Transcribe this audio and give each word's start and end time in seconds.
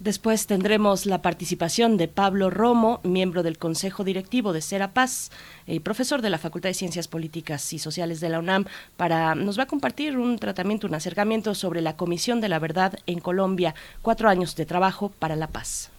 Después 0.01 0.47
tendremos 0.47 1.05
la 1.05 1.20
participación 1.20 1.98
de 1.98 2.09
Pablo 2.09 2.48
Romo, 2.48 3.01
miembro 3.05 3.42
del 3.42 3.59
Consejo 3.59 4.03
Directivo 4.03 4.55
de 4.55 4.62
Serapaz, 4.62 5.31
y 5.67 5.77
eh, 5.77 5.81
profesor 5.81 6.23
de 6.23 6.31
la 6.31 6.39
Facultad 6.39 6.70
de 6.70 6.75
Ciencias 6.75 7.07
Políticas 7.07 7.70
y 7.75 7.79
Sociales 7.79 8.19
de 8.20 8.31
la 8.31 8.39
UNAM, 8.39 8.65
para 8.97 9.34
nos 9.34 9.59
va 9.59 9.65
a 9.65 9.67
compartir 9.67 10.17
un 10.17 10.39
tratamiento, 10.39 10.87
un 10.87 10.95
acercamiento 10.95 11.55
sobre 11.55 11.83
la 11.83 11.97
Comisión 11.97 12.41
de 12.41 12.48
la 12.48 12.58
Verdad 12.58 12.98
en 13.07 13.20
Colombia, 13.20 13.74
cuatro 14.01 14.30
años 14.30 14.57
de 14.57 14.64
trabajo 14.64 15.11
para 15.19 15.36
la 15.36 15.48
paz. 15.48 15.91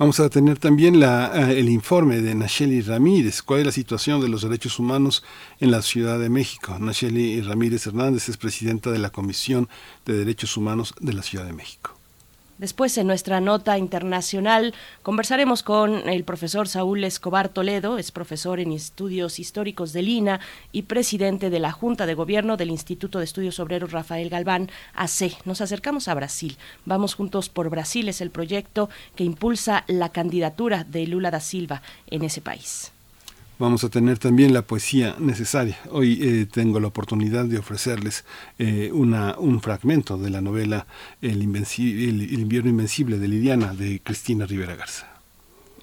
Vamos 0.00 0.18
a 0.18 0.30
tener 0.30 0.58
también 0.58 0.98
la, 0.98 1.30
eh, 1.34 1.60
el 1.60 1.68
informe 1.68 2.22
de 2.22 2.34
Nacheli 2.34 2.80
Ramírez, 2.80 3.42
cuál 3.42 3.60
es 3.60 3.66
la 3.66 3.72
situación 3.72 4.22
de 4.22 4.30
los 4.30 4.40
derechos 4.40 4.78
humanos 4.78 5.22
en 5.58 5.70
la 5.70 5.82
Ciudad 5.82 6.18
de 6.18 6.30
México. 6.30 6.78
Nacheli 6.78 7.42
Ramírez 7.42 7.86
Hernández 7.86 8.30
es 8.30 8.38
presidenta 8.38 8.90
de 8.90 8.98
la 8.98 9.10
Comisión 9.10 9.68
de 10.06 10.14
Derechos 10.14 10.56
Humanos 10.56 10.94
de 11.00 11.12
la 11.12 11.22
Ciudad 11.22 11.44
de 11.44 11.52
México. 11.52 11.99
Después, 12.60 12.98
en 12.98 13.06
nuestra 13.06 13.40
nota 13.40 13.78
internacional, 13.78 14.74
conversaremos 15.02 15.62
con 15.62 16.06
el 16.10 16.24
profesor 16.24 16.68
Saúl 16.68 17.02
Escobar 17.04 17.48
Toledo, 17.48 17.96
es 17.96 18.12
profesor 18.12 18.60
en 18.60 18.72
estudios 18.72 19.38
históricos 19.38 19.94
de 19.94 20.02
Lina 20.02 20.40
y 20.70 20.82
presidente 20.82 21.48
de 21.48 21.58
la 21.58 21.72
Junta 21.72 22.04
de 22.04 22.12
Gobierno 22.12 22.58
del 22.58 22.68
Instituto 22.68 23.18
de 23.18 23.24
Estudios 23.24 23.58
Obreros 23.60 23.92
Rafael 23.92 24.28
Galván, 24.28 24.68
AC. 24.92 25.38
Nos 25.46 25.62
acercamos 25.62 26.06
a 26.08 26.14
Brasil. 26.14 26.58
Vamos 26.84 27.14
juntos 27.14 27.48
por 27.48 27.70
Brasil, 27.70 28.10
es 28.10 28.20
el 28.20 28.30
proyecto 28.30 28.90
que 29.16 29.24
impulsa 29.24 29.84
la 29.86 30.10
candidatura 30.10 30.84
de 30.84 31.06
Lula 31.06 31.30
da 31.30 31.40
Silva 31.40 31.80
en 32.08 32.24
ese 32.24 32.42
país 32.42 32.92
vamos 33.60 33.84
a 33.84 33.90
tener 33.90 34.18
también 34.18 34.54
la 34.54 34.62
poesía 34.62 35.14
necesaria. 35.20 35.78
Hoy 35.90 36.18
eh, 36.22 36.46
tengo 36.50 36.80
la 36.80 36.88
oportunidad 36.88 37.44
de 37.44 37.58
ofrecerles 37.58 38.24
eh, 38.58 38.90
una, 38.92 39.38
un 39.38 39.60
fragmento 39.60 40.16
de 40.16 40.30
la 40.30 40.40
novela 40.40 40.86
el, 41.20 41.42
el 41.42 42.40
invierno 42.40 42.70
invencible 42.70 43.18
de 43.18 43.28
Liliana 43.28 43.74
de 43.74 44.00
Cristina 44.02 44.46
Rivera 44.46 44.74
Garza 44.74 45.19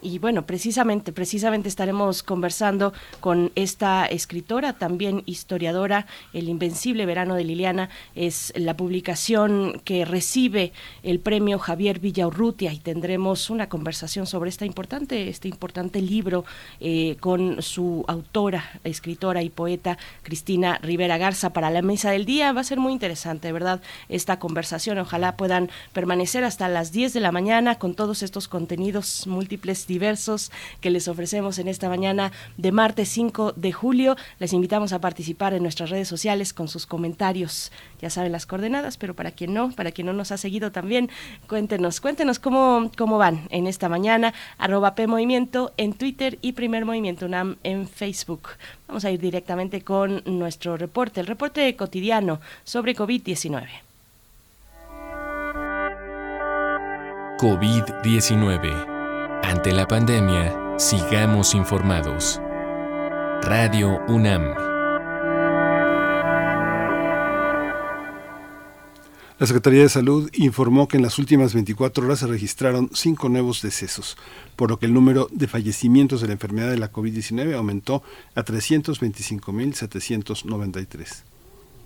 y 0.01 0.19
bueno, 0.19 0.45
precisamente, 0.45 1.11
precisamente 1.11 1.69
estaremos 1.69 2.23
conversando 2.23 2.93
con 3.19 3.51
esta 3.55 4.05
escritora, 4.05 4.73
también 4.73 5.23
historiadora, 5.25 6.05
El 6.33 6.49
Invencible 6.49 7.05
Verano 7.05 7.35
de 7.35 7.43
Liliana, 7.43 7.89
es 8.15 8.53
la 8.55 8.75
publicación 8.75 9.81
que 9.83 10.05
recibe 10.05 10.71
el 11.03 11.19
premio 11.19 11.59
Javier 11.59 11.99
Villaurrutia 11.99 12.73
y 12.73 12.79
tendremos 12.79 13.49
una 13.49 13.69
conversación 13.69 14.27
sobre 14.27 14.49
esta 14.49 14.65
importante, 14.65 15.29
este 15.29 15.47
importante 15.47 16.01
libro 16.01 16.45
eh, 16.79 17.17
con 17.19 17.61
su 17.61 18.05
autora, 18.07 18.79
escritora 18.83 19.41
y 19.41 19.49
poeta 19.49 19.97
Cristina 20.23 20.79
Rivera 20.81 21.17
Garza 21.17 21.53
para 21.53 21.69
la 21.69 21.81
mesa 21.81 22.11
del 22.11 22.25
día. 22.25 22.51
Va 22.51 22.61
a 22.61 22.65
ser 22.65 22.79
muy 22.79 22.93
interesante, 22.93 23.51
¿verdad? 23.51 23.81
Esta 24.09 24.39
conversación. 24.39 24.99
Ojalá 24.99 25.37
puedan 25.37 25.69
permanecer 25.93 26.43
hasta 26.43 26.69
las 26.69 26.91
10 26.91 27.13
de 27.13 27.19
la 27.19 27.31
mañana 27.31 27.79
con 27.79 27.95
todos 27.95 28.21
estos 28.23 28.47
contenidos 28.47 29.25
múltiples 29.27 29.86
diversos 29.87 30.51
que 30.81 30.89
les 30.89 31.07
ofrecemos 31.07 31.57
en 31.59 31.67
esta 31.67 31.89
mañana 31.89 32.31
de 32.57 32.71
martes 32.71 33.09
5 33.09 33.53
de 33.55 33.71
julio. 33.71 34.15
Les 34.39 34.53
invitamos 34.53 34.93
a 34.93 34.99
participar 34.99 35.53
en 35.53 35.63
nuestras 35.63 35.89
redes 35.89 36.07
sociales 36.07 36.53
con 36.53 36.67
sus 36.67 36.85
comentarios. 36.85 37.71
Ya 38.01 38.09
saben 38.09 38.31
las 38.31 38.45
coordenadas, 38.45 38.97
pero 38.97 39.15
para 39.15 39.31
quien 39.31 39.53
no, 39.53 39.71
para 39.71 39.91
quien 39.91 40.07
no 40.07 40.13
nos 40.13 40.31
ha 40.31 40.37
seguido 40.37 40.71
también, 40.71 41.09
cuéntenos, 41.47 42.01
cuéntenos 42.01 42.39
cómo, 42.39 42.91
cómo 42.97 43.17
van 43.17 43.47
en 43.49 43.67
esta 43.67 43.89
mañana. 43.89 44.33
Arroba 44.57 44.95
P 44.95 45.07
Movimiento 45.07 45.73
en 45.77 45.93
Twitter 45.93 46.37
y 46.41 46.53
Primer 46.53 46.85
Movimiento 46.85 47.25
UNAM 47.25 47.57
en 47.63 47.87
Facebook. 47.87 48.49
Vamos 48.87 49.05
a 49.05 49.11
ir 49.11 49.19
directamente 49.19 49.81
con 49.81 50.21
nuestro 50.25 50.77
reporte, 50.77 51.19
el 51.19 51.27
reporte 51.27 51.75
cotidiano 51.75 52.39
sobre 52.63 52.95
COVID-19. 52.95 53.67
COVID-19 57.37 58.96
ante 59.47 59.71
la 59.71 59.87
pandemia, 59.87 60.75
sigamos 60.77 61.55
informados. 61.55 62.41
Radio 63.43 64.01
UNAM. 64.09 64.43
La 69.39 69.47
Secretaría 69.47 69.83
de 69.83 69.89
Salud 69.89 70.29
informó 70.33 70.89
que 70.89 70.97
en 70.97 71.03
las 71.03 71.17
últimas 71.17 71.53
24 71.53 72.05
horas 72.05 72.19
se 72.19 72.27
registraron 72.27 72.89
cinco 72.93 73.29
nuevos 73.29 73.61
decesos, 73.61 74.17
por 74.57 74.69
lo 74.69 74.79
que 74.79 74.87
el 74.87 74.93
número 74.93 75.29
de 75.31 75.47
fallecimientos 75.47 76.19
de 76.19 76.27
la 76.27 76.33
enfermedad 76.33 76.69
de 76.69 76.79
la 76.79 76.91
COVID-19 76.91 77.55
aumentó 77.55 78.03
a 78.35 78.43
325.793. 78.43 81.23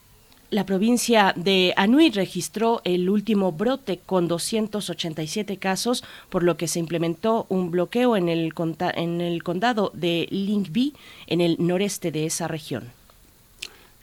La 0.49 0.65
provincia 0.65 1.35
de 1.37 1.75
Anhui 1.77 2.09
registró 2.09 2.81
el 2.85 3.11
último 3.11 3.53
brote 3.53 3.99
con 3.99 4.29
287 4.29 5.59
casos, 5.59 6.03
por 6.31 6.45
lo 6.45 6.57
que 6.57 6.67
se 6.67 6.79
implementó 6.79 7.45
un 7.51 7.71
bloqueo 7.71 8.17
en 8.17 8.31
el, 8.31 8.55
en 8.95 9.21
el 9.21 9.43
condado 9.43 9.91
de 9.93 10.29
Lingbi, 10.31 10.95
en 11.27 11.43
el 11.43 11.57
noreste 11.59 12.11
de 12.11 12.25
esa 12.25 12.49
región. 12.49 13.02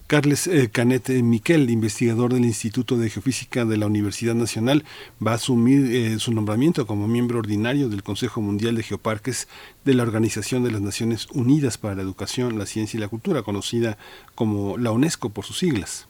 Carles 0.09 0.47
eh, 0.47 0.69
Canet 0.71 1.07
eh, 1.11 1.21
Miquel, 1.21 1.69
investigador 1.69 2.33
del 2.33 2.43
Instituto 2.43 2.97
de 2.97 3.11
Geofísica 3.11 3.63
de 3.63 3.77
la 3.77 3.85
Universidad 3.85 4.33
Nacional, 4.33 4.83
va 5.23 5.33
a 5.33 5.35
asumir 5.35 5.95
eh, 5.95 6.17
su 6.17 6.33
nombramiento 6.33 6.87
como 6.87 7.07
miembro 7.07 7.37
ordinario 7.37 7.89
del 7.89 8.01
Consejo 8.01 8.41
Mundial 8.41 8.73
de 8.73 8.81
Geoparques 8.81 9.47
de 9.85 9.93
la 9.93 10.01
Organización 10.01 10.63
de 10.63 10.71
las 10.71 10.81
Naciones 10.81 11.27
Unidas 11.31 11.77
para 11.77 11.93
la 11.93 12.01
Educación, 12.01 12.57
la 12.57 12.65
Ciencia 12.65 12.97
y 12.97 13.01
la 13.01 13.07
Cultura, 13.07 13.43
conocida 13.43 13.99
como 14.33 14.79
la 14.79 14.89
UNESCO 14.89 15.29
por 15.29 15.45
sus 15.45 15.59
siglas. 15.59 16.08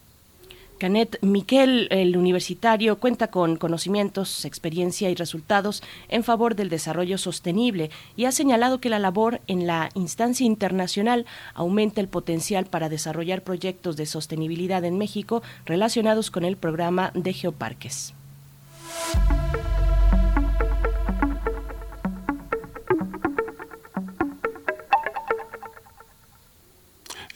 Canet 0.79 1.19
Miquel, 1.21 1.87
el 1.91 2.15
universitario, 2.15 2.99
cuenta 2.99 3.27
con 3.27 3.57
conocimientos, 3.57 4.45
experiencia 4.45 5.09
y 5.09 5.15
resultados 5.15 5.83
en 6.07 6.23
favor 6.23 6.55
del 6.55 6.69
desarrollo 6.69 7.17
sostenible 7.17 7.91
y 8.15 8.25
ha 8.25 8.31
señalado 8.31 8.79
que 8.79 8.89
la 8.89 8.97
labor 8.97 9.41
en 9.47 9.67
la 9.67 9.89
instancia 9.93 10.45
internacional 10.45 11.25
aumenta 11.53 11.99
el 11.99 12.07
potencial 12.07 12.65
para 12.65 12.87
desarrollar 12.87 13.41
proyectos 13.41 13.97
de 13.97 14.05
sostenibilidad 14.05 14.85
en 14.85 14.97
México 14.97 15.43
relacionados 15.65 16.31
con 16.31 16.45
el 16.45 16.55
programa 16.55 17.11
de 17.13 17.33
geoparques. 17.33 18.13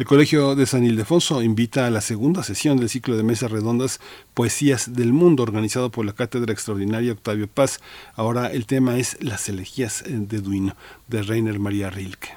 El 0.03 0.07
Colegio 0.07 0.55
de 0.55 0.65
San 0.65 0.83
Ildefonso 0.83 1.41
invita 1.41 1.88
a 1.88 1.89
la 1.89 2.01
segunda 2.01 2.44
sesión 2.44 2.75
del 2.75 2.89
ciclo 2.89 3.15
de 3.15 3.23
mesas 3.23 3.50
redondas 3.50 4.01
Poesías 4.33 4.94
del 4.94 5.13
Mundo, 5.13 5.44
organizado 5.44 5.91
por 5.91 6.05
la 6.05 6.11
Cátedra 6.11 6.51
Extraordinaria 6.51 7.13
Octavio 7.13 7.47
Paz. 7.47 7.79
Ahora 8.13 8.51
el 8.51 8.65
tema 8.65 8.97
es 8.97 9.15
Las 9.23 9.47
elegías 9.47 10.03
de 10.05 10.41
Duino, 10.41 10.75
de 11.07 11.23
Reiner 11.23 11.57
María 11.57 11.89
Rilke. 11.89 12.31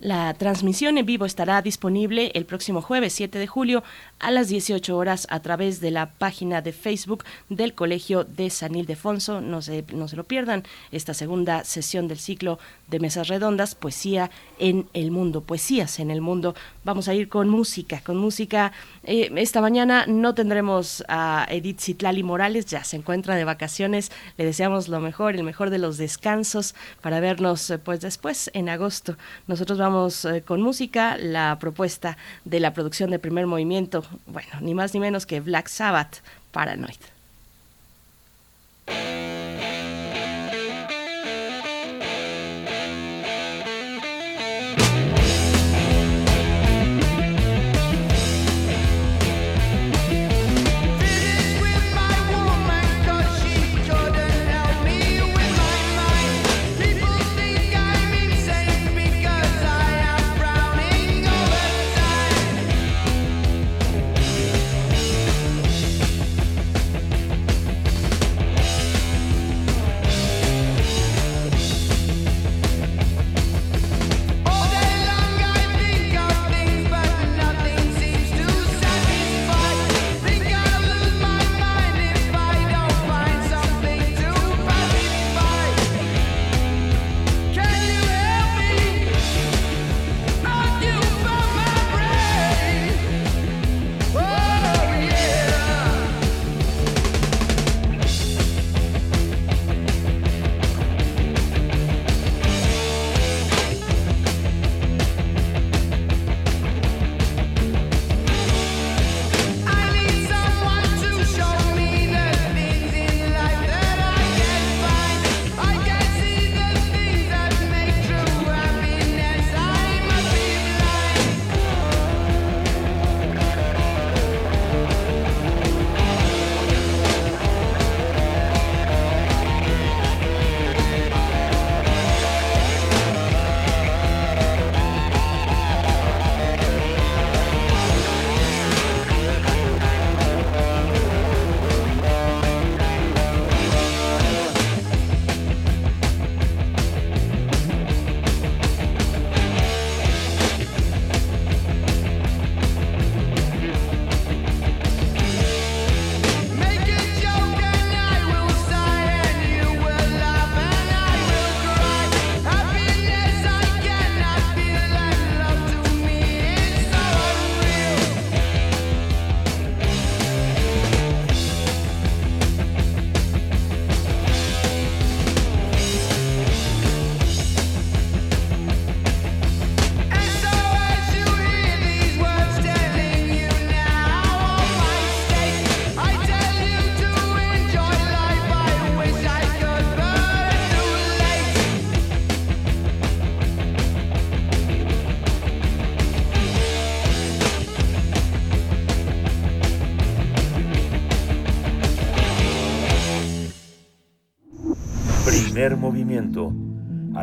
La 0.00 0.34
transmisión 0.34 0.98
en 0.98 1.06
vivo 1.06 1.24
estará 1.24 1.62
disponible 1.62 2.32
el 2.34 2.46
próximo 2.46 2.82
jueves 2.82 3.12
7 3.12 3.38
de 3.38 3.46
julio 3.46 3.84
a 4.18 4.32
las 4.32 4.48
18 4.48 4.96
horas 4.96 5.28
a 5.30 5.38
través 5.40 5.80
de 5.80 5.92
la 5.92 6.10
página 6.10 6.62
de 6.62 6.72
Facebook 6.72 7.24
del 7.48 7.74
Colegio 7.74 8.24
de 8.24 8.50
San 8.50 8.74
Ildefonso. 8.74 9.40
No 9.40 9.62
se, 9.62 9.84
no 9.94 10.08
se 10.08 10.16
lo 10.16 10.24
pierdan 10.24 10.64
esta 10.90 11.14
segunda 11.14 11.62
sesión 11.62 12.08
del 12.08 12.18
ciclo 12.18 12.58
de 12.88 13.00
Mesas 13.00 13.28
Redondas, 13.28 13.74
Poesía 13.74 14.30
en 14.58 14.88
el 14.92 15.10
Mundo, 15.10 15.40
Poesías 15.40 15.98
en 15.98 16.10
el 16.10 16.20
Mundo. 16.20 16.54
Vamos 16.84 17.08
a 17.08 17.14
ir 17.14 17.28
con 17.28 17.48
música, 17.48 18.00
con 18.00 18.16
música. 18.16 18.72
Eh, 19.04 19.30
esta 19.36 19.60
mañana 19.60 20.06
no 20.06 20.34
tendremos 20.34 21.04
a 21.08 21.46
Edith 21.50 21.80
Citlali 21.80 22.22
Morales, 22.22 22.66
ya 22.66 22.84
se 22.84 22.96
encuentra 22.96 23.36
de 23.36 23.44
vacaciones. 23.44 24.12
Le 24.36 24.44
deseamos 24.44 24.88
lo 24.88 25.00
mejor, 25.00 25.34
el 25.34 25.44
mejor 25.44 25.70
de 25.70 25.78
los 25.78 25.96
descansos 25.96 26.74
para 27.00 27.20
vernos 27.20 27.70
eh, 27.70 27.78
pues 27.78 28.00
después 28.00 28.50
en 28.54 28.68
agosto. 28.68 29.16
Nosotros 29.46 29.78
vamos 29.78 30.24
eh, 30.24 30.42
con 30.42 30.60
música, 30.60 31.16
la 31.16 31.58
propuesta 31.58 32.16
de 32.44 32.60
la 32.60 32.72
producción 32.72 33.10
de 33.10 33.18
primer 33.18 33.46
movimiento, 33.46 34.04
bueno, 34.26 34.50
ni 34.60 34.74
más 34.74 34.94
ni 34.94 35.00
menos 35.00 35.26
que 35.26 35.40
Black 35.40 35.68
Sabbath, 35.68 36.22
Paranoid. 36.52 37.00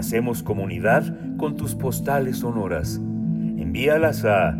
Hacemos 0.01 0.41
comunidad 0.41 1.15
con 1.37 1.55
tus 1.55 1.75
postales 1.75 2.39
sonoras. 2.39 2.95
Envíalas 2.95 4.25
a 4.25 4.57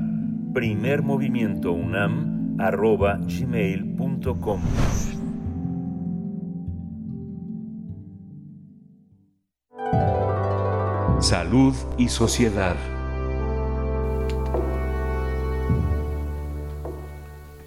primermovimientounam 0.54 2.58
gmail.com. 3.26 4.62
Salud 11.20 11.74
y 11.98 12.08
sociedad. 12.08 12.76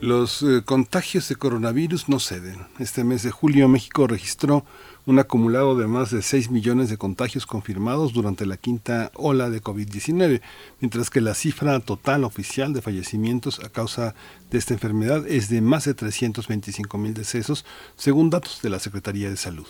Los 0.04 0.42
eh, 0.42 0.60
contagios 0.62 1.30
de 1.30 1.36
coronavirus 1.36 2.10
no 2.10 2.20
ceden. 2.20 2.58
Este 2.78 3.04
mes 3.04 3.22
de 3.22 3.30
julio 3.30 3.68
México 3.68 4.06
registró 4.06 4.62
un 5.06 5.18
acumulado 5.18 5.78
de 5.78 5.86
más 5.86 6.10
de 6.10 6.20
6 6.20 6.50
millones 6.50 6.90
de 6.90 6.98
contagios 6.98 7.46
confirmados 7.46 8.12
durante 8.12 8.44
la 8.44 8.58
quinta 8.58 9.10
ola 9.14 9.48
de 9.48 9.62
COVID-19, 9.62 10.42
mientras 10.82 11.08
que 11.08 11.22
la 11.22 11.32
cifra 11.32 11.80
total 11.80 12.24
oficial 12.24 12.74
de 12.74 12.82
fallecimientos 12.82 13.60
a 13.60 13.70
causa 13.70 14.14
de 14.50 14.58
esta 14.58 14.74
enfermedad 14.74 15.26
es 15.26 15.48
de 15.48 15.62
más 15.62 15.86
de 15.86 15.94
325 15.94 16.98
mil 16.98 17.14
decesos, 17.14 17.64
según 17.96 18.28
datos 18.28 18.60
de 18.60 18.68
la 18.68 18.80
Secretaría 18.80 19.30
de 19.30 19.38
Salud. 19.38 19.66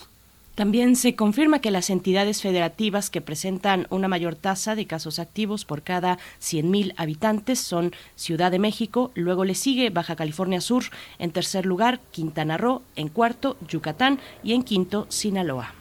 También 0.54 0.94
se 0.94 1.16
confirma 1.16 1.58
que 1.58 1.72
las 1.72 1.90
entidades 1.90 2.40
federativas 2.40 3.10
que 3.10 3.20
presentan 3.20 3.88
una 3.90 4.06
mayor 4.06 4.36
tasa 4.36 4.76
de 4.76 4.86
casos 4.86 5.18
activos 5.18 5.64
por 5.64 5.82
cada 5.82 6.18
100.000 6.40 6.94
habitantes 6.96 7.58
son 7.58 7.92
Ciudad 8.14 8.52
de 8.52 8.60
México, 8.60 9.10
luego 9.16 9.44
le 9.44 9.56
sigue 9.56 9.90
Baja 9.90 10.14
California 10.14 10.60
Sur, 10.60 10.84
en 11.18 11.32
tercer 11.32 11.66
lugar 11.66 12.00
Quintana 12.12 12.56
Roo, 12.56 12.82
en 12.94 13.08
cuarto 13.08 13.56
Yucatán 13.68 14.20
y 14.44 14.52
en 14.52 14.62
quinto 14.62 15.06
Sinaloa. 15.08 15.74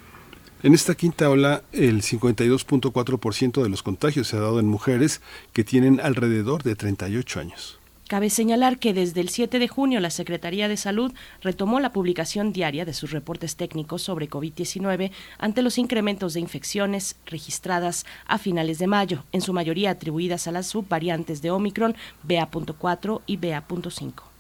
En 0.64 0.74
esta 0.74 0.96
quinta 0.96 1.30
ola, 1.30 1.62
el 1.72 2.02
52.4% 2.02 3.62
de 3.62 3.70
los 3.70 3.84
contagios 3.84 4.30
se 4.30 4.38
ha 4.38 4.40
dado 4.40 4.60
en 4.60 4.66
mujeres 4.66 5.22
que 5.52 5.64
tienen 5.64 6.00
alrededor 6.00 6.64
de 6.64 6.76
38 6.76 7.40
años. 7.40 7.83
Cabe 8.14 8.30
señalar 8.30 8.78
que 8.78 8.94
desde 8.94 9.22
el 9.22 9.30
7 9.30 9.58
de 9.58 9.68
junio 9.68 10.00
la 10.00 10.12
Secretaría 10.12 10.68
de 10.68 10.78
Salud 10.78 11.12
retomó 11.42 11.80
la 11.80 11.92
publicación 11.92 12.54
diaria 12.54 12.86
de 12.86 12.94
sus 12.94 13.10
reportes 13.10 13.56
técnicos 13.56 14.04
sobre 14.04 14.30
COVID-19 14.30 15.10
ante 15.40 15.64
los 15.64 15.80
incrementos 15.80 16.36
de 16.36 16.40
infecciones 16.40 17.16
registradas 17.26 18.06
a 18.28 18.38
finales 18.38 18.78
de 18.78 18.86
mayo, 18.86 19.24
en 19.32 19.42
su 19.42 19.52
mayoría 19.52 19.90
atribuidas 19.90 20.48
a 20.48 20.52
las 20.52 20.68
subvariantes 20.68 21.42
de 21.42 21.50
Omicron 21.50 21.96
BA.4 22.22 23.22
y 23.26 23.38
BA.5. 23.38 24.33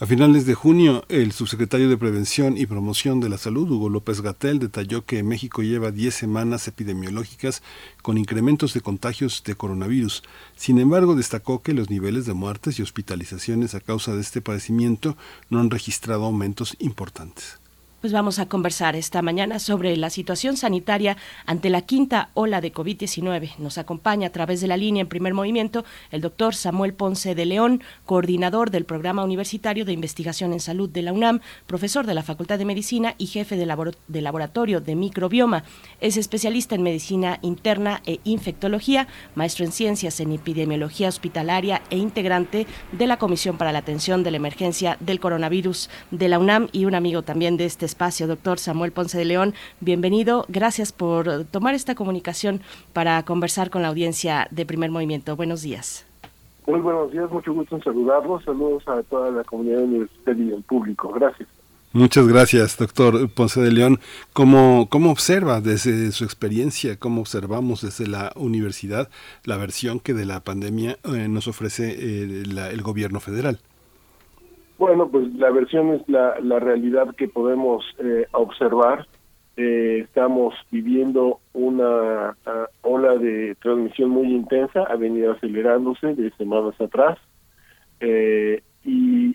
A 0.00 0.06
finales 0.06 0.46
de 0.46 0.54
junio, 0.54 1.04
el 1.08 1.32
subsecretario 1.32 1.88
de 1.88 1.96
Prevención 1.96 2.56
y 2.56 2.66
Promoción 2.66 3.18
de 3.18 3.28
la 3.28 3.36
Salud, 3.36 3.68
Hugo 3.68 3.88
López 3.88 4.20
Gatel, 4.20 4.60
detalló 4.60 5.04
que 5.04 5.24
México 5.24 5.64
lleva 5.64 5.90
10 5.90 6.14
semanas 6.14 6.68
epidemiológicas 6.68 7.64
con 8.00 8.16
incrementos 8.16 8.74
de 8.74 8.80
contagios 8.80 9.42
de 9.42 9.56
coronavirus. 9.56 10.22
Sin 10.54 10.78
embargo, 10.78 11.16
destacó 11.16 11.62
que 11.62 11.72
los 11.72 11.90
niveles 11.90 12.26
de 12.26 12.34
muertes 12.34 12.78
y 12.78 12.82
hospitalizaciones 12.82 13.74
a 13.74 13.80
causa 13.80 14.14
de 14.14 14.20
este 14.20 14.40
padecimiento 14.40 15.16
no 15.50 15.58
han 15.58 15.68
registrado 15.68 16.26
aumentos 16.26 16.76
importantes. 16.78 17.58
Pues 18.00 18.12
vamos 18.12 18.38
a 18.38 18.46
conversar 18.46 18.94
esta 18.94 19.22
mañana 19.22 19.58
sobre 19.58 19.96
la 19.96 20.08
situación 20.08 20.56
sanitaria 20.56 21.16
ante 21.46 21.68
la 21.68 21.82
quinta 21.82 22.30
ola 22.34 22.60
de 22.60 22.72
COVID-19. 22.72 23.56
Nos 23.58 23.76
acompaña 23.76 24.28
a 24.28 24.30
través 24.30 24.60
de 24.60 24.68
la 24.68 24.76
línea 24.76 25.00
en 25.00 25.08
primer 25.08 25.34
movimiento 25.34 25.84
el 26.12 26.20
doctor 26.20 26.54
Samuel 26.54 26.94
Ponce 26.94 27.34
de 27.34 27.44
León, 27.44 27.82
coordinador 28.06 28.70
del 28.70 28.84
Programa 28.84 29.24
Universitario 29.24 29.84
de 29.84 29.94
Investigación 29.94 30.52
en 30.52 30.60
Salud 30.60 30.88
de 30.88 31.02
la 31.02 31.12
UNAM, 31.12 31.40
profesor 31.66 32.06
de 32.06 32.14
la 32.14 32.22
Facultad 32.22 32.56
de 32.56 32.64
Medicina 32.64 33.16
y 33.18 33.26
jefe 33.26 33.56
de, 33.56 33.92
de 34.06 34.22
laboratorio 34.22 34.80
de 34.80 34.94
microbioma. 34.94 35.64
Es 36.00 36.16
especialista 36.16 36.76
en 36.76 36.84
medicina 36.84 37.40
interna 37.42 38.00
e 38.06 38.20
infectología, 38.22 39.08
maestro 39.34 39.64
en 39.64 39.72
ciencias 39.72 40.20
en 40.20 40.30
epidemiología 40.30 41.08
hospitalaria 41.08 41.82
e 41.90 41.96
integrante 41.96 42.68
de 42.92 43.06
la 43.08 43.16
Comisión 43.16 43.58
para 43.58 43.72
la 43.72 43.80
Atención 43.80 44.22
de 44.22 44.30
la 44.30 44.36
Emergencia 44.36 44.96
del 45.00 45.18
Coronavirus 45.18 45.90
de 46.12 46.28
la 46.28 46.38
UNAM 46.38 46.68
y 46.70 46.84
un 46.84 46.94
amigo 46.94 47.22
también 47.22 47.56
de 47.56 47.64
este 47.64 47.87
espacio, 47.88 48.28
doctor 48.28 48.60
Samuel 48.60 48.92
Ponce 48.92 49.18
de 49.18 49.24
León. 49.24 49.54
Bienvenido, 49.80 50.44
gracias 50.48 50.92
por 50.92 51.44
tomar 51.44 51.74
esta 51.74 51.96
comunicación 51.96 52.60
para 52.92 53.22
conversar 53.24 53.70
con 53.70 53.82
la 53.82 53.88
audiencia 53.88 54.46
de 54.52 54.64
Primer 54.64 54.90
Movimiento. 54.90 55.34
Buenos 55.34 55.62
días. 55.62 56.06
Muy 56.68 56.80
buenos 56.80 57.10
días, 57.10 57.30
mucho 57.30 57.52
gusto 57.54 57.76
en 57.76 57.82
saludarlos. 57.82 58.44
Saludos 58.44 58.86
a 58.86 59.02
toda 59.02 59.30
la 59.30 59.42
comunidad 59.42 59.82
universitaria 59.82 60.44
y 60.44 60.52
el 60.52 60.62
público. 60.62 61.10
Gracias. 61.12 61.48
Muchas 61.92 62.28
gracias, 62.28 62.76
doctor 62.76 63.30
Ponce 63.30 63.60
de 63.62 63.72
León. 63.72 63.98
¿Cómo, 64.34 64.88
¿Cómo 64.90 65.10
observa 65.10 65.62
desde 65.62 66.12
su 66.12 66.24
experiencia, 66.24 66.98
cómo 66.98 67.22
observamos 67.22 67.80
desde 67.80 68.06
la 68.06 68.32
universidad 68.36 69.08
la 69.44 69.56
versión 69.56 69.98
que 69.98 70.12
de 70.12 70.26
la 70.26 70.40
pandemia 70.40 70.98
eh, 71.04 71.28
nos 71.28 71.48
ofrece 71.48 71.96
eh, 71.98 72.42
el 72.44 72.82
gobierno 72.82 73.20
federal? 73.20 73.58
Bueno, 74.78 75.08
pues 75.08 75.34
la 75.34 75.50
versión 75.50 75.92
es 75.94 76.08
la, 76.08 76.38
la 76.40 76.60
realidad 76.60 77.14
que 77.16 77.26
podemos 77.26 77.84
eh, 77.98 78.26
observar. 78.30 79.08
Eh, 79.56 80.02
estamos 80.04 80.54
viviendo 80.70 81.40
una 81.52 82.36
ola 82.82 83.16
de 83.16 83.56
transmisión 83.56 84.10
muy 84.10 84.32
intensa, 84.32 84.84
ha 84.84 84.94
venido 84.94 85.32
acelerándose 85.32 86.14
de 86.14 86.30
semanas 86.38 86.80
atrás. 86.80 87.18
Eh, 87.98 88.62
y 88.84 89.34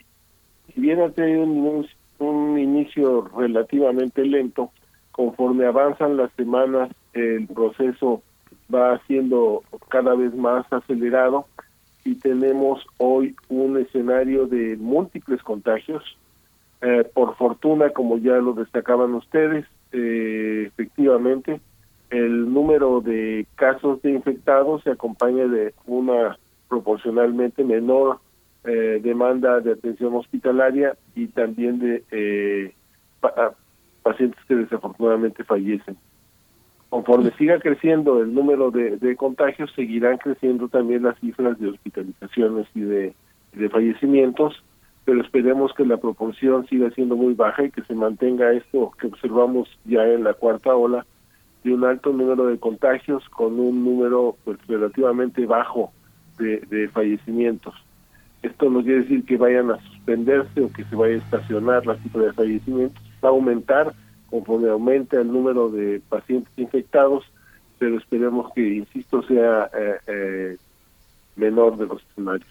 si 0.73 0.79
bien 0.79 1.01
ha 1.01 1.09
tenido 1.09 1.43
un, 1.43 1.85
un 2.19 2.57
inicio 2.57 3.29
relativamente 3.37 4.23
lento, 4.23 4.71
conforme 5.11 5.65
avanzan 5.65 6.15
las 6.15 6.31
semanas, 6.37 6.89
el 7.11 7.47
proceso 7.47 8.21
va 8.73 8.97
siendo 9.07 9.61
cada 9.89 10.15
vez 10.15 10.33
más 10.33 10.65
acelerado 10.71 11.47
y 12.05 12.15
tenemos 12.15 12.85
hoy 12.97 13.35
un 13.49 13.77
escenario 13.77 14.45
de 14.47 14.77
múltiples 14.77 15.41
contagios. 15.41 16.03
Eh, 16.81 17.09
por 17.13 17.35
fortuna, 17.37 17.91
como 17.91 18.17
ya 18.17 18.33
lo 18.33 18.53
destacaban 18.53 19.13
ustedes, 19.13 19.65
eh, 19.93 20.65
efectivamente, 20.67 21.61
el 22.09 22.53
número 22.53 22.99
de 22.99 23.47
casos 23.55 24.01
de 24.01 24.11
infectados 24.11 24.83
se 24.83 24.91
acompaña 24.91 25.47
de 25.47 25.73
una 25.85 26.37
proporcionalmente 26.67 27.63
menor 27.63 28.19
eh, 28.65 28.99
demanda 29.01 29.61
de 29.61 29.71
atención 29.71 30.13
hospitalaria 30.15 30.95
y 31.15 31.27
también 31.27 31.79
de 31.79 32.73
pacientes 34.03 34.39
que 34.47 34.55
desafortunadamente 34.55 35.43
fallecen 35.45 35.97
conforme 36.93 37.31
siga 37.39 37.57
creciendo 37.57 38.21
el 38.21 38.35
número 38.35 38.69
de, 38.69 39.15
contagios, 39.15 39.71
seguirán 39.75 40.19
creciendo 40.19 40.67
también 40.67 41.01
las 41.01 41.19
cifras 41.19 41.59
de 41.59 41.69
hospitalizaciones 41.69 42.67
y 42.75 42.81
de, 42.81 43.15
fallecimientos, 43.71 44.63
pero 45.03 45.19
esperemos 45.19 45.73
que 45.73 45.87
la 45.87 45.97
proporción 45.97 46.67
siga 46.67 46.91
siendo 46.91 47.15
muy 47.15 47.33
baja 47.33 47.63
y 47.63 47.71
que 47.71 47.81
se 47.81 47.95
mantenga 47.95 48.53
esto 48.53 48.91
que 48.99 49.07
observamos 49.07 49.67
ya 49.85 50.05
en 50.05 50.23
la 50.23 50.35
cuarta 50.35 50.75
ola, 50.75 51.03
de 51.63 51.73
un 51.73 51.83
alto 51.83 52.13
número 52.13 52.45
de 52.45 52.59
contagios 52.59 53.27
con 53.29 53.59
un 53.59 53.83
número 53.83 54.35
pues 54.43 54.59
relativamente 54.67 55.47
bajo 55.47 55.91
de, 56.37 56.59
de 56.59 56.89
fallecimientos. 56.89 57.73
Esto 58.43 58.69
no 58.69 58.83
quiere 58.83 59.01
decir 59.01 59.25
que 59.25 59.37
vayan 59.37 59.71
a 59.71 59.81
suspenderse 59.81 60.61
o 60.61 60.71
que 60.71 60.83
se 60.83 60.95
vaya 60.95 61.15
a 61.15 61.17
estacionar 61.17 61.87
la 61.87 61.95
cifra 61.95 62.21
de 62.21 62.33
fallecimientos, 62.33 63.01
va 63.23 63.29
a 63.29 63.31
aumentar 63.31 63.95
conforme 64.33 64.67
aumenta 64.67 65.21
el 65.21 65.31
número 65.31 65.69
de 65.69 66.01
pacientes 66.09 66.51
infectados, 66.57 67.23
pero 67.77 67.99
esperemos 67.99 68.51
que, 68.55 68.77
insisto, 68.77 69.21
sea 69.27 69.69
eh, 69.77 69.97
eh, 70.07 70.57
menor 71.35 71.77
de 71.77 71.85
los 71.85 72.01
escenarios. 72.01 72.49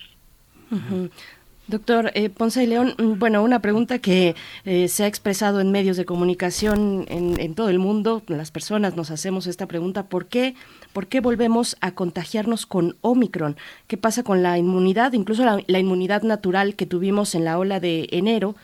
Doctor 1.67 2.13
eh, 2.15 2.31
Ponce 2.31 2.61
de 2.61 2.69
León, 2.69 2.95
mm, 2.97 3.19
bueno, 3.19 3.43
una 3.43 3.59
pregunta 3.59 3.99
que 3.99 4.37
se 4.65 5.03
ha 5.03 5.09
expresado 5.09 5.61
en 5.61 5.73
medios 5.73 5.97
de 5.97 6.05
comunicación 6.05 7.05
en, 7.09 7.55
todo 7.57 7.69
el 7.69 7.81
mundo, 7.81 8.23
las 8.29 8.53
personas 8.53 8.95
nos 8.95 9.11
hacemos 9.11 9.49
esta 9.49 9.67
pregunta, 9.67 10.05
¿por 10.05 10.27
qué, 10.27 10.55
¿por 10.93 11.09
qué 11.09 11.19
volvemos 11.19 11.77
a 11.81 11.97
contagiarnos 11.97 12.65
con 12.65 12.95
Omicron? 13.01 13.57
¿Qué 13.89 13.97
pasa 13.97 14.23
con 14.23 14.41
la 14.45 14.57
inmunidad, 14.57 15.15
incluso 15.15 15.45
la, 15.45 15.79
inmunidad 15.81 16.23
natural 16.23 16.77
que 16.77 16.87
tuvimos 16.87 17.35
en 17.35 17.45
la 17.45 17.59
ola 17.59 17.81
de 17.81 18.07
enero 18.13 18.55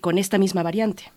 con 0.00 0.18
esta 0.18 0.38
misma 0.38 0.64
variante? 0.64 1.12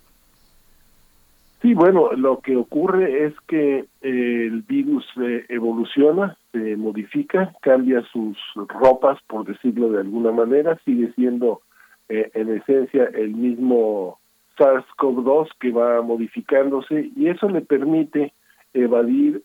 Sí, 1.61 1.73
bueno, 1.73 2.11
lo 2.13 2.39
que 2.39 2.55
ocurre 2.55 3.25
es 3.25 3.33
que 3.47 3.79
eh, 3.79 3.85
el 4.01 4.61
virus 4.61 5.05
eh, 5.19 5.45
evoluciona, 5.49 6.37
se 6.51 6.77
modifica, 6.77 7.53
cambia 7.61 8.03
sus 8.11 8.37
ropas, 8.55 9.19
por 9.27 9.45
decirlo 9.45 9.89
de 9.89 10.01
alguna 10.01 10.31
manera, 10.31 10.79
sigue 10.85 11.11
siendo 11.13 11.61
eh, 12.09 12.29
en 12.35 12.55
esencia 12.55 13.05
el 13.05 13.31
mismo 13.33 14.19
SARS-CoV-2 14.57 15.49
que 15.59 15.71
va 15.71 16.01
modificándose 16.03 17.09
y 17.15 17.27
eso 17.27 17.49
le 17.49 17.61
permite 17.61 18.33
evadir 18.73 19.43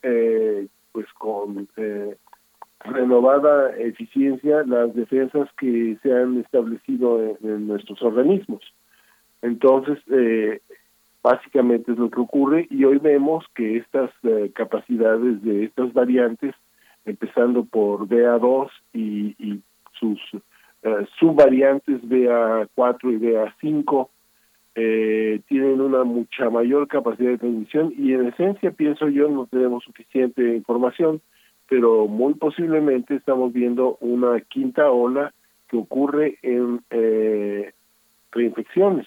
pues 0.92 1.06
con 1.14 1.68
renovada 2.84 3.76
eficiencia 3.78 4.62
las 4.66 4.94
defensas 4.94 5.48
que 5.58 5.96
se 6.02 6.12
han 6.12 6.38
establecido 6.38 7.22
en, 7.22 7.36
en 7.42 7.66
nuestros 7.68 8.02
organismos. 8.02 8.62
Entonces, 9.42 9.98
eh, 10.10 10.60
Básicamente 11.22 11.92
es 11.92 11.98
lo 11.98 12.10
que 12.10 12.20
ocurre 12.20 12.66
y 12.70 12.84
hoy 12.84 12.98
vemos 12.98 13.44
que 13.54 13.76
estas 13.76 14.10
eh, 14.24 14.50
capacidades 14.54 15.42
de 15.42 15.64
estas 15.64 15.92
variantes, 15.92 16.54
empezando 17.04 17.64
por 17.64 18.08
BA2 18.08 18.70
y, 18.92 19.60
sus 20.00 20.18
subvariantes 21.20 22.02
BA4 22.02 23.12
y 23.12 23.18
BA5 23.18 24.08
eh, 24.74 25.40
tienen 25.48 25.80
una 25.80 26.02
mucha 26.02 26.48
mayor 26.48 26.88
capacidad 26.88 27.30
de 27.30 27.38
transmisión 27.38 27.92
y 27.96 28.14
en 28.14 28.28
esencia 28.28 28.70
pienso 28.70 29.08
yo 29.08 29.28
no 29.28 29.46
tenemos 29.46 29.84
suficiente 29.84 30.56
información, 30.56 31.20
pero 31.68 32.06
muy 32.08 32.34
posiblemente 32.34 33.14
estamos 33.14 33.52
viendo 33.52 33.98
una 34.00 34.40
quinta 34.40 34.90
ola 34.90 35.34
que 35.68 35.76
ocurre 35.76 36.38
en 36.42 36.80
eh, 36.90 37.72
reinfecciones. 38.30 39.06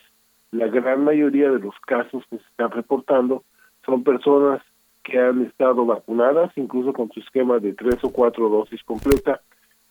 La 0.56 0.68
gran 0.68 1.04
mayoría 1.04 1.52
de 1.52 1.60
los 1.60 1.78
casos 1.82 2.24
que 2.30 2.38
se 2.38 2.44
están 2.44 2.72
reportando 2.72 3.44
son 3.86 4.04
personas 4.04 4.62
que 5.04 5.20
han 5.20 5.42
estado 5.42 5.86
vacunadas, 5.86 6.52
incluso 6.56 6.94
con 6.94 7.12
su 7.12 7.20
esquema 7.20 7.60
de 7.60 7.74
tres 7.74 8.02
o 8.04 8.10
cuatro 8.10 8.48
dosis 8.48 8.82
completa, 8.84 9.42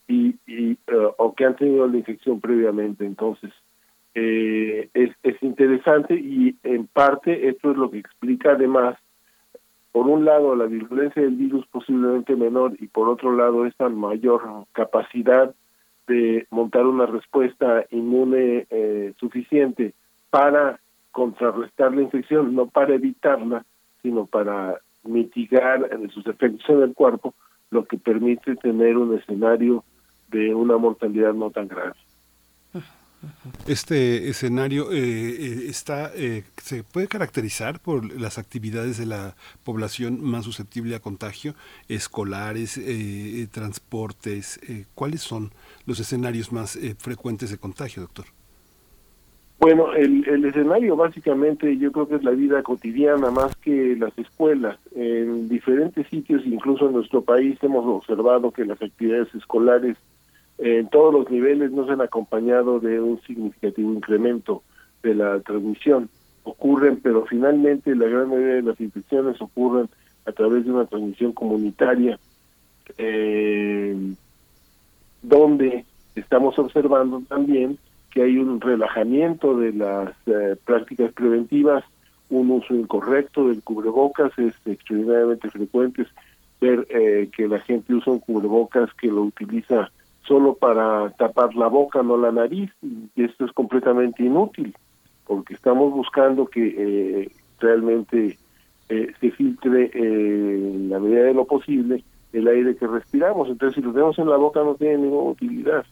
y, 0.07 0.35
uh, 0.71 1.11
o 1.17 1.35
que 1.35 1.45
han 1.45 1.55
tenido 1.55 1.87
la 1.87 1.97
infección 1.97 2.41
previamente. 2.41 3.05
Entonces, 3.05 3.51
eh, 4.15 4.89
es, 4.95 5.11
es 5.21 5.41
interesante 5.43 6.15
y 6.15 6.55
en 6.63 6.87
parte 6.87 7.47
esto 7.47 7.71
es 7.71 7.77
lo 7.77 7.91
que 7.91 7.99
explica 7.99 8.53
además, 8.53 8.97
por 9.91 10.07
un 10.07 10.25
lado, 10.25 10.55
la 10.55 10.65
virulencia 10.65 11.21
del 11.21 11.35
virus 11.35 11.65
posiblemente 11.67 12.35
menor 12.35 12.73
y 12.79 12.87
por 12.87 13.07
otro 13.07 13.35
lado, 13.35 13.67
esta 13.67 13.87
mayor 13.87 14.65
capacidad 14.73 15.53
de 16.07 16.47
montar 16.49 16.87
una 16.87 17.05
respuesta 17.05 17.85
inmune 17.91 18.65
eh, 18.71 19.13
suficiente 19.19 19.93
para 20.35 20.81
contrarrestar 21.11 21.95
la 21.95 22.01
infección, 22.01 22.53
no 22.55 22.67
para 22.67 22.93
evitarla, 22.93 23.65
sino 24.01 24.25
para 24.25 24.81
mitigar 25.05 25.89
sus 26.13 26.27
efectos 26.27 26.67
en 26.67 26.81
el 26.81 26.93
cuerpo, 26.93 27.33
lo 27.71 27.85
que 27.85 27.97
permite 27.97 28.57
tener 28.57 28.97
un 28.97 29.17
escenario 29.17 29.85
de 30.27 30.53
una 30.53 30.75
mortalidad 30.75 31.33
no 31.33 31.51
tan 31.51 31.69
grave. 31.69 31.93
Este 33.65 34.27
escenario 34.27 34.91
eh, 34.91 34.97
eh, 34.97 35.67
está 35.69 36.11
eh, 36.13 36.43
se 36.57 36.83
puede 36.83 37.07
caracterizar 37.07 37.79
por 37.79 38.19
las 38.19 38.37
actividades 38.37 38.97
de 38.97 39.05
la 39.05 39.35
población 39.63 40.21
más 40.21 40.43
susceptible 40.43 40.97
a 40.97 40.99
contagio, 40.99 41.55
escolares, 41.87 42.77
transportes. 43.53 44.59
¿Cuáles 44.95 45.21
son 45.21 45.53
los 45.85 46.01
escenarios 46.01 46.51
más 46.51 46.77
frecuentes 46.97 47.51
de 47.51 47.57
contagio, 47.57 48.01
doctor? 48.01 48.25
Bueno, 49.57 49.93
el, 49.93 50.27
el, 50.27 50.45
escenario 50.45 50.95
básicamente 50.95 51.77
yo 51.77 51.91
creo 51.91 52.07
que 52.07 52.15
es 52.15 52.23
la 52.23 52.31
vida 52.31 52.61
cotidiana 52.61 53.31
más 53.31 53.55
que 53.55 53.95
las 53.95 54.15
escuelas. 54.17 54.77
En 54.93 55.47
diferentes 55.47 56.07
sitios, 56.07 56.45
incluso 56.45 56.87
en 56.87 56.93
nuestro 56.93 57.21
país, 57.21 57.57
hemos 57.63 57.85
observado 57.85 58.51
que 58.51 58.65
las 58.65 58.81
actividades 58.81 59.33
escolares 59.33 59.97
en 60.57 60.87
todos 60.89 61.13
los 61.13 61.29
niveles 61.29 61.71
no 61.71 61.85
se 61.85 61.93
han 61.93 62.01
acompañado 62.01 62.79
de 62.79 62.99
un 62.99 63.19
significativo 63.21 63.93
incremento 63.93 64.63
de 65.03 65.15
la 65.15 65.39
transmisión. 65.39 66.09
Ocurren, 66.43 66.99
pero 67.01 67.25
finalmente 67.25 67.95
la 67.95 68.07
gran 68.07 68.29
mayoría 68.29 68.55
de 68.55 68.61
las 68.61 68.79
infecciones 68.79 69.41
ocurren 69.41 69.89
a 70.25 70.31
través 70.31 70.65
de 70.65 70.71
una 70.71 70.85
transmisión 70.85 71.33
comunitaria, 71.33 72.19
eh, 72.97 73.95
donde 75.21 75.85
estamos 76.15 76.57
observando 76.59 77.21
también 77.27 77.77
que 78.15 78.23
hay 78.23 78.37
un 78.37 78.61
relajamiento 78.61 79.57
de 79.57 79.73
las 79.73 80.09
eh, 80.25 80.55
prácticas 80.63 81.11
preventivas, 81.11 81.83
un 82.29 82.49
uso 82.49 82.73
incorrecto 82.73 83.49
del 83.49 83.61
cubrebocas, 83.61 84.31
es 84.39 84.53
extraordinariamente 84.65 85.49
frecuente 85.51 86.07
ver 86.61 86.87
eh, 86.89 87.29
que 87.35 87.49
la 87.49 87.59
gente 87.59 87.93
usa 87.93 88.13
un 88.13 88.19
cubrebocas 88.19 88.89
que 88.93 89.07
lo 89.07 89.23
utiliza 89.23 89.91
solo 90.25 90.55
para 90.55 91.09
tapar 91.11 91.53
la 91.55 91.67
boca, 91.67 92.01
no 92.03 92.15
la 92.15 92.31
nariz, 92.31 92.71
y 92.81 93.09
esto 93.21 93.43
es 93.43 93.51
completamente 93.51 94.23
inútil, 94.23 94.73
porque 95.27 95.53
estamos 95.53 95.91
buscando 95.91 96.47
que 96.47 96.73
eh, 96.77 97.31
realmente 97.59 98.37
eh, 98.87 99.11
se 99.19 99.31
filtre 99.31 99.91
en 99.93 100.89
la 100.89 100.99
medida 100.99 101.23
de 101.23 101.33
lo 101.33 101.43
posible 101.43 102.01
el 102.31 102.47
aire 102.47 102.77
que 102.77 102.87
respiramos. 102.87 103.49
Entonces, 103.49 103.75
si 103.75 103.81
lo 103.81 103.91
tenemos 103.91 104.17
en 104.19 104.29
la 104.29 104.37
boca 104.37 104.61
no 104.63 104.75
tiene 104.75 104.99
ninguna 104.99 105.31
utilidad. 105.31 105.85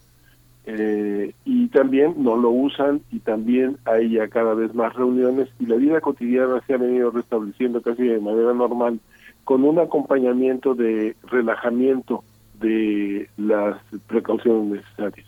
Y 0.65 1.67
también 1.67 2.15
no 2.17 2.37
lo 2.37 2.49
usan 2.49 3.01
y 3.11 3.19
también 3.19 3.77
hay 3.85 4.11
ya 4.11 4.29
cada 4.29 4.53
vez 4.53 4.73
más 4.73 4.93
reuniones 4.93 5.49
y 5.59 5.65
la 5.65 5.75
vida 5.75 5.99
cotidiana 5.99 6.61
se 6.65 6.73
ha 6.73 6.77
venido 6.77 7.11
restableciendo 7.11 7.81
casi 7.81 8.03
de 8.03 8.19
manera 8.19 8.53
normal 8.53 8.99
con 9.43 9.65
un 9.65 9.79
acompañamiento 9.79 10.73
de 10.73 11.15
relajamiento 11.23 12.23
de 12.61 13.29
las 13.37 13.77
precauciones 14.07 14.81
necesarias. 14.81 15.27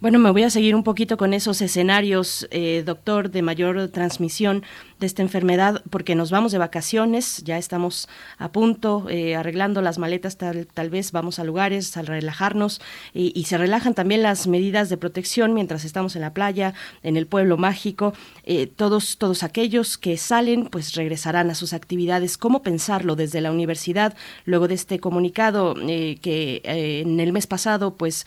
Bueno, 0.00 0.20
me 0.20 0.30
voy 0.30 0.44
a 0.44 0.50
seguir 0.50 0.76
un 0.76 0.84
poquito 0.84 1.16
con 1.16 1.34
esos 1.34 1.60
escenarios, 1.60 2.46
eh, 2.52 2.84
doctor, 2.86 3.30
de 3.30 3.42
mayor 3.42 3.88
transmisión 3.88 4.62
de 5.00 5.06
esta 5.06 5.22
enfermedad, 5.22 5.82
porque 5.90 6.14
nos 6.14 6.30
vamos 6.30 6.52
de 6.52 6.58
vacaciones, 6.58 7.42
ya 7.44 7.58
estamos 7.58 8.08
a 8.38 8.52
punto, 8.52 9.06
eh, 9.08 9.34
arreglando 9.34 9.82
las 9.82 9.98
maletas, 9.98 10.36
tal, 10.36 10.90
vez 10.90 11.12
vamos 11.12 11.38
a 11.38 11.44
lugares 11.44 11.96
a 11.96 12.02
relajarnos 12.02 12.80
y, 13.12 13.44
se 13.48 13.56
relajan 13.56 13.94
también 13.94 14.22
las 14.22 14.46
medidas 14.46 14.90
de 14.90 14.98
protección 14.98 15.54
mientras 15.54 15.84
estamos 15.84 16.14
en 16.16 16.22
la 16.22 16.34
playa, 16.34 16.74
en 17.02 17.16
el 17.16 17.26
pueblo 17.26 17.56
mágico. 17.56 18.12
Eh, 18.44 18.66
todos, 18.66 19.16
todos 19.16 19.42
aquellos 19.42 19.96
que 19.96 20.18
salen, 20.18 20.66
pues 20.66 20.94
regresarán 20.94 21.50
a 21.50 21.54
sus 21.54 21.72
actividades. 21.72 22.36
¿Cómo 22.36 22.62
pensarlo 22.62 23.16
desde 23.16 23.40
la 23.40 23.50
universidad 23.50 24.14
luego 24.44 24.68
de 24.68 24.74
este 24.74 25.00
comunicado 25.00 25.74
que 25.74 26.60
en 26.64 27.20
el 27.20 27.32
mes 27.32 27.46
pasado, 27.46 27.94
pues 27.94 28.26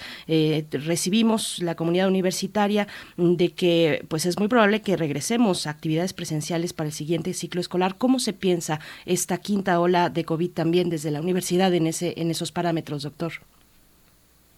recibimos 0.86 1.62
la 1.62 1.76
comunidad 1.76 2.08
universitaria 2.08 2.88
de 3.17 3.50
que 3.50 4.06
pues 4.08 4.26
es 4.26 4.39
muy 4.39 4.48
probable 4.48 4.82
que 4.82 4.98
regresemos 4.98 5.67
a 5.67 5.72
actividades 5.72 6.13
presenciales 6.13 6.74
para 6.74 6.88
el 6.88 6.94
siguiente 6.94 7.34
ciclo 7.34 7.62
escolar. 7.62 7.96
¿Cómo 7.98 8.20
se 8.20 8.34
piensa 8.34 8.80
esta 9.06 9.38
quinta 9.38 9.80
ola 9.80 10.10
de 10.10 10.26
COVID 10.26 10.52
también 10.52 10.89
desde 10.89 11.12
la 11.12 11.22
universidad 11.22 11.74
en 11.74 11.88
ese 11.88 12.13
en 12.17 12.32
esos 12.32 12.52
parámetros, 12.52 13.04
doctor? 13.04 13.32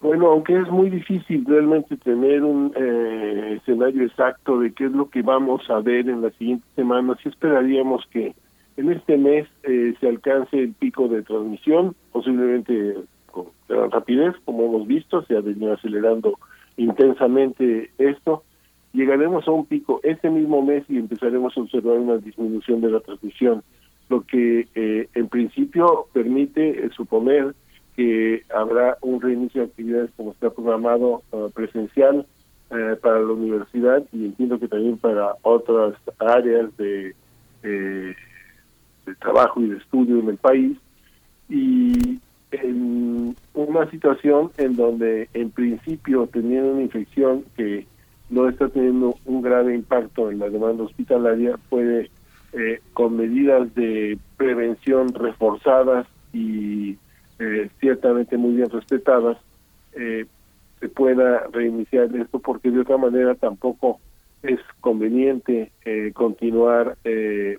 Bueno, 0.03 0.27
aunque 0.27 0.53
es 0.59 0.69
muy 0.69 0.89
difícil 0.89 1.45
realmente 1.45 1.95
tener 1.95 2.43
un 2.43 2.73
eh, 2.75 3.57
escenario 3.57 4.03
exacto 4.03 4.59
de 4.59 4.73
qué 4.73 4.86
es 4.86 4.91
lo 4.91 5.09
que 5.09 5.21
vamos 5.21 5.69
a 5.69 5.79
ver 5.79 6.09
en 6.09 6.21
las 6.21 6.33
siguientes 6.36 6.67
semanas, 6.75 7.17
sí 7.23 7.29
esperaríamos 7.29 8.05
que 8.12 8.33
en 8.75 8.91
este 8.91 9.17
mes 9.17 9.47
eh, 9.63 9.93
se 10.01 10.09
alcance 10.09 10.59
el 10.59 10.73
pico 10.73 11.07
de 11.07 11.21
transmisión, 11.21 11.95
posiblemente 12.12 12.97
con 13.33 13.47
gran 13.67 13.89
rapidez, 13.89 14.35
como 14.45 14.65
hemos 14.65 14.87
visto, 14.87 15.23
se 15.23 15.35
ha 15.35 15.41
venido 15.41 15.73
acelerando 15.73 16.37
intensamente 16.77 17.91
esto. 17.97 18.43
Llegaremos 18.93 19.47
a 19.47 19.51
un 19.51 19.65
pico 19.65 19.99
este 20.03 20.29
mismo 20.29 20.61
mes 20.61 20.83
y 20.87 20.97
empezaremos 20.97 21.57
a 21.57 21.61
observar 21.61 21.97
una 21.97 22.17
disminución 22.17 22.79
de 22.81 22.91
la 22.91 22.99
transmisión, 22.99 23.63
lo 24.09 24.21
que 24.21 24.67
eh, 24.75 25.09
en 25.15 25.27
principio 25.29 26.05
permite 26.13 26.85
eh, 26.85 26.89
suponer 26.95 27.55
que 27.95 28.43
habrá 28.55 28.97
un 29.01 29.19
reinicio 29.19 29.61
de 29.61 29.67
actividades 29.67 30.11
como 30.15 30.31
está 30.31 30.49
programado 30.51 31.23
uh, 31.31 31.49
presencial 31.51 32.25
eh, 32.71 32.95
para 33.01 33.19
la 33.19 33.33
universidad 33.33 34.03
y 34.11 34.25
entiendo 34.25 34.59
que 34.59 34.67
también 34.67 34.97
para 34.97 35.35
otras 35.43 35.95
áreas 36.19 36.75
de, 36.77 37.15
de 37.61 38.15
trabajo 39.19 39.61
y 39.61 39.69
de 39.69 39.77
estudio 39.77 40.19
en 40.19 40.29
el 40.29 40.37
país. 40.37 40.77
Y 41.49 42.19
en 42.61 43.35
una 43.53 43.89
situación 43.89 44.51
en 44.57 44.75
donde 44.75 45.27
en 45.33 45.49
principio 45.51 46.27
teniendo 46.31 46.73
una 46.73 46.83
infección 46.83 47.43
que 47.55 47.87
no 48.29 48.49
está 48.49 48.69
teniendo 48.69 49.15
un 49.25 49.41
grave 49.41 49.75
impacto 49.75 50.31
en 50.31 50.39
la 50.39 50.49
demanda 50.49 50.83
hospitalaria, 50.83 51.57
puede 51.69 52.09
eh, 52.53 52.81
con 52.93 53.17
medidas 53.17 53.73
de 53.75 54.17
prevención 54.37 55.13
reforzadas 55.13 56.07
y 56.31 56.97
eh, 57.39 57.69
ciertamente 57.79 58.37
muy 58.37 58.55
bien 58.55 58.69
respetadas, 58.69 59.37
eh, 59.93 60.25
se 60.79 60.89
pueda 60.89 61.47
reiniciar 61.51 62.15
esto 62.15 62.39
porque 62.39 62.69
de 62.69 62.81
otra 62.81 62.97
manera 62.97 63.35
tampoco 63.35 63.99
es 64.41 64.59
conveniente 64.81 65.71
continuar 66.13 66.97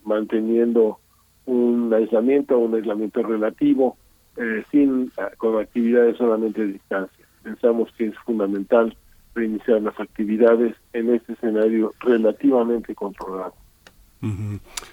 manteniendo 0.04 0.98
un 1.46 1.92
aislamiento, 1.94 2.58
un 2.58 2.74
aislamiento 2.74 3.22
relativo, 3.22 3.96
eh, 4.36 4.64
sin 4.70 5.12
ah, 5.18 5.30
con 5.36 5.60
actividades 5.60 6.16
solamente 6.16 6.62
a 6.62 6.66
distancia. 6.66 7.24
Pensamos 7.42 7.90
que 7.96 8.06
es 8.06 8.18
fundamental 8.24 8.96
reiniciar 9.34 9.82
las 9.82 9.98
actividades 9.98 10.76
en 10.92 11.14
este 11.14 11.34
escenario 11.34 11.92
relativamente 12.00 12.94
controlado. 12.94 13.54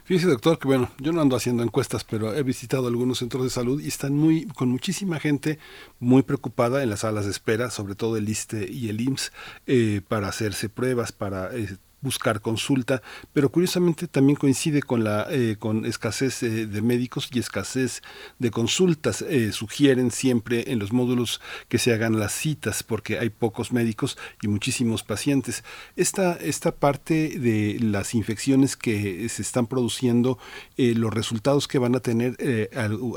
Fíjese, 0.04 0.28
doctor, 0.28 0.60
que 0.60 0.68
bueno, 0.68 0.90
yo 1.00 1.14
no 1.14 1.22
ando 1.22 1.38
haciendo 1.38 1.64
encuestas, 1.64 2.04
pero 2.04 2.36
he 2.36 2.44
visitado 2.44 2.88
algunos 2.88 3.20
centros 3.20 3.44
de 3.44 3.50
salud 3.50 3.82
y 3.82 3.88
están 3.88 4.14
muy, 4.14 4.46
con 4.48 4.70
muchísima 4.70 5.20
gente 5.20 5.58
muy 6.00 6.24
preocupada 6.24 6.84
en 6.84 6.90
las 6.90 7.02
salas 7.02 7.26
de 7.26 7.32
espera, 7.32 7.70
sobre 7.70 7.96
todo 7.96 8.18
el 8.18 8.28
ISTE 8.28 8.70
y 8.70 8.90
el 8.90 9.00
IMSS, 9.00 9.32
eh, 9.68 10.02
para 10.06 10.28
hacerse 10.28 10.68
pruebas, 10.68 11.14
para 11.14 11.56
eh, 11.56 11.78
buscar 12.02 12.42
consulta, 12.42 13.02
pero 13.34 13.52
curiosamente 13.52 14.08
también 14.08 14.36
coincide 14.36 14.82
con 14.82 15.04
la 15.04 15.28
eh, 15.30 15.56
con 15.58 15.86
escasez 15.86 16.44
eh, 16.44 16.66
de 16.68 16.82
médicos 16.82 17.30
y 17.32 17.40
escasez 17.40 18.02
de 18.40 18.52
consultas. 18.52 19.22
Eh, 19.22 19.52
sugieren 19.52 20.12
siempre 20.12 20.72
en 20.72 20.80
los 20.80 20.92
módulos 20.92 21.42
que 21.70 21.78
se 21.78 21.94
hagan 21.94 22.20
las 22.20 22.34
citas 22.34 22.84
porque 22.84 23.20
hay 23.20 23.30
pocos 23.30 23.72
médicos 23.72 24.18
y 24.42 24.48
muchísimos 24.48 25.04
pacientes. 25.04 25.64
Esta, 25.96 26.34
esta 26.34 26.72
parte 26.72 27.40
de 27.40 27.78
las 27.82 28.16
infecciones 28.16 28.76
que 28.76 29.28
se 29.30 29.42
están 29.42 29.68
produciendo, 29.68 30.38
los 30.78 31.14
resultados 31.14 31.68
que 31.68 31.78
van 31.78 31.96
a 31.96 32.00
tener 32.00 32.38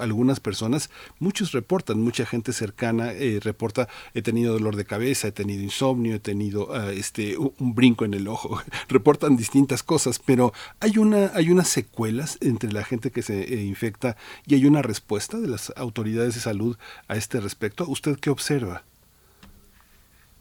algunas 0.01 0.41
personas, 0.41 0.91
muchos 1.19 1.53
reportan, 1.53 2.01
mucha 2.01 2.27
gente 2.27 2.53
cercana 2.53 3.13
reporta, 3.41 3.89
he 4.13 4.23
tenido 4.23 4.53
dolor 4.53 4.77
de 4.77 4.85
cabeza, 4.85 5.29
he 5.29 5.33
tenido 5.33 5.63
insomnio, 5.63 6.15
he 6.15 6.21
tenido 6.21 6.75
ah, 6.75 6.93
este, 6.93 7.37
un 7.37 7.75
brinco 7.75 8.05
en 8.05 8.15
el 8.15 8.29
ojo, 8.29 8.61
reportan 8.89 9.37
distintas 9.37 9.83
cosas, 9.83 10.19
pero 10.19 10.53
hay 10.81 10.99
una, 10.99 11.31
hay 11.35 11.51
unas 11.51 11.69
secuelas 11.69 12.39
entre 12.41 12.73
la 12.73 12.85
gente 12.85 13.11
que 13.11 13.23
se 13.23 13.43
eh, 13.43 13.63
infecta 13.63 14.17
y 14.47 14.55
hay 14.55 14.67
una 14.67 14.83
respuesta 14.83 15.39
de 15.39 15.49
las 15.49 15.73
autoridades 15.77 16.35
de 16.35 16.41
salud 16.41 16.77
a 17.09 17.17
este 17.17 17.41
respecto. 17.41 17.85
¿Usted 17.89 18.19
qué 18.21 18.31
observa? 18.31 18.83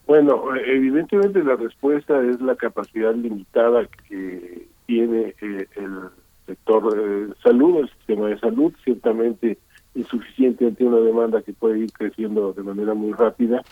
Bueno, 0.05 0.43
evidentemente 0.55 1.43
la 1.43 1.55
respuesta 1.55 2.21
es 2.23 2.41
la 2.41 2.55
capacidad 2.55 3.15
limitada 3.15 3.87
que 4.07 4.67
tiene 4.85 5.33
eh, 5.41 5.67
el 5.75 6.09
sector 6.45 6.93
de 6.93 7.33
salud, 7.41 7.79
el 7.79 7.89
sistema 7.89 8.27
de 8.27 8.39
salud, 8.39 8.73
ciertamente 8.83 9.57
insuficiente 9.95 10.65
ante 10.65 10.83
una 10.83 10.97
demanda 10.97 11.41
que 11.41 11.53
puede 11.53 11.79
ir 11.79 11.91
creciendo 11.93 12.51
de 12.53 12.63
manera 12.63 12.93
muy 12.93 13.13
rápida. 13.13 13.63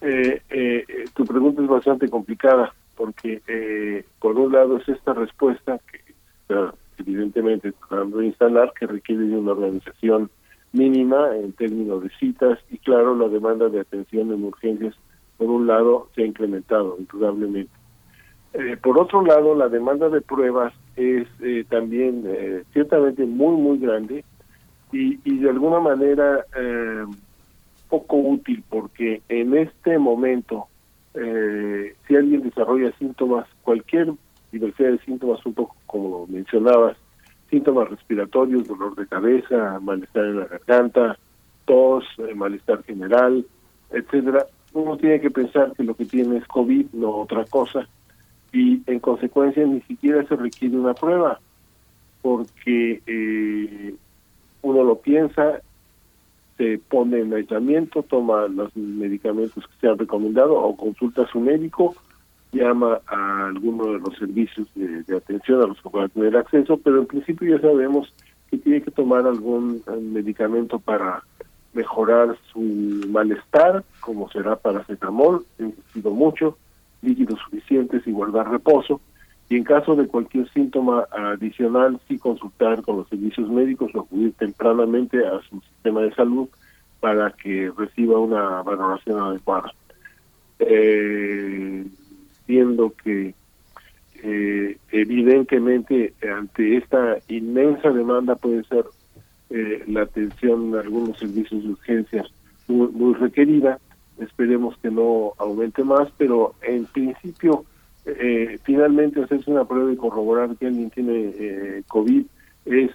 Eh, 0.00 0.42
eh, 0.50 0.84
tu 1.14 1.24
pregunta 1.24 1.62
es 1.62 1.68
bastante 1.68 2.08
complicada 2.08 2.72
porque 2.98 3.40
eh, 3.46 4.04
por 4.18 4.36
un 4.36 4.52
lado 4.52 4.76
es 4.78 4.88
esta 4.88 5.14
respuesta 5.14 5.78
que 5.90 6.00
está 6.42 6.74
evidentemente 6.98 7.72
tratando 7.72 8.18
de 8.18 8.26
instalar 8.26 8.72
que 8.78 8.88
requiere 8.88 9.22
de 9.22 9.36
una 9.36 9.52
organización 9.52 10.28
mínima 10.72 11.34
en 11.36 11.52
términos 11.52 12.02
de 12.02 12.10
citas 12.18 12.58
y 12.70 12.78
claro 12.78 13.14
la 13.14 13.28
demanda 13.28 13.68
de 13.68 13.80
atención 13.80 14.32
en 14.32 14.44
urgencias 14.44 14.96
por 15.36 15.48
un 15.48 15.68
lado 15.68 16.08
se 16.14 16.22
ha 16.22 16.26
incrementado 16.26 16.96
indudablemente. 16.98 17.70
Eh, 18.54 18.76
por 18.82 18.98
otro 18.98 19.24
lado 19.24 19.54
la 19.54 19.68
demanda 19.68 20.08
de 20.08 20.20
pruebas 20.20 20.74
es 20.96 21.28
eh, 21.40 21.64
también 21.68 22.24
eh, 22.26 22.64
ciertamente 22.72 23.24
muy 23.24 23.56
muy 23.62 23.78
grande 23.78 24.24
y, 24.90 25.20
y 25.22 25.38
de 25.38 25.50
alguna 25.50 25.78
manera 25.78 26.44
poco 27.88 28.16
útil 28.16 28.64
porque 28.68 29.22
en 29.28 29.56
este 29.56 29.98
momento 29.98 30.66
eh, 31.14 31.94
si 32.06 32.16
alguien 32.16 32.42
desarrolla 32.42 32.92
síntomas, 32.98 33.46
cualquier 33.62 34.12
diversidad 34.52 34.90
de 34.90 34.98
síntomas, 35.00 35.44
un 35.44 35.54
poco 35.54 35.76
como 35.86 36.26
mencionabas, 36.26 36.96
síntomas 37.50 37.88
respiratorios, 37.88 38.68
dolor 38.68 38.94
de 38.94 39.06
cabeza, 39.06 39.78
malestar 39.80 40.24
en 40.24 40.40
la 40.40 40.46
garganta, 40.46 41.18
tos, 41.64 42.04
eh, 42.18 42.34
malestar 42.34 42.82
general, 42.84 43.44
etcétera, 43.90 44.46
uno 44.72 44.96
tiene 44.96 45.20
que 45.20 45.30
pensar 45.30 45.72
que 45.76 45.84
lo 45.84 45.94
que 45.94 46.04
tiene 46.04 46.38
es 46.38 46.46
COVID, 46.46 46.86
no 46.92 47.10
otra 47.10 47.44
cosa, 47.44 47.88
y 48.52 48.82
en 48.86 49.00
consecuencia 49.00 49.64
ni 49.66 49.80
siquiera 49.82 50.26
se 50.26 50.36
requiere 50.36 50.76
una 50.76 50.94
prueba, 50.94 51.40
porque 52.22 53.02
eh, 53.06 53.94
uno 54.62 54.84
lo 54.84 54.98
piensa 55.00 55.60
se 56.58 56.78
pone 56.88 57.20
en 57.20 57.32
aislamiento, 57.32 58.02
toma 58.02 58.48
los 58.48 58.76
medicamentos 58.76 59.64
que 59.64 59.80
se 59.80 59.88
han 59.88 59.96
recomendado 59.96 60.54
o 60.54 60.76
consulta 60.76 61.22
a 61.22 61.28
su 61.28 61.40
médico, 61.40 61.94
llama 62.52 63.00
a 63.06 63.46
alguno 63.46 63.92
de 63.92 64.00
los 64.00 64.16
servicios 64.18 64.66
de, 64.74 65.16
atención 65.16 65.62
a 65.62 65.66
los 65.66 65.80
que 65.80 65.88
pueda 65.88 66.08
tener 66.08 66.36
acceso, 66.36 66.76
pero 66.76 66.98
en 66.98 67.06
principio 67.06 67.56
ya 67.56 67.62
sabemos 67.62 68.12
que 68.50 68.58
tiene 68.58 68.82
que 68.82 68.90
tomar 68.90 69.26
algún 69.26 69.82
medicamento 70.12 70.80
para 70.80 71.22
mejorar 71.74 72.36
su 72.52 72.60
malestar, 73.08 73.84
como 74.00 74.28
será 74.30 74.56
paracetamol, 74.56 75.44
insistido 75.58 76.10
mucho, 76.10 76.58
líquidos 77.02 77.38
suficientes 77.44 78.04
y 78.06 78.10
guardar 78.10 78.50
reposo, 78.50 79.00
y 79.50 79.56
en 79.56 79.64
caso 79.64 79.96
de 79.96 80.06
cualquier 80.06 80.48
síntoma 80.50 81.06
adicional, 81.10 81.98
sí 82.06 82.18
consultar 82.18 82.82
con 82.82 82.98
los 82.98 83.08
servicios 83.08 83.48
médicos 83.48 83.90
o 83.94 84.00
acudir 84.00 84.32
tempranamente 84.34 85.26
a 85.26 85.40
su 85.48 85.60
sistema 85.60 86.02
de 86.02 86.14
salud 86.14 86.48
para 87.00 87.30
que 87.30 87.72
reciba 87.76 88.18
una 88.18 88.62
valoración 88.62 89.20
adecuada. 89.20 89.72
Eh, 90.58 91.86
que 93.04 93.34
eh, 94.22 94.76
evidentemente 94.90 96.14
ante 96.22 96.76
esta 96.76 97.18
inmensa 97.28 97.90
demanda 97.90 98.34
puede 98.36 98.64
ser 98.64 98.84
eh, 99.50 99.84
la 99.86 100.02
atención 100.02 100.72
de 100.72 100.80
algunos 100.80 101.18
servicios 101.18 101.62
de 101.62 101.70
urgencia 101.70 102.24
muy, 102.66 102.88
muy 102.88 103.14
requerida, 103.14 103.78
esperemos 104.18 104.76
que 104.78 104.90
no 104.90 105.32
aumente 105.38 105.84
más, 105.84 106.08
pero 106.18 106.54
en 106.62 106.86
principio 106.86 107.64
eh, 108.08 108.58
finalmente 108.64 109.22
hacerse 109.22 109.50
una 109.50 109.64
prueba 109.64 109.92
y 109.92 109.96
corroborar 109.96 110.56
que 110.56 110.66
alguien 110.66 110.90
tiene 110.90 111.32
eh, 111.38 111.82
COVID 111.88 112.24
es 112.64 112.90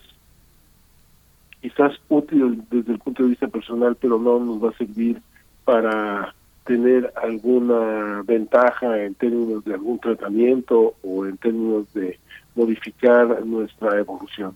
quizás 1.62 1.94
útil 2.10 2.64
desde 2.70 2.94
el 2.94 3.00
punto 3.00 3.24
de 3.24 3.30
vista 3.30 3.48
personal, 3.48 3.96
pero 4.00 4.20
no 4.20 4.40
nos 4.40 4.64
va 4.64 4.70
a 4.70 4.78
servir 4.78 5.22
para 5.64 6.34
tener 6.66 7.12
alguna 7.22 8.22
ventaja 8.26 9.02
en 9.04 9.16
términos 9.16 9.64
de 9.66 9.74
algún 9.74 10.00
tratamiento 10.00 10.96
o 11.04 11.26
en 11.26 11.38
términos 11.38 11.94
de 11.94 12.20
modificar 12.56 13.46
nuestra 13.46 13.98
evolución. 13.98 14.56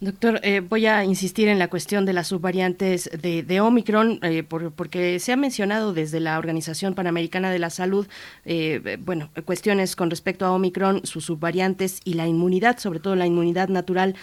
Doctor, 0.00 0.40
eh, 0.42 0.60
voy 0.60 0.86
a 0.86 1.04
insistir 1.04 1.48
en 1.48 1.58
la 1.58 1.68
cuestión 1.68 2.04
de 2.04 2.12
las 2.12 2.28
subvariantes 2.28 3.08
de, 3.20 3.60
Omicron, 3.60 4.18
eh, 4.22 4.42
porque 4.42 5.18
se 5.20 5.32
ha 5.32 5.36
mencionado 5.36 5.92
desde 5.92 6.20
la 6.20 6.38
Organización 6.38 6.94
Panamericana 6.94 7.50
de 7.50 7.58
la 7.58 7.70
Salud, 7.70 8.06
eh, 8.44 8.98
bueno, 9.00 9.30
cuestiones 9.44 9.96
con 9.96 10.10
respecto 10.10 10.44
a 10.44 10.52
Omicron, 10.52 11.06
sus 11.06 11.24
subvariantes 11.24 12.00
y 12.04 12.14
la 12.14 12.26
inmunidad, 12.26 12.78
sobre 12.78 12.98
todo 12.98 13.14
la 13.14 13.26
inmunidad 13.26 13.68
natural. 13.68 14.16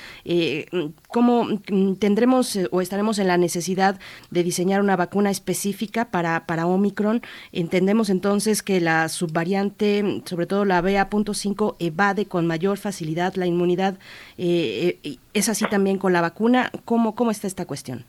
¿Cómo 1.07 1.59
tendremos 1.99 2.59
o 2.71 2.81
estaremos 2.81 3.17
en 3.19 3.27
la 3.27 3.37
necesidad 3.37 3.99
de 4.29 4.43
diseñar 4.43 4.81
una 4.81 4.95
vacuna 4.95 5.31
específica 5.31 6.11
para, 6.11 6.45
para 6.45 6.67
Omicron? 6.67 7.21
Entendemos 7.51 8.09
entonces 8.09 8.61
que 8.61 8.81
la 8.81 9.09
subvariante, 9.09 10.21
sobre 10.25 10.45
todo 10.45 10.65
la 10.65 10.81
BA.5, 10.81 11.77
evade 11.79 12.25
con 12.25 12.45
mayor 12.45 12.77
facilidad 12.77 13.35
la 13.35 13.45
inmunidad. 13.45 13.97
¿Es 15.33 15.49
así 15.49 15.65
también 15.69 15.97
con 15.97 16.13
la 16.13 16.21
vacuna? 16.21 16.71
¿Cómo, 16.85 17.15
cómo 17.15 17.31
está 17.31 17.47
esta 17.47 17.65
cuestión? 17.65 18.03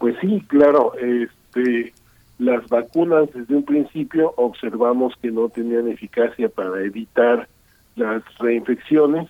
Pues 0.00 0.16
sí, 0.20 0.42
claro. 0.48 0.94
Este, 0.98 1.92
las 2.38 2.66
vacunas 2.68 3.28
desde 3.32 3.54
un 3.54 3.64
principio 3.64 4.32
observamos 4.36 5.14
que 5.20 5.30
no 5.30 5.48
tenían 5.48 5.88
eficacia 5.88 6.48
para 6.48 6.82
evitar 6.82 7.48
las 7.96 8.22
reinfecciones. 8.38 9.28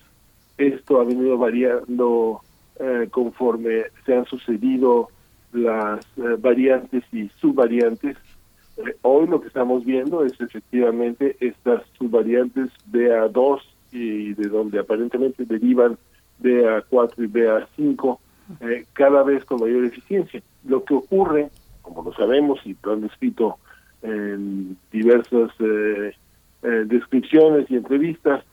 Esto 0.57 1.01
ha 1.01 1.03
venido 1.03 1.37
variando 1.37 2.41
eh, 2.79 3.07
conforme 3.11 3.83
se 4.05 4.15
han 4.15 4.25
sucedido 4.25 5.09
las 5.51 6.05
eh, 6.17 6.37
variantes 6.39 7.03
y 7.11 7.29
subvariantes. 7.39 8.17
Eh, 8.77 8.95
hoy 9.01 9.27
lo 9.27 9.41
que 9.41 9.47
estamos 9.47 9.85
viendo 9.85 10.25
es 10.25 10.39
efectivamente 10.39 11.37
estas 11.39 11.83
subvariantes 11.97 12.69
BA2 12.91 13.61
y 13.91 14.33
de 14.33 14.47
donde 14.47 14.79
aparentemente 14.79 15.45
derivan 15.45 15.97
BA4 16.43 17.13
y 17.17 17.27
BA5 17.27 18.19
eh, 18.61 18.85
cada 18.93 19.23
vez 19.23 19.43
con 19.45 19.61
mayor 19.61 19.85
eficiencia. 19.85 20.41
Lo 20.65 20.83
que 20.83 20.93
ocurre, 20.93 21.49
como 21.81 22.03
lo 22.03 22.13
sabemos 22.13 22.59
y 22.65 22.75
lo 22.83 22.93
han 22.93 23.01
descrito 23.01 23.57
en 24.01 24.77
diversas 24.91 25.51
eh, 25.59 26.13
eh, 26.63 26.67
descripciones 26.85 27.69
y 27.69 27.75
entrevistas, 27.77 28.43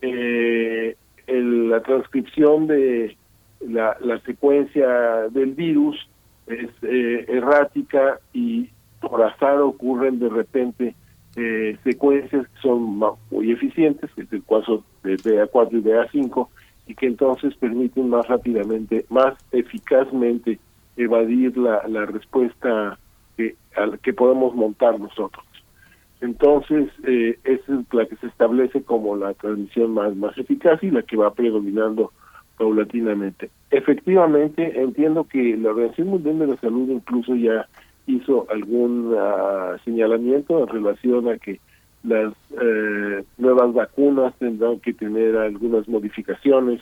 la 0.00 1.82
transcripción 1.82 2.66
de 2.66 3.16
la, 3.60 3.96
la, 4.00 4.20
secuencia 4.20 5.28
del 5.30 5.52
virus 5.52 6.08
es 6.46 6.70
errática 6.82 8.18
y 8.32 8.70
por 9.00 9.22
azar 9.22 9.60
ocurren 9.60 10.18
de 10.20 10.28
repente 10.28 10.94
secuencias 11.84 12.46
que 12.46 12.60
son 12.62 13.00
muy 13.30 13.50
eficientes, 13.50 14.10
que 14.14 14.22
es 14.22 14.32
el 14.32 14.44
caso 14.44 14.84
de 15.02 15.16
BA4 15.16 15.68
y 15.72 15.82
BA5, 15.82 16.48
y 16.88 16.94
que 16.94 17.06
entonces 17.06 17.54
permiten 17.56 18.08
más 18.08 18.26
rápidamente, 18.26 19.04
más 19.10 19.34
eficazmente 19.52 20.58
evadir 20.96 21.56
la, 21.56 21.86
la 21.86 22.06
respuesta 22.06 22.98
que, 23.36 23.54
que 24.02 24.12
podemos 24.12 24.54
montar 24.54 24.98
nosotros. 24.98 25.44
Entonces, 26.20 26.88
eh, 27.06 27.38
esa 27.44 27.74
es 27.74 27.94
la 27.94 28.06
que 28.06 28.16
se 28.16 28.26
establece 28.26 28.82
como 28.82 29.16
la 29.16 29.34
transmisión 29.34 29.92
más, 29.92 30.16
más 30.16 30.36
eficaz 30.36 30.82
y 30.82 30.90
la 30.90 31.02
que 31.02 31.16
va 31.16 31.32
predominando 31.32 32.12
paulatinamente. 32.56 33.50
Efectivamente, 33.70 34.80
entiendo 34.80 35.24
que 35.24 35.56
la 35.56 35.70
Organización 35.70 36.08
Mundial 36.08 36.40
de 36.40 36.46
la 36.48 36.56
Salud 36.56 36.90
incluso 36.90 37.36
ya 37.36 37.68
hizo 38.06 38.46
algún 38.50 39.14
ah, 39.16 39.76
señalamiento 39.84 40.60
en 40.60 40.68
relación 40.68 41.28
a 41.28 41.38
que 41.38 41.60
las 42.02 42.32
eh, 42.60 43.24
nuevas 43.36 43.74
vacunas 43.74 44.34
tendrán 44.38 44.80
que 44.80 44.92
tener 44.92 45.36
algunas 45.36 45.88
modificaciones 45.88 46.80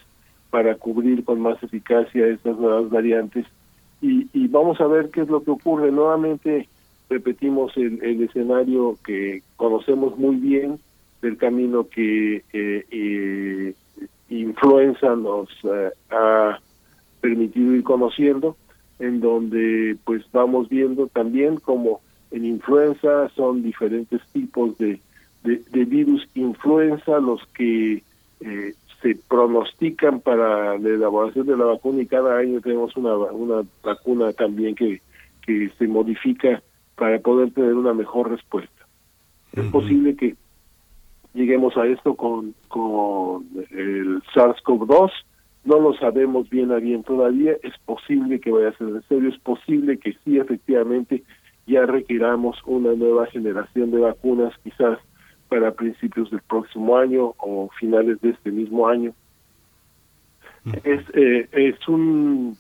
para 0.51 0.75
cubrir 0.77 1.25
con 1.25 1.41
más 1.41 1.63
eficacia 1.63 2.27
estas 2.27 2.57
nuevas 2.59 2.91
variantes 2.91 3.47
y, 4.01 4.29
y 4.33 4.47
vamos 4.49 4.81
a 4.81 4.87
ver 4.87 5.11
qué 5.11 5.23
es 5.23 5.29
lo 5.29 5.43
que 5.43 5.51
ocurre. 5.51 5.91
Nuevamente 5.91 6.69
repetimos 7.09 7.77
el, 7.77 8.03
el 8.03 8.23
escenario 8.23 8.97
que 9.05 9.43
conocemos 9.57 10.19
muy 10.19 10.37
bien 10.37 10.79
del 11.23 11.37
camino 11.37 11.89
que 11.89 12.45
eh, 12.53 12.85
eh, 12.91 13.75
influenza 14.29 15.15
nos 15.17 15.49
eh, 15.65 15.91
ha 16.11 16.59
permitido 17.21 17.75
ir 17.75 17.83
conociendo, 17.83 18.57
en 18.99 19.21
donde 19.21 19.97
pues 20.05 20.25
vamos 20.33 20.69
viendo 20.69 21.07
también 21.09 21.57
como 21.57 22.01
en 22.31 22.45
influenza 22.45 23.29
son 23.31 23.63
diferentes 23.63 24.21
tipos 24.33 24.77
de, 24.79 25.01
de, 25.47 25.85
virus 25.85 26.29
influenza 26.35 27.19
los 27.21 27.45
que 27.55 28.03
eh, 28.41 28.75
se 29.03 29.17
pronostican 29.29 30.21
para 30.21 30.79
la 30.79 30.89
elaboración 30.89 31.47
de 31.47 31.57
la 31.57 31.65
vacuna 31.65 32.03
y 32.03 32.07
cada 32.07 32.39
año 32.39 32.61
tenemos 32.61 32.97
una, 32.97 33.15
una 33.15 33.63
vacuna 33.83 34.33
también 34.33 34.75
que, 34.75 35.01
que 35.43 35.71
se 35.79 35.87
modifica 35.87 36.63
para 36.97 37.19
poder 37.19 37.53
tener 37.53 37.75
una 37.75 37.95
mejor 37.95 38.31
respuesta. 38.31 38.73
Es 39.53 39.65
posible 39.71 40.17
que 40.17 40.35
lleguemos 41.33 41.77
a 41.77 41.87
esto 41.87 42.15
con, 42.15 42.55
con 42.69 43.47
el 43.71 44.23
SARS-CoV-2, 44.35 45.11
no 45.65 45.81
lo 45.81 45.95
sabemos 45.95 46.49
bien 46.51 46.73
a 46.73 46.77
bien 46.77 47.03
todavía, 47.03 47.53
es 47.63 47.73
posible 47.85 48.39
que 48.39 48.51
vaya 48.51 48.69
a 48.69 48.77
ser 48.77 48.89
en 48.89 49.03
serio, 49.09 49.31
es 49.31 49.39
posible 49.39 49.99
que 49.99 50.15
sí 50.25 50.39
efectivamente 50.39 51.23
ya 51.67 51.87
requiramos 51.87 52.57
una 52.67 52.93
nueva 52.93 53.27
generación 53.27 53.91
de 53.91 53.99
vacunas 53.99 54.53
quizás 54.63 54.99
para 55.49 55.73
principios 55.73 56.31
del 56.31 56.41
próximo 56.43 56.97
año 56.97 57.35
o 57.39 57.69
finales 57.79 58.21
de 58.21 58.31
este 58.31 58.51
mismo 58.51 58.89
año. 58.89 59.13
Es, 60.83 61.03
eh, 61.15 61.49
es 61.53 61.89
un, 61.89 62.57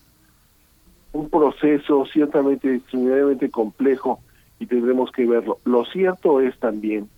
un 1.12 1.30
proceso 1.30 2.06
ciertamente 2.12 2.74
extremadamente 2.74 3.50
complejo 3.50 4.20
y 4.58 4.66
tendremos 4.66 5.10
que 5.10 5.26
verlo. 5.26 5.58
Lo 5.64 5.84
cierto 5.86 6.40
es 6.40 6.56
también 6.58 7.08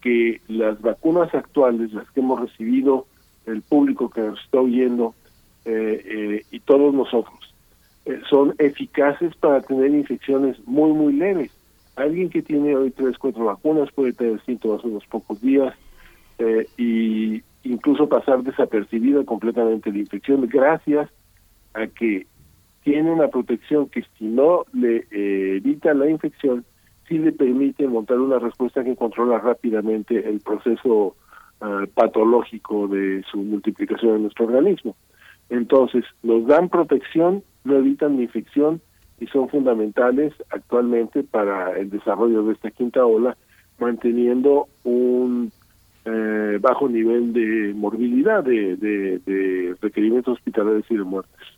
que 0.00 0.40
las 0.48 0.80
vacunas 0.80 1.34
actuales, 1.34 1.92
las 1.92 2.08
que 2.10 2.20
hemos 2.20 2.40
recibido, 2.40 3.06
el 3.46 3.62
público 3.62 4.10
que 4.10 4.20
nos 4.20 4.40
está 4.40 4.60
oyendo 4.60 5.14
eh, 5.64 6.02
eh, 6.04 6.42
y 6.50 6.60
todos 6.60 6.94
nosotros, 6.94 7.54
eh, 8.04 8.20
son 8.28 8.54
eficaces 8.58 9.34
para 9.36 9.62
tener 9.62 9.90
infecciones 9.90 10.56
muy, 10.66 10.92
muy 10.92 11.12
leves. 11.12 11.50
Alguien 11.96 12.28
que 12.28 12.42
tiene 12.42 12.76
hoy 12.76 12.90
tres, 12.90 13.16
cuatro 13.18 13.46
vacunas 13.46 13.90
puede 13.92 14.12
tener 14.12 14.40
síntomas 14.44 14.84
unos 14.84 15.06
pocos 15.06 15.40
días 15.40 15.74
eh, 16.38 16.66
y 16.76 17.42
incluso 17.64 18.08
pasar 18.08 18.42
desapercibida 18.42 19.24
completamente 19.24 19.90
la 19.90 19.98
infección 19.98 20.46
gracias 20.46 21.10
a 21.74 21.86
que 21.86 22.26
tiene 22.82 23.10
una 23.10 23.28
protección 23.28 23.88
que 23.88 24.04
si 24.18 24.26
no 24.26 24.64
le 24.72 25.06
evita 25.10 25.92
la 25.94 26.08
infección, 26.08 26.64
sí 27.08 27.18
le 27.18 27.32
permite 27.32 27.88
montar 27.88 28.18
una 28.18 28.38
respuesta 28.38 28.84
que 28.84 28.94
controla 28.94 29.38
rápidamente 29.38 30.28
el 30.28 30.40
proceso 30.40 31.16
ah, 31.60 31.84
patológico 31.94 32.88
de 32.88 33.24
su 33.30 33.38
multiplicación 33.38 34.16
en 34.16 34.22
nuestro 34.22 34.46
organismo. 34.46 34.94
Entonces, 35.48 36.04
nos 36.22 36.46
dan 36.46 36.68
protección, 36.68 37.42
no 37.64 37.76
evitan 37.76 38.16
la 38.16 38.22
infección 38.22 38.80
y 39.20 39.26
son 39.26 39.48
fundamentales 39.48 40.34
actualmente 40.50 41.22
para 41.22 41.78
el 41.78 41.90
desarrollo 41.90 42.42
de 42.44 42.52
esta 42.52 42.70
quinta 42.70 43.04
ola, 43.04 43.36
manteniendo 43.78 44.68
un 44.84 45.50
eh, 46.04 46.58
bajo 46.60 46.88
nivel 46.88 47.32
de 47.32 47.72
morbilidad, 47.74 48.44
de, 48.44 48.76
de, 48.76 49.18
de 49.20 49.76
requerimientos 49.80 50.34
hospitalarios 50.34 50.84
y 50.90 50.96
de 50.96 51.02
muertes. 51.04 51.55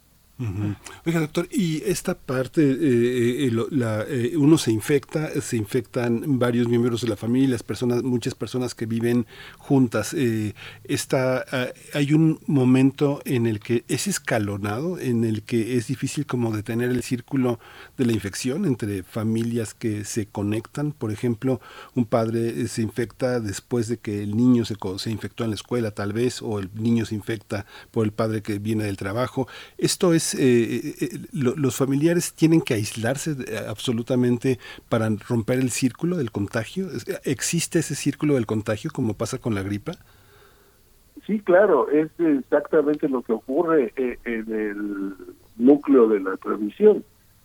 Oiga, 1.04 1.18
doctor, 1.18 1.48
y 1.50 1.82
esta 1.84 2.16
parte, 2.16 2.62
eh, 2.62 3.46
eh, 3.46 3.66
la, 3.70 4.04
eh, 4.08 4.36
uno 4.36 4.56
se 4.56 4.70
infecta, 4.70 5.28
se 5.40 5.56
infectan 5.56 6.38
varios 6.38 6.68
miembros 6.68 7.00
de 7.00 7.08
la 7.08 7.16
familia, 7.16 7.48
las 7.48 7.64
personas, 7.64 8.04
muchas 8.04 8.36
personas 8.36 8.76
que 8.76 8.86
viven 8.86 9.26
juntas. 9.56 10.14
está, 10.84 11.44
ah, 11.50 11.66
hay 11.92 12.12
un 12.12 12.38
momento 12.46 13.20
en 13.24 13.48
el 13.48 13.58
que 13.58 13.84
es 13.88 14.06
escalonado, 14.06 15.00
en 15.00 15.24
el 15.24 15.42
que 15.42 15.76
es 15.76 15.88
difícil 15.88 16.24
como 16.24 16.54
detener 16.54 16.90
el 16.90 17.02
círculo 17.02 17.58
de 17.96 18.06
la 18.06 18.12
infección 18.12 18.64
entre 18.64 19.02
familias 19.02 19.74
que 19.74 20.04
se 20.04 20.26
conectan. 20.26 20.92
Por 20.92 21.10
ejemplo, 21.10 21.60
un 21.96 22.04
padre 22.04 22.68
se 22.68 22.82
infecta 22.82 23.40
después 23.40 23.88
de 23.88 23.98
que 23.98 24.22
el 24.22 24.36
niño 24.36 24.64
se, 24.64 24.76
se 24.98 25.10
infectó 25.10 25.42
en 25.42 25.50
la 25.50 25.56
escuela, 25.56 25.90
tal 25.90 26.12
vez, 26.12 26.42
o 26.42 26.60
el 26.60 26.70
niño 26.74 27.06
se 27.06 27.16
infecta 27.16 27.66
por 27.90 28.04
el 28.04 28.12
padre 28.12 28.40
que 28.40 28.60
viene 28.60 28.84
del 28.84 28.96
trabajo. 28.96 29.48
Esto 29.78 30.14
es 30.14 30.27
eh, 30.34 30.94
eh, 31.00 31.08
los 31.32 31.76
familiares 31.76 32.34
tienen 32.34 32.60
que 32.60 32.74
aislarse 32.74 33.32
eh, 33.32 33.58
absolutamente 33.68 34.58
para 34.88 35.08
romper 35.28 35.58
el 35.58 35.70
círculo 35.70 36.16
del 36.16 36.30
contagio? 36.30 36.88
¿Existe 37.24 37.80
ese 37.80 37.94
círculo 37.94 38.34
del 38.34 38.46
contagio 38.46 38.90
como 38.92 39.14
pasa 39.14 39.38
con 39.38 39.54
la 39.54 39.62
gripa? 39.62 39.92
Sí, 41.26 41.40
claro, 41.40 41.90
es 41.90 42.08
exactamente 42.18 43.08
lo 43.08 43.22
que 43.22 43.32
ocurre 43.32 43.92
en 43.96 44.52
el 44.52 45.14
núcleo 45.56 46.08
de 46.08 46.20
la 46.20 46.36
transmisión. 46.36 47.04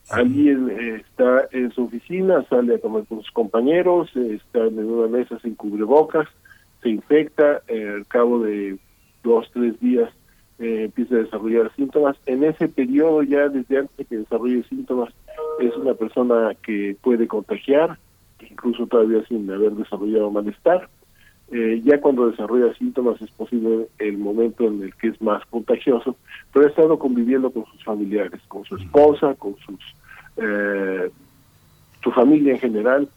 Alguien 0.09 0.69
está 0.69 1.47
en 1.51 1.71
su 1.71 1.85
oficina, 1.85 2.45
sale 2.49 2.75
a 2.75 2.79
comer 2.79 3.05
con 3.05 3.19
sus 3.21 3.31
compañeros, 3.31 4.09
está 4.15 4.65
en 4.65 4.79
una 4.79 5.07
mesa 5.07 5.39
sin 5.39 5.55
cubrebocas, 5.55 6.27
se 6.81 6.89
infecta, 6.89 7.61
al 7.69 8.05
cabo 8.07 8.43
de 8.43 8.77
dos, 9.23 9.49
tres 9.53 9.79
días 9.79 10.09
eh, 10.63 10.85
empieza 10.85 11.15
a 11.15 11.17
desarrollar 11.17 11.75
síntomas. 11.75 12.15
En 12.25 12.41
ese 12.45 12.69
periodo, 12.69 13.21
ya 13.21 13.49
desde 13.49 13.79
antes 13.79 13.97
de 13.97 14.05
que 14.05 14.17
desarrolle 14.19 14.63
síntomas, 14.63 15.13
es 15.59 15.75
una 15.75 15.93
persona 15.93 16.55
que 16.63 16.95
puede 17.01 17.27
contagiar, 17.27 17.97
incluso 18.39 18.87
todavía 18.87 19.25
sin 19.27 19.51
haber 19.51 19.73
desarrollado 19.73 20.31
malestar. 20.31 20.87
Eh, 21.51 21.81
ya 21.83 21.99
cuando 21.99 22.29
desarrolla 22.29 22.73
síntomas 22.75 23.21
es 23.21 23.29
posible 23.31 23.87
el 23.99 24.17
momento 24.17 24.65
en 24.65 24.83
el 24.83 24.95
que 24.95 25.09
es 25.09 25.21
más 25.21 25.45
contagioso, 25.47 26.15
pero 26.53 26.65
ha 26.65 26.69
estado 26.69 26.97
conviviendo 26.97 27.51
con 27.51 27.65
sus 27.65 27.83
familiares, 27.83 28.39
con 28.47 28.63
su 28.63 28.77
esposa, 28.77 29.35
con 29.35 29.57
sus 29.57 29.79
eh, 30.37 31.09
su 32.01 32.11
familia 32.11 32.53
en 32.53 32.59
general, 32.59 33.09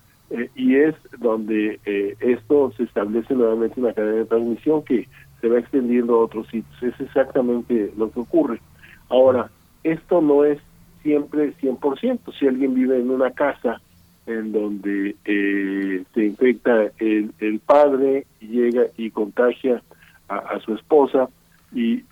y 0.56 0.74
es 0.74 0.96
donde 1.18 1.78
esto 2.20 2.72
se 2.76 2.82
establece 2.82 3.32
nuevamente 3.34 3.80
una 3.80 3.92
cadena 3.92 4.18
de 4.18 4.24
transmisión 4.24 4.82
que 4.82 5.08
se 5.46 5.52
va 5.52 5.60
extendiendo 5.60 6.14
a 6.14 6.24
otros 6.24 6.48
sitios. 6.48 6.82
Es 6.82 7.00
exactamente 7.00 7.92
lo 7.96 8.10
que 8.10 8.20
ocurre. 8.20 8.60
Ahora, 9.08 9.48
esto 9.84 10.20
no 10.20 10.44
es 10.44 10.58
siempre 11.02 11.54
100%. 11.58 12.18
Si 12.36 12.48
alguien 12.48 12.74
vive 12.74 12.98
en 12.98 13.10
una 13.10 13.30
casa 13.30 13.80
en 14.26 14.50
donde 14.50 15.14
eh, 15.24 16.04
se 16.12 16.24
infecta 16.24 16.90
el, 16.98 17.60
padre 17.64 18.26
y 18.40 18.46
llega 18.48 18.86
y 18.96 19.10
contagia 19.10 19.82
a, 20.28 20.58
su 20.58 20.74
esposa 20.74 21.28
y 21.72 22.02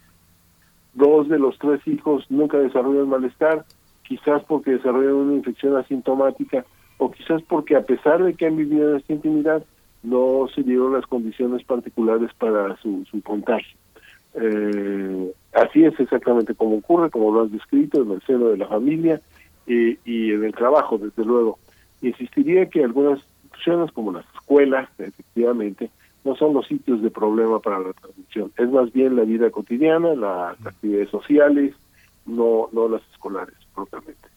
dos 0.92 1.28
de 1.28 1.40
los 1.40 1.58
tres 1.58 1.80
hijos 1.88 2.24
nunca 2.30 2.58
desarrollan 2.58 3.08
malestar, 3.08 3.64
quizás 4.04 4.44
porque 4.44 4.72
desarrollan 4.72 5.14
una 5.14 5.34
infección 5.34 5.76
asintomática 5.76 6.64
o 6.98 7.10
quizás 7.10 7.42
porque 7.42 7.74
a 7.74 7.82
pesar 7.82 8.22
de 8.22 8.34
que 8.34 8.46
han 8.46 8.56
vivido 8.56 8.90
en 8.90 8.96
esta 8.98 9.12
intimidad, 9.12 9.64
no 10.04 10.46
se 10.54 10.62
dieron 10.62 10.92
las 10.92 11.06
condiciones 11.06 11.64
particulares 11.64 12.30
para 12.38 12.76
su, 12.76 13.04
su 13.10 13.20
contagio. 13.22 13.76
Eh, 14.34 15.32
así 15.54 15.84
es 15.84 15.98
exactamente 15.98 16.54
como 16.54 16.76
ocurre, 16.76 17.10
como 17.10 17.32
lo 17.32 17.42
has 17.42 17.52
descrito, 17.52 18.02
en 18.02 18.12
el 18.12 18.22
seno 18.22 18.48
de 18.48 18.58
la 18.58 18.68
familia 18.68 19.20
y, 19.66 19.98
y 20.04 20.32
en 20.32 20.44
el 20.44 20.54
trabajo, 20.54 20.98
desde 20.98 21.24
luego. 21.24 21.58
Insistiría 22.02 22.68
que 22.68 22.84
algunas 22.84 23.20
instituciones 23.44 23.92
como 23.92 24.12
las 24.12 24.26
escuelas, 24.34 24.88
efectivamente, 24.98 25.90
no 26.24 26.34
son 26.36 26.54
los 26.54 26.66
sitios 26.66 27.02
de 27.02 27.10
problema 27.10 27.60
para 27.60 27.78
la 27.78 27.92
transmisión, 27.92 28.50
es 28.56 28.70
más 28.70 28.92
bien 28.92 29.16
la 29.16 29.24
vida 29.24 29.50
cotidiana, 29.50 30.14
las 30.14 30.66
actividades 30.66 31.10
sociales, 31.10 31.74
no, 32.26 32.68
no 32.72 32.88
las 32.88 33.02
escolares 33.12 33.54
propiamente. 33.74 34.33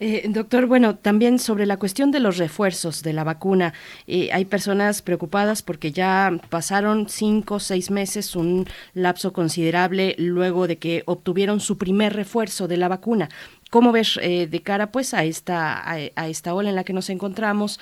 Eh, 0.00 0.26
doctor, 0.28 0.66
bueno, 0.66 0.96
también 0.96 1.38
sobre 1.38 1.64
la 1.64 1.78
cuestión 1.78 2.10
de 2.10 2.20
los 2.20 2.36
refuerzos 2.36 3.02
de 3.02 3.14
la 3.14 3.24
vacuna, 3.24 3.72
eh, 4.06 4.28
hay 4.32 4.44
personas 4.44 5.00
preocupadas 5.00 5.62
porque 5.62 5.92
ya 5.92 6.40
pasaron 6.50 7.08
cinco 7.08 7.54
o 7.54 7.60
seis 7.60 7.90
meses, 7.90 8.36
un 8.36 8.66
lapso 8.92 9.32
considerable 9.32 10.14
luego 10.18 10.66
de 10.66 10.76
que 10.76 11.04
obtuvieron 11.06 11.60
su 11.60 11.78
primer 11.78 12.12
refuerzo 12.12 12.68
de 12.68 12.76
la 12.76 12.88
vacuna. 12.88 13.30
¿Cómo 13.70 13.92
ves 13.92 14.20
eh, 14.22 14.46
de 14.46 14.60
cara 14.60 14.92
pues 14.92 15.14
a 15.14 15.24
esta, 15.24 15.90
a, 15.90 16.28
esta 16.28 16.54
ola 16.54 16.68
en 16.68 16.76
la 16.76 16.84
que 16.84 16.92
nos 16.92 17.08
encontramos, 17.08 17.80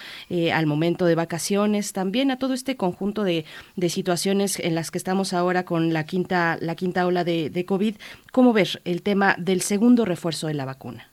al 0.52 0.66
momento 0.66 1.04
de 1.06 1.16
vacaciones, 1.16 1.92
también 1.92 2.30
a 2.30 2.38
todo 2.38 2.54
este 2.54 2.76
conjunto 2.76 3.24
de, 3.24 3.44
situaciones 3.88 4.58
en 4.60 4.74
las 4.74 4.90
que 4.90 4.98
estamos 4.98 5.32
ahora 5.32 5.64
con 5.64 5.92
la 5.92 6.04
quinta, 6.06 6.56
la 6.60 6.76
quinta 6.76 7.04
ola 7.04 7.24
de, 7.24 7.50
de 7.50 7.64
COVID? 7.66 7.96
¿Cómo 8.30 8.52
ves 8.52 8.80
el 8.84 9.02
tema 9.02 9.34
del 9.38 9.60
segundo 9.60 10.04
refuerzo 10.06 10.46
de 10.46 10.54
la 10.54 10.64
vacuna? 10.64 11.11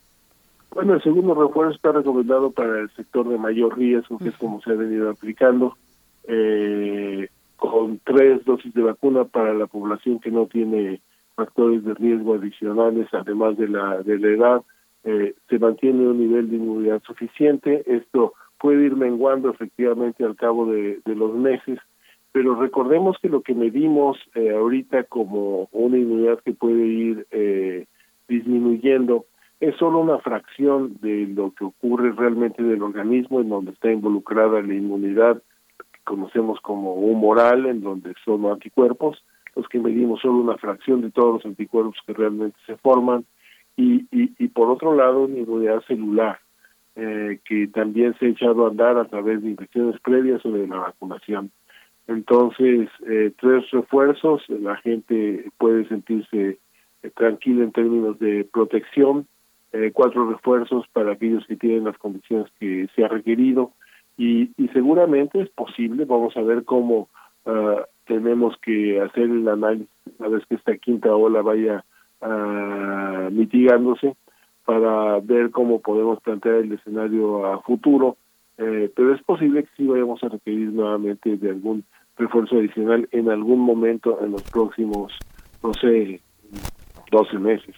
Bueno, 0.71 0.93
el 0.93 1.03
segundo 1.03 1.33
refuerzo 1.33 1.75
está 1.75 1.91
recomendado 1.91 2.51
para 2.51 2.79
el 2.79 2.89
sector 2.91 3.27
de 3.27 3.37
mayor 3.37 3.77
riesgo, 3.77 4.17
que 4.19 4.29
es 4.29 4.37
como 4.37 4.61
se 4.61 4.71
ha 4.71 4.75
venido 4.75 5.09
aplicando. 5.09 5.75
eh, 6.27 7.27
con 7.59 7.99
tres 7.99 8.43
dosis 8.45 8.73
de 8.73 8.81
vacuna 8.81 9.25
para 9.25 9.53
la 9.53 9.67
población 9.67 10.19
que 10.19 10.31
no 10.31 10.47
tiene 10.47 11.01
factores 11.35 11.83
de 11.83 11.93
riesgo 11.93 12.35
adicionales, 12.35 13.07
además 13.11 13.57
de 13.57 13.67
la, 13.67 14.01
de 14.01 14.17
la 14.17 14.27
edad, 14.27 14.61
eh, 15.03 15.35
se 15.49 15.59
mantiene 15.59 16.07
un 16.07 16.19
nivel 16.19 16.49
de 16.49 16.55
inmunidad 16.55 17.01
suficiente. 17.03 17.83
Esto 17.85 18.33
puede 18.59 18.85
ir 18.85 18.95
menguando 18.95 19.49
efectivamente 19.49 20.23
al 20.23 20.35
cabo 20.35 20.65
de, 20.65 21.01
los 21.05 21.33
meses, 21.35 21.79
pero 22.31 22.55
recordemos 22.55 23.17
que 23.21 23.29
lo 23.29 23.41
que 23.41 23.53
medimos 23.53 24.17
eh, 24.35 24.51
ahorita 24.51 25.03
como 25.05 25.67
una 25.71 25.97
inmunidad 25.97 26.39
que 26.39 26.53
puede 26.53 26.85
ir 26.85 27.27
eh, 27.31 27.85
disminuyendo 28.27 29.25
es 29.59 29.75
solo 29.75 29.99
una 29.99 30.19
fracción 30.19 30.97
de 31.01 31.27
lo 31.27 31.53
que 31.53 31.65
ocurre 31.65 32.11
realmente 32.13 32.63
del 32.63 32.81
organismo 32.81 33.41
en 33.41 33.49
donde 33.49 33.71
está 33.71 33.91
involucrada 33.91 34.61
la 34.61 34.73
inmunidad 34.73 35.41
que 35.77 35.99
conocemos 36.03 36.59
como 36.61 36.93
humoral, 36.93 37.65
en 37.65 37.81
donde 37.81 38.13
son 38.23 38.45
anticuerpos, 38.45 39.23
los 39.55 39.67
que 39.67 39.79
medimos 39.79 40.21
solo 40.21 40.35
una 40.35 40.57
fracción 40.57 41.01
de 41.01 41.11
todos 41.11 41.35
los 41.35 41.45
anticuerpos 41.45 41.97
que 42.05 42.13
realmente 42.13 42.57
se 42.65 42.77
forman, 42.77 43.25
y, 43.75 44.07
y, 44.11 44.47
por 44.49 44.69
otro 44.69 44.93
lado 44.93 45.21
una 45.21 45.37
inmunidad 45.37 45.81
celular, 45.87 46.39
eh, 46.97 47.39
que 47.45 47.67
también 47.67 48.13
se 48.19 48.25
ha 48.25 48.29
echado 48.29 48.65
a 48.65 48.69
andar 48.69 48.97
a 48.97 49.05
través 49.05 49.41
de 49.41 49.51
infecciones 49.51 49.97
previas 50.01 50.45
o 50.45 50.51
de 50.51 50.67
la 50.67 50.79
vacunación. 50.79 51.51
Entonces, 52.07 52.89
eh, 53.07 53.31
tres 53.39 53.69
refuerzos, 53.71 54.43
la 54.49 54.75
gente 54.77 55.45
puede 55.57 55.87
sentirse 55.87 56.59
eh, 57.03 57.09
tranquila 57.15 57.63
en 57.63 57.71
términos 57.71 58.19
de 58.19 58.45
protección, 58.51 59.27
eh, 59.71 59.91
cuatro 59.93 60.29
refuerzos 60.29 60.85
para 60.93 61.13
aquellos 61.13 61.45
que 61.45 61.55
tienen 61.55 61.83
las 61.83 61.97
condiciones 61.97 62.47
que 62.59 62.87
se 62.95 63.03
ha 63.03 63.07
requerido. 63.07 63.71
Y, 64.17 64.51
seguramente 64.73 65.41
es 65.41 65.49
posible, 65.49 66.03
vamos 66.05 66.35
a 66.35 66.41
ver 66.41 66.65
cómo 66.65 67.07
uh, 67.45 67.81
tenemos 68.05 68.57
que 68.57 68.99
hacer 68.99 69.23
el 69.23 69.47
análisis 69.47 69.87
una 70.17 70.27
vez 70.27 70.45
que 70.47 70.55
esta 70.55 70.75
quinta 70.75 71.15
ola 71.15 71.41
vaya 71.41 71.85
uh, 72.21 73.31
mitigándose 73.31 74.17
para 74.65 75.19
ver 75.19 75.51
cómo 75.51 75.79
podemos 75.79 76.19
plantear 76.21 76.55
el 76.55 76.73
escenario 76.73 77.45
a 77.45 77.61
futuro, 77.61 78.17
eh, 78.57 78.91
pero 78.93 79.15
es 79.15 79.23
posible 79.23 79.63
que 79.63 79.69
sí 79.77 79.87
vayamos 79.87 80.21
a 80.23 80.29
requerir 80.29 80.73
nuevamente 80.73 81.37
de 81.37 81.49
algún 81.51 81.85
refuerzo 82.17 82.57
adicional 82.57 83.07
en 83.11 83.29
algún 83.29 83.59
momento 83.61 84.19
en 84.21 84.31
los 84.31 84.43
próximos, 84.43 85.13
no 85.63 85.73
sé, 85.73 86.19
12 87.09 87.39
meses 87.39 87.75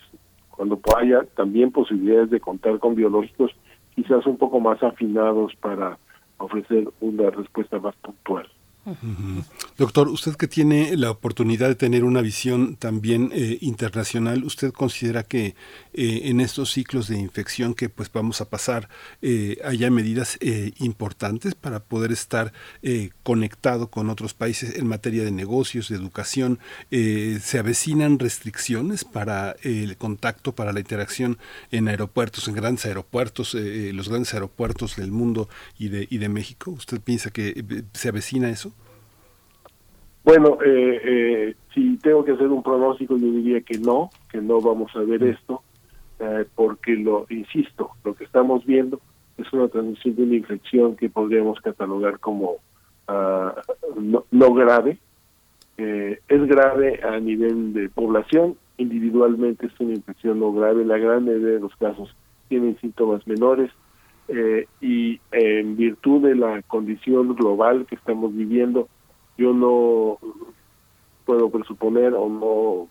cuando 0.62 0.80
haya 0.96 1.24
también 1.36 1.72
posibilidades 1.72 2.30
de 2.30 2.40
contar 2.40 2.78
con 2.78 2.94
biológicos 2.94 3.50
quizás 3.96 4.28
un 4.28 4.38
poco 4.38 4.60
más 4.60 4.84
afinados 4.84 5.56
para 5.56 5.98
ofrecer 6.38 6.88
una 7.00 7.32
respuesta 7.32 7.80
más 7.80 7.96
puntual. 7.96 8.48
Doctor, 9.78 10.08
usted 10.08 10.36
que 10.36 10.48
tiene 10.48 10.98
la 10.98 11.12
oportunidad 11.12 11.68
de 11.68 11.76
tener 11.76 12.04
una 12.04 12.22
visión 12.22 12.78
también 12.78 13.30
eh, 13.32 13.60
internacional, 13.62 14.44
¿usted 14.44 14.72
considera 14.72 15.22
que 15.22 15.56
eh, 15.94 16.22
en 16.26 16.40
estos 16.40 16.72
ciclos 16.72 17.08
de 17.08 17.20
infección 17.20 17.76
que 17.76 17.90
pues 17.90 18.12
vamos 18.12 18.42
a 18.42 18.50
pasar 18.50 18.90
eh, 19.22 19.60
haya 19.64 19.92
medidas 19.92 20.40
importantes 20.80 21.54
para 21.54 21.84
poder 21.84 22.12
estar 22.12 22.54
conectado 23.24 23.90
con 23.90 24.10
otros 24.10 24.34
países 24.34 24.76
en 24.76 24.88
materia 24.88 25.24
de 25.24 25.32
negocios, 25.32 25.90
de 25.90 25.96
educación? 25.96 26.60
¿Se 26.90 27.60
avecinan 27.60 28.20
restricciones 28.20 29.04
para 29.04 29.56
el 29.64 29.98
contacto, 29.98 30.54
para 30.54 30.74
la 30.74 30.80
interacción 30.80 31.38
en 31.72 31.88
aeropuertos, 31.88 32.48
en 32.48 32.56
grandes 32.56 32.86
aeropuertos, 32.86 33.54
los 33.54 34.10
grandes 34.10 34.34
aeropuertos 34.34 34.96
del 34.96 35.12
mundo 35.12 35.50
y 35.78 35.90
de, 35.90 36.08
y 36.10 36.18
de 36.18 36.30
México? 36.30 36.72
¿Usted 36.72 37.02
piensa 37.02 37.30
que 37.30 37.84
se 37.94 38.10
avecina 38.10 38.50
eso? 38.50 38.74
Bueno, 40.24 40.60
eh, 40.64 41.02
eh, 41.04 41.56
si 41.74 41.98
tengo 41.98 42.24
que 42.24 42.34
hacer 42.34 42.48
un 42.48 42.62
pronóstico, 42.62 43.18
yo 43.18 43.32
diría 43.32 43.62
que 43.62 43.80
no, 43.80 44.10
que 44.32 44.40
no 44.40 44.62
vamos 44.62 44.96
a 44.96 45.00
ver 45.00 45.24
esto, 45.24 45.64
eh, 46.20 46.46
porque 46.56 46.96
lo 46.96 47.26
insisto, 47.30 47.92
lo 48.04 48.14
que 48.14 48.26
estamos 48.26 48.64
viendo 48.66 49.00
es 49.38 49.52
una 49.54 49.68
transmisión 49.68 50.16
de 50.16 50.24
una 50.24 50.36
infección 50.36 50.96
que 50.96 51.10
podríamos 51.10 51.60
catalogar 51.62 52.20
como 52.20 52.58
uh, 53.08 54.00
no, 54.00 54.26
no, 54.30 54.54
grave. 54.54 55.00
Eh, 55.78 56.20
es 56.28 56.48
grave 56.48 57.00
a 57.04 57.20
nivel 57.20 57.74
de 57.74 57.90
población, 57.90 58.56
individualmente 58.78 59.66
es 59.66 59.80
una 59.80 59.94
infección 59.94 60.40
no 60.40 60.54
grave, 60.54 60.86
la 60.86 60.98
gran 60.98 61.26
mayoría 61.26 61.56
de 61.56 61.60
los 61.60 61.76
casos 61.78 62.16
tienen 62.50 62.78
síntomas 62.80 63.26
menores 63.26 63.72
eh, 64.28 64.68
y 64.80 65.20
en 65.32 65.76
virtud 65.78 66.22
de 66.28 66.36
la 66.36 66.62
condición 66.64 67.36
global 67.36 67.86
que 67.88 67.96
estamos 67.96 68.36
viviendo, 68.36 68.90
yo 69.42 69.54
no 69.54 70.20
puedo 71.26 71.50
presuponer 71.50 72.14
o 72.14 72.30
no 72.30 72.88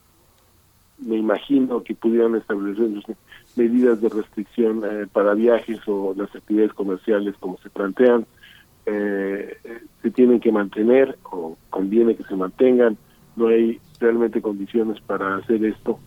me 0.98 1.16
imagino 1.16 1.82
que 1.82 1.94
pudieran 1.94 2.34
establecer 2.34 2.88
medidas 3.56 4.00
de 4.00 4.08
restricción 4.08 4.82
eh, 4.84 5.06
para 5.10 5.34
viajes 5.34 5.78
o 5.86 6.12
las 6.14 6.34
actividades 6.34 6.74
comerciales 6.74 7.34
como 7.38 7.56
se 7.58 7.70
plantean. 7.70 8.26
Eh, 8.84 9.56
se 10.02 10.10
tienen 10.10 10.40
que 10.40 10.52
mantener 10.52 11.16
o 11.30 11.56
conviene 11.70 12.16
que 12.16 12.24
se 12.24 12.36
mantengan. 12.36 12.98
No 13.36 13.48
hay 13.48 13.80
realmente 13.98 14.42
condiciones 14.42 15.00
para 15.00 15.36
hacer 15.36 15.64
esto. 15.64 15.98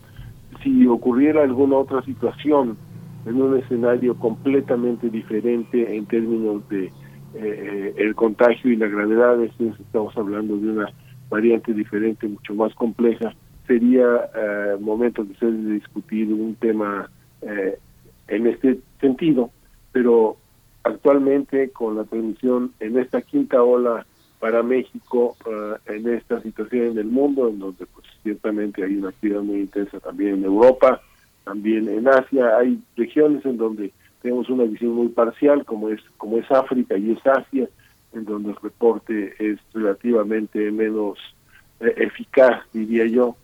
Si 0.62 0.86
ocurriera 0.86 1.42
alguna 1.42 1.78
otra 1.78 2.04
situación 2.04 2.78
en 3.26 3.42
un 3.42 3.58
escenario 3.58 4.16
completamente 4.16 5.10
diferente 5.10 5.96
en 5.96 6.06
términos 6.06 6.68
de 6.70 6.92
eh, 7.36 7.94
el 7.98 8.16
contagio 8.16 8.72
y 8.72 8.76
la 8.76 8.88
gravedad, 8.88 9.42
estamos 9.44 10.16
hablando 10.18 10.58
de 10.58 10.70
una 10.70 10.88
variante 11.30 11.74
diferente, 11.74 12.28
mucho 12.28 12.54
más 12.54 12.74
compleja, 12.76 13.34
sería 13.68 14.30
eh, 14.36 14.78
momento 14.80 15.24
de, 15.24 15.52
de 15.52 15.74
discutir 15.74 16.32
un 16.34 16.56
tema 16.56 17.10
eh, 17.42 17.78
en 18.28 18.48
este 18.48 18.80
sentido, 19.00 19.52
pero 19.92 20.38
actualmente 20.84 21.70
con 21.70 21.96
la 21.96 22.04
transmisión 22.04 22.74
en 22.80 22.98
esta 22.98 23.22
quinta 23.22 23.64
ola 23.64 24.06
para 24.40 24.62
México, 24.62 25.38
eh, 25.46 25.96
en 25.96 26.14
esta 26.14 26.42
situación 26.42 26.88
en 26.88 26.98
el 26.98 27.06
mundo, 27.06 27.48
en 27.48 27.60
donde 27.60 27.86
pues 27.86 28.06
ciertamente 28.24 28.84
hay 28.84 28.98
una 28.98 29.10
actividad 29.10 29.42
muy 29.42 29.62
intensa 29.62 30.00
también 30.02 30.36
en 30.36 30.44
Europa, 30.44 31.02
también 31.46 31.88
en 31.88 32.08
Asia, 32.08 32.58
hay 32.58 32.80
regiones 32.98 33.46
en 33.46 33.58
donde 33.58 33.94
tenemos 34.24 34.50
una 34.50 34.64
visión 34.64 34.94
muy 34.94 35.10
parcial 35.10 35.66
como 35.66 35.90
es 35.90 36.02
como 36.18 36.38
es 36.38 36.50
África 36.50 36.98
y 36.98 37.12
es 37.12 37.28
Asia 37.28 37.70
en 38.14 38.26
donde 38.26 38.52
el 38.52 38.56
reporte 38.56 39.36
es 39.38 39.60
relativamente 39.74 40.72
menos 40.72 41.20
eh, 41.82 41.94
eficaz 41.98 42.64
diría 42.72 43.06
yo. 43.06 43.36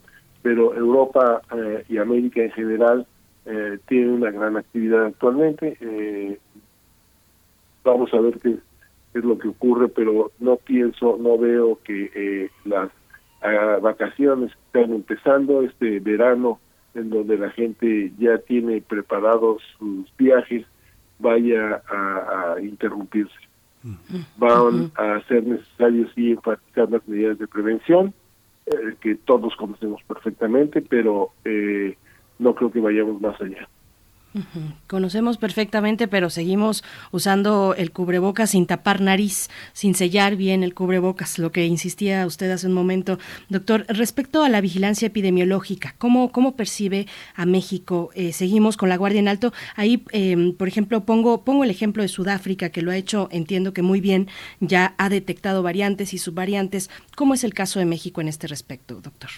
Pero 0.42 0.74
Europa 0.74 1.42
eh, 1.54 1.84
y 1.88 1.98
América 1.98 2.42
en 2.42 2.50
general 2.52 3.06
eh, 3.44 3.78
tienen 3.86 4.10
una 4.10 4.30
gran 4.30 4.56
actividad 4.56 5.06
actualmente. 5.06 5.76
Eh, 5.80 6.38
vamos 7.84 8.12
a 8.14 8.20
ver 8.20 8.38
qué, 8.38 8.56
es 9.12 9.24
lo 9.24 9.38
que 9.38 9.48
ocurre 9.48 9.88
pero 9.88 10.30
no 10.38 10.56
pienso 10.56 11.18
no 11.20 11.36
veo 11.36 11.80
que 11.82 12.48
las 12.64 12.90
ah, 13.42 13.78
vacaciones 13.82 14.52
están 14.66 14.94
empezando 14.94 15.62
este 15.62 15.98
verano 15.98 16.60
en 16.94 17.10
donde 17.10 17.38
la 17.38 17.50
gente 17.50 18.12
ya 18.18 18.38
tiene 18.38 18.80
preparados 18.80 19.62
sus 19.78 20.14
viajes, 20.16 20.66
vaya 21.18 21.82
a, 21.88 22.60
interrumpirse. 22.60 23.34
Van 24.36 24.92
a 24.96 25.20
ser 25.26 25.44
necesarios 25.44 26.10
y 26.16 26.32
enfatizar 26.32 26.90
las 26.90 27.06
medidas 27.08 27.38
de 27.38 27.46
prevención, 27.46 28.12
eh, 28.66 28.94
que 29.00 29.14
todos 29.14 29.56
conocemos 29.56 30.02
perfectamente, 30.02 30.82
pero 30.82 31.30
eh, 31.44 31.96
no 32.38 32.54
creo 32.54 32.70
que 32.70 32.80
vayamos 32.80 33.20
más 33.20 33.40
allá. 33.40 33.68
Conocemos 34.86 35.38
perfectamente, 35.38 36.06
pero 36.06 36.30
seguimos 36.30 36.84
usando 37.10 37.74
el 37.76 37.90
cubrebocas 37.90 38.50
sin 38.50 38.66
tapar 38.66 39.00
nariz, 39.00 39.50
sin 39.72 39.94
sellar 39.94 40.36
bien 40.36 40.62
el 40.62 40.72
cubrebocas, 40.72 41.38
lo 41.38 41.50
que 41.50 41.66
insistía 41.66 42.24
usted 42.26 42.50
hace 42.50 42.68
un 42.68 42.72
momento. 42.72 43.18
Doctor, 43.48 43.84
respecto 43.88 44.44
a 44.44 44.48
la 44.48 44.60
vigilancia 44.60 45.06
epidemiológica, 45.06 45.94
¿cómo, 45.98 46.30
cómo 46.30 46.54
percibe 46.54 47.06
a 47.34 47.44
México? 47.44 48.10
Eh, 48.14 48.32
seguimos 48.32 48.76
con 48.76 48.88
la 48.88 48.96
guardia 48.96 49.18
en 49.18 49.28
alto. 49.28 49.52
Ahí, 49.74 50.04
em, 50.12 50.54
por 50.54 50.68
ejemplo, 50.68 51.04
pongo, 51.04 51.44
pongo 51.44 51.64
el 51.64 51.70
ejemplo 51.70 52.02
de 52.02 52.08
Sudáfrica, 52.08 52.70
que 52.70 52.82
lo 52.82 52.92
ha 52.92 52.96
hecho, 52.96 53.28
entiendo 53.32 53.72
que 53.72 53.82
muy 53.82 54.00
bien, 54.00 54.28
ya 54.60 54.94
ha 54.98 55.08
detectado 55.08 55.62
variantes 55.62 56.14
y 56.14 56.18
subvariantes. 56.18 56.88
¿Cómo 57.16 57.34
es 57.34 57.42
el 57.42 57.54
caso 57.54 57.80
de 57.80 57.86
México 57.86 58.20
en 58.20 58.28
este 58.28 58.46
respecto, 58.46 59.00
doctor? 59.00 59.30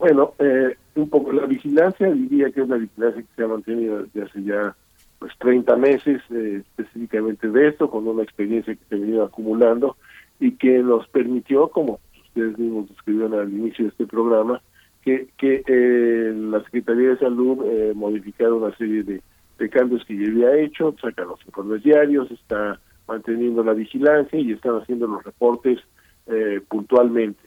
Bueno, 0.00 0.32
eh, 0.38 0.76
un 0.94 1.10
poco 1.10 1.30
la 1.30 1.44
vigilancia, 1.44 2.10
diría 2.10 2.50
que 2.50 2.62
es 2.62 2.66
una 2.66 2.78
vigilancia 2.78 3.20
que 3.20 3.28
se 3.36 3.42
ha 3.44 3.48
mantenido 3.48 4.02
desde 4.02 4.22
hace 4.22 4.42
ya 4.42 4.74
pues 5.18 5.32
30 5.38 5.76
meses 5.76 6.22
eh, 6.30 6.62
específicamente 6.62 7.50
de 7.50 7.68
esto, 7.68 7.90
con 7.90 8.08
una 8.08 8.22
experiencia 8.22 8.74
que 8.74 8.84
se 8.88 8.96
venido 8.96 9.22
acumulando 9.22 9.98
y 10.40 10.52
que 10.52 10.78
nos 10.78 11.06
permitió, 11.08 11.68
como 11.68 12.00
ustedes 12.24 12.58
mismos 12.58 12.88
describieron 12.88 13.34
al 13.34 13.52
inicio 13.52 13.84
de 13.84 13.90
este 13.90 14.06
programa, 14.06 14.62
que, 15.02 15.28
que 15.36 15.62
eh, 15.66 16.32
la 16.34 16.64
Secretaría 16.64 17.10
de 17.10 17.18
Salud 17.18 17.58
eh, 17.66 17.92
modificara 17.94 18.54
una 18.54 18.74
serie 18.78 19.02
de, 19.02 19.22
de 19.58 19.68
cambios 19.68 20.02
que 20.06 20.16
ya 20.16 20.28
había 20.28 20.62
hecho, 20.62 20.96
saca 20.98 21.24
los 21.24 21.44
informes 21.44 21.82
diarios, 21.82 22.30
está 22.30 22.80
manteniendo 23.06 23.62
la 23.62 23.74
vigilancia 23.74 24.38
y 24.38 24.52
están 24.52 24.76
haciendo 24.76 25.06
los 25.06 25.22
reportes 25.22 25.78
eh, 26.26 26.62
puntualmente. 26.66 27.42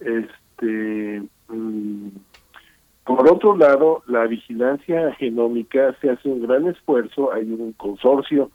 Este, 0.00 1.22
por 1.46 3.30
otro 3.30 3.56
lado, 3.56 4.02
la 4.06 4.26
vigilancia 4.26 5.12
genómica 5.14 5.94
se 6.00 6.10
hace 6.10 6.28
un 6.28 6.42
gran 6.42 6.66
esfuerzo, 6.66 7.32
hay 7.32 7.50
un 7.50 7.72
consorcio 7.72 8.50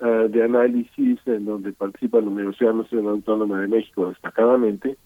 eh, 0.00 0.28
de 0.28 0.42
análisis 0.42 1.20
en 1.26 1.44
donde 1.44 1.72
participa 1.72 2.20
la 2.20 2.26
Universidad 2.26 2.74
Nacional 2.74 3.12
Autónoma 3.12 3.60
de 3.60 3.68
México 3.68 4.08
destacadamente, 4.08 4.96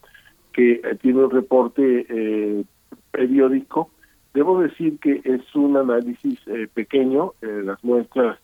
que 0.51 0.81
eh, 0.83 0.97
tiene 0.99 1.23
un 1.23 1.29
reporte 1.29 2.07
eh, 2.09 2.63
periódico. 3.11 3.91
Debo 4.33 4.59
decir 4.59 4.97
que 4.99 5.21
es 5.23 5.55
un 5.55 5.77
análisis 5.77 6.39
pequeño, 6.73 7.33
las 7.41 7.83
muestras 7.83 8.37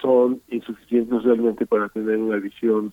son 0.00 0.40
insuficientes 0.48 1.22
realmente 1.24 1.66
para 1.66 1.88
tener 1.88 2.18
una 2.18 2.36
visión 2.36 2.92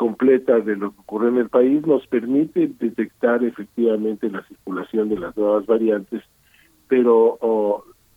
completa 0.00 0.60
de 0.60 0.76
lo 0.76 0.92
que 0.92 1.00
ocurre 1.00 1.28
en 1.28 1.36
el 1.36 1.50
país, 1.50 1.86
nos 1.86 2.06
permite 2.06 2.70
detectar 2.78 3.44
efectivamente 3.44 4.30
la 4.30 4.42
circulación 4.44 5.10
de 5.10 5.18
las 5.18 5.36
nuevas 5.36 5.66
variantes 5.66 6.22
pero 6.88 7.38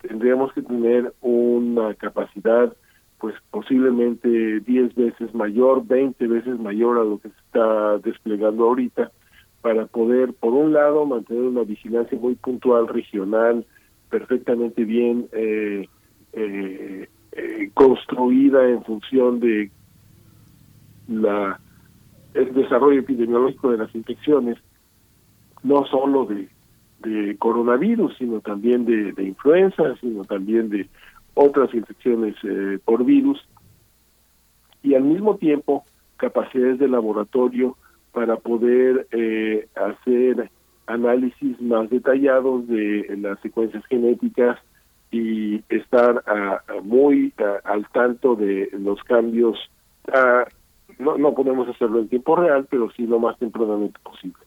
tendríamos 0.02 0.52
que 0.54 0.64
tener 0.64 1.14
una 1.22 1.94
capacidad 1.94 2.74
pues 3.20 3.36
posiblemente 3.52 4.60
10 4.62 4.96
veces 4.96 5.34
mayor, 5.36 5.86
20 5.86 6.28
veces 6.28 6.60
mayor 6.60 6.98
a 6.98 7.04
lo 7.04 7.20
que 7.20 7.30
se 7.30 7.40
está 7.46 7.98
desplegando 8.00 8.66
ahorita, 8.66 9.12
para 9.62 9.86
poder, 9.86 10.34
por 10.34 10.54
un 10.54 10.74
lado, 10.74 11.06
mantener 11.06 11.44
una 11.44 11.64
vigilancia 11.64 12.18
muy 12.18 12.36
puntual, 12.36 12.88
regional, 12.88 13.66
perfectamente 14.10 14.84
bien 14.84 15.28
eh, 15.32 15.88
eh, 16.34 17.08
eh, 17.32 17.70
construida 17.74 18.68
en 18.68 18.84
función 18.84 19.40
de 19.40 19.72
la 21.08 21.62
el 22.34 22.54
desarrollo 22.54 23.00
epidemiológico 23.00 23.72
de 23.72 23.78
las 23.78 23.94
infecciones, 23.96 24.58
no 25.64 25.86
solo 25.86 26.26
de 26.26 27.38
coronavirus, 27.38 28.16
sino 28.18 28.40
también 28.40 28.86
de, 28.86 29.24
influenza, 29.24 29.96
sino 30.02 30.24
también 30.24 30.70
de 30.70 30.90
otras 31.34 31.74
infecciones 31.74 32.36
eh, 32.44 32.80
por 32.84 33.04
virus, 33.04 33.40
y 34.82 34.96
al 34.96 35.04
mismo 35.04 35.38
tiempo 35.38 35.84
capacidades 36.18 36.80
de 36.80 36.88
laboratorio 36.88 37.78
para 38.12 38.38
poder 38.38 39.08
eh, 39.12 39.68
hacer 39.76 40.50
análisis 40.86 41.60
más 41.62 41.90
detallados 41.90 42.68
de 42.68 43.18
las 43.18 43.40
secuencias 43.40 43.86
genéticas 43.86 44.60
y 45.12 45.64
estar 45.70 46.24
muy 46.84 47.34
al 47.64 47.88
tanto 47.90 48.36
de 48.36 48.70
los 48.74 49.02
cambios. 49.04 49.58
No, 51.00 51.18
no 51.18 51.34
podemos 51.34 51.68
hacerlo 51.68 52.00
en 52.00 52.10
tiempo 52.10 52.36
real, 52.36 52.68
pero 52.70 52.92
sí 52.92 53.06
lo 53.06 53.20
más 53.20 53.38
tempranamente 53.38 54.00
posible. 54.04 54.44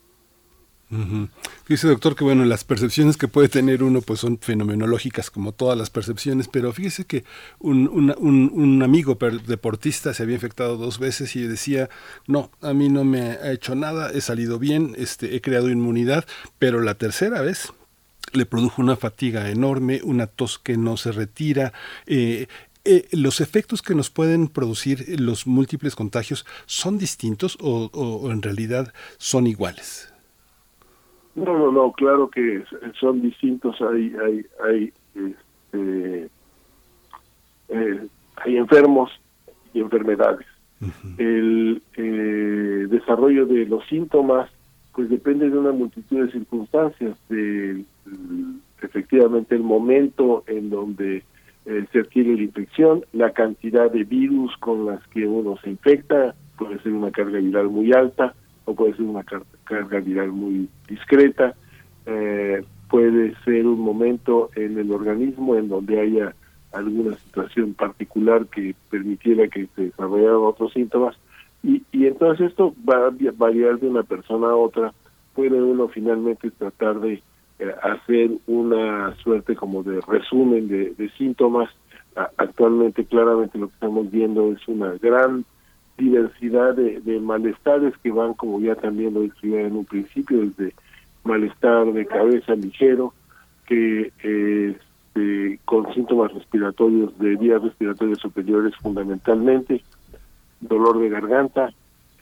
Dice 1.68 1.88
doctor 1.88 2.14
que 2.14 2.22
bueno, 2.22 2.44
las 2.44 2.62
percepciones 2.62 3.16
que 3.16 3.26
puede 3.26 3.48
tener 3.48 3.82
uno 3.82 4.02
pues 4.02 4.20
son 4.20 4.38
fenomenológicas 4.38 5.30
como 5.32 5.50
todas 5.50 5.76
las 5.76 5.90
percepciones, 5.90 6.46
pero 6.46 6.72
fíjese 6.72 7.04
que 7.06 7.24
un, 7.58 7.88
un, 7.88 8.82
amigo 8.84 9.18
deportista 9.46 10.14
se 10.14 10.22
había 10.22 10.36
infectado 10.36 10.76
dos 10.76 11.00
veces 11.00 11.34
y 11.34 11.42
decía, 11.42 11.88
no, 12.28 12.50
a 12.60 12.72
mí 12.72 12.88
no 12.88 13.02
me 13.02 13.20
ha 13.20 13.50
hecho 13.50 13.74
nada, 13.74 14.12
he 14.12 14.20
salido 14.20 14.60
bien, 14.60 14.94
este, 14.96 15.34
he 15.34 15.40
creado 15.40 15.70
inmunidad, 15.70 16.24
pero 16.60 16.80
la 16.80 16.94
tercera 16.94 17.40
vez 17.40 17.72
le 18.32 18.46
produjo 18.46 18.80
una 18.80 18.96
fatiga 18.96 19.50
enorme, 19.50 20.00
una 20.04 20.26
tos 20.26 20.58
que 20.58 20.76
no 20.76 20.96
se 20.96 21.12
retira, 21.12 21.72
eh, 22.06 22.46
eh, 22.86 23.08
¿Los 23.12 23.40
efectos 23.40 23.82
que 23.82 23.94
nos 23.94 24.10
pueden 24.10 24.48
producir 24.48 25.20
los 25.20 25.46
múltiples 25.46 25.94
contagios 25.94 26.46
son 26.66 26.98
distintos 26.98 27.58
o 27.60 28.30
en 28.30 28.42
realidad 28.42 28.92
son 29.18 29.46
iguales? 29.46 30.12
No, 31.36 31.58
no, 31.58 31.70
no, 31.70 31.92
claro 31.92 32.30
que 32.30 32.64
son 32.98 33.20
distintos, 33.20 33.76
hay, 33.82 34.14
hay, 34.24 34.46
hay, 34.64 34.92
este, 35.14 36.30
eh, 37.68 38.06
hay 38.36 38.56
enfermos 38.56 39.10
y 39.74 39.80
enfermedades. 39.80 40.46
El 41.18 41.82
eh, 41.94 42.86
desarrollo 42.88 43.44
de 43.44 43.66
los 43.66 43.86
síntomas, 43.86 44.50
pues 44.94 45.10
depende 45.10 45.50
de 45.50 45.58
una 45.58 45.72
multitud 45.72 46.24
de 46.24 46.32
circunstancias, 46.32 47.18
de 47.28 47.84
efectivamente 48.80 49.54
el 49.54 49.62
momento 49.62 50.42
en 50.46 50.70
donde 50.70 51.22
eh, 51.66 51.84
se 51.92 52.00
adquiere 52.00 52.36
la 52.36 52.42
infección, 52.42 53.04
la 53.12 53.32
cantidad 53.32 53.90
de 53.90 54.04
virus 54.04 54.56
con 54.58 54.86
las 54.86 55.04
que 55.08 55.26
uno 55.26 55.56
se 55.62 55.70
infecta, 55.70 56.34
puede 56.56 56.78
ser 56.80 56.92
una 56.92 57.10
carga 57.10 57.38
viral 57.38 57.68
muy 57.68 57.92
alta, 57.92 58.34
o 58.64 58.74
puede 58.74 58.94
ser 58.94 59.02
una 59.06 59.24
carga 59.64 60.00
viral 60.00 60.32
muy 60.32 60.68
discreta, 60.88 61.54
eh, 62.06 62.62
puede 62.88 63.34
ser 63.44 63.66
un 63.66 63.80
momento 63.80 64.50
en 64.54 64.78
el 64.78 64.92
organismo 64.92 65.56
en 65.56 65.68
donde 65.68 66.00
haya 66.00 66.34
alguna 66.72 67.16
situación 67.16 67.74
particular 67.74 68.46
que 68.46 68.74
permitiera 68.90 69.48
que 69.48 69.66
se 69.74 69.82
desarrollaran 69.82 70.36
otros 70.36 70.72
síntomas 70.72 71.16
y, 71.62 71.82
y 71.90 72.06
entonces 72.06 72.50
esto 72.50 72.74
va 72.88 73.08
a 73.08 73.32
variar 73.36 73.80
de 73.80 73.88
una 73.88 74.02
persona 74.02 74.48
a 74.48 74.56
otra. 74.56 74.92
Puede 75.34 75.60
uno 75.60 75.88
finalmente 75.88 76.50
tratar 76.50 77.00
de 77.00 77.22
eh, 77.58 77.74
hacer 77.82 78.30
una 78.46 79.14
suerte 79.16 79.54
como 79.54 79.82
de 79.82 80.00
resumen 80.02 80.68
de, 80.68 80.94
de 80.94 81.10
síntomas 81.10 81.70
actualmente 82.36 83.04
claramente 83.04 83.58
lo 83.58 83.68
que 83.68 83.74
estamos 83.74 84.10
viendo 84.10 84.52
es 84.52 84.66
una 84.68 84.92
gran 84.94 85.44
diversidad 85.98 86.74
de, 86.74 87.20
malestares 87.20 87.94
que 88.02 88.10
van, 88.10 88.34
como 88.34 88.60
ya 88.60 88.74
también 88.74 89.14
lo 89.14 89.20
describí 89.20 89.56
en 89.56 89.76
un 89.76 89.84
principio, 89.84 90.40
desde 90.40 90.74
malestar 91.24 91.92
de 91.92 92.06
cabeza 92.06 92.54
ligero, 92.54 93.14
que 93.66 94.12
este, 94.22 95.58
con 95.64 95.92
síntomas 95.94 96.32
respiratorios 96.34 97.18
de 97.18 97.36
vías 97.36 97.62
respiratorias 97.62 98.18
superiores 98.18 98.76
fundamentalmente, 98.76 99.82
dolor 100.60 101.00
de 101.00 101.08
garganta, 101.08 101.72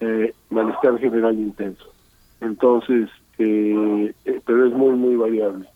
eh, 0.01 0.33
malestar 0.51 0.99
general 0.99 1.35
intenso. 1.35 1.93
Entonces, 2.41 3.11
eh, 3.39 4.13
pero 4.45 4.67
es 4.67 4.73
muy, 4.73 4.95
muy 4.95 5.17
variable. 5.17 5.67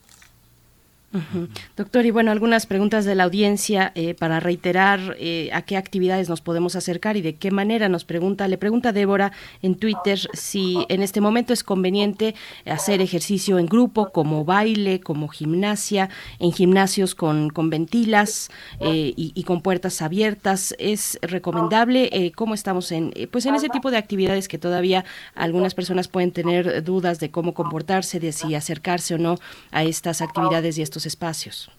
Doctor, 1.74 2.04
y 2.04 2.10
bueno, 2.10 2.30
algunas 2.30 2.66
preguntas 2.66 3.06
de 3.06 3.14
la 3.14 3.24
audiencia 3.24 3.92
eh, 3.94 4.14
para 4.14 4.40
reiterar 4.40 5.16
eh, 5.18 5.48
a 5.54 5.62
qué 5.62 5.78
actividades 5.78 6.28
nos 6.28 6.42
podemos 6.42 6.76
acercar 6.76 7.16
y 7.16 7.22
de 7.22 7.36
qué 7.36 7.50
manera 7.50 7.88
nos 7.88 8.04
pregunta. 8.04 8.46
Le 8.46 8.58
pregunta 8.58 8.92
Débora 8.92 9.32
en 9.62 9.74
Twitter 9.74 10.18
si 10.34 10.84
en 10.90 11.02
este 11.02 11.22
momento 11.22 11.54
es 11.54 11.64
conveniente 11.64 12.34
hacer 12.66 13.00
ejercicio 13.00 13.58
en 13.58 13.66
grupo, 13.66 14.10
como 14.12 14.44
baile, 14.44 15.00
como 15.00 15.28
gimnasia, 15.28 16.10
en 16.40 16.52
gimnasios 16.52 17.14
con, 17.14 17.48
con 17.48 17.70
ventilas 17.70 18.50
eh, 18.80 19.14
y, 19.16 19.42
con 19.44 19.62
puertas 19.62 20.02
abiertas. 20.02 20.74
¿Es 20.78 21.18
recomendable? 21.22 22.32
¿Cómo 22.34 22.52
estamos 22.52 22.92
en, 22.92 23.14
pues 23.30 23.46
en 23.46 23.54
ese 23.54 23.70
tipo 23.70 23.90
de 23.90 23.96
actividades 23.96 24.46
que 24.46 24.58
todavía 24.58 25.06
algunas 25.34 25.74
personas 25.74 26.06
pueden 26.08 26.32
tener 26.32 26.84
dudas 26.84 27.18
de 27.18 27.30
cómo 27.30 27.54
comportarse, 27.54 28.20
de 28.20 28.32
si 28.32 28.54
acercarse 28.54 29.14
o 29.14 29.18
no 29.18 29.36
a 29.70 29.84
estas 29.84 30.20
actividades 30.20 30.76
y 30.76 30.82
estos 30.82 30.97
espacios. 31.06 31.70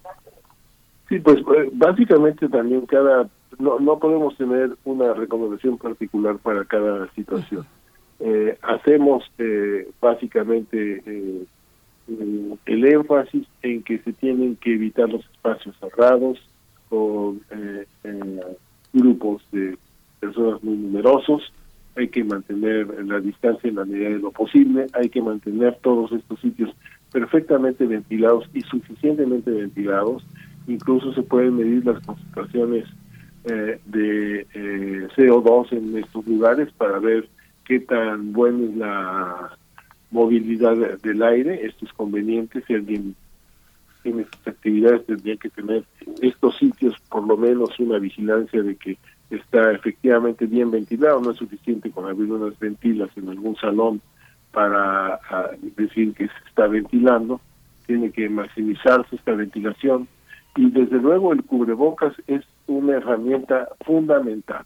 Sí, 1.10 1.20
pues 1.20 1.38
eh, 1.40 1.70
básicamente 1.74 2.48
también 2.48 2.86
cada, 2.86 3.28
no, 3.58 3.80
no 3.80 3.98
podemos 3.98 4.38
tener 4.38 4.76
una 4.86 5.14
recomendación 5.14 5.78
particular 5.78 6.38
para 6.38 6.64
cada 6.66 7.12
situación. 7.14 7.66
Eh, 8.20 8.58
hacemos 8.62 9.24
eh, 9.40 9.90
básicamente 10.00 11.02
el 12.66 12.86
énfasis 12.86 13.48
en 13.64 13.82
que 13.84 13.98
se 14.00 14.14
tienen 14.14 14.56
que 14.58 14.76
evitar 14.76 15.10
los 15.10 15.26
espacios 15.26 15.76
cerrados 15.80 16.40
con 16.90 17.42
grupos 18.94 19.44
de 19.52 19.78
personas 20.20 20.64
muy 20.64 20.76
numerosos, 20.76 21.54
hay 21.96 22.08
que 22.08 22.24
mantener 22.24 22.88
la 23.06 23.20
distancia 23.20 23.70
en 23.70 23.76
la 23.76 23.86
medida 23.86 24.10
de 24.10 24.20
lo 24.20 24.32
posible, 24.32 24.88
hay 24.94 25.10
que 25.10 25.22
mantener 25.22 25.78
todos 25.82 26.12
estos 26.12 26.40
sitios 26.40 26.72
perfectamente 27.12 27.86
ventilados 27.86 28.50
y 28.54 28.62
suficientemente 28.62 29.52
ventilados. 29.52 30.26
Incluso 30.68 31.14
se 31.14 31.24
pueden 31.24 31.58
medir 31.58 31.86
las 31.86 32.04
concentraciones 32.06 32.86
eh, 33.46 33.80
de 33.86 34.42
eh, 34.54 35.08
CO2 35.16 35.72
en 35.72 35.98
estos 35.98 36.28
lugares 36.28 36.72
para 36.74 37.00
ver 37.00 37.28
qué 37.66 37.80
tan 37.80 38.34
buena 38.34 38.66
es 38.66 38.76
la 38.76 39.58
movilidad 40.12 40.76
del 41.02 41.24
aire. 41.24 41.66
Esto 41.66 41.86
es 41.86 41.94
conveniente. 41.94 42.64
Si 42.68 42.74
alguien 42.74 43.16
tiene 44.04 44.24
estas 44.24 44.48
actividades, 44.48 45.06
tendría 45.06 45.38
que 45.38 45.50
tener 45.50 45.84
estos 46.22 46.58
sitios 46.58 46.96
por 47.10 47.28
lo 47.28 47.38
menos 47.38 47.78
una 47.80 47.98
vigilancia 47.98 48.62
de 48.62 48.76
que 48.76 48.98
está 49.30 49.72
efectivamente 49.72 50.46
bien 50.46 50.72
ventilado. 50.72 51.22
No 51.22 51.32
es 51.32 51.38
suficiente 51.38 51.92
con 51.92 52.06
abrir 52.06 52.32
unas 52.32 52.58
ventilas 52.60 53.10
en 53.16 53.30
algún 53.30 53.56
salón 53.56 54.02
para 54.52 55.20
decir 55.78 56.14
que 56.14 56.28
se 56.28 56.48
está 56.48 56.68
ventilando, 56.68 57.40
tiene 57.86 58.12
que 58.12 58.30
maximizarse 58.30 59.16
esta 59.16 59.34
ventilación 59.34 60.08
y 60.56 60.70
desde 60.72 60.98
luego 60.98 61.34
el 61.34 61.44
cubrebocas 61.44 62.14
es 62.28 62.44
una 62.68 62.98
herramienta 62.98 63.70
fundamental, 63.86 64.66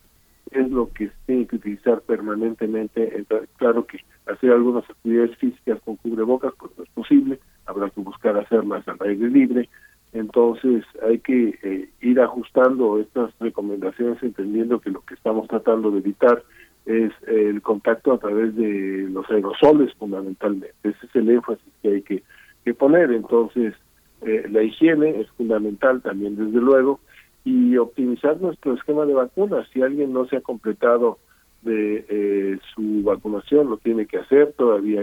es 0.52 0.70
lo 0.70 0.92
que 0.92 1.08
se 1.08 1.14
tiene 1.26 1.48
que 1.48 1.58
utilizar 1.58 2.02
permanentemente. 2.02 3.26
Claro 3.58 3.86
que 3.86 4.00
hacer 4.26 4.52
algunas 4.52 4.90
actividades 4.90 5.38
físicas 5.38 5.80
con 5.84 5.98
cubrebocas 5.98 6.54
pues 6.58 6.72
no 6.78 6.84
es 6.84 6.90
posible, 6.92 7.40
habrá 7.66 7.90
que 7.90 8.02
buscar 8.02 8.38
hacerlas 8.38 8.88
al 8.88 8.98
aire 9.02 9.30
libre, 9.30 9.70
entonces 10.14 10.86
hay 11.08 11.20
que 11.20 11.60
eh, 11.64 11.90
ir 12.02 12.20
ajustando 12.20 13.00
estas 13.00 13.32
recomendaciones 13.40 14.22
entendiendo 14.22 14.80
que 14.80 14.92
lo 14.92 15.02
que 15.02 15.16
estamos 15.16 15.48
tratando 15.48 15.92
de 15.92 16.00
evitar 16.00 16.44
es 16.86 17.12
el 17.28 17.62
contacto 17.62 18.14
a 18.14 18.18
través 18.18 18.56
de 18.56 19.08
los 19.10 19.30
aerosoles 19.30 19.94
fundamentalmente. 19.96 20.74
Ese 20.84 21.06
es 21.06 21.16
el 21.16 21.30
énfasis 21.30 21.74
que 21.82 21.90
hay 21.90 22.02
que, 22.02 22.24
que 22.66 22.74
poner. 22.74 23.12
Entonces, 23.12 23.74
eh, 24.22 24.48
la 24.50 24.64
higiene 24.64 25.22
es 25.22 25.30
fundamental 25.32 26.02
también, 26.02 26.36
desde 26.36 26.60
luego, 26.60 27.00
y 27.44 27.78
optimizar 27.78 28.40
nuestro 28.40 28.74
esquema 28.74 29.06
de 29.06 29.14
vacunas. 29.14 29.68
Si 29.74 29.82
alguien 29.82 30.14
no 30.14 30.26
se 30.28 30.38
ha 30.38 30.42
completado 30.42 31.20
de 31.62 32.06
eh, 32.10 32.60
su 32.74 33.04
vacunación, 33.04 33.70
lo 33.70 33.78
tiene 33.78 34.06
que 34.06 34.20
hacer. 34.20 34.54
Todavía 34.54 35.02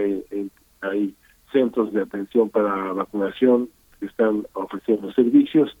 hay, 0.81 1.15
centros 1.51 1.91
de 1.91 2.01
atención 2.01 2.49
para 2.49 2.93
vacunación 2.93 3.69
que 3.99 4.05
están 4.05 4.47
ofreciendo 4.53 5.11
servicios. 5.11 5.75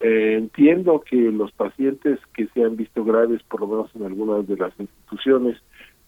Eh, 0.00 0.36
entiendo 0.38 1.00
que 1.00 1.16
los 1.16 1.52
pacientes 1.52 2.18
que 2.34 2.46
se 2.48 2.64
han 2.64 2.76
visto 2.76 3.04
graves, 3.04 3.42
por 3.44 3.60
lo 3.60 3.66
menos 3.66 3.90
en 3.94 4.04
algunas 4.04 4.46
de 4.48 4.56
las 4.56 4.72
instituciones, 4.78 5.58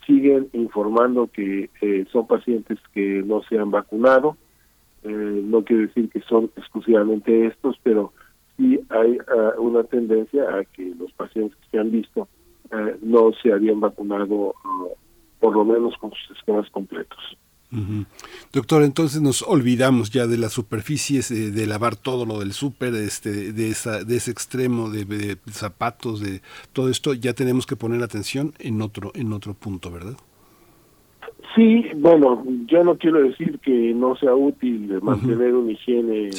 siguen 0.07 0.49
informando 0.53 1.28
que 1.32 1.70
eh, 1.80 2.07
son 2.11 2.26
pacientes 2.26 2.78
que 2.93 3.22
no 3.24 3.43
se 3.45 3.59
han 3.59 3.70
vacunado. 3.70 4.36
no 5.05 5.64
quiere 5.64 5.88
decir 5.88 6.09
que 6.11 6.20
son 6.22 6.51
exclusivamente 6.57 7.47
estos, 7.47 7.76
pero 7.82 8.12
sí 8.57 8.80
hay 8.90 9.18
ah, 9.28 9.53
una 9.59 9.84
tendencia 9.84 10.43
a 10.57 10.64
que 10.64 10.95
los 10.99 11.12
pacientes 11.12 11.57
que 11.59 11.70
se 11.70 11.78
han 11.78 11.90
visto 11.90 12.28
eh, 12.70 12.97
no 13.03 13.32
se 13.43 13.53
habían 13.53 13.80
vacunado 13.80 14.55
ah, 14.64 14.86
por 15.40 15.55
lo 15.55 15.64
menos 15.64 15.97
con 15.99 16.12
sus 16.12 16.36
esquemas 16.36 16.68
completos. 16.70 17.18
Doctor, 18.53 18.83
entonces 18.83 19.23
nos 19.23 19.43
olvidamos 19.43 20.11
ya 20.11 20.27
de 20.27 20.37
las 20.37 20.53
superficies, 20.53 21.31
de, 21.31 21.66
lavar 21.66 21.97
todo 21.97 22.27
lo 22.27 22.39
del 22.39 22.53
súper, 22.53 22.95
este, 22.95 23.53
de, 23.53 23.70
esa, 23.70 24.05
de 24.05 24.16
ese 24.16 24.31
extremo 24.31 24.91
de, 24.91 25.39
zapatos, 25.51 26.20
de 26.20 26.43
todo 26.75 26.91
esto, 26.91 27.14
ya 27.14 27.33
tenemos 27.33 27.66
que 27.66 27.77
poner 27.77 28.03
atención 28.03 28.53
en 28.59 28.83
otro, 28.83 29.12
en 29.14 29.33
otro 29.33 29.55
punto, 29.55 29.91
¿verdad? 29.91 30.16
Sí, 31.55 31.87
bueno, 31.97 32.45
yo 32.66 32.85
no 32.85 32.97
quiero 32.97 33.23
decir 33.23 33.59
que 33.61 33.93
no 33.95 34.16
sea 34.16 34.35
útil 34.35 35.01
mantener 35.03 35.55
una 35.55 35.73
higiene 35.73 36.31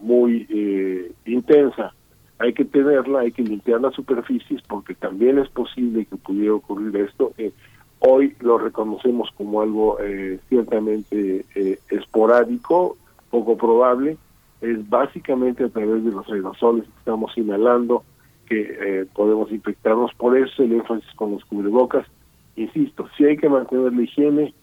muy 0.00 0.46
eh, 0.48 1.12
intensa. 1.26 1.94
Hay 2.38 2.52
que 2.52 2.64
tenerla, 2.64 3.20
hay 3.20 3.32
que 3.32 3.42
limpiar 3.42 3.80
las 3.80 3.94
superficies 3.94 4.62
porque 4.62 4.94
también 4.94 5.38
es 5.38 5.48
posible 5.48 6.06
que 6.06 6.16
pudiera 6.16 6.54
ocurrir 6.54 6.94
esto. 6.96 7.32
Eh, 7.36 7.52
hoy 8.00 8.34
lo 8.40 8.58
reconocemos 8.58 9.30
como 9.36 9.62
algo 9.62 9.98
eh, 10.00 10.38
ciertamente 10.48 11.44
eh, 11.54 11.78
esporádico, 11.90 12.96
poco 13.30 13.56
probable. 13.56 14.16
Es 14.60 14.88
básicamente 14.88 15.64
a 15.64 15.68
través 15.68 16.04
de 16.04 16.10
los 16.10 16.28
aerosoles 16.28 16.84
que 16.84 16.98
estamos 16.98 17.36
inhalando 17.36 18.04
que 18.48 19.06
podemos 19.14 19.52
infectarnos. 19.52 20.12
Por 20.14 20.36
eso 20.36 20.62
el 20.62 20.72
énfasis 20.72 21.14
con 21.16 21.32
los 21.32 21.44
cubrebocas. 21.44 22.06
Insisto, 22.56 23.06
si 23.16 23.26
hay 23.26 23.36
que 23.36 23.48
mantener 23.48 23.92
la 23.92 24.02
higiene, 24.02 24.54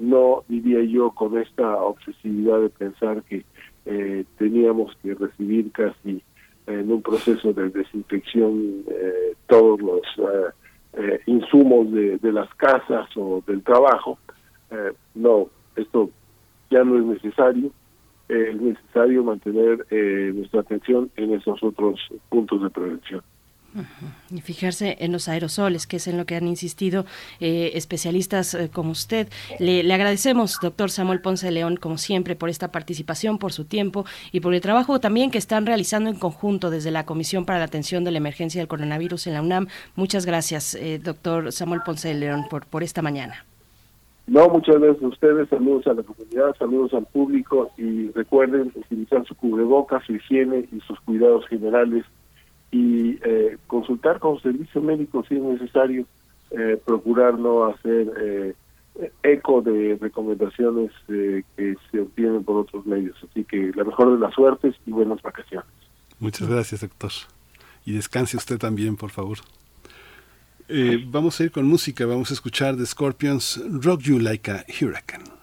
no 0.00 0.44
diría 0.48 0.82
yo 0.82 1.10
con 1.10 1.36
esta 1.36 1.76
obsesividad 1.76 2.60
de 2.60 2.70
pensar 2.70 3.22
que 3.24 3.44
eh, 3.84 4.24
teníamos 4.38 4.94
que 5.02 5.14
recibir 5.14 5.72
casi 5.72 6.22
en 6.68 6.92
un 6.92 7.02
proceso 7.02 7.52
de 7.52 7.68
desinfección 7.70 8.84
eh, 8.88 9.34
todos 9.48 9.80
los 9.80 10.00
eh, 10.94 11.20
insumos 11.26 11.90
de, 11.92 12.18
de, 12.18 12.32
las 12.32 12.52
casas 12.54 13.08
o 13.16 13.42
del 13.46 13.62
trabajo. 13.62 14.18
no, 15.14 15.48
esto 15.76 16.10
ya 16.70 16.82
no 16.84 16.98
es 16.98 17.04
necesario. 17.04 17.70
es 18.28 18.60
necesario 18.60 19.22
mantener 19.22 19.86
nuestra 20.34 20.60
atención 20.60 21.10
en 21.16 21.34
esos 21.34 21.62
otros 21.62 22.00
puntos 22.28 22.62
de 22.62 22.70
prevención. 22.70 23.22
Y 24.30 24.40
fijarse 24.40 24.96
en 25.00 25.12
los 25.12 25.28
aerosoles, 25.28 25.86
que 25.86 25.96
es 25.96 26.06
en 26.06 26.18
lo 26.18 26.26
que 26.26 26.36
han 26.36 26.46
insistido 26.46 27.06
eh, 27.40 27.72
especialistas 27.74 28.54
eh, 28.54 28.70
como 28.72 28.90
usted. 28.90 29.28
Le, 29.58 29.82
le, 29.82 29.94
agradecemos, 29.94 30.58
doctor 30.60 30.90
Samuel 30.90 31.20
Ponce 31.20 31.46
de 31.46 31.52
León, 31.52 31.76
como 31.76 31.98
siempre, 31.98 32.36
por 32.36 32.48
esta 32.48 32.70
participación, 32.70 33.38
por 33.38 33.52
su 33.52 33.64
tiempo 33.64 34.04
y 34.30 34.40
por 34.40 34.54
el 34.54 34.60
trabajo 34.60 35.00
también 35.00 35.30
que 35.30 35.38
están 35.38 35.66
realizando 35.66 36.10
en 36.10 36.16
conjunto 36.16 36.70
desde 36.70 36.90
la 36.90 37.06
Comisión 37.06 37.44
para 37.44 37.58
la 37.58 37.64
Atención 37.64 38.04
de 38.04 38.10
la 38.10 38.18
Emergencia 38.18 38.60
del 38.60 38.68
Coronavirus 38.68 39.26
en 39.26 39.34
la 39.34 39.42
UNAM. 39.42 39.68
Muchas 39.96 40.26
gracias, 40.26 40.74
eh, 40.74 40.98
doctor 41.02 41.52
Samuel 41.52 41.82
Ponce 41.84 42.08
de 42.08 42.14
León, 42.14 42.46
por, 42.50 42.66
por 42.66 42.82
esta 42.82 43.02
mañana. 43.02 43.44
No, 44.26 44.48
muchas 44.48 44.78
gracias 44.78 45.02
a 45.02 45.08
ustedes, 45.08 45.48
saludos 45.48 45.86
a 45.88 45.94
la 45.94 46.02
comunidad, 46.02 46.54
saludos 46.56 46.94
al 46.94 47.06
público 47.06 47.70
y 47.76 48.10
recuerden 48.12 48.72
utilizar 48.74 49.26
su 49.26 49.34
cubrebocas, 49.34 50.04
su 50.04 50.14
higiene 50.14 50.68
y 50.72 50.80
sus 50.80 51.00
cuidados 51.00 51.46
generales 51.48 52.04
y 52.72 53.18
eh, 53.22 53.58
consultar 53.66 54.18
con 54.18 54.40
servicio 54.40 54.80
médico 54.80 55.24
si 55.28 55.36
es 55.36 55.42
necesario, 55.42 56.06
eh, 56.50 56.80
procurar 56.84 57.38
no 57.38 57.66
hacer 57.66 58.10
eh, 58.18 58.54
eco 59.22 59.62
de 59.62 59.98
recomendaciones 60.00 60.90
que 61.06 61.76
se 61.90 62.00
obtienen 62.00 62.42
por 62.42 62.56
otros 62.56 62.84
medios. 62.86 63.16
Así 63.30 63.44
que 63.44 63.72
la 63.76 63.84
mejor 63.84 64.12
de 64.14 64.18
las 64.18 64.34
suertes 64.34 64.74
y 64.86 64.90
buenas 64.90 65.22
vacaciones. 65.22 65.68
Muchas 66.18 66.48
gracias, 66.48 66.80
doctor. 66.80 67.10
Y 67.84 67.92
descanse 67.92 68.36
usted 68.36 68.58
también, 68.58 68.96
por 68.96 69.10
favor. 69.10 69.38
vamos 71.08 71.40
a 71.40 71.44
ir 71.44 71.52
con 71.52 71.66
música, 71.66 72.06
vamos 72.06 72.30
a 72.30 72.34
escuchar 72.34 72.76
The 72.76 72.86
Scorpions 72.86 73.62
Rock 73.82 74.00
You 74.00 74.18
Like 74.18 74.50
a 74.50 74.64
Hurricane. 74.68 75.41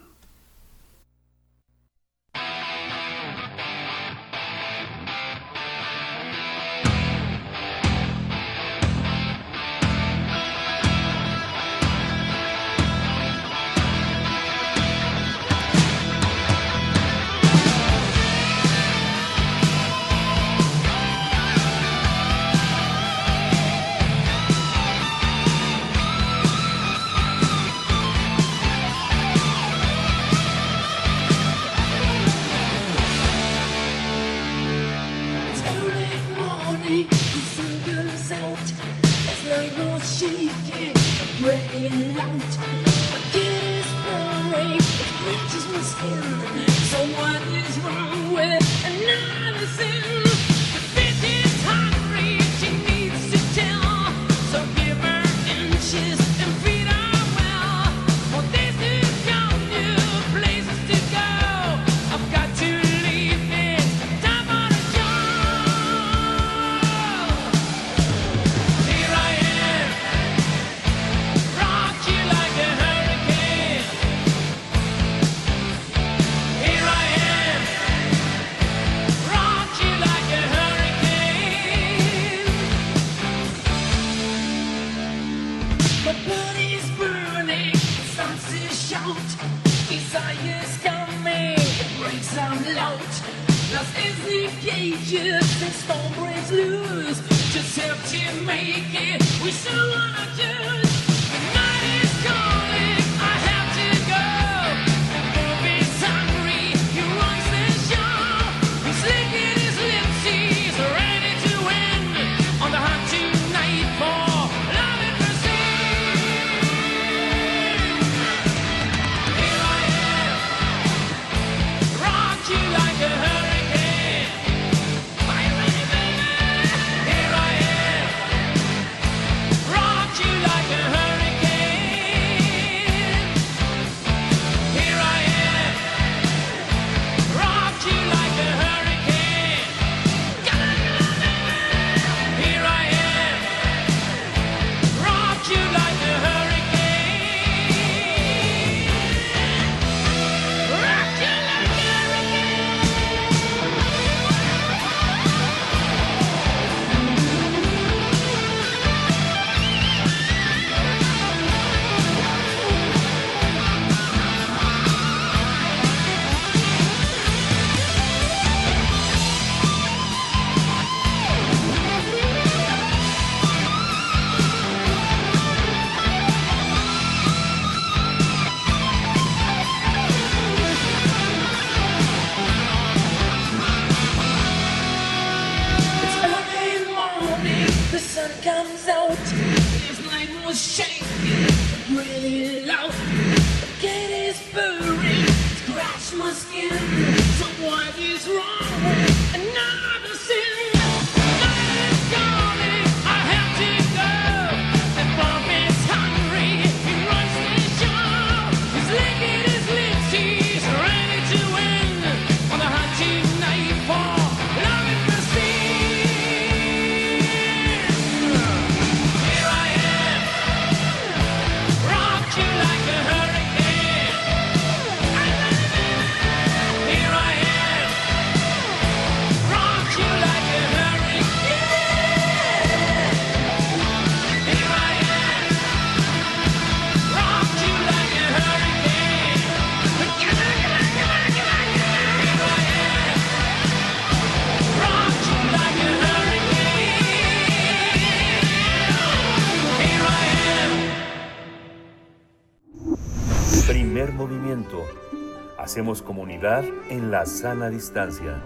En 256.90 257.12
la 257.12 257.28
sana 257.28 257.70
distancia. 257.70 258.42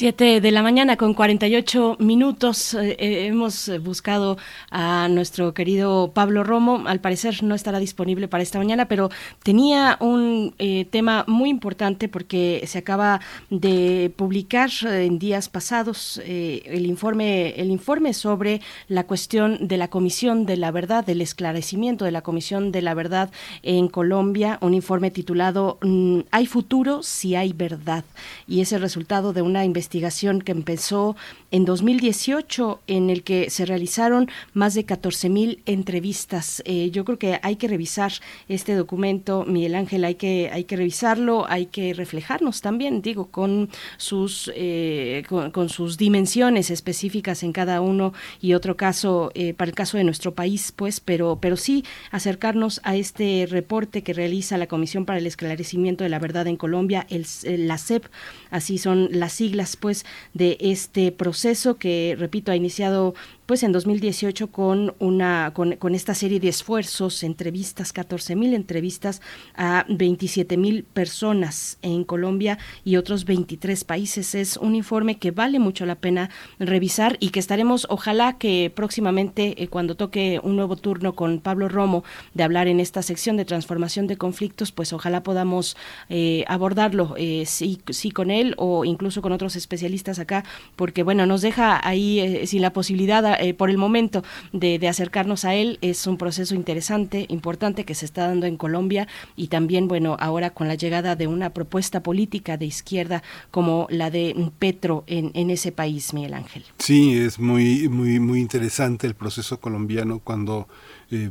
Siete 0.00 0.40
de 0.40 0.50
la 0.50 0.62
mañana 0.62 0.96
con 0.96 1.12
48 1.12 1.96
minutos. 1.98 2.72
Eh, 2.72 2.96
eh, 2.98 3.26
hemos 3.26 3.70
buscado 3.82 4.38
a 4.70 5.08
nuestro 5.10 5.52
querido 5.52 6.12
Pablo 6.14 6.42
Romo. 6.42 6.84
Al 6.86 7.02
parecer 7.02 7.42
no 7.42 7.54
estará 7.54 7.78
disponible 7.78 8.26
para 8.26 8.42
esta 8.42 8.56
mañana, 8.56 8.88
pero 8.88 9.10
tenía 9.42 9.98
un 10.00 10.54
eh, 10.58 10.86
tema 10.86 11.26
muy 11.28 11.50
importante 11.50 12.08
porque 12.08 12.64
se 12.66 12.78
acaba 12.78 13.20
de 13.50 14.10
publicar 14.16 14.70
en 14.84 15.18
días 15.18 15.50
pasados 15.50 16.18
el 16.24 16.86
informe, 16.86 17.50
el 17.60 17.70
informe 17.70 18.14
sobre 18.14 18.62
la 18.88 19.04
cuestión 19.06 19.68
de 19.68 19.76
la 19.76 19.88
Comisión 19.88 20.46
de 20.46 20.56
la 20.56 20.70
Verdad, 20.70 21.04
del 21.04 21.20
esclarecimiento 21.20 22.06
de 22.06 22.12
la 22.12 22.22
Comisión 22.22 22.72
de 22.72 22.80
la 22.80 22.94
Verdad 22.94 23.30
en 23.62 23.88
Colombia, 23.88 24.56
un 24.62 24.72
informe 24.72 25.10
titulado 25.10 25.76
mm, 25.82 26.20
Hay 26.30 26.46
futuro 26.46 27.02
si 27.02 27.34
hay 27.34 27.52
verdad. 27.52 28.04
Y 28.48 28.62
es 28.62 28.72
el 28.72 28.80
resultado 28.80 29.34
de 29.34 29.42
una 29.42 29.62
investigación 29.62 29.89
que 29.90 30.52
empezó 30.52 31.16
en 31.50 31.64
2018 31.64 32.80
en 32.86 33.10
el 33.10 33.22
que 33.22 33.50
se 33.50 33.66
realizaron 33.66 34.28
más 34.54 34.74
de 34.74 34.84
14 34.84 35.28
mil 35.28 35.62
entrevistas. 35.66 36.62
Eh, 36.64 36.90
yo 36.90 37.04
creo 37.04 37.18
que 37.18 37.40
hay 37.42 37.56
que 37.56 37.66
revisar 37.66 38.12
este 38.48 38.74
documento, 38.74 39.44
Miguel 39.46 39.74
Ángel, 39.74 40.04
hay 40.04 40.14
que, 40.14 40.48
hay 40.52 40.64
que 40.64 40.76
revisarlo, 40.76 41.46
hay 41.48 41.66
que 41.66 41.92
reflejarnos 41.92 42.60
también, 42.60 43.02
digo, 43.02 43.26
con 43.26 43.68
sus, 43.96 44.50
eh, 44.54 45.24
con 45.28 45.68
sus 45.68 45.96
dimensiones 45.96 46.70
específicas 46.70 47.42
en 47.42 47.52
cada 47.52 47.80
uno 47.80 48.12
y 48.40 48.54
otro 48.54 48.76
caso, 48.76 49.32
eh, 49.34 49.54
para 49.54 49.70
el 49.70 49.74
caso 49.74 49.96
de 49.96 50.04
nuestro 50.04 50.34
país, 50.34 50.72
pues, 50.74 51.00
pero, 51.00 51.38
pero 51.40 51.56
sí 51.56 51.84
acercarnos 52.12 52.80
a 52.84 52.94
este 52.94 53.46
reporte 53.50 54.02
que 54.02 54.12
realiza 54.12 54.56
la 54.56 54.66
Comisión 54.66 55.04
para 55.04 55.18
el 55.18 55.26
Esclarecimiento 55.26 56.04
de 56.04 56.10
la 56.10 56.18
Verdad 56.18 56.46
en 56.46 56.56
Colombia, 56.56 57.06
el, 57.10 57.26
la 57.66 57.78
CEP, 57.78 58.06
así 58.50 58.78
son 58.78 59.08
las 59.10 59.32
siglas, 59.32 59.76
pues, 59.80 60.04
de 60.34 60.56
este 60.60 61.10
proceso 61.12 61.76
que, 61.76 62.14
repito, 62.18 62.52
ha 62.52 62.56
iniciado 62.56 63.14
pues 63.50 63.64
en 63.64 63.72
2018 63.72 64.52
con 64.52 64.94
una 65.00 65.52
con, 65.52 65.94
esta 65.96 66.14
serie 66.14 66.38
de 66.38 66.46
esfuerzos, 66.46 67.24
entrevistas, 67.24 67.92
14 67.92 68.36
mil 68.36 68.54
entrevistas 68.54 69.20
a 69.56 69.84
27 69.88 70.56
mil 70.56 70.84
personas 70.84 71.76
en 71.82 72.04
Colombia 72.04 72.58
y 72.84 72.94
otros 72.94 73.24
23 73.24 73.82
países. 73.82 74.36
Es 74.36 74.56
un 74.56 74.76
informe 74.76 75.18
que 75.18 75.32
vale 75.32 75.58
mucho 75.58 75.84
la 75.84 75.96
pena 75.96 76.30
revisar 76.60 77.16
y 77.18 77.30
que 77.30 77.40
estaremos, 77.40 77.88
ojalá 77.90 78.38
que 78.38 78.70
próximamente, 78.72 79.60
eh, 79.60 79.66
cuando 79.66 79.96
toque 79.96 80.38
un 80.44 80.54
nuevo 80.54 80.76
turno 80.76 81.16
con 81.16 81.40
Pablo 81.40 81.68
Romo 81.68 82.04
de 82.34 82.44
hablar 82.44 82.68
en 82.68 82.78
esta 82.78 83.02
sección 83.02 83.36
de 83.36 83.46
transformación 83.46 84.06
de 84.06 84.16
conflictos, 84.16 84.70
pues 84.70 84.92
ojalá 84.92 85.24
podamos 85.24 85.76
eh, 86.08 86.44
abordarlo, 86.46 87.14
eh, 87.16 87.42
sí, 87.46 87.80
sí 87.90 88.12
con 88.12 88.30
él 88.30 88.54
o 88.58 88.84
incluso 88.84 89.22
con 89.22 89.32
otros 89.32 89.56
especialistas 89.56 90.20
acá, 90.20 90.44
porque 90.76 91.02
bueno, 91.02 91.26
nos 91.26 91.42
deja 91.42 91.80
ahí 91.82 92.20
eh, 92.20 92.46
sin 92.46 92.62
la 92.62 92.72
posibilidad 92.72 93.39
eh, 93.40 93.54
por 93.54 93.70
el 93.70 93.78
momento 93.78 94.22
de, 94.52 94.80
acercarnos 94.88 95.44
a 95.44 95.54
él. 95.54 95.78
Es 95.82 96.06
un 96.06 96.16
proceso 96.16 96.54
interesante, 96.54 97.26
importante 97.28 97.84
que 97.84 97.94
se 97.94 98.04
está 98.04 98.26
dando 98.26 98.46
en 98.46 98.56
Colombia 98.56 99.08
y 99.36 99.48
también, 99.48 99.88
bueno, 99.88 100.16
ahora 100.18 100.50
con 100.50 100.68
la 100.68 100.74
llegada 100.74 101.16
de 101.16 101.26
una 101.26 101.50
propuesta 101.50 102.02
política 102.02 102.56
de 102.56 102.66
izquierda 102.66 103.22
como 103.50 103.86
la 103.90 104.10
de 104.10 104.50
Petro 104.58 105.04
en, 105.06 105.30
en 105.34 105.50
ese 105.50 105.72
país, 105.72 106.12
Miguel 106.14 106.34
Ángel. 106.34 106.64
Sí, 106.78 107.16
es 107.16 107.38
muy, 107.38 107.88
muy, 107.88 108.20
muy 108.20 108.40
interesante 108.40 109.06
el 109.06 109.14
proceso 109.14 109.60
colombiano 109.60 110.20
cuando 110.20 110.68
eh, 111.10 111.30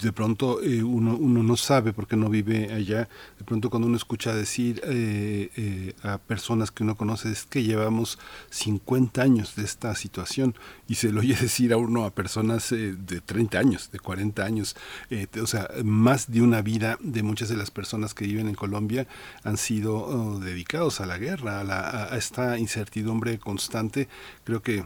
de 0.00 0.12
pronto 0.12 0.62
eh, 0.62 0.82
uno, 0.82 1.16
uno 1.16 1.42
no 1.42 1.56
sabe 1.56 1.92
porque 1.92 2.16
no 2.16 2.28
vive 2.28 2.72
allá, 2.72 3.08
de 3.38 3.44
pronto 3.44 3.70
cuando 3.70 3.86
uno 3.86 3.96
escucha 3.96 4.34
decir 4.34 4.80
eh, 4.84 5.50
eh, 5.56 5.94
a 6.02 6.18
personas 6.18 6.70
que 6.70 6.82
uno 6.82 6.96
conoce 6.96 7.30
es 7.30 7.44
que 7.44 7.62
llevamos 7.62 8.18
50 8.50 9.22
años 9.22 9.56
de 9.56 9.64
esta 9.64 9.94
situación 9.94 10.54
y 10.88 10.94
se 10.96 11.12
lo 11.12 11.20
oye 11.20 11.34
decir 11.40 11.72
a 11.72 11.76
uno 11.76 12.04
a 12.04 12.14
personas 12.14 12.70
de 12.70 13.20
30 13.20 13.58
años, 13.58 13.90
de 13.90 13.98
40 13.98 14.44
años, 14.44 14.76
o 15.40 15.46
sea, 15.46 15.68
más 15.84 16.30
de 16.30 16.42
una 16.42 16.62
vida 16.62 16.98
de 17.00 17.22
muchas 17.22 17.48
de 17.48 17.56
las 17.56 17.70
personas 17.70 18.14
que 18.14 18.26
viven 18.26 18.48
en 18.48 18.54
Colombia 18.54 19.06
han 19.44 19.56
sido 19.56 19.96
oh, 19.96 20.38
dedicados 20.38 21.00
a 21.00 21.06
la 21.06 21.18
guerra, 21.18 21.60
a, 21.60 21.64
la, 21.64 22.04
a 22.04 22.16
esta 22.16 22.58
incertidumbre 22.58 23.38
constante. 23.38 24.08
Creo 24.44 24.62
que 24.62 24.84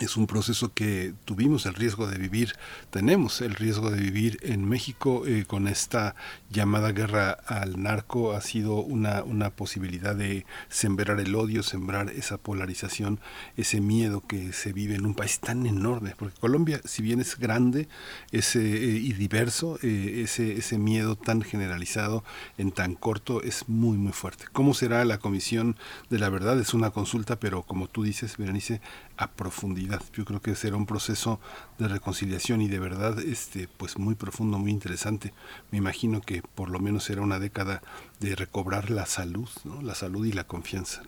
es 0.00 0.16
un 0.16 0.26
proceso 0.26 0.72
que 0.72 1.12
tuvimos 1.26 1.66
el 1.66 1.74
riesgo 1.74 2.06
de 2.06 2.16
vivir, 2.16 2.54
tenemos 2.90 3.42
el 3.42 3.54
riesgo 3.54 3.90
de 3.90 4.00
vivir 4.00 4.38
en 4.40 4.66
México 4.66 5.26
eh, 5.26 5.44
con 5.46 5.68
esta 5.68 6.14
llamada 6.50 6.92
guerra 6.92 7.32
al 7.46 7.82
narco, 7.82 8.32
ha 8.32 8.40
sido 8.40 8.76
una, 8.76 9.22
una 9.22 9.50
posibilidad 9.50 10.16
de 10.16 10.46
sembrar 10.70 11.20
el 11.20 11.34
odio, 11.34 11.62
sembrar 11.62 12.08
esa 12.10 12.38
polarización, 12.38 13.20
ese 13.58 13.82
miedo 13.82 14.22
que 14.26 14.54
se 14.54 14.72
vive 14.72 14.94
en 14.94 15.04
un 15.04 15.14
país 15.14 15.40
tan 15.40 15.66
enorme, 15.66 16.14
porque 16.18 16.40
Colombia, 16.40 16.80
si 16.84 17.02
bien 17.02 17.20
es 17.20 17.38
grande 17.38 17.86
eh, 18.32 18.40
y 18.54 19.12
diverso, 19.12 19.78
eh, 19.82 20.22
ese, 20.24 20.54
ese 20.54 20.78
miedo 20.78 21.16
tan 21.16 21.42
generalizado 21.42 22.24
en 22.56 22.72
tan 22.72 22.94
corto 22.94 23.42
es 23.42 23.68
muy, 23.68 23.98
muy 23.98 24.12
fuerte. 24.12 24.46
¿Cómo 24.52 24.72
será 24.72 25.04
la 25.04 25.18
Comisión 25.18 25.76
de 26.08 26.18
la 26.18 26.30
Verdad? 26.30 26.58
Es 26.58 26.72
una 26.72 26.90
consulta, 26.90 27.36
pero 27.36 27.62
como 27.62 27.88
tú 27.88 28.02
dices, 28.02 28.38
Berenice, 28.38 28.80
profundidad. 29.28 30.02
Yo 30.12 30.24
creo 30.24 30.42
que 30.42 30.54
será 30.54 30.76
un 30.76 30.86
proceso 30.86 31.40
de 31.78 31.88
reconciliación 31.88 32.60
y 32.60 32.68
de 32.68 32.78
verdad 32.78 33.18
este 33.20 33.68
pues 33.76 33.98
muy 33.98 34.14
profundo, 34.14 34.58
muy 34.58 34.70
interesante. 34.70 35.32
Me 35.70 35.78
imagino 35.78 36.20
que 36.20 36.42
por 36.42 36.70
lo 36.70 36.80
menos 36.80 37.04
será 37.04 37.22
una 37.22 37.38
década 37.38 37.82
de 38.20 38.34
recobrar 38.34 38.90
la 38.90 39.06
salud, 39.06 39.48
¿no? 39.64 39.82
la 39.82 39.94
salud 39.94 40.26
y 40.26 40.32
la 40.32 40.44
confianza. 40.44 41.02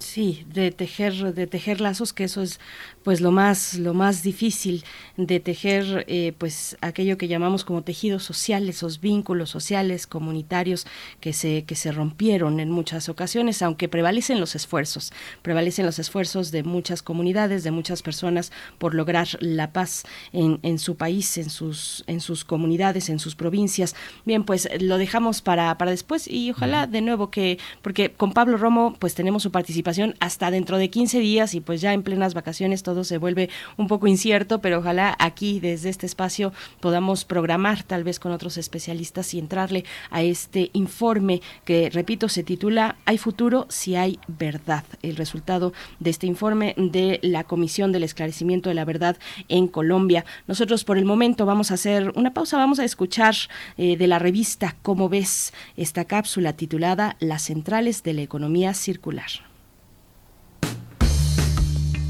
Sí, 0.00 0.46
de 0.48 0.70
tejer, 0.70 1.34
de 1.34 1.46
tejer 1.46 1.82
lazos, 1.82 2.14
que 2.14 2.24
eso 2.24 2.40
es 2.40 2.58
pues 3.02 3.20
lo 3.20 3.30
más, 3.30 3.74
lo 3.74 3.94
más 3.94 4.22
difícil, 4.22 4.84
de 5.16 5.40
tejer 5.40 6.04
eh, 6.08 6.32
pues 6.36 6.76
aquello 6.80 7.18
que 7.18 7.28
llamamos 7.28 7.64
como 7.64 7.82
tejidos 7.82 8.22
sociales, 8.24 8.76
esos 8.76 9.00
vínculos 9.00 9.50
sociales, 9.50 10.06
comunitarios 10.06 10.86
que 11.20 11.32
se, 11.32 11.64
que 11.64 11.74
se 11.74 11.92
rompieron 11.92 12.60
en 12.60 12.70
muchas 12.70 13.08
ocasiones, 13.08 13.62
aunque 13.62 13.88
prevalecen 13.88 14.40
los 14.40 14.54
esfuerzos, 14.54 15.12
prevalecen 15.42 15.86
los 15.86 15.98
esfuerzos 15.98 16.50
de 16.50 16.62
muchas 16.62 17.02
comunidades, 17.02 17.64
de 17.64 17.70
muchas 17.70 18.02
personas 18.02 18.52
por 18.78 18.94
lograr 18.94 19.28
la 19.40 19.72
paz 19.72 20.04
en, 20.32 20.58
en 20.62 20.78
su 20.78 20.96
país, 20.96 21.38
en 21.38 21.50
sus, 21.50 22.04
en 22.06 22.20
sus 22.20 22.44
comunidades, 22.44 23.08
en 23.08 23.18
sus 23.18 23.34
provincias. 23.34 23.94
Bien, 24.24 24.44
pues 24.44 24.68
lo 24.80 24.98
dejamos 24.98 25.42
para, 25.42 25.76
para 25.78 25.90
después 25.90 26.28
y 26.28 26.50
ojalá 26.50 26.86
de 26.86 27.00
nuevo 27.00 27.30
que, 27.30 27.58
porque 27.82 28.12
con 28.12 28.32
Pablo 28.32 28.56
Romo 28.56 28.94
pues 28.98 29.14
tenemos 29.14 29.42
su 29.42 29.50
participación 29.50 30.14
hasta 30.20 30.50
dentro 30.50 30.78
de 30.78 30.90
15 30.90 31.18
días 31.18 31.54
y 31.54 31.60
pues 31.60 31.80
ya 31.80 31.92
en 31.92 32.02
plenas 32.02 32.34
vacaciones 32.34 32.82
todo 32.90 33.04
se 33.04 33.18
vuelve 33.18 33.50
un 33.76 33.86
poco 33.86 34.08
incierto, 34.08 34.60
pero 34.60 34.80
ojalá 34.80 35.14
aquí 35.20 35.60
desde 35.60 35.90
este 35.90 36.06
espacio 36.06 36.52
podamos 36.80 37.24
programar 37.24 37.84
tal 37.84 38.02
vez 38.02 38.18
con 38.18 38.32
otros 38.32 38.58
especialistas 38.58 39.32
y 39.32 39.38
entrarle 39.38 39.84
a 40.10 40.22
este 40.22 40.70
informe 40.72 41.40
que, 41.64 41.88
repito, 41.90 42.28
se 42.28 42.42
titula 42.42 42.96
Hay 43.04 43.16
futuro 43.16 43.66
si 43.68 43.94
hay 43.94 44.18
verdad. 44.26 44.82
El 45.02 45.14
resultado 45.14 45.72
de 46.00 46.10
este 46.10 46.26
informe 46.26 46.74
de 46.76 47.20
la 47.22 47.44
Comisión 47.44 47.92
del 47.92 48.02
Esclarecimiento 48.02 48.70
de 48.70 48.74
la 48.74 48.84
Verdad 48.84 49.16
en 49.48 49.68
Colombia. 49.68 50.24
Nosotros 50.48 50.82
por 50.82 50.98
el 50.98 51.04
momento 51.04 51.46
vamos 51.46 51.70
a 51.70 51.74
hacer 51.74 52.10
una 52.16 52.34
pausa, 52.34 52.56
vamos 52.56 52.80
a 52.80 52.84
escuchar 52.84 53.36
eh, 53.78 53.96
de 53.96 54.06
la 54.08 54.18
revista 54.18 54.74
Cómo 54.82 55.08
ves 55.08 55.52
esta 55.76 56.06
cápsula 56.06 56.54
titulada 56.54 57.14
Las 57.20 57.42
centrales 57.42 58.02
de 58.02 58.14
la 58.14 58.22
economía 58.22 58.74
circular. 58.74 59.49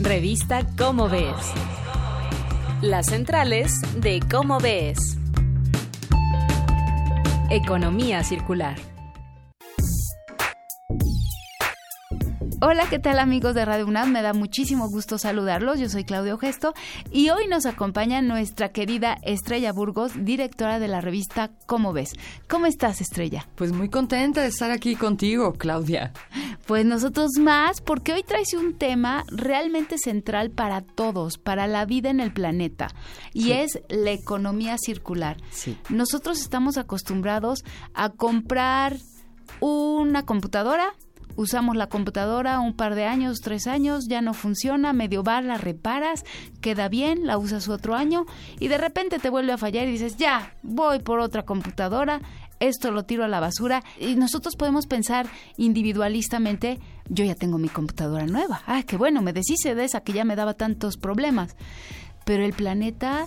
Revista 0.02 0.66
Cómo 0.78 1.10
ves. 1.10 1.52
Las 2.80 3.06
centrales 3.06 3.74
de 3.96 4.20
Cómo 4.30 4.58
ves. 4.58 5.18
Economía 7.50 8.24
circular. 8.24 8.89
Hola, 12.62 12.84
¿qué 12.90 12.98
tal 12.98 13.18
amigos 13.18 13.54
de 13.54 13.64
Radio 13.64 13.86
UNAM? 13.86 14.12
Me 14.12 14.20
da 14.20 14.34
muchísimo 14.34 14.88
gusto 14.90 15.16
saludarlos. 15.16 15.80
Yo 15.80 15.88
soy 15.88 16.04
Claudio 16.04 16.36
Gesto 16.36 16.74
y 17.10 17.30
hoy 17.30 17.46
nos 17.48 17.64
acompaña 17.64 18.20
nuestra 18.20 18.68
querida 18.70 19.16
Estrella 19.22 19.72
Burgos, 19.72 20.12
directora 20.26 20.78
de 20.78 20.86
la 20.88 21.00
revista 21.00 21.52
Cómo 21.64 21.94
ves. 21.94 22.12
¿Cómo 22.50 22.66
estás, 22.66 23.00
Estrella? 23.00 23.48
Pues 23.54 23.72
muy 23.72 23.88
contenta 23.88 24.42
de 24.42 24.48
estar 24.48 24.70
aquí 24.70 24.94
contigo, 24.94 25.54
Claudia. 25.54 26.12
Pues 26.66 26.84
nosotros 26.84 27.30
más, 27.40 27.80
porque 27.80 28.12
hoy 28.12 28.22
traes 28.24 28.52
un 28.52 28.76
tema 28.76 29.24
realmente 29.28 29.96
central 29.96 30.50
para 30.50 30.82
todos, 30.82 31.38
para 31.38 31.66
la 31.66 31.86
vida 31.86 32.10
en 32.10 32.20
el 32.20 32.30
planeta, 32.32 32.88
y 33.32 33.44
Sí. 33.44 33.52
es 33.52 33.80
la 33.88 34.10
economía 34.10 34.76
circular. 34.78 35.38
Sí. 35.50 35.78
Nosotros 35.88 36.40
estamos 36.40 36.76
acostumbrados 36.76 37.64
a 37.94 38.10
comprar 38.10 38.98
una 39.60 40.24
computadora, 40.26 40.92
usamos 41.40 41.74
la 41.74 41.88
computadora 41.88 42.60
un 42.60 42.74
par 42.74 42.94
de 42.94 43.06
años, 43.06 43.40
tres 43.40 43.66
años, 43.66 44.06
ya 44.08 44.20
no 44.20 44.34
funciona, 44.34 44.92
medio 44.92 45.22
va, 45.22 45.40
la 45.40 45.56
reparas, 45.56 46.24
queda 46.60 46.88
bien, 46.88 47.26
la 47.26 47.38
usas 47.38 47.68
otro 47.68 47.94
año 47.94 48.26
y 48.58 48.68
de 48.68 48.76
repente 48.76 49.18
te 49.18 49.30
vuelve 49.30 49.52
a 49.52 49.58
fallar 49.58 49.88
y 49.88 49.92
dices, 49.92 50.16
ya, 50.16 50.54
voy 50.62 50.98
por 50.98 51.18
otra 51.20 51.44
computadora, 51.44 52.20
esto 52.60 52.90
lo 52.90 53.04
tiro 53.04 53.24
a 53.24 53.28
la 53.28 53.40
basura. 53.40 53.82
Y 53.98 54.16
nosotros 54.16 54.54
podemos 54.56 54.86
pensar 54.86 55.26
individualistamente, 55.56 56.78
yo 57.08 57.24
ya 57.24 57.34
tengo 57.34 57.56
mi 57.56 57.70
computadora 57.70 58.26
nueva, 58.26 58.62
ah, 58.66 58.82
qué 58.86 58.98
bueno, 58.98 59.22
me 59.22 59.32
deshice 59.32 59.74
de 59.74 59.84
esa 59.84 60.02
que 60.02 60.12
ya 60.12 60.24
me 60.24 60.36
daba 60.36 60.52
tantos 60.52 60.98
problemas, 60.98 61.56
pero 62.26 62.44
el 62.44 62.52
planeta 62.52 63.26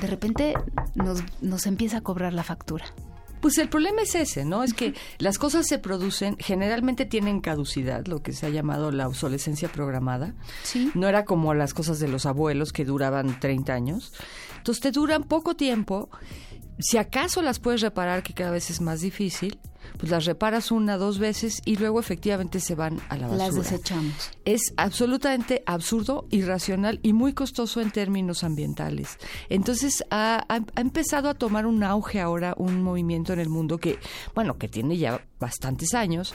de 0.00 0.06
repente 0.08 0.54
nos, 0.96 1.22
nos 1.40 1.66
empieza 1.66 1.98
a 1.98 2.00
cobrar 2.00 2.32
la 2.32 2.42
factura. 2.42 2.86
Pues 3.42 3.58
el 3.58 3.68
problema 3.68 4.02
es 4.02 4.14
ese, 4.14 4.44
¿no? 4.44 4.62
Es 4.62 4.72
que 4.72 4.94
las 5.18 5.36
cosas 5.36 5.66
se 5.66 5.80
producen, 5.80 6.36
generalmente 6.38 7.06
tienen 7.06 7.40
caducidad, 7.40 8.06
lo 8.06 8.22
que 8.22 8.32
se 8.32 8.46
ha 8.46 8.50
llamado 8.50 8.92
la 8.92 9.08
obsolescencia 9.08 9.68
programada. 9.68 10.32
Sí. 10.62 10.92
No 10.94 11.08
era 11.08 11.24
como 11.24 11.52
las 11.52 11.74
cosas 11.74 11.98
de 11.98 12.06
los 12.06 12.24
abuelos 12.24 12.72
que 12.72 12.84
duraban 12.84 13.40
30 13.40 13.74
años. 13.74 14.12
Entonces 14.58 14.80
te 14.80 14.92
duran 14.92 15.24
poco 15.24 15.56
tiempo. 15.56 16.08
Si 16.78 16.98
acaso 16.98 17.42
las 17.42 17.58
puedes 17.58 17.80
reparar, 17.80 18.22
que 18.22 18.32
cada 18.32 18.52
vez 18.52 18.70
es 18.70 18.80
más 18.80 19.00
difícil, 19.00 19.58
pues 20.02 20.10
las 20.10 20.24
reparas 20.24 20.72
una, 20.72 20.96
dos 20.96 21.20
veces 21.20 21.62
y 21.64 21.76
luego 21.76 22.00
efectivamente 22.00 22.58
se 22.58 22.74
van 22.74 22.98
a 23.08 23.16
la 23.16 23.28
basura. 23.28 23.46
Las 23.46 23.54
desechamos. 23.54 24.30
es 24.44 24.74
absolutamente 24.76 25.62
absurdo, 25.64 26.26
irracional 26.30 26.98
y 27.04 27.12
muy 27.12 27.34
costoso 27.34 27.80
en 27.80 27.92
términos 27.92 28.42
ambientales. 28.42 29.16
Entonces 29.48 30.02
ha, 30.10 30.44
ha- 30.48 30.64
ha 30.74 30.80
empezado 30.80 31.28
a 31.28 31.34
tomar 31.34 31.66
un 31.66 31.84
auge 31.84 32.20
ahora 32.20 32.54
un 32.58 32.82
movimiento 32.82 33.32
en 33.32 33.38
el 33.38 33.48
mundo 33.48 33.78
que, 33.78 34.00
bueno, 34.34 34.58
que 34.58 34.66
tiene 34.66 34.96
ya 34.98 35.24
bastantes 35.38 35.94
años, 35.94 36.34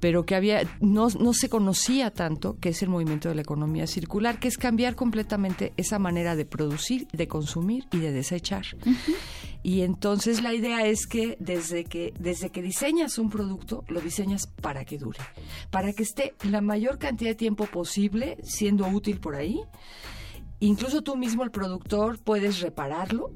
pero 0.00 0.26
que 0.26 0.34
había 0.34 0.62
no, 0.80 1.06
no 1.08 1.32
se 1.34 1.48
conocía 1.48 2.10
tanto, 2.12 2.58
que 2.58 2.70
es 2.70 2.82
el 2.82 2.88
movimiento 2.88 3.28
de 3.28 3.36
la 3.36 3.42
economía 3.42 3.86
circular, 3.86 4.40
que 4.40 4.48
es 4.48 4.58
cambiar 4.58 4.96
completamente 4.96 5.72
esa 5.76 6.00
manera 6.00 6.34
de 6.34 6.46
producir, 6.46 7.06
de 7.12 7.28
consumir 7.28 7.84
y 7.92 7.98
de 7.98 8.10
desechar. 8.10 8.64
Y 9.64 9.80
entonces 9.80 10.42
la 10.42 10.52
idea 10.52 10.86
es 10.86 11.06
que 11.06 11.38
desde 11.40 11.84
que 11.84 12.12
desde 12.20 12.50
que 12.50 12.60
diseñas 12.60 13.16
un 13.16 13.30
producto, 13.30 13.82
lo 13.88 14.02
diseñas 14.02 14.46
para 14.46 14.84
que 14.84 14.98
dure, 14.98 15.20
para 15.70 15.94
que 15.94 16.02
esté 16.02 16.34
la 16.42 16.60
mayor 16.60 16.98
cantidad 16.98 17.30
de 17.30 17.34
tiempo 17.34 17.64
posible 17.64 18.36
siendo 18.42 18.86
útil 18.86 19.20
por 19.20 19.34
ahí. 19.34 19.62
Incluso 20.60 21.00
tú 21.00 21.16
mismo, 21.16 21.44
el 21.44 21.50
productor, 21.50 22.18
puedes 22.22 22.60
repararlo. 22.60 23.32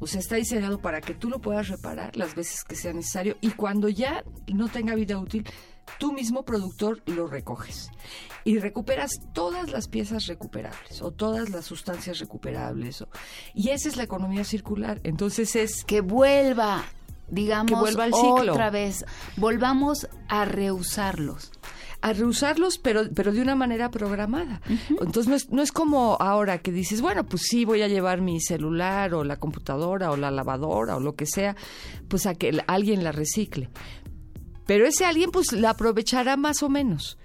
O 0.00 0.08
sea, 0.08 0.18
está 0.18 0.34
diseñado 0.34 0.80
para 0.80 1.00
que 1.00 1.14
tú 1.14 1.30
lo 1.30 1.40
puedas 1.40 1.68
reparar 1.68 2.16
las 2.16 2.34
veces 2.34 2.64
que 2.64 2.74
sea 2.74 2.92
necesario 2.92 3.36
y 3.40 3.50
cuando 3.50 3.88
ya 3.88 4.24
no 4.52 4.68
tenga 4.68 4.96
vida 4.96 5.16
útil, 5.16 5.44
tú 5.98 6.12
mismo 6.12 6.44
productor 6.44 7.02
lo 7.06 7.26
recoges 7.26 7.90
y 8.44 8.58
recuperas 8.58 9.12
todas 9.32 9.70
las 9.70 9.88
piezas 9.88 10.26
recuperables 10.26 11.02
o 11.02 11.10
todas 11.10 11.50
las 11.50 11.64
sustancias 11.66 12.18
recuperables. 12.18 13.02
o- 13.02 13.08
y 13.54 13.70
esa 13.70 13.88
es 13.88 13.96
la 13.96 14.02
economía 14.04 14.44
circular. 14.44 15.00
Entonces 15.04 15.54
es 15.56 15.84
que 15.84 16.00
vuelva, 16.00 16.84
digamos, 17.28 17.70
Que 17.72 17.74
vuelva 17.80 18.04
al 18.04 18.14
ciclo. 18.14 18.52
otra 18.52 18.70
vez, 18.70 19.04
volvamos 19.36 20.08
a 20.28 20.44
reusarlos. 20.44 21.50
a 22.00 22.12
reusarlos, 22.12 22.78
pero, 22.78 23.02
pero 23.12 23.32
de 23.32 23.42
una 23.42 23.56
manera 23.56 23.90
programada. 23.90 24.60
Entonces 24.88 25.26
no 25.26 25.34
es, 25.34 25.50
no 25.50 25.62
es 25.62 25.72
como 25.72 26.16
ahora 26.20 26.58
que 26.58 26.70
dices, 26.70 27.00
bueno, 27.00 27.24
pues 27.26 27.42
sí, 27.50 27.64
voy 27.64 27.82
a 27.82 27.88
llevar 27.88 28.20
mi 28.20 28.40
celular 28.40 29.14
o 29.14 29.24
la 29.24 29.34
computadora 29.40 30.12
o 30.12 30.16
la 30.16 30.30
lavadora 30.30 30.96
o 30.96 31.00
lo 31.00 31.16
que 31.16 31.26
sea, 31.26 31.56
pues 32.06 32.26
a 32.26 32.36
que 32.36 32.62
alguien 32.68 33.02
la 33.02 33.10
recicle. 33.10 33.68
Pero 34.68 34.86
ese 34.86 35.06
alguien 35.06 35.30
pues 35.30 35.52
la 35.52 35.70
aprovechará 35.70 36.36
más 36.36 36.62
o 36.62 36.68
menos. 36.68 37.16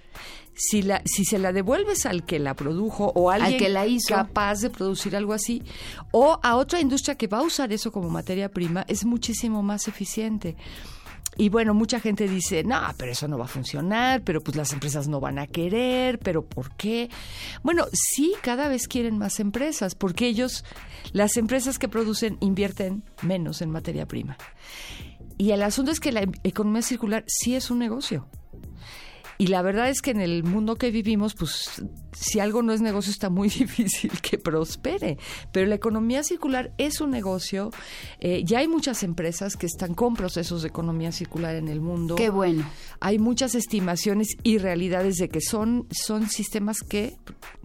Si, 0.54 0.80
la, 0.80 1.02
si 1.04 1.26
se 1.26 1.38
la 1.38 1.52
devuelves 1.52 2.06
al 2.06 2.24
que 2.24 2.38
la 2.38 2.54
produjo 2.54 3.12
o 3.14 3.30
a 3.30 3.34
Al 3.34 3.42
alguien 3.42 3.58
que 3.58 3.68
la 3.68 3.86
hizo. 3.86 4.14
capaz 4.14 4.60
de 4.60 4.70
producir 4.70 5.14
algo 5.14 5.34
así, 5.34 5.62
o 6.10 6.40
a 6.42 6.56
otra 6.56 6.80
industria 6.80 7.16
que 7.16 7.26
va 7.26 7.40
a 7.40 7.42
usar 7.42 7.70
eso 7.70 7.92
como 7.92 8.08
materia 8.08 8.48
prima, 8.48 8.86
es 8.88 9.04
muchísimo 9.04 9.62
más 9.62 9.88
eficiente. 9.88 10.56
Y 11.36 11.50
bueno, 11.50 11.74
mucha 11.74 12.00
gente 12.00 12.28
dice, 12.28 12.64
no, 12.64 12.80
pero 12.96 13.12
eso 13.12 13.28
no 13.28 13.36
va 13.36 13.44
a 13.44 13.48
funcionar, 13.48 14.22
pero 14.22 14.40
pues 14.40 14.56
las 14.56 14.72
empresas 14.72 15.06
no 15.06 15.20
van 15.20 15.38
a 15.38 15.46
querer, 15.46 16.20
pero 16.20 16.46
¿por 16.46 16.70
qué? 16.76 17.10
Bueno, 17.62 17.84
sí, 17.92 18.32
cada 18.40 18.68
vez 18.68 18.88
quieren 18.88 19.18
más 19.18 19.38
empresas, 19.38 19.94
porque 19.94 20.28
ellos, 20.28 20.64
las 21.12 21.36
empresas 21.36 21.78
que 21.78 21.88
producen, 21.88 22.38
invierten 22.40 23.02
menos 23.20 23.60
en 23.60 23.70
materia 23.70 24.06
prima. 24.06 24.38
Y 25.44 25.52
el 25.52 25.62
asunto 25.62 25.90
es 25.90 26.00
que 26.00 26.10
la 26.10 26.22
em- 26.22 26.32
economía 26.42 26.80
circular 26.80 27.22
sí 27.26 27.54
es 27.54 27.70
un 27.70 27.78
negocio. 27.78 28.26
Y 29.36 29.48
la 29.48 29.60
verdad 29.60 29.90
es 29.90 30.00
que 30.00 30.10
en 30.10 30.22
el 30.22 30.42
mundo 30.42 30.76
que 30.76 30.90
vivimos, 30.90 31.34
pues 31.34 31.82
si 32.12 32.40
algo 32.40 32.62
no 32.62 32.72
es 32.72 32.80
negocio 32.80 33.10
está 33.10 33.28
muy 33.28 33.48
difícil 33.50 34.10
que 34.22 34.38
prospere. 34.38 35.18
Pero 35.52 35.66
la 35.66 35.74
economía 35.74 36.22
circular 36.22 36.72
es 36.78 37.02
un 37.02 37.10
negocio. 37.10 37.72
Eh, 38.20 38.40
ya 38.42 38.60
hay 38.60 38.68
muchas 38.68 39.02
empresas 39.02 39.58
que 39.58 39.66
están 39.66 39.92
con 39.92 40.14
procesos 40.14 40.62
de 40.62 40.68
economía 40.68 41.12
circular 41.12 41.56
en 41.56 41.68
el 41.68 41.82
mundo. 41.82 42.14
Qué 42.14 42.30
bueno. 42.30 42.64
Hay 43.00 43.18
muchas 43.18 43.54
estimaciones 43.54 44.28
y 44.44 44.56
realidades 44.56 45.16
de 45.16 45.28
que 45.28 45.42
son, 45.42 45.86
son 45.90 46.30
sistemas 46.30 46.78
que, 46.80 47.18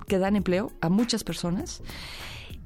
que 0.05 0.17
dan 0.17 0.36
empleo 0.36 0.73
a 0.82 0.89
muchas 0.89 1.23
personas. 1.23 1.82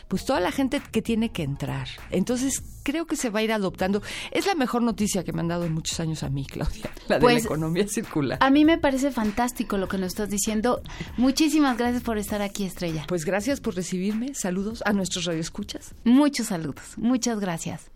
pues 0.08 0.24
toda 0.24 0.40
la 0.40 0.50
gente 0.50 0.82
que 0.90 1.00
tiene 1.00 1.30
que 1.30 1.44
entrar. 1.44 1.86
Entonces 2.10 2.60
creo 2.82 3.06
que 3.06 3.16
se 3.16 3.30
va 3.30 3.40
a 3.40 3.42
ir 3.42 3.52
adoptando. 3.52 4.02
Es 4.30 4.46
la 4.46 4.54
mejor 4.54 4.82
noticia 4.82 5.22
que 5.22 5.32
me 5.32 5.40
han 5.40 5.48
dado 5.48 5.64
en 5.64 5.74
muchos 5.74 6.00
años 6.00 6.22
a 6.22 6.30
mí, 6.30 6.46
Claudia, 6.46 6.90
la 7.06 7.16
de 7.16 7.20
Pues, 7.20 7.34
la 7.34 7.40
economía 7.40 7.86
circular. 7.86 8.38
A 8.40 8.50
mí 8.50 8.64
me 8.64 8.78
parece 8.78 9.10
fantástico 9.10 9.76
lo 9.76 9.88
que 9.88 9.98
nos 9.98 10.08
estás 10.08 10.28
diciendo. 10.30 10.82
Muchísimas 11.16 11.76
gracias 11.76 12.02
por 12.02 12.18
estar 12.18 12.42
aquí, 12.42 12.64
Estrella. 12.64 13.04
Pues 13.06 13.24
gracias 13.24 13.60
por 13.60 13.76
recibirme. 13.76 14.34
Saludos 14.34 14.82
a 14.84 14.92
nuestros 14.92 15.26
radioescuchas. 15.26 15.94
Muchos 16.04 16.46
saludos. 16.48 16.82
Muchas 16.96 17.27
gracias. 17.36 17.90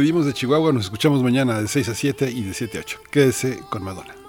De 0.00 0.32
Chihuahua, 0.32 0.72
nos 0.72 0.84
escuchamos 0.84 1.22
mañana 1.22 1.60
de 1.60 1.68
6 1.68 1.90
a 1.90 1.94
7 1.94 2.30
y 2.30 2.42
de 2.42 2.54
7 2.54 2.78
a 2.78 2.80
8. 2.80 2.98
Quédese 3.10 3.60
con 3.68 3.84
Madonna. 3.84 4.19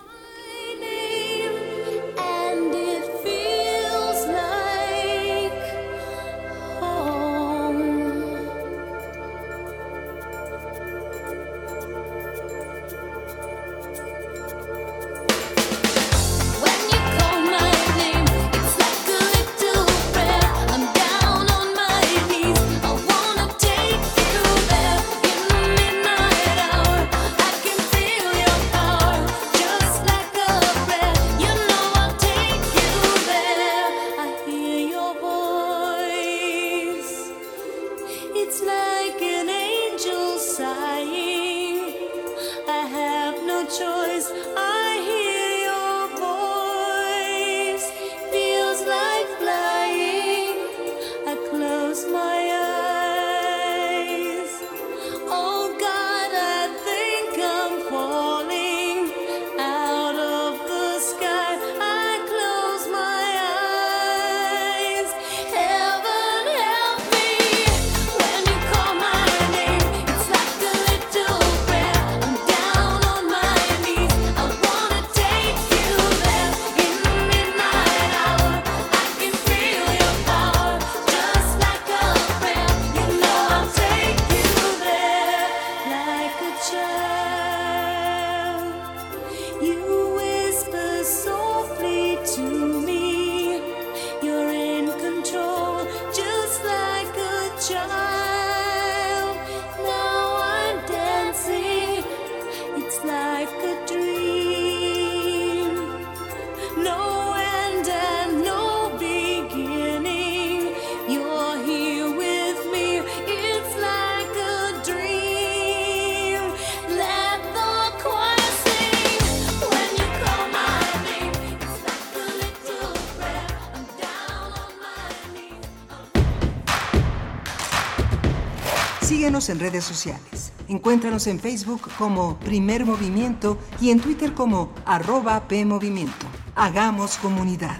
En 129.51 129.59
redes 129.59 129.83
sociales. 129.83 130.53
Encuéntranos 130.67 131.27
en 131.27 131.39
Facebook 131.39 131.81
como 131.97 132.37
Primer 132.39 132.85
Movimiento 132.85 133.57
y 133.79 133.91
en 133.91 133.99
Twitter 133.99 134.33
como 134.33 134.73
arroba 134.85 135.47
PMovimiento. 135.47 136.25
Hagamos 136.55 137.17
comunidad. 137.17 137.77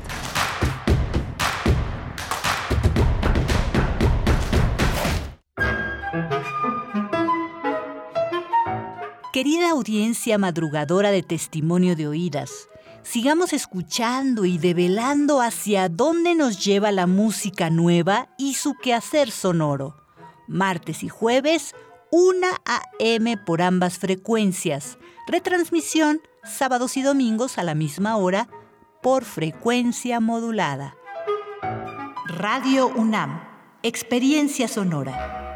Querida 9.33 9.71
audiencia 9.71 10.37
madrugadora 10.37 11.09
de 11.09 11.23
testimonio 11.23 11.95
de 11.95 12.07
oídas, 12.07 12.51
sigamos 13.01 13.53
escuchando 13.53 14.43
y 14.43 14.57
develando 14.57 15.41
hacia 15.41 15.87
dónde 15.87 16.35
nos 16.35 16.63
lleva 16.63 16.91
la 16.91 17.07
música 17.07 17.69
nueva 17.69 18.27
y 18.37 18.55
su 18.55 18.75
quehacer 18.75 19.31
sonoro. 19.31 19.95
Martes 20.51 21.01
y 21.03 21.09
jueves, 21.09 21.73
1 22.11 22.45
a.m. 22.65 23.37
por 23.37 23.61
ambas 23.61 23.97
frecuencias. 23.97 24.97
Retransmisión 25.27 26.19
sábados 26.43 26.97
y 26.97 27.01
domingos 27.01 27.57
a 27.57 27.63
la 27.63 27.73
misma 27.73 28.17
hora 28.17 28.49
por 29.01 29.23
frecuencia 29.23 30.19
modulada. 30.19 30.95
Radio 32.27 32.87
UNAM, 32.87 33.41
Experiencia 33.81 34.67
Sonora. 34.67 35.55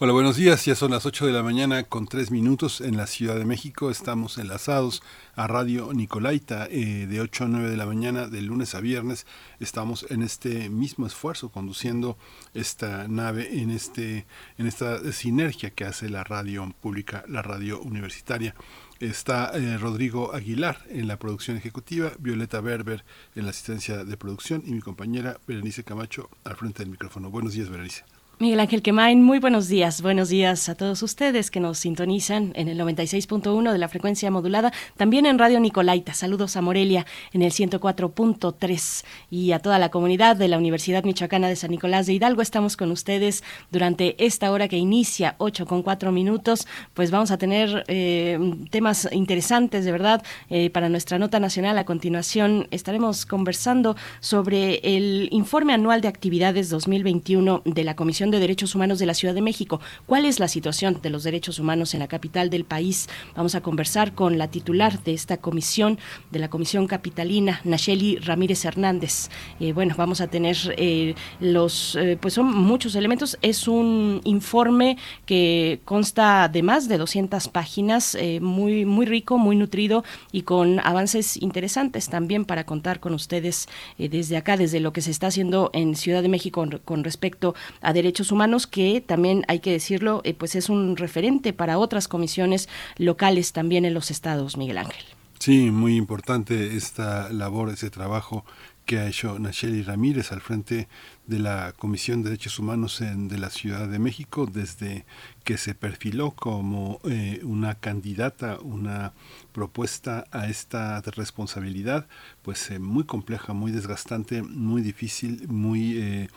Hola, 0.00 0.12
buenos 0.12 0.36
días. 0.36 0.64
Ya 0.64 0.76
son 0.76 0.92
las 0.92 1.06
8 1.06 1.26
de 1.26 1.32
la 1.32 1.42
mañana 1.42 1.82
con 1.82 2.06
3 2.06 2.30
minutos 2.30 2.80
en 2.80 2.96
la 2.96 3.08
Ciudad 3.08 3.34
de 3.34 3.44
México. 3.44 3.90
Estamos 3.90 4.38
enlazados 4.38 5.02
a 5.34 5.48
Radio 5.48 5.92
Nicolaita 5.92 6.68
eh, 6.70 7.08
de 7.08 7.20
8 7.20 7.46
a 7.46 7.48
9 7.48 7.68
de 7.68 7.76
la 7.76 7.84
mañana 7.84 8.28
de 8.28 8.40
lunes 8.40 8.76
a 8.76 8.80
viernes. 8.80 9.26
Estamos 9.58 10.06
en 10.08 10.22
este 10.22 10.68
mismo 10.68 11.04
esfuerzo 11.04 11.48
conduciendo 11.48 12.16
esta 12.54 13.08
nave 13.08 13.58
en, 13.58 13.72
este, 13.72 14.28
en 14.56 14.68
esta 14.68 15.00
sinergia 15.10 15.70
que 15.70 15.84
hace 15.84 16.08
la 16.08 16.22
radio 16.22 16.72
pública, 16.80 17.24
la 17.26 17.42
radio 17.42 17.80
universitaria. 17.80 18.54
Está 19.00 19.50
eh, 19.54 19.78
Rodrigo 19.78 20.32
Aguilar 20.32 20.78
en 20.90 21.08
la 21.08 21.18
producción 21.18 21.56
ejecutiva, 21.56 22.12
Violeta 22.20 22.60
Berber 22.60 23.04
en 23.34 23.46
la 23.46 23.50
asistencia 23.50 24.04
de 24.04 24.16
producción 24.16 24.62
y 24.64 24.70
mi 24.70 24.80
compañera 24.80 25.40
Berenice 25.48 25.82
Camacho 25.82 26.30
al 26.44 26.54
frente 26.54 26.84
del 26.84 26.90
micrófono. 26.92 27.30
Buenos 27.30 27.54
días, 27.54 27.68
Berenice. 27.68 28.04
Miguel 28.40 28.60
Ángel 28.60 28.82
Quemain, 28.82 29.20
muy 29.20 29.40
buenos 29.40 29.66
días. 29.66 30.00
Buenos 30.00 30.28
días 30.28 30.68
a 30.68 30.76
todos 30.76 31.02
ustedes 31.02 31.50
que 31.50 31.58
nos 31.58 31.78
sintonizan 31.78 32.52
en 32.54 32.68
el 32.68 32.78
96.1 32.78 33.72
de 33.72 33.78
la 33.78 33.88
frecuencia 33.88 34.30
modulada, 34.30 34.72
también 34.96 35.26
en 35.26 35.40
Radio 35.40 35.58
Nicolaita. 35.58 36.14
Saludos 36.14 36.56
a 36.56 36.60
Morelia 36.60 37.04
en 37.32 37.42
el 37.42 37.50
104.3 37.50 39.04
y 39.28 39.50
a 39.50 39.58
toda 39.58 39.80
la 39.80 39.88
comunidad 39.88 40.36
de 40.36 40.46
la 40.46 40.56
Universidad 40.56 41.02
Michoacana 41.02 41.48
de 41.48 41.56
San 41.56 41.72
Nicolás 41.72 42.06
de 42.06 42.12
Hidalgo. 42.12 42.40
Estamos 42.40 42.76
con 42.76 42.92
ustedes 42.92 43.42
durante 43.72 44.14
esta 44.24 44.52
hora 44.52 44.68
que 44.68 44.76
inicia 44.76 45.34
8 45.38 45.66
con 45.66 45.82
4 45.82 46.12
minutos. 46.12 46.68
Pues 46.94 47.10
vamos 47.10 47.32
a 47.32 47.38
tener 47.38 47.82
eh, 47.88 48.38
temas 48.70 49.08
interesantes, 49.10 49.84
de 49.84 49.90
verdad, 49.90 50.22
eh, 50.48 50.70
para 50.70 50.88
nuestra 50.88 51.18
nota 51.18 51.40
nacional. 51.40 51.76
A 51.76 51.84
continuación 51.84 52.68
estaremos 52.70 53.26
conversando 53.26 53.96
sobre 54.20 54.76
el 54.84 55.28
informe 55.32 55.72
anual 55.72 56.02
de 56.02 56.06
actividades 56.06 56.70
2021 56.70 57.62
de 57.64 57.82
la 57.82 57.96
Comisión 57.96 58.27
de 58.30 58.40
Derechos 58.40 58.74
Humanos 58.74 58.98
de 58.98 59.06
la 59.06 59.14
Ciudad 59.14 59.34
de 59.34 59.42
México. 59.42 59.80
¿Cuál 60.06 60.24
es 60.24 60.40
la 60.40 60.48
situación 60.48 61.00
de 61.02 61.10
los 61.10 61.22
derechos 61.22 61.58
humanos 61.58 61.94
en 61.94 62.00
la 62.00 62.08
capital 62.08 62.50
del 62.50 62.64
país? 62.64 63.08
Vamos 63.36 63.54
a 63.54 63.60
conversar 63.60 64.14
con 64.14 64.38
la 64.38 64.48
titular 64.48 65.02
de 65.02 65.14
esta 65.14 65.36
comisión, 65.36 65.98
de 66.30 66.38
la 66.38 66.50
Comisión 66.50 66.86
Capitalina, 66.86 67.60
Nacheli 67.64 68.16
Ramírez 68.16 68.64
Hernández. 68.64 69.30
Eh, 69.60 69.72
bueno, 69.72 69.94
vamos 69.96 70.20
a 70.20 70.26
tener 70.26 70.56
eh, 70.76 71.14
los, 71.40 71.96
eh, 71.96 72.18
pues 72.20 72.34
son 72.34 72.46
muchos 72.54 72.94
elementos. 72.94 73.38
Es 73.42 73.68
un 73.68 74.20
informe 74.24 74.96
que 75.26 75.80
consta 75.84 76.48
de 76.48 76.62
más 76.62 76.88
de 76.88 76.98
200 76.98 77.48
páginas, 77.48 78.16
muy, 78.40 78.84
muy 78.84 79.06
rico, 79.06 79.38
muy 79.38 79.56
nutrido 79.56 80.04
y 80.32 80.42
con 80.42 80.80
avances 80.80 81.36
interesantes 81.36 82.08
también 82.08 82.44
para 82.44 82.64
contar 82.64 83.00
con 83.00 83.14
ustedes 83.14 83.68
desde 83.96 84.36
acá, 84.36 84.56
desde 84.56 84.80
lo 84.80 84.92
que 84.92 85.00
se 85.00 85.10
está 85.10 85.28
haciendo 85.28 85.70
en 85.72 85.94
Ciudad 85.94 86.22
de 86.22 86.28
México 86.28 86.66
con 86.84 87.04
respecto 87.04 87.54
a 87.80 87.92
derechos 87.92 88.17
humanos, 88.32 88.66
que 88.66 89.00
también 89.00 89.44
hay 89.48 89.60
que 89.60 89.72
decirlo, 89.72 90.20
eh, 90.24 90.34
pues 90.34 90.54
es 90.54 90.68
un 90.68 90.96
referente 90.96 91.52
para 91.52 91.78
otras 91.78 92.08
comisiones 92.08 92.68
locales 92.96 93.52
también 93.52 93.84
en 93.84 93.94
los 93.94 94.10
estados, 94.10 94.56
Miguel 94.56 94.78
Ángel. 94.78 95.04
Sí, 95.38 95.70
muy 95.70 95.96
importante 95.96 96.76
esta 96.76 97.32
labor, 97.32 97.70
ese 97.70 97.90
trabajo 97.90 98.44
que 98.88 98.98
ha 98.98 99.06
hecho 99.06 99.38
Nacheli 99.38 99.82
Ramírez 99.82 100.32
al 100.32 100.40
frente 100.40 100.88
de 101.26 101.38
la 101.38 101.74
Comisión 101.76 102.22
de 102.22 102.30
Derechos 102.30 102.58
Humanos 102.58 103.02
en, 103.02 103.28
de 103.28 103.36
la 103.36 103.50
Ciudad 103.50 103.86
de 103.86 103.98
México 103.98 104.46
desde 104.46 105.04
que 105.44 105.58
se 105.58 105.74
perfiló 105.74 106.30
como 106.30 106.98
eh, 107.04 107.40
una 107.42 107.74
candidata, 107.74 108.58
una 108.60 109.12
propuesta 109.52 110.24
a 110.32 110.48
esta 110.48 111.02
responsabilidad, 111.02 112.08
pues 112.40 112.70
eh, 112.70 112.78
muy 112.78 113.04
compleja, 113.04 113.52
muy 113.52 113.72
desgastante, 113.72 114.42
muy 114.42 114.80
difícil, 114.80 115.46
muy... 115.48 116.28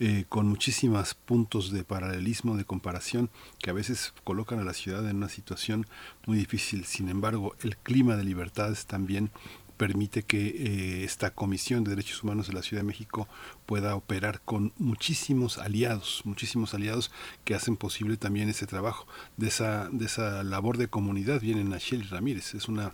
eh, 0.00 0.24
con 0.28 0.48
muchísimos 0.48 1.14
puntos 1.14 1.70
de 1.70 1.84
paralelismo, 1.84 2.56
de 2.56 2.64
comparación, 2.64 3.30
que 3.58 3.70
a 3.70 3.74
veces 3.74 4.12
colocan 4.24 4.58
a 4.58 4.64
la 4.64 4.74
ciudad 4.74 5.08
en 5.08 5.16
una 5.16 5.28
situación 5.28 5.86
muy 6.26 6.36
difícil. 6.38 6.84
Sin 6.84 7.08
embargo, 7.08 7.54
el 7.62 7.76
clima 7.76 8.16
de 8.16 8.24
libertades 8.24 8.86
también 8.86 9.30
permite 9.76 10.22
que 10.22 10.46
eh, 10.46 11.04
esta 11.04 11.34
Comisión 11.34 11.84
de 11.84 11.90
Derechos 11.90 12.22
Humanos 12.22 12.46
de 12.48 12.54
la 12.54 12.62
Ciudad 12.62 12.82
de 12.82 12.86
México 12.86 13.28
pueda 13.66 13.96
operar 13.96 14.40
con 14.40 14.72
muchísimos 14.78 15.58
aliados, 15.58 16.22
muchísimos 16.24 16.74
aliados 16.74 17.10
que 17.44 17.54
hacen 17.54 17.76
posible 17.76 18.16
también 18.16 18.48
ese 18.48 18.66
trabajo. 18.66 19.06
De 19.36 19.48
esa, 19.48 19.88
de 19.90 20.06
esa 20.06 20.42
labor 20.42 20.78
de 20.78 20.88
comunidad 20.88 21.40
viene 21.40 21.64
Nacheli 21.64 22.04
Ramírez, 22.04 22.54
es 22.54 22.68
una 22.68 22.92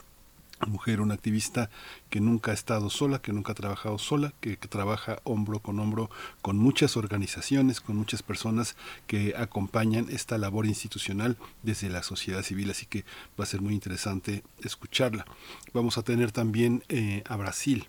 mujer, 0.67 1.01
una 1.01 1.15
activista 1.15 1.71
que 2.11 2.21
nunca 2.21 2.51
ha 2.51 2.55
estado 2.55 2.91
sola, 2.91 3.21
que 3.21 3.33
nunca 3.33 3.53
ha 3.53 3.55
trabajado 3.55 3.99
sola, 3.99 4.33
que, 4.41 4.57
trabaja 4.57 5.21
hombro 5.25 5.59
con 5.61 5.81
hombro 5.81 6.11
con 6.43 6.57
muchas 6.57 6.97
organizaciones, 6.97 7.81
con 7.81 7.97
muchas 7.97 8.23
personas 8.23 8.77
que 9.07 9.35
acompañan 9.37 10.07
esta 10.11 10.39
labor 10.39 10.67
institucional 10.67 11.37
desde 11.63 11.89
la 11.89 12.03
sociedad 12.03 12.43
civil, 12.43 12.71
así 12.71 12.87
que 12.87 13.05
va 13.39 13.45
a 13.45 13.47
ser 13.47 13.61
muy 13.61 13.75
interesante 13.75 14.45
escucharla. 14.63 15.25
Vamos 15.73 15.99
a 15.99 16.03
tener 16.03 16.31
también 16.31 16.85
eh, 16.89 17.23
a 17.27 17.37
Brasil. 17.37 17.89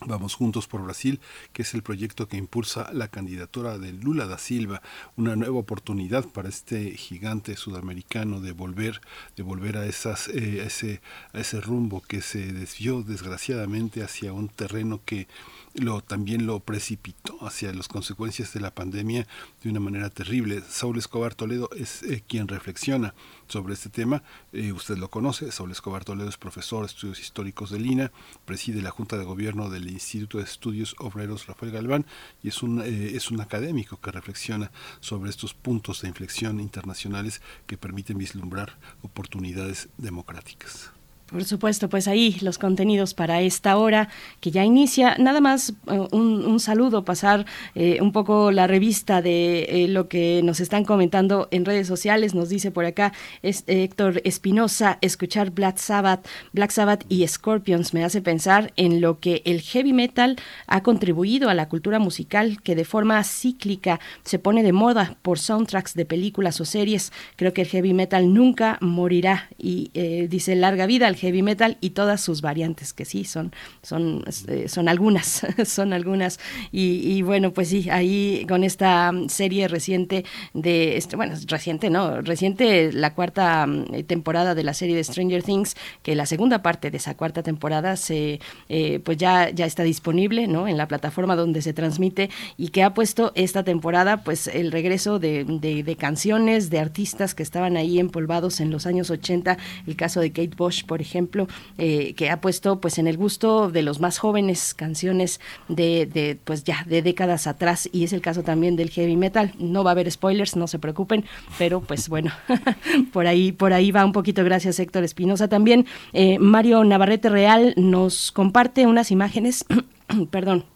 Vamos 0.00 0.34
Juntos 0.34 0.66
por 0.66 0.82
Brasil, 0.82 1.20
que 1.52 1.62
es 1.62 1.72
el 1.72 1.82
proyecto 1.82 2.28
que 2.28 2.36
impulsa 2.36 2.90
la 2.92 3.08
candidatura 3.08 3.78
de 3.78 3.92
Lula 3.92 4.26
da 4.26 4.38
Silva, 4.38 4.82
una 5.16 5.36
nueva 5.36 5.60
oportunidad 5.60 6.26
para 6.26 6.48
este 6.48 6.96
gigante 6.96 7.56
sudamericano 7.56 8.40
de 8.40 8.52
volver, 8.52 9.00
de 9.36 9.44
volver 9.44 9.78
a 9.78 9.86
esas, 9.86 10.28
eh, 10.28 10.60
a 10.62 10.66
ese, 10.66 11.00
a 11.32 11.38
ese 11.38 11.60
rumbo 11.60 12.02
que 12.02 12.22
se 12.22 12.52
desvió 12.52 13.02
desgraciadamente 13.02 14.02
hacia 14.02 14.32
un 14.32 14.48
terreno 14.48 15.00
que 15.04 15.28
lo 15.74 16.00
también 16.00 16.46
lo 16.46 16.60
precipitó 16.60 17.44
hacia 17.46 17.72
las 17.72 17.88
consecuencias 17.88 18.52
de 18.54 18.60
la 18.60 18.74
pandemia 18.74 19.26
de 19.62 19.70
una 19.70 19.80
manera 19.80 20.08
terrible. 20.08 20.62
Saúl 20.68 20.98
Escobar 20.98 21.34
Toledo 21.34 21.68
es 21.76 22.02
eh, 22.04 22.22
quien 22.26 22.48
reflexiona 22.48 23.14
sobre 23.48 23.74
este 23.74 23.90
tema. 23.90 24.22
Eh, 24.52 24.72
usted 24.72 24.96
lo 24.96 25.10
conoce, 25.10 25.50
Saúl 25.50 25.72
Escobar 25.72 26.04
Toledo 26.04 26.28
es 26.28 26.36
profesor 26.36 26.80
de 26.80 26.86
estudios 26.86 27.20
históricos 27.20 27.70
de 27.70 27.80
Lina, 27.80 28.12
preside 28.44 28.82
la 28.82 28.90
Junta 28.90 29.18
de 29.18 29.24
Gobierno 29.24 29.68
del 29.68 29.90
Instituto 29.90 30.38
de 30.38 30.44
Estudios 30.44 30.94
Obreros 30.98 31.46
Rafael 31.46 31.72
Galván 31.72 32.06
y 32.42 32.48
es 32.48 32.62
un, 32.62 32.80
eh, 32.80 33.12
es 33.14 33.30
un 33.30 33.40
académico 33.40 34.00
que 34.00 34.12
reflexiona 34.12 34.70
sobre 35.00 35.30
estos 35.30 35.54
puntos 35.54 36.02
de 36.02 36.08
inflexión 36.08 36.60
internacionales 36.60 37.42
que 37.66 37.76
permiten 37.76 38.18
vislumbrar 38.18 38.78
oportunidades 39.02 39.88
democráticas. 39.98 40.92
Por 41.26 41.42
supuesto, 41.44 41.88
pues 41.88 42.06
ahí 42.06 42.36
los 42.42 42.58
contenidos 42.58 43.14
para 43.14 43.40
esta 43.40 43.78
hora 43.78 44.10
que 44.40 44.50
ya 44.50 44.62
inicia. 44.62 45.16
Nada 45.18 45.40
más 45.40 45.72
uh, 45.86 46.14
un, 46.14 46.60
saludo, 46.60 47.06
pasar 47.06 47.46
eh, 47.74 47.98
un 48.02 48.12
poco 48.12 48.52
la 48.52 48.66
revista 48.66 49.22
de 49.22 49.62
eh, 49.62 49.88
lo 49.88 50.06
que 50.06 50.42
nos 50.44 50.60
están 50.60 50.84
comentando 50.84 51.48
en 51.50 51.64
redes 51.64 51.86
sociales. 51.86 52.34
Nos 52.34 52.50
dice 52.50 52.70
por 52.70 52.84
acá 52.84 53.14
es, 53.42 53.64
eh, 53.68 53.84
Héctor 53.84 54.20
Espinosa, 54.24 54.98
escuchar 55.00 55.50
Black 55.50 55.78
Sabbath, 55.78 56.26
Black 56.52 56.70
Sabbath 56.70 57.06
y 57.08 57.26
Scorpions 57.26 57.94
me 57.94 58.04
hace 58.04 58.20
pensar 58.20 58.74
en 58.76 59.00
lo 59.00 59.18
que 59.18 59.40
el 59.46 59.62
heavy 59.62 59.94
metal 59.94 60.36
ha 60.66 60.82
contribuido 60.82 61.48
a 61.48 61.54
la 61.54 61.70
cultura 61.70 61.98
musical 61.98 62.60
que 62.62 62.76
de 62.76 62.84
forma 62.84 63.24
cíclica 63.24 63.98
se 64.24 64.38
pone 64.38 64.62
de 64.62 64.72
moda 64.72 65.16
por 65.22 65.38
soundtracks 65.38 65.94
de 65.94 66.04
películas 66.04 66.60
o 66.60 66.66
series. 66.66 67.12
Creo 67.36 67.54
que 67.54 67.62
el 67.62 67.68
heavy 67.68 67.94
metal 67.94 68.34
nunca 68.34 68.76
morirá 68.82 69.48
y 69.56 69.90
dice 70.28 70.54
larga 70.54 70.84
vida 70.84 71.13
heavy 71.14 71.42
metal 71.42 71.78
y 71.80 71.90
todas 71.90 72.20
sus 72.20 72.40
variantes, 72.40 72.92
que 72.92 73.04
sí, 73.04 73.24
son, 73.24 73.52
son, 73.82 74.24
eh, 74.48 74.68
son 74.68 74.88
algunas, 74.88 75.46
son 75.64 75.92
algunas. 75.92 76.38
Y, 76.72 77.22
bueno, 77.22 77.52
pues 77.52 77.68
sí, 77.68 77.88
ahí 77.90 78.44
con 78.48 78.64
esta 78.64 79.12
serie 79.28 79.68
reciente 79.68 80.24
de, 80.52 80.96
este, 80.96 81.16
bueno, 81.16 81.34
reciente, 81.46 81.90
¿no? 81.90 82.20
Reciente 82.20 82.92
la 82.92 83.14
cuarta 83.14 83.66
mm, 83.66 84.04
temporada 84.06 84.54
de 84.54 84.64
la 84.64 84.74
serie 84.74 84.96
de 84.96 85.04
Stranger 85.04 85.42
Things, 85.42 85.76
que 86.02 86.14
la 86.14 86.26
segunda 86.26 86.62
parte 86.62 86.90
de 86.90 86.96
esa 86.96 87.16
cuarta 87.16 87.42
temporada 87.42 87.96
se, 87.96 88.40
eh, 88.68 89.00
pues 89.04 89.18
ya, 89.18 89.50
ya 89.50 89.66
está 89.66 89.82
disponible, 89.82 90.46
¿no? 90.46 90.68
En 90.68 90.76
la 90.76 90.88
plataforma 90.88 91.36
donde 91.36 91.62
se 91.62 91.72
transmite 91.72 92.30
y 92.56 92.68
que 92.68 92.82
ha 92.82 92.94
puesto 92.94 93.32
esta 93.34 93.62
temporada, 93.62 94.22
pues 94.22 94.46
el 94.46 94.72
regreso 94.72 95.18
de, 95.18 95.44
de, 95.44 95.96
canciones, 95.96 96.70
de 96.70 96.78
artistas 96.78 97.34
que 97.34 97.42
estaban 97.42 97.76
ahí 97.76 97.98
empolvados 97.98 98.60
en 98.60 98.70
los 98.70 98.86
años 98.86 99.10
80, 99.10 99.58
el 99.86 99.96
caso 99.96 100.20
de 100.20 100.30
Kate 100.30 100.54
Bush, 100.56 100.84
por 100.84 101.00
ejemplo, 101.04 101.46
eh, 101.78 102.14
que 102.14 102.30
ha 102.30 102.40
puesto 102.40 102.80
pues 102.80 102.98
en 102.98 103.06
el 103.06 103.16
gusto 103.16 103.70
de 103.70 103.82
los 103.82 104.00
más 104.00 104.18
jóvenes 104.18 104.74
canciones 104.74 105.40
de, 105.68 106.06
de, 106.06 106.38
pues 106.42 106.64
ya 106.64 106.84
de 106.86 107.02
décadas 107.02 107.46
atrás 107.46 107.88
y 107.92 108.04
es 108.04 108.12
el 108.12 108.20
caso 108.20 108.42
también 108.42 108.76
del 108.76 108.90
heavy 108.90 109.16
metal. 109.16 109.52
No 109.58 109.84
va 109.84 109.90
a 109.90 109.92
haber 109.92 110.10
spoilers, 110.10 110.56
no 110.56 110.66
se 110.66 110.78
preocupen, 110.78 111.24
pero 111.58 111.80
pues 111.80 112.08
bueno, 112.08 112.32
por 113.12 113.26
ahí 113.26 113.52
por 113.52 113.72
ahí 113.72 113.90
va 113.90 114.04
un 114.04 114.12
poquito. 114.12 114.44
Gracias 114.44 114.78
Héctor 114.78 115.04
Espinosa 115.04 115.48
también. 115.48 115.86
Eh, 116.12 116.38
Mario 116.38 116.84
Navarrete 116.84 117.28
Real 117.28 117.74
nos 117.76 118.32
comparte 118.32 118.86
unas 118.86 119.10
imágenes, 119.10 119.64
perdón 120.30 120.73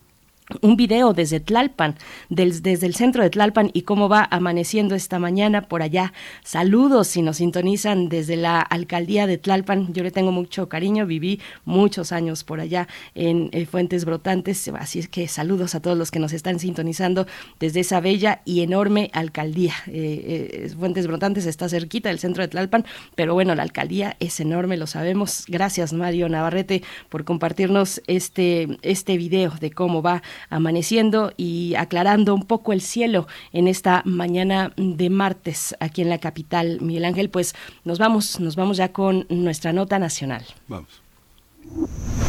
un 0.62 0.76
video 0.76 1.12
desde 1.12 1.40
Tlalpan, 1.40 1.96
desde 2.28 2.72
el 2.86 2.94
centro 2.94 3.22
de 3.22 3.30
Tlalpan 3.30 3.70
y 3.72 3.82
cómo 3.82 4.08
va 4.08 4.26
amaneciendo 4.30 4.94
esta 4.94 5.18
mañana 5.18 5.68
por 5.68 5.82
allá. 5.82 6.12
Saludos 6.42 7.08
si 7.08 7.22
nos 7.22 7.38
sintonizan 7.38 8.08
desde 8.08 8.36
la 8.36 8.60
alcaldía 8.60 9.26
de 9.26 9.38
Tlalpan. 9.38 9.92
Yo 9.92 10.02
le 10.02 10.10
tengo 10.10 10.32
mucho 10.32 10.68
cariño, 10.68 11.06
viví 11.06 11.40
muchos 11.64 12.12
años 12.12 12.44
por 12.44 12.60
allá 12.60 12.88
en 13.14 13.50
eh, 13.52 13.66
Fuentes 13.66 14.04
Brotantes, 14.04 14.68
así 14.78 14.98
es 14.98 15.08
que 15.08 15.28
saludos 15.28 15.74
a 15.74 15.80
todos 15.80 15.98
los 15.98 16.10
que 16.10 16.18
nos 16.18 16.32
están 16.32 16.58
sintonizando 16.58 17.26
desde 17.60 17.80
esa 17.80 18.00
bella 18.00 18.40
y 18.44 18.62
enorme 18.62 19.10
alcaldía. 19.12 19.74
Eh, 19.86 20.64
eh, 20.64 20.70
Fuentes 20.78 21.06
Brotantes 21.06 21.46
está 21.46 21.68
cerquita 21.68 22.08
del 22.08 22.18
centro 22.18 22.42
de 22.42 22.48
Tlalpan, 22.48 22.86
pero 23.14 23.34
bueno, 23.34 23.54
la 23.54 23.62
alcaldía 23.62 24.16
es 24.18 24.40
enorme, 24.40 24.76
lo 24.76 24.86
sabemos. 24.86 25.44
Gracias 25.46 25.92
Mario 25.92 26.28
Navarrete 26.28 26.82
por 27.10 27.24
compartirnos 27.24 28.00
este, 28.06 28.78
este 28.82 29.18
video 29.18 29.52
de 29.60 29.70
cómo 29.70 30.02
va 30.02 30.22
amaneciendo 30.50 31.32
y 31.36 31.74
aclarando 31.76 32.34
un 32.34 32.42
poco 32.42 32.72
el 32.72 32.80
cielo 32.80 33.26
en 33.52 33.68
esta 33.68 34.02
mañana 34.04 34.72
de 34.76 35.10
martes 35.10 35.76
aquí 35.80 36.02
en 36.02 36.08
la 36.08 36.18
capital. 36.18 36.78
Miguel 36.80 37.04
Ángel, 37.04 37.30
pues 37.30 37.54
nos 37.84 37.98
vamos, 37.98 38.40
nos 38.40 38.56
vamos 38.56 38.76
ya 38.76 38.92
con 38.92 39.26
nuestra 39.28 39.72
nota 39.72 39.98
nacional. 39.98 40.44
Vamos. 40.68 41.02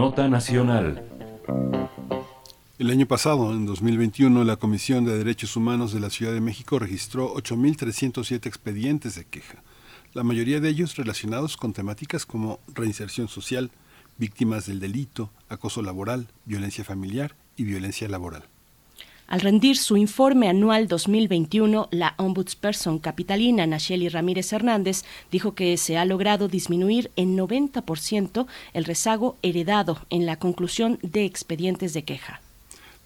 Nota 0.02 0.28
Nacional. 0.28 1.00
El 2.76 2.90
año 2.90 3.06
pasado, 3.06 3.52
en 3.52 3.66
2021, 3.66 4.42
la 4.42 4.56
Comisión 4.56 5.04
de 5.04 5.16
Derechos 5.16 5.54
Humanos 5.54 5.92
de 5.92 6.00
la 6.00 6.10
Ciudad 6.10 6.32
de 6.32 6.40
México 6.40 6.80
registró 6.80 7.32
8.307 7.36 8.46
expedientes 8.46 9.14
de 9.14 9.24
queja, 9.24 9.62
la 10.12 10.24
mayoría 10.24 10.58
de 10.58 10.70
ellos 10.70 10.96
relacionados 10.96 11.56
con 11.56 11.72
temáticas 11.72 12.26
como 12.26 12.58
reinserción 12.74 13.28
social, 13.28 13.70
víctimas 14.18 14.66
del 14.66 14.80
delito, 14.80 15.30
acoso 15.48 15.82
laboral, 15.82 16.26
violencia 16.46 16.82
familiar 16.82 17.36
y 17.56 17.62
violencia 17.62 18.08
laboral. 18.08 18.42
Al 19.32 19.40
rendir 19.40 19.78
su 19.78 19.96
informe 19.96 20.50
anual 20.50 20.88
2021, 20.88 21.88
la 21.90 22.12
ombudsperson 22.18 22.98
capitalina 22.98 23.66
Nacheli 23.66 24.10
Ramírez 24.10 24.52
Hernández 24.52 25.04
dijo 25.30 25.54
que 25.54 25.78
se 25.78 25.96
ha 25.96 26.04
logrado 26.04 26.48
disminuir 26.48 27.10
en 27.16 27.34
90% 27.38 28.46
el 28.74 28.84
rezago 28.84 29.38
heredado 29.40 30.04
en 30.10 30.26
la 30.26 30.38
conclusión 30.38 30.98
de 31.00 31.24
expedientes 31.24 31.94
de 31.94 32.02
queja. 32.02 32.42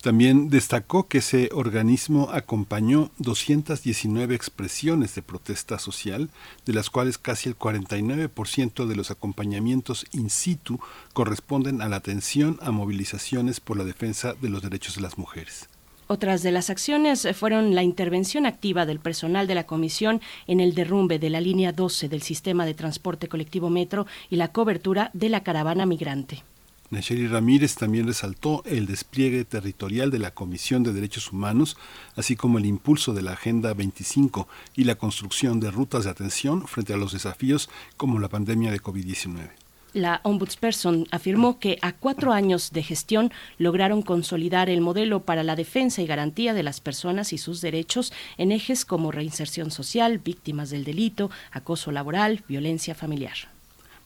También 0.02 0.50
destacó 0.50 1.06
que 1.06 1.18
ese 1.18 1.48
organismo 1.52 2.28
acompañó 2.32 3.12
219 3.18 4.34
expresiones 4.34 5.14
de 5.14 5.22
protesta 5.22 5.78
social, 5.78 6.28
de 6.64 6.72
las 6.72 6.90
cuales 6.90 7.18
casi 7.18 7.48
el 7.48 7.56
49% 7.56 8.86
de 8.86 8.96
los 8.96 9.12
acompañamientos 9.12 10.06
in 10.10 10.30
situ 10.30 10.80
corresponden 11.12 11.80
a 11.82 11.88
la 11.88 11.96
atención 11.96 12.58
a 12.62 12.72
movilizaciones 12.72 13.60
por 13.60 13.76
la 13.76 13.84
defensa 13.84 14.34
de 14.34 14.48
los 14.48 14.60
derechos 14.60 14.96
de 14.96 15.02
las 15.02 15.18
mujeres. 15.18 15.68
Otras 16.08 16.44
de 16.44 16.52
las 16.52 16.70
acciones 16.70 17.26
fueron 17.34 17.74
la 17.74 17.82
intervención 17.82 18.46
activa 18.46 18.86
del 18.86 19.00
personal 19.00 19.48
de 19.48 19.56
la 19.56 19.66
comisión 19.66 20.20
en 20.46 20.60
el 20.60 20.74
derrumbe 20.74 21.18
de 21.18 21.30
la 21.30 21.40
línea 21.40 21.72
12 21.72 22.08
del 22.08 22.22
sistema 22.22 22.64
de 22.64 22.74
transporte 22.74 23.26
colectivo 23.26 23.70
Metro 23.70 24.06
y 24.30 24.36
la 24.36 24.52
cobertura 24.52 25.10
de 25.14 25.28
la 25.30 25.42
caravana 25.42 25.84
migrante. 25.84 26.44
Nacheli 26.90 27.26
Ramírez 27.26 27.74
también 27.74 28.06
resaltó 28.06 28.62
el 28.64 28.86
despliegue 28.86 29.44
territorial 29.44 30.12
de 30.12 30.20
la 30.20 30.30
Comisión 30.30 30.84
de 30.84 30.92
Derechos 30.92 31.32
Humanos, 31.32 31.76
así 32.14 32.36
como 32.36 32.58
el 32.58 32.66
impulso 32.66 33.12
de 33.12 33.22
la 33.22 33.32
Agenda 33.32 33.74
25 33.74 34.46
y 34.76 34.84
la 34.84 34.94
construcción 34.94 35.58
de 35.58 35.72
rutas 35.72 36.04
de 36.04 36.10
atención 36.10 36.68
frente 36.68 36.92
a 36.92 36.96
los 36.96 37.12
desafíos 37.12 37.68
como 37.96 38.20
la 38.20 38.28
pandemia 38.28 38.70
de 38.70 38.80
COVID-19. 38.80 39.65
La 39.96 40.20
ombudsperson 40.24 41.06
afirmó 41.10 41.58
que 41.58 41.78
a 41.80 41.92
cuatro 41.92 42.34
años 42.34 42.70
de 42.70 42.82
gestión 42.82 43.32
lograron 43.56 44.02
consolidar 44.02 44.68
el 44.68 44.82
modelo 44.82 45.24
para 45.24 45.42
la 45.42 45.56
defensa 45.56 46.02
y 46.02 46.06
garantía 46.06 46.52
de 46.52 46.62
las 46.62 46.82
personas 46.82 47.32
y 47.32 47.38
sus 47.38 47.62
derechos 47.62 48.12
en 48.36 48.52
ejes 48.52 48.84
como 48.84 49.10
reinserción 49.10 49.70
social, 49.70 50.18
víctimas 50.18 50.68
del 50.68 50.84
delito, 50.84 51.30
acoso 51.50 51.92
laboral, 51.92 52.44
violencia 52.46 52.94
familiar. 52.94 53.55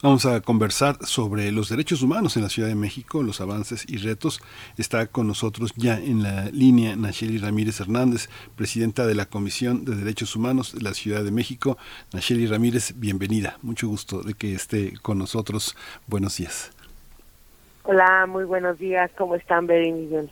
Vamos 0.02 0.24
a 0.24 0.40
conversar 0.40 0.97
sobre 1.05 1.52
los 1.52 1.68
derechos 1.68 2.01
humanos 2.01 2.35
en 2.39 2.43
la 2.43 2.48
Ciudad 2.48 2.70
de 2.70 2.74
México, 2.74 3.22
los 3.22 3.43
avances 3.43 3.85
y 3.86 3.98
retos. 3.98 4.40
Está 4.78 5.06
con 5.09 5.27
nosotros 5.27 5.74
ya 5.77 5.98
en 5.98 6.22
la 6.22 6.47
línea 6.47 6.97
Nacheli 6.97 7.36
Ramírez 7.36 7.81
Hernández, 7.81 8.31
presidenta 8.56 9.06
de 9.06 9.14
la 9.14 9.27
Comisión 9.27 9.85
de 9.85 9.94
Derechos 9.97 10.35
Humanos 10.35 10.74
de 10.74 10.81
la 10.81 10.94
Ciudad 10.94 11.22
de 11.22 11.31
México. 11.31 11.77
Nacheli 12.14 12.47
Ramírez, 12.47 12.94
bienvenida. 12.97 13.59
Mucho 13.60 13.89
gusto 13.89 14.22
de 14.22 14.32
que 14.32 14.55
esté 14.55 14.94
con 15.02 15.18
nosotros. 15.18 15.77
Buenos 16.06 16.39
días. 16.39 16.72
Hola, 17.82 18.24
muy 18.27 18.44
buenos 18.44 18.78
días. 18.78 19.10
¿Cómo 19.18 19.35
están, 19.35 19.66
Beri 19.66 19.89
y 19.89 19.93
Miguel? 19.93 20.31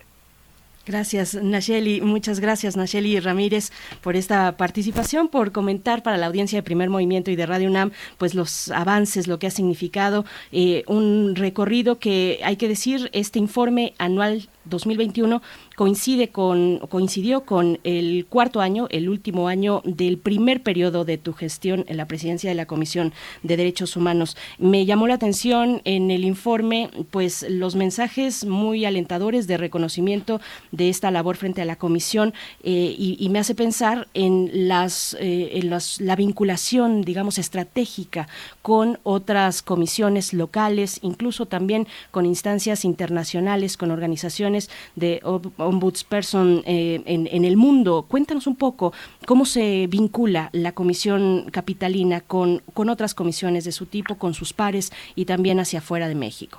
Gracias, 0.89 1.35
Nacheli. 1.35 2.01
Muchas 2.01 2.41
gracias, 2.41 2.75
Nacheli 2.75 3.21
Ramírez, 3.21 3.73
por 4.01 4.17
esta 4.17 4.57
participación, 4.57 5.29
por 5.29 5.53
comentar 5.53 6.03
para 6.03 6.17
la 6.17 6.25
audiencia 6.25 6.57
de 6.57 6.63
Primer 6.63 6.89
Movimiento 6.89 7.31
y 7.31 7.37
de 7.37 7.45
Radio 7.45 7.69
UNAM, 7.69 7.93
pues 8.17 8.35
los 8.35 8.71
avances, 8.71 9.27
lo 9.27 9.39
que 9.39 9.49
ha 9.49 9.51
significado 9.51 10.25
eh, 10.51 10.85
un 10.87 11.37
recorrido 11.37 11.99
que 11.99 12.41
hay 12.43 12.57
que 12.57 12.69
decir, 12.69 13.11
este 13.13 13.39
informe 13.39 13.93
anual 13.99 14.49
2021 14.69 15.43
coincide 15.77 16.29
con, 16.29 16.79
coincidió 16.89 17.43
con 17.43 17.79
el 17.85 18.27
cuarto 18.29 18.61
año, 18.61 18.87
el 18.91 19.09
último 19.09 19.49
año 19.49 19.83
del 19.85 20.19
primer 20.19 20.63
periodo 20.63 21.05
de 21.05 21.19
tu 21.19 21.33
gestión 21.33 21.85
en 21.89 21.97
la 21.97 22.07
presidencia 22.07 22.51
de 22.51 22.57
la 22.57 22.67
Comisión 22.67 23.13
de 23.43 23.57
Derechos 23.57 23.97
Humanos. 23.97 24.37
Me 24.59 24.87
llamó 24.87 25.07
la 25.07 25.15
atención 25.15 25.81
en 25.85 26.11
el 26.11 26.25
informe, 26.25 26.91
pues 27.11 27.47
los 27.49 27.77
mensajes 27.77 28.45
muy 28.45 28.85
alentadores 28.85 29.47
de 29.47 29.57
reconocimiento 29.57 30.41
de 30.73 30.89
esta 30.89 31.11
labor 31.11 31.37
frente 31.37 31.63
a 31.63 31.65
la 31.65 31.77
Comisión 31.77 32.35
eh, 32.63 32.95
y, 32.99 33.29
me 33.29 33.39
hace 33.39 33.55
pensar 33.55 34.09
en 34.15 34.51
las, 34.69 35.15
eh, 35.21 35.51
en 35.55 35.69
las- 35.71 36.01
la 36.01 36.17
vinculación, 36.17 37.03
digamos, 37.03 37.39
estratégica 37.39 38.27
con 38.63 38.99
otras 39.03 39.63
comisiones 39.63 40.33
locales, 40.33 40.99
incluso 41.03 41.47
también 41.47 41.87
con 42.11 42.25
instancias 42.27 42.85
internacionales, 42.85 43.77
con 43.77 43.91
organizaciones 43.91 44.58
de 44.97 45.21
ombudsperson 45.25 46.63
eh, 46.67 47.03
en, 47.07 47.29
en 47.31 47.45
el 47.45 47.57
mundo. 47.57 48.07
Cuéntanos 48.09 48.47
un 48.47 48.57
poco 48.57 48.93
cómo 49.27 49.45
se 49.45 49.87
vincula 49.89 50.51
la 50.53 50.73
Comisión 50.73 51.47
Capitalina 51.51 52.21
con, 52.21 52.63
con 52.75 52.89
otras 52.89 53.15
comisiones 53.15 53.65
de 53.65 53.73
su 53.73 53.87
tipo, 53.87 54.17
con 54.17 54.35
sus 54.35 54.53
pares 54.53 54.93
y 55.15 55.25
también 55.25 55.61
hacia 55.61 55.79
afuera 55.81 56.09
de 56.09 56.15
México. 56.15 56.59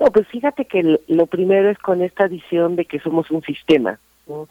No, 0.00 0.06
pues 0.06 0.26
fíjate 0.28 0.64
que 0.64 0.98
lo 1.06 1.26
primero 1.26 1.70
es 1.70 1.78
con 1.78 2.02
esta 2.02 2.26
visión 2.26 2.76
de 2.76 2.84
que 2.84 3.00
somos 3.00 3.30
un 3.30 3.42
sistema. 3.42 3.98
¿no? 4.26 4.48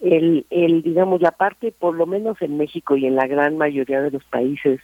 El, 0.00 0.46
el, 0.50 0.82
digamos, 0.82 1.22
la 1.22 1.30
parte, 1.30 1.72
por 1.72 1.94
lo 1.94 2.06
menos 2.06 2.40
en 2.42 2.56
México 2.56 2.96
y 2.96 3.06
en 3.06 3.16
la 3.16 3.26
gran 3.26 3.56
mayoría 3.56 4.00
de 4.02 4.10
los 4.10 4.24
países 4.24 4.80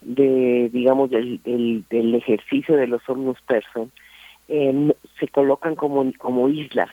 de, 0.00 0.70
digamos, 0.72 1.10
del, 1.10 1.40
del, 1.44 2.14
ejercicio 2.14 2.76
de 2.76 2.86
los 2.86 3.06
ombudsperson, 3.08 3.90
em, 4.50 4.92
se 5.18 5.28
colocan 5.28 5.76
como, 5.76 6.12
como 6.18 6.48
islas. 6.48 6.90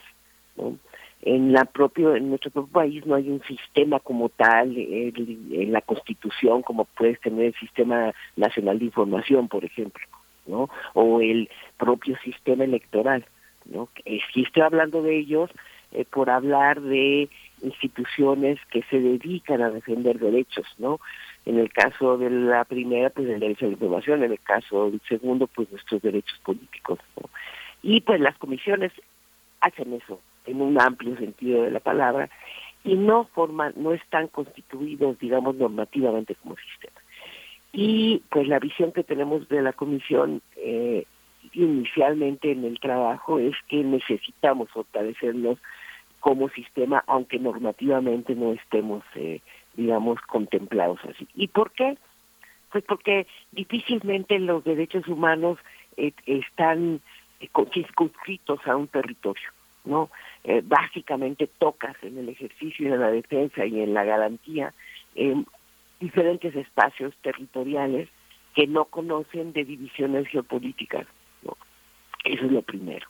¿no? 0.56 0.78
En 1.24 1.52
la 1.52 1.66
propio, 1.66 2.16
en 2.16 2.30
nuestro 2.30 2.52
propio 2.52 2.72
país 2.72 3.06
no 3.06 3.16
hay 3.16 3.30
un 3.30 3.42
sistema 3.44 4.00
como 4.00 4.30
tal, 4.30 4.78
el- 4.78 5.38
en 5.52 5.72
la 5.74 5.82
Constitución, 5.82 6.62
como 6.62 6.86
puedes 6.86 7.20
tener 7.20 7.46
el 7.48 7.56
Sistema 7.56 8.14
Nacional 8.36 8.78
de 8.80 8.86
Información, 8.86 9.48
por 9.48 9.66
ejemplo, 9.66 10.06
¿no? 10.46 10.70
O 10.94 11.20
el 11.20 11.50
propio 11.78 12.16
sistema 12.24 12.64
electoral, 12.64 13.26
¿no? 13.66 13.90
Eh, 14.06 14.20
Sí 14.34 14.44
estoy 14.44 14.62
hablando 14.64 15.02
de 15.02 15.18
ellos 15.18 15.50
eh, 15.92 16.06
por 16.06 16.30
hablar 16.30 16.80
de 16.82 17.28
instituciones 17.64 18.60
que 18.72 18.84
se 18.84 19.00
dedican 19.00 19.62
a 19.62 19.72
defender 19.72 20.20
derechos, 20.20 20.68
¿no? 20.78 21.00
En 21.48 21.58
el 21.58 21.72
caso 21.72 22.18
de 22.18 22.30
la 22.30 22.66
primera, 22.66 23.10
pues 23.10 23.30
el 23.30 23.40
derecho 23.40 23.64
a 23.64 23.70
la 23.70 23.76
información, 23.76 24.22
en 24.22 24.34
el 24.34 24.40
caso 24.42 24.92
del 24.92 25.00
segundo, 25.08 25.48
pues 25.48 25.72
nuestros 25.72 26.02
derechos 26.02 26.38
políticos. 26.44 27.00
Y 27.82 28.02
pues 28.02 28.20
las 28.20 28.38
comisiones 28.38 28.92
hacen 29.62 29.94
eso 29.94 30.20
en 30.46 30.62
un 30.62 30.78
amplio 30.78 31.16
sentido 31.16 31.64
de 31.64 31.72
la 31.72 31.80
palabra 31.80 32.30
y 32.84 32.96
no 32.96 33.30
forman, 33.34 33.72
no 33.78 33.94
están 33.94 34.28
constituidos, 34.28 35.18
digamos, 35.20 35.56
normativamente 35.56 36.36
como 36.36 36.58
sistema. 36.58 37.00
Y 37.72 38.24
pues 38.30 38.50
la 38.50 38.60
visión 38.60 38.92
que 38.92 39.06
tenemos 39.06 39.48
de 39.48 39.62
la 39.62 39.72
comisión 39.72 40.42
eh, 40.58 41.06
inicialmente 41.54 42.52
en 42.52 42.66
el 42.66 42.78
trabajo 42.82 43.40
es 43.40 43.56
que 43.70 43.86
necesitamos 43.86 44.70
fortalecernos 44.72 45.60
como 46.20 46.50
sistema, 46.50 47.06
aunque 47.08 47.40
normativamente 47.40 48.36
no 48.36 48.52
estemos, 48.52 49.02
eh, 49.16 49.40
digamos, 49.78 50.20
contemplados 50.22 51.00
así. 51.06 51.28
¿Y 51.36 51.48
por 51.48 51.72
qué? 51.72 51.98
Pues 52.72 52.84
porque 52.84 53.28
difícilmente 53.52 54.38
los 54.40 54.64
derechos 54.64 55.08
humanos 55.08 55.58
eh, 55.96 56.12
están 56.26 57.00
eh, 57.40 57.50
circunscritos 57.74 58.60
a 58.68 58.76
un 58.76 58.88
territorio, 58.88 59.50
¿no? 59.86 60.10
Eh, 60.44 60.62
básicamente 60.66 61.48
tocas 61.48 61.96
en 62.02 62.18
el 62.18 62.30
ejercicio 62.30 62.92
de 62.92 62.98
la 62.98 63.12
defensa 63.12 63.66
y 63.66 63.82
en 63.82 63.94
la 63.94 64.04
garantía 64.04 64.74
eh, 65.16 65.36
diferentes 66.00 66.56
espacios 66.56 67.14
territoriales 67.22 68.10
que 68.56 68.68
no 68.68 68.86
conocen 68.86 69.54
de 69.54 69.66
divisiones 69.66 70.28
geopolíticas. 70.28 71.06
¿no? 71.44 71.58
Eso 72.24 72.46
es 72.46 72.52
lo 72.52 72.62
primero. 72.62 73.08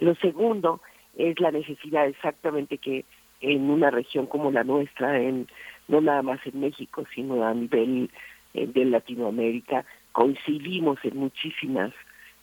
Lo 0.00 0.14
segundo 0.16 0.80
es 1.16 1.38
la 1.40 1.50
necesidad 1.50 2.06
exactamente 2.06 2.78
que 2.78 3.04
en 3.40 3.70
una 3.70 3.90
región 3.90 4.26
como 4.26 4.50
la 4.50 4.64
nuestra, 4.64 5.18
en 5.20 5.48
no 5.90 6.00
nada 6.00 6.22
más 6.22 6.40
en 6.46 6.60
México, 6.60 7.04
sino 7.14 7.44
a 7.44 7.52
nivel 7.52 8.10
eh, 8.54 8.66
de 8.66 8.84
Latinoamérica, 8.84 9.84
coincidimos 10.12 10.98
en 11.04 11.16
muchísimas, 11.16 11.92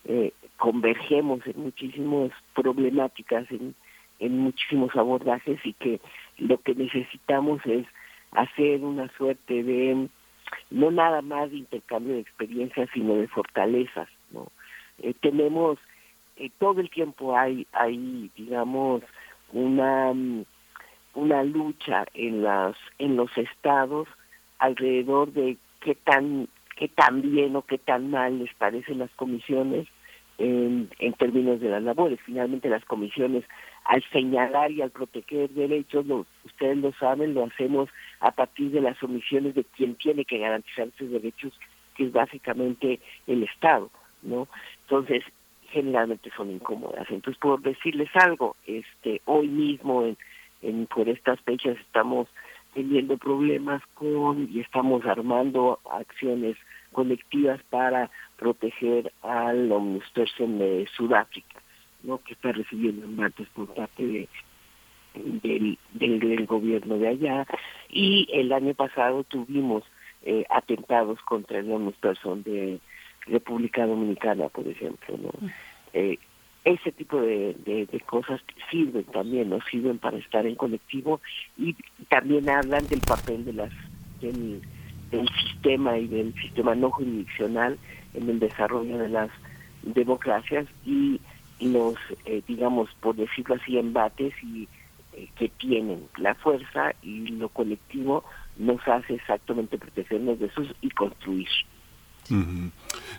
eh, 0.05 0.33
convergemos 0.57 1.39
en 1.47 1.61
muchísimas 1.61 2.31
problemáticas, 2.53 3.49
en, 3.51 3.73
en 4.19 4.37
muchísimos 4.37 4.95
abordajes 4.95 5.59
y 5.63 5.73
que 5.73 6.01
lo 6.37 6.61
que 6.61 6.75
necesitamos 6.75 7.65
es 7.65 7.85
hacer 8.31 8.83
una 8.83 9.07
suerte 9.17 9.63
de 9.63 10.09
no 10.69 10.91
nada 10.91 11.21
más 11.21 11.49
de 11.51 11.57
intercambio 11.57 12.15
de 12.15 12.21
experiencias, 12.21 12.89
sino 12.93 13.15
de 13.15 13.27
fortalezas, 13.27 14.09
¿no? 14.31 14.47
Eh, 14.99 15.13
tenemos 15.21 15.77
eh, 16.35 16.49
todo 16.57 16.81
el 16.81 16.89
tiempo 16.89 17.37
hay 17.37 17.65
hay 17.71 18.29
digamos 18.35 19.03
una 19.53 20.13
mm, 20.13 20.45
una 21.17 21.43
lucha 21.43 22.05
en 22.13 22.43
las 22.43 22.75
en 22.99 23.15
los 23.15 23.35
estados 23.37 24.07
alrededor 24.59 25.31
de 25.33 25.57
qué 25.81 25.95
tan 25.95 26.47
qué 26.75 26.87
tan 26.87 27.21
bien 27.21 27.55
o 27.55 27.63
qué 27.63 27.77
tan 27.77 28.11
mal 28.11 28.39
les 28.39 28.53
parecen 28.53 28.99
las 28.99 29.09
comisiones 29.15 29.87
en, 30.37 30.89
en 30.99 31.13
términos 31.13 31.59
de 31.59 31.69
las 31.69 31.81
labores. 31.81 32.19
Finalmente 32.23 32.69
las 32.69 32.85
comisiones 32.85 33.43
al 33.85 34.03
señalar 34.11 34.71
y 34.71 34.81
al 34.83 34.91
proteger 34.91 35.49
derechos, 35.49 36.05
lo- 36.05 36.25
ustedes 36.45 36.77
lo 36.77 36.91
saben, 36.93 37.33
lo 37.33 37.45
hacemos 37.45 37.89
a 38.19 38.31
partir 38.31 38.69
de 38.71 38.81
las 38.81 39.01
omisiones 39.01 39.55
de 39.55 39.63
quien 39.63 39.95
tiene 39.95 40.23
que 40.25 40.37
garantizar 40.37 40.87
esos 40.89 41.09
derechos, 41.09 41.53
que 41.95 42.03
es 42.05 42.11
básicamente 42.11 42.99
el 43.25 43.41
Estado, 43.43 43.89
¿no? 44.21 44.47
Entonces, 44.83 45.23
generalmente 45.71 46.29
son 46.37 46.51
incómodas. 46.51 47.09
Entonces, 47.09 47.39
por 47.39 47.61
decirles 47.61 48.09
algo, 48.15 48.55
este, 48.67 49.21
hoy 49.25 49.47
mismo, 49.47 50.03
en, 50.03 50.17
en, 50.61 50.85
por 50.87 51.07
estas 51.09 51.39
fechas, 51.41 51.77
estamos 51.79 52.27
teniendo 52.73 53.17
problemas 53.17 53.81
con 53.95 54.49
y 54.51 54.59
estamos 54.59 55.05
armando 55.05 55.79
acciones 55.91 56.57
colectivas 56.91 57.61
para 57.69 58.09
proteger 58.37 59.11
al 59.21 59.71
ombudsperson 59.71 60.59
de 60.59 60.87
Sudáfrica, 60.95 61.61
¿no? 62.03 62.19
que 62.19 62.33
está 62.33 62.51
recibiendo 62.51 63.05
embates 63.05 63.47
por 63.49 63.73
parte 63.73 64.05
de 64.05 64.29
del, 65.15 65.79
del, 65.93 66.19
del 66.19 66.45
gobierno 66.45 66.97
de 66.97 67.07
allá 67.07 67.47
y 67.89 68.27
el 68.31 68.53
año 68.53 68.75
pasado 68.75 69.23
tuvimos 69.23 69.83
eh, 70.23 70.45
atentados 70.49 71.19
contra 71.21 71.59
el 71.59 71.71
ombudsperson 71.71 72.43
de 72.43 72.79
República 73.25 73.85
Dominicana, 73.85 74.49
por 74.49 74.67
ejemplo, 74.67 75.17
¿no? 75.17 75.31
Eh, 75.93 76.19
ese 76.67 76.91
tipo 76.91 77.21
de, 77.21 77.55
de, 77.65 77.99
cosas 78.01 78.41
sirven 78.69 79.05
también, 79.05 79.49
nos 79.49 79.63
sirven 79.65 79.99
para 79.99 80.17
estar 80.17 80.45
en 80.45 80.55
colectivo 80.55 81.21
y 81.57 81.73
también 82.09 82.49
hablan 82.49 82.85
del 82.87 82.99
papel 82.99 83.45
de 83.45 83.53
las 83.53 83.71
del, 84.19 84.61
del 85.09 85.29
sistema 85.29 85.97
y 85.97 86.07
del 86.07 86.33
sistema 86.33 86.75
no 86.75 86.91
jurisdiccional 86.91 87.77
en 88.13 88.29
el 88.29 88.39
desarrollo 88.39 88.97
de 88.97 89.07
las 89.07 89.29
democracias 89.83 90.67
y 90.85 91.21
los, 91.61 91.95
eh, 92.25 92.41
digamos, 92.47 92.89
por 92.99 93.15
decirlo 93.15 93.55
así, 93.55 93.77
embates 93.77 94.33
y 94.43 94.67
eh, 95.13 95.29
que 95.37 95.47
tienen 95.47 96.03
la 96.17 96.35
fuerza 96.35 96.93
y 97.01 97.27
lo 97.27 97.49
colectivo 97.49 98.25
nos 98.57 98.85
hace 98.87 99.15
exactamente 99.15 99.77
protegernos 99.77 100.37
de 100.39 100.47
esos 100.47 100.67
y 100.81 100.89
construir. 100.89 101.47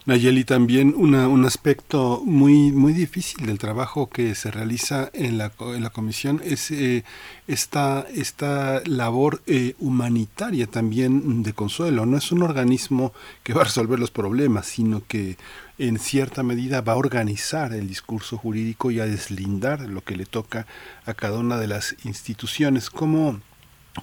Nayeli, 0.06 0.44
también 0.44 0.94
un 0.96 1.44
aspecto 1.44 2.22
muy 2.24 2.72
muy 2.72 2.92
difícil 2.92 3.46
del 3.46 3.58
trabajo 3.58 4.08
que 4.08 4.34
se 4.34 4.50
realiza 4.50 5.10
en 5.12 5.38
la, 5.38 5.52
en 5.60 5.82
la 5.82 5.90
comisión 5.90 6.40
es 6.44 6.70
eh, 6.70 7.04
esta, 7.46 8.06
esta 8.14 8.80
labor 8.86 9.42
eh, 9.46 9.74
humanitaria 9.78 10.66
también 10.66 11.42
de 11.42 11.52
consuelo. 11.52 12.06
No 12.06 12.16
es 12.16 12.32
un 12.32 12.42
organismo 12.42 13.12
que 13.42 13.52
va 13.52 13.62
a 13.62 13.64
resolver 13.64 13.98
los 13.98 14.10
problemas, 14.10 14.66
sino 14.66 15.02
que 15.06 15.36
en 15.78 15.98
cierta 15.98 16.42
medida 16.42 16.80
va 16.80 16.94
a 16.94 16.96
organizar 16.96 17.72
el 17.72 17.86
discurso 17.86 18.36
jurídico 18.36 18.90
y 18.90 19.00
a 19.00 19.06
deslindar 19.06 19.80
lo 19.82 20.02
que 20.02 20.16
le 20.16 20.26
toca 20.26 20.66
a 21.06 21.14
cada 21.14 21.38
una 21.38 21.58
de 21.58 21.68
las 21.68 21.96
instituciones. 22.04 22.90
¿Cómo, 22.90 23.40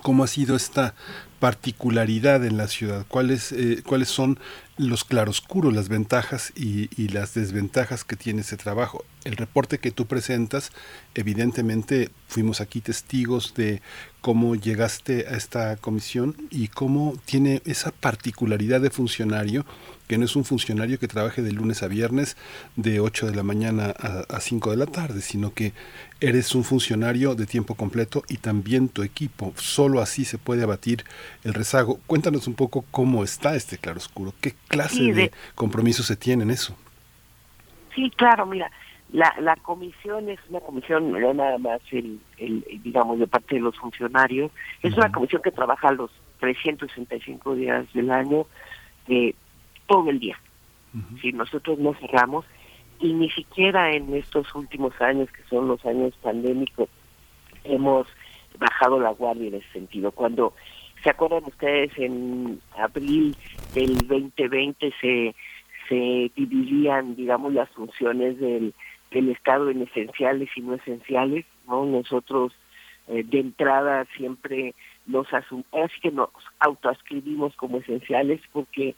cómo 0.02 0.24
ha 0.24 0.28
sido 0.28 0.56
esta 0.56 0.96
particularidad 1.40 2.44
en 2.46 2.58
la 2.58 2.68
ciudad, 2.68 3.06
cuáles, 3.08 3.52
eh, 3.52 3.84
cuáles 3.86 4.08
son 4.08 4.40
los 4.78 5.04
claroscuros, 5.04 5.74
las 5.74 5.90
ventajas 5.90 6.52
y, 6.56 6.90
y, 7.00 7.10
las 7.10 7.34
desventajas 7.34 8.04
que 8.04 8.16
tiene 8.16 8.42
ese 8.42 8.58
trabajo. 8.58 9.06
El 9.26 9.36
reporte 9.36 9.78
que 9.78 9.92
tú 9.92 10.06
presentas, 10.06 10.72
evidentemente 11.14 12.10
fuimos 12.28 12.62
aquí 12.62 12.82
testigos 12.82 13.54
de 13.54 13.82
cómo 14.22 14.56
llegaste 14.56 15.28
a 15.28 15.38
esta 15.38 15.76
comisión 15.78 16.36
y 16.50 16.70
cómo 16.70 17.14
tiene 17.26 17.62
esa 17.66 17.92
particularidad 17.92 18.82
de 18.82 18.90
funcionario, 18.90 19.66
que 20.08 20.18
no 20.18 20.26
es 20.26 20.36
un 20.36 20.44
funcionario 20.46 21.00
que 21.00 21.08
trabaje 21.08 21.42
de 21.42 21.52
lunes 21.52 21.84
a 21.84 21.88
viernes 21.88 22.38
de 22.76 23.00
8 23.00 23.28
de 23.28 23.36
la 23.36 23.44
mañana 23.44 23.94
a, 23.98 24.36
a 24.36 24.40
5 24.40 24.72
de 24.72 24.78
la 24.78 24.86
tarde, 24.86 25.22
sino 25.22 25.54
que 25.54 25.74
eres 26.22 26.54
un 26.56 26.64
funcionario 26.64 27.36
de 27.36 27.46
tiempo 27.46 27.76
completo 27.76 28.24
y 28.30 28.38
también 28.38 28.90
tu 28.90 29.04
equipo. 29.04 29.54
Solo 29.58 30.02
así 30.02 30.26
se 30.26 30.38
puede 30.38 30.64
abatir 30.64 31.04
el 31.44 31.54
rezago. 31.54 32.00
Cuéntanos 32.08 32.48
un 32.48 32.54
poco 32.56 32.86
cómo 32.92 33.24
está 33.24 33.56
este 33.56 33.78
claroscuro, 33.78 34.34
qué 34.42 34.54
clase 34.68 34.96
Sí, 34.96 35.08
de, 35.12 35.14
de- 35.14 35.32
compromiso 35.56 36.04
se 36.04 36.16
tiene 36.16 36.44
en 36.44 36.52
eso. 36.52 36.76
Sí, 37.94 38.12
claro, 38.16 38.46
mira, 38.46 38.70
la, 39.14 39.34
la 39.40 39.56
comisión 39.56 40.30
es 40.30 40.40
una 40.50 40.60
comisión, 40.60 41.12
no 41.12 41.34
nada 41.34 41.58
más 41.58 41.80
el, 41.92 42.20
el, 42.38 42.66
digamos, 42.84 43.20
de 43.20 43.28
parte 43.28 43.56
de 43.56 43.62
los 43.62 43.78
funcionarios, 43.78 44.52
es 44.84 44.94
una 44.98 45.12
comisión 45.12 45.42
que 45.42 45.52
trabaja 45.52 45.92
los 45.92 46.12
365 46.40 47.56
días 47.56 47.86
del 47.94 48.12
año, 48.12 48.46
eh, 49.08 49.34
todo 49.88 50.10
el 50.10 50.20
día. 50.20 50.40
Si 51.22 51.34
nosotros 51.34 51.78
no 51.78 51.94
cerramos, 51.96 52.46
y 53.00 53.12
ni 53.12 53.30
siquiera 53.30 53.92
en 53.92 54.14
estos 54.14 54.54
últimos 54.56 54.94
años, 55.02 55.30
que 55.32 55.44
son 55.50 55.68
los 55.68 55.86
años 55.86 56.14
pandémicos, 56.22 56.88
hemos 57.66 58.08
bajado 58.58 59.00
la 59.00 59.10
guardia 59.10 59.50
en 59.50 59.56
ese 59.56 59.72
sentido. 59.74 60.12
Cuando, 60.12 60.54
¿se 61.04 61.10
acuerdan 61.10 61.44
ustedes? 61.46 61.92
En 61.98 62.62
abril 62.78 63.36
del 63.74 64.08
2020 64.08 64.94
se, 65.02 65.36
se 65.90 66.32
dividían, 66.36 67.16
digamos, 67.16 67.54
las 67.54 67.70
funciones 67.72 68.40
del, 68.40 68.74
del 69.12 69.30
Estado 69.30 69.70
en 69.70 69.82
esenciales 69.82 70.50
y 70.56 70.62
no 70.62 70.76
esenciales, 70.76 71.46
¿no? 71.68 71.86
Nosotros 71.86 72.54
eh, 73.08 73.24
de 73.24 73.40
entrada 73.40 74.06
siempre 74.18 74.74
nos 75.06 75.32
asum 75.32 75.64
así 75.72 76.02
que 76.02 76.12
nos 76.12 76.30
autoascribimos 76.60 77.56
como 77.56 77.78
esenciales 77.78 78.42
porque 78.52 78.96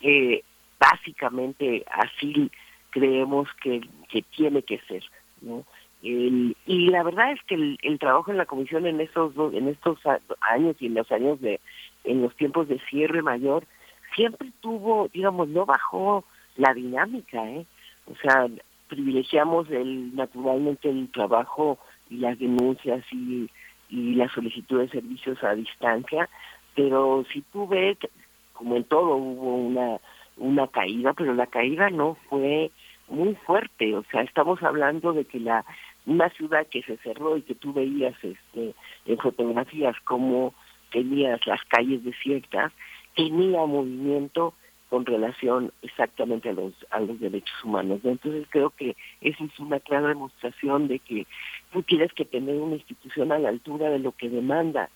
eh, 0.00 0.42
básicamente 0.78 1.84
así 1.90 2.50
creemos 2.90 3.48
que, 3.62 3.80
que 4.08 4.22
tiene 4.22 4.62
que 4.62 4.78
ser, 4.88 5.04
¿no? 5.42 5.64
El- 6.02 6.56
y 6.66 6.86
la 6.90 7.02
verdad 7.02 7.32
es 7.32 7.42
que 7.44 7.56
el, 7.56 7.78
el 7.82 7.98
trabajo 7.98 8.30
en 8.30 8.36
la 8.36 8.46
comisión 8.46 8.86
en 8.86 9.00
estos 9.00 9.32
en 9.52 9.66
estos 9.68 9.98
años 10.40 10.76
y 10.78 10.86
en 10.86 10.94
los 10.94 11.10
años 11.10 11.40
de 11.40 11.60
en 12.04 12.22
los 12.22 12.34
tiempos 12.36 12.68
de 12.68 12.78
cierre 12.88 13.20
mayor 13.20 13.64
siempre 14.14 14.52
tuvo 14.60 15.08
digamos 15.12 15.48
no 15.48 15.66
bajó 15.66 16.24
la 16.56 16.72
dinámica 16.72 17.44
eh 17.50 17.66
o 18.06 18.14
sea 18.22 18.46
privilegiamos 18.86 19.68
el 19.70 20.14
naturalmente 20.14 20.88
el 20.88 21.10
trabajo 21.10 21.78
y 22.08 22.18
las 22.18 22.38
denuncias 22.38 23.04
y 23.10 23.50
y 23.90 24.14
la 24.14 24.28
solicitud 24.28 24.78
de 24.78 24.88
servicios 24.90 25.42
a 25.42 25.56
distancia 25.56 26.28
pero 26.76 27.24
si 27.32 27.40
tú 27.52 27.66
ves 27.66 27.98
como 28.58 28.76
en 28.76 28.84
todo 28.84 29.16
hubo 29.16 29.98
una 30.36 30.66
caída 30.66 31.14
pero 31.14 31.32
la 31.34 31.46
caída 31.46 31.90
no 31.90 32.16
fue 32.28 32.72
muy 33.08 33.34
fuerte 33.46 33.94
o 33.94 34.04
sea 34.10 34.22
estamos 34.22 34.62
hablando 34.62 35.12
de 35.12 35.24
que 35.24 35.40
la 35.40 35.64
una 36.06 36.28
ciudad 36.30 36.66
que 36.66 36.82
se 36.82 36.96
cerró 36.98 37.36
y 37.36 37.42
que 37.42 37.54
tú 37.54 37.72
veías 37.72 38.14
este 38.22 38.74
en 39.06 39.18
fotografías 39.18 39.96
como 40.04 40.52
tenías 40.90 41.46
las 41.46 41.62
calles 41.64 42.04
desiertas 42.04 42.72
tenía 43.14 43.64
movimiento 43.64 44.54
con 44.90 45.04
relación 45.06 45.72
exactamente 45.82 46.48
a 46.48 46.52
los 46.52 46.72
a 46.90 47.00
los 47.00 47.20
derechos 47.20 47.64
humanos 47.64 48.00
¿no? 48.02 48.10
entonces 48.10 48.46
creo 48.50 48.70
que 48.70 48.96
eso 49.20 49.44
es 49.44 49.58
una 49.60 49.78
clara 49.80 50.08
demostración 50.08 50.88
de 50.88 50.98
que 50.98 51.26
tú 51.72 51.82
tienes 51.82 52.12
que 52.12 52.24
tener 52.24 52.56
una 52.56 52.74
institución 52.74 53.30
a 53.30 53.38
la 53.38 53.50
altura 53.50 53.88
de 53.90 54.00
lo 54.00 54.12
que 54.12 54.28
demanda 54.28 54.90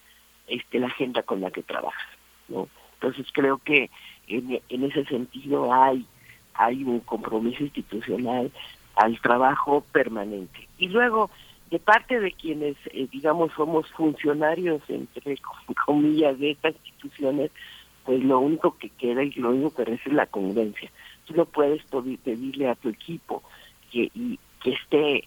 este 0.48 0.80
la 0.80 0.88
agenda 0.88 1.22
con 1.22 1.40
la 1.40 1.50
que 1.50 1.62
trabajas 1.62 2.08
no 2.48 2.68
entonces 3.02 3.26
creo 3.32 3.58
que 3.58 3.90
en, 4.28 4.60
ese 4.84 5.04
sentido 5.06 5.72
hay 5.72 6.06
hay 6.54 6.84
un 6.84 7.00
compromiso 7.00 7.64
institucional 7.64 8.52
al 8.94 9.18
trabajo 9.20 9.82
permanente. 9.90 10.68
Y 10.78 10.88
luego, 10.88 11.30
de 11.70 11.78
parte 11.78 12.20
de 12.20 12.30
quienes, 12.30 12.76
eh, 12.92 13.08
digamos, 13.10 13.52
somos 13.56 13.88
funcionarios, 13.92 14.82
entre 14.88 15.38
com- 15.38 15.74
comillas, 15.86 16.38
de 16.38 16.50
estas 16.50 16.74
instituciones, 16.84 17.50
pues 18.04 18.22
lo 18.22 18.38
único 18.38 18.76
que 18.76 18.90
queda 18.90 19.24
y 19.24 19.32
lo 19.32 19.50
único 19.50 19.74
que 19.74 19.86
resta 19.86 20.10
es 20.10 20.14
la 20.14 20.26
congruencia. 20.26 20.90
Tú 21.24 21.34
no 21.34 21.46
puedes 21.46 21.82
pedirle 22.22 22.68
a 22.68 22.74
tu 22.74 22.90
equipo 22.90 23.42
que, 23.90 24.10
y, 24.14 24.38
que 24.62 24.72
esté 24.72 25.24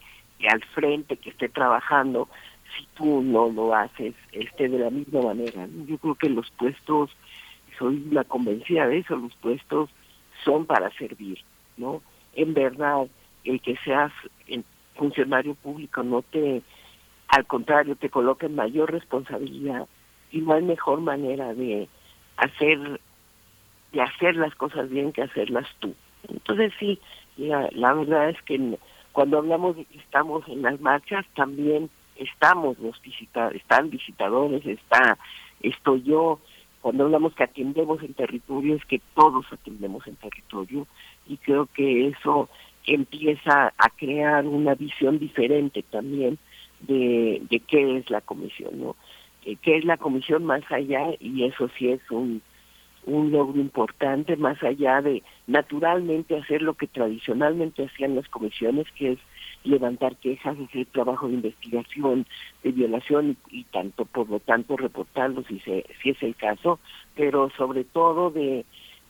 al 0.47 0.63
frente, 0.63 1.17
que 1.17 1.31
esté 1.31 1.49
trabajando, 1.49 2.29
si 2.77 2.87
tú 2.95 3.21
no 3.23 3.49
lo 3.49 3.73
haces 3.73 4.13
este 4.31 4.69
de 4.69 4.77
la 4.77 4.91
misma 4.91 5.21
manera. 5.21 5.67
Yo 5.87 5.97
creo 5.97 6.15
que 6.15 6.29
los 6.29 6.49
puestos, 6.51 7.09
soy 7.77 8.03
la 8.11 8.23
convencida 8.23 8.87
de 8.87 8.99
eso, 8.99 9.15
los 9.15 9.35
puestos 9.35 9.89
son 10.43 10.65
para 10.65 10.91
servir, 10.91 11.39
¿no? 11.77 12.01
En 12.33 12.53
verdad, 12.53 13.07
el 13.43 13.61
que 13.61 13.75
seas 13.77 14.11
en- 14.47 14.65
funcionario 14.95 15.55
público 15.55 16.03
no 16.03 16.21
te, 16.21 16.61
al 17.27 17.45
contrario, 17.45 17.95
te 17.95 18.09
coloca 18.09 18.45
en 18.45 18.55
mayor 18.55 18.91
responsabilidad 18.91 19.87
y 20.31 20.39
no 20.39 20.53
hay 20.53 20.63
mejor 20.63 21.01
manera 21.01 21.53
de 21.53 21.87
hacer, 22.37 23.01
de 23.91 24.01
hacer 24.01 24.35
las 24.35 24.55
cosas 24.55 24.89
bien 24.89 25.11
que 25.11 25.21
hacerlas 25.23 25.67
tú. 25.79 25.93
Entonces 26.29 26.73
sí, 26.79 26.99
la, 27.37 27.69
la 27.73 27.93
verdad 27.93 28.29
es 28.29 28.41
que 28.43 28.77
cuando 29.11 29.37
hablamos 29.37 29.75
de 29.77 29.85
que 29.85 29.97
estamos 29.97 30.47
en 30.47 30.61
las 30.61 30.79
marchas, 30.81 31.25
también 31.35 31.89
estamos 32.15 32.77
los 32.79 33.01
visitadores, 33.01 33.61
están 33.61 33.89
visitadores, 33.89 34.65
está, 34.65 35.17
estoy 35.61 36.03
yo, 36.03 36.39
cuando 36.85 37.05
hablamos 37.05 37.33
que 37.33 37.43
atendemos 37.43 38.03
en 38.03 38.13
territorio, 38.13 38.75
es 38.75 38.85
que 38.85 39.01
todos 39.15 39.43
atendemos 39.51 40.05
en 40.05 40.17
territorio 40.17 40.85
y 41.25 41.37
creo 41.37 41.65
que 41.65 42.09
eso 42.09 42.47
empieza 42.85 43.73
a 43.75 43.89
crear 43.89 44.45
una 44.45 44.75
visión 44.75 45.17
diferente 45.17 45.81
también 45.81 46.37
de, 46.81 47.41
de 47.49 47.59
qué 47.61 47.97
es 47.97 48.11
la 48.11 48.21
comisión, 48.21 48.79
¿no? 48.79 48.95
¿Qué 49.41 49.77
es 49.77 49.83
la 49.83 49.97
comisión 49.97 50.45
más 50.45 50.61
allá? 50.71 51.07
Y 51.19 51.45
eso 51.45 51.71
sí 51.75 51.89
es 51.89 52.01
un, 52.11 52.43
un 53.07 53.31
logro 53.31 53.59
importante, 53.59 54.37
más 54.37 54.61
allá 54.61 55.01
de 55.01 55.23
naturalmente 55.47 56.37
hacer 56.37 56.61
lo 56.61 56.75
que 56.75 56.85
tradicionalmente 56.85 57.85
hacían 57.85 58.13
las 58.13 58.29
comisiones, 58.29 58.85
que 58.91 59.13
es 59.13 59.19
levantar 59.65 60.15
quejas, 60.17 60.57
hacer 60.59 60.85
trabajo 60.87 61.27
de 61.27 61.33
investigación, 61.33 62.25
de 62.63 62.71
violación 62.71 63.37
y, 63.51 63.59
y 63.59 63.63
tanto, 63.65 64.05
por 64.05 64.29
lo 64.29 64.39
tanto, 64.39 64.77
reportarlos 64.77 65.45
si, 65.47 65.59
se, 65.59 65.85
si 66.01 66.11
es 66.11 66.23
el 66.23 66.35
caso, 66.35 66.79
pero 67.15 67.49
sobre 67.57 67.83
todo 67.83 68.29
de, 68.31 68.65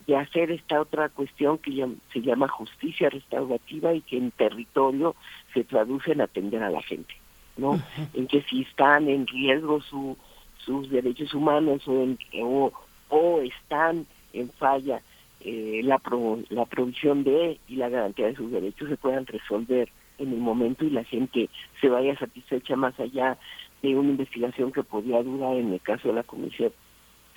de 0.08 0.16
hacer 0.18 0.52
esta 0.52 0.82
otra 0.82 1.10
cuestión 1.10 1.58
que 1.60 1.86
se 2.14 2.22
llama 2.22 2.48
justicia 2.48 3.10
restaurativa 3.10 3.94
y 3.94 4.02
que 4.02 4.18
en 4.18 4.32
territorio 4.32 5.16
se 5.54 5.64
traduce 5.64 6.14
en 6.14 6.22
atender 6.22 6.64
a 6.64 6.70
la 6.70 6.82
gente, 6.82 7.14
¿no? 7.58 7.80
En 8.14 8.28
que 8.28 8.42
si 8.44 8.62
están 8.62 9.08
en 9.10 9.28
riesgo 9.28 9.82
su, 9.82 10.18
sus 10.58 10.90
derechos 10.90 11.34
humanos 11.34 11.88
o, 11.88 12.02
en- 12.04 12.18
o, 12.42 12.72
o 13.10 13.42
están 13.42 14.06
en 14.34 14.50
falla 14.50 15.02
eh, 15.42 15.82
la, 15.84 16.00
pro- 16.00 16.40
la 16.50 16.66
provisión 16.66 17.24
de 17.24 17.60
y 17.68 17.76
la 17.76 17.90
garantía 17.90 18.28
de 18.28 18.36
sus 18.36 18.52
derechos 18.52 18.90
se 18.90 18.98
puedan 18.98 19.26
resolver 19.28 19.90
en 20.18 20.34
el 20.34 20.40
momento 20.40 20.86
y 20.86 20.90
la 20.90 21.04
gente 21.04 21.50
se 21.82 21.90
vaya 21.90 22.18
satisfecha 22.18 22.76
más 22.76 23.00
allá 23.00 23.38
de 23.82 23.96
una 23.96 24.10
investigación 24.10 24.72
que 24.72 24.84
podría 24.84 25.22
durar 25.24 25.56
en 25.56 25.74
el 25.74 25.82
caso 25.82 26.08
de 26.10 26.16
la 26.16 26.24
comisión 26.24 26.72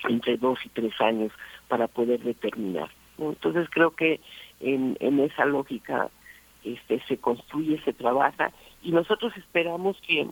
entre 0.09 0.37
dos 0.37 0.59
y 0.65 0.69
tres 0.69 0.93
años 1.01 1.33
para 1.69 1.89
poder 1.89 2.21
determinar. 2.21 2.91
Entonces 3.19 3.69
creo 3.71 3.91
que 3.91 4.21
en, 4.61 4.97
en 5.01 5.21
esa 5.21 5.45
lógica 5.45 6.11
este 6.65 7.01
se 7.07 7.19
construye, 7.19 7.81
se 7.85 7.93
trabaja 7.93 8.53
y 8.83 8.93
nosotros 8.93 9.37
esperamos 9.37 9.97
que, 10.07 10.29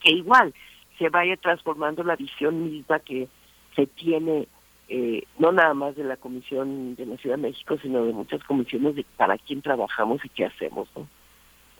que 0.00 0.12
igual 0.12 0.54
se 0.98 1.08
vaya 1.08 1.36
transformando 1.36 2.04
la 2.04 2.16
visión 2.16 2.70
misma 2.70 3.00
que 3.00 3.28
se 3.74 3.86
tiene 3.86 4.46
eh, 4.88 5.22
no 5.38 5.52
nada 5.52 5.72
más 5.72 5.94
de 5.94 6.02
la 6.02 6.16
Comisión 6.16 6.96
de 6.96 7.06
la 7.06 7.16
Ciudad 7.16 7.36
de 7.36 7.42
México, 7.42 7.76
sino 7.80 8.04
de 8.04 8.12
muchas 8.12 8.42
comisiones 8.42 8.96
de 8.96 9.04
para 9.16 9.38
quién 9.38 9.62
trabajamos 9.62 10.24
y 10.24 10.28
qué 10.28 10.46
hacemos. 10.46 10.88
¿no? 10.96 11.06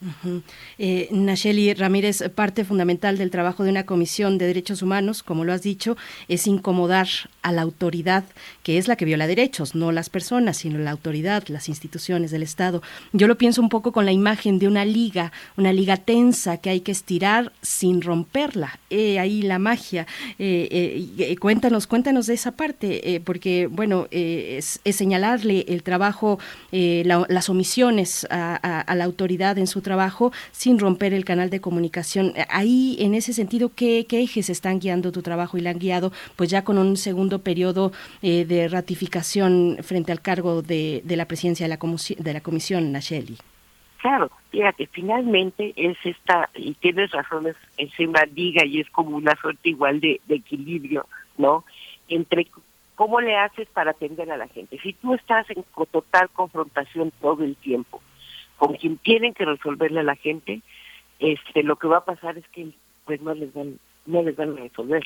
Ujú. 0.03 0.41
Eh, 0.79 1.09
Nacheli 1.11 1.75
Ramírez, 1.75 2.23
parte 2.35 2.65
fundamental 2.65 3.19
del 3.19 3.31
trabajo 3.31 3.65
de 3.65 3.71
una 3.71 3.85
comisión 3.85 4.39
de 4.39 4.47
derechos 4.47 4.81
humanos, 4.81 5.23
como 5.23 5.45
lo 5.45 5.53
has 5.53 5.61
dicho, 5.63 5.95
es 6.27 6.47
incomodar 6.47 7.07
a 7.43 7.53
la 7.53 7.61
autoridad, 7.61 8.25
que 8.63 8.79
es 8.79 8.89
la 8.89 8.97
que 8.97 9.05
viola 9.05 9.27
derechos, 9.27 9.75
no 9.75 9.93
las 9.93 10.09
personas, 10.09 10.57
sino 10.57 10.79
la 10.79 10.91
autoridad, 10.93 11.47
las 11.49 11.69
instituciones 11.69 12.31
del 12.31 12.43
Estado. 12.43 12.81
Yo 13.13 13.27
lo 13.27 13.37
pienso 13.37 13.61
un 13.61 13.69
poco 13.69 13.93
con 13.93 14.07
la 14.07 14.13
imagen 14.13 14.59
de 14.59 14.69
una 14.69 14.87
liga, 14.87 15.33
una 15.59 15.71
liga 15.71 15.99
tensa 15.99 16.57
que 16.57 16.71
hay 16.71 16.81
que 16.81 16.93
estirar 16.93 17.53
sin 17.61 18.01
romperla. 18.01 18.79
Ahí 18.91 19.43
la 19.43 19.59
magia. 19.59 20.07
Eh, 20.39 21.11
eh, 21.19 21.37
cuéntanos, 21.37 21.87
cuéntanos 21.87 22.27
de 22.27 22.35
esa 22.35 22.53
parte, 22.53 23.21
porque, 23.27 23.67
bueno, 23.67 24.07
es, 24.11 24.81
señalarle 24.91 25.67
el 25.69 25.83
trabajo, 25.83 26.39
la- 26.73 27.27
las 27.29 27.51
omisiones 27.51 28.27
a, 28.31 28.59
a- 28.63 28.81
a 28.81 28.95
la 28.95 29.05
autoridad 29.05 29.59
en 29.59 29.67
su 29.67 29.81
trabajo 29.83 29.90
sin 30.53 30.79
romper 30.79 31.15
el 31.15 31.25
canal 31.25 31.51
de 31.51 31.61
comunicación. 31.61 32.33
Eh, 32.37 32.47
Ahí, 32.49 32.97
en 33.01 33.15
ese 33.15 33.33
sentido, 33.33 33.73
¿qué, 33.75 34.07
qué 34.09 34.23
ejes 34.23 34.51
están 34.51 34.81
guiando 34.81 35.13
tu 35.13 35.23
trabajo 35.23 35.59
y 35.59 35.61
la 35.61 35.71
han 35.71 35.79
guiado, 35.79 36.13
pues 36.37 36.51
ya 36.51 36.65
con 36.65 36.79
un 36.79 36.97
segundo 36.97 37.41
periodo 37.41 37.93
eh, 38.23 38.45
de 38.45 38.69
ratificación 38.69 39.79
frente 39.83 40.13
al 40.13 40.21
cargo 40.21 40.63
de, 40.63 41.03
la 41.07 41.27
presidencia 41.27 41.67
de 41.67 41.71
la, 41.71 41.79
de 42.19 42.33
la 42.33 42.41
comisión, 42.41 42.93
Nacheli? 42.93 43.37
Claro, 43.99 44.31
fíjate, 44.51 44.87
finalmente 44.87 45.75
es 45.77 45.97
esta, 46.05 46.49
y 46.55 46.73
tienes 46.75 47.11
razón, 47.11 47.47
es, 47.49 47.99
una 47.99 48.25
liga 48.25 48.65
y 48.65 48.81
es 48.81 48.89
como 48.91 49.17
una 49.17 49.37
suerte 49.37 49.69
igual 49.69 50.01
de, 50.01 50.21
de 50.27 50.37
equilibrio, 50.37 51.07
¿no? 51.37 51.65
Entre 52.09 52.47
cómo 52.95 53.21
le 53.21 53.37
haces 53.37 53.69
para 53.69 53.91
atender 53.91 54.31
a 54.31 54.39
la 54.39 54.49
gente. 54.49 54.79
Si 54.83 54.95
tú 54.95 55.15
estás 55.15 55.49
en 55.51 55.65
total 55.91 56.31
confrontación 56.31 57.13
todo 57.21 57.45
el 57.45 57.57
tiempo 57.57 58.01
con 58.61 58.75
quien 58.75 58.99
tienen 58.99 59.33
que 59.33 59.47
resolverle 59.47 60.01
a 60.01 60.03
la 60.03 60.17
gente, 60.17 60.61
este, 61.19 61.63
lo 61.63 61.77
que 61.77 61.89
va 61.89 61.97
a 61.99 62.05
pasar 62.05 62.37
es 62.37 62.47
que 62.49 62.69
pues 63.07 63.19
no 63.23 63.33
les 63.35 63.53
van, 63.55 63.79
no 64.05 64.23
les 64.23 64.37
van 64.37 64.53
a 64.53 64.61
resolver. 64.61 65.03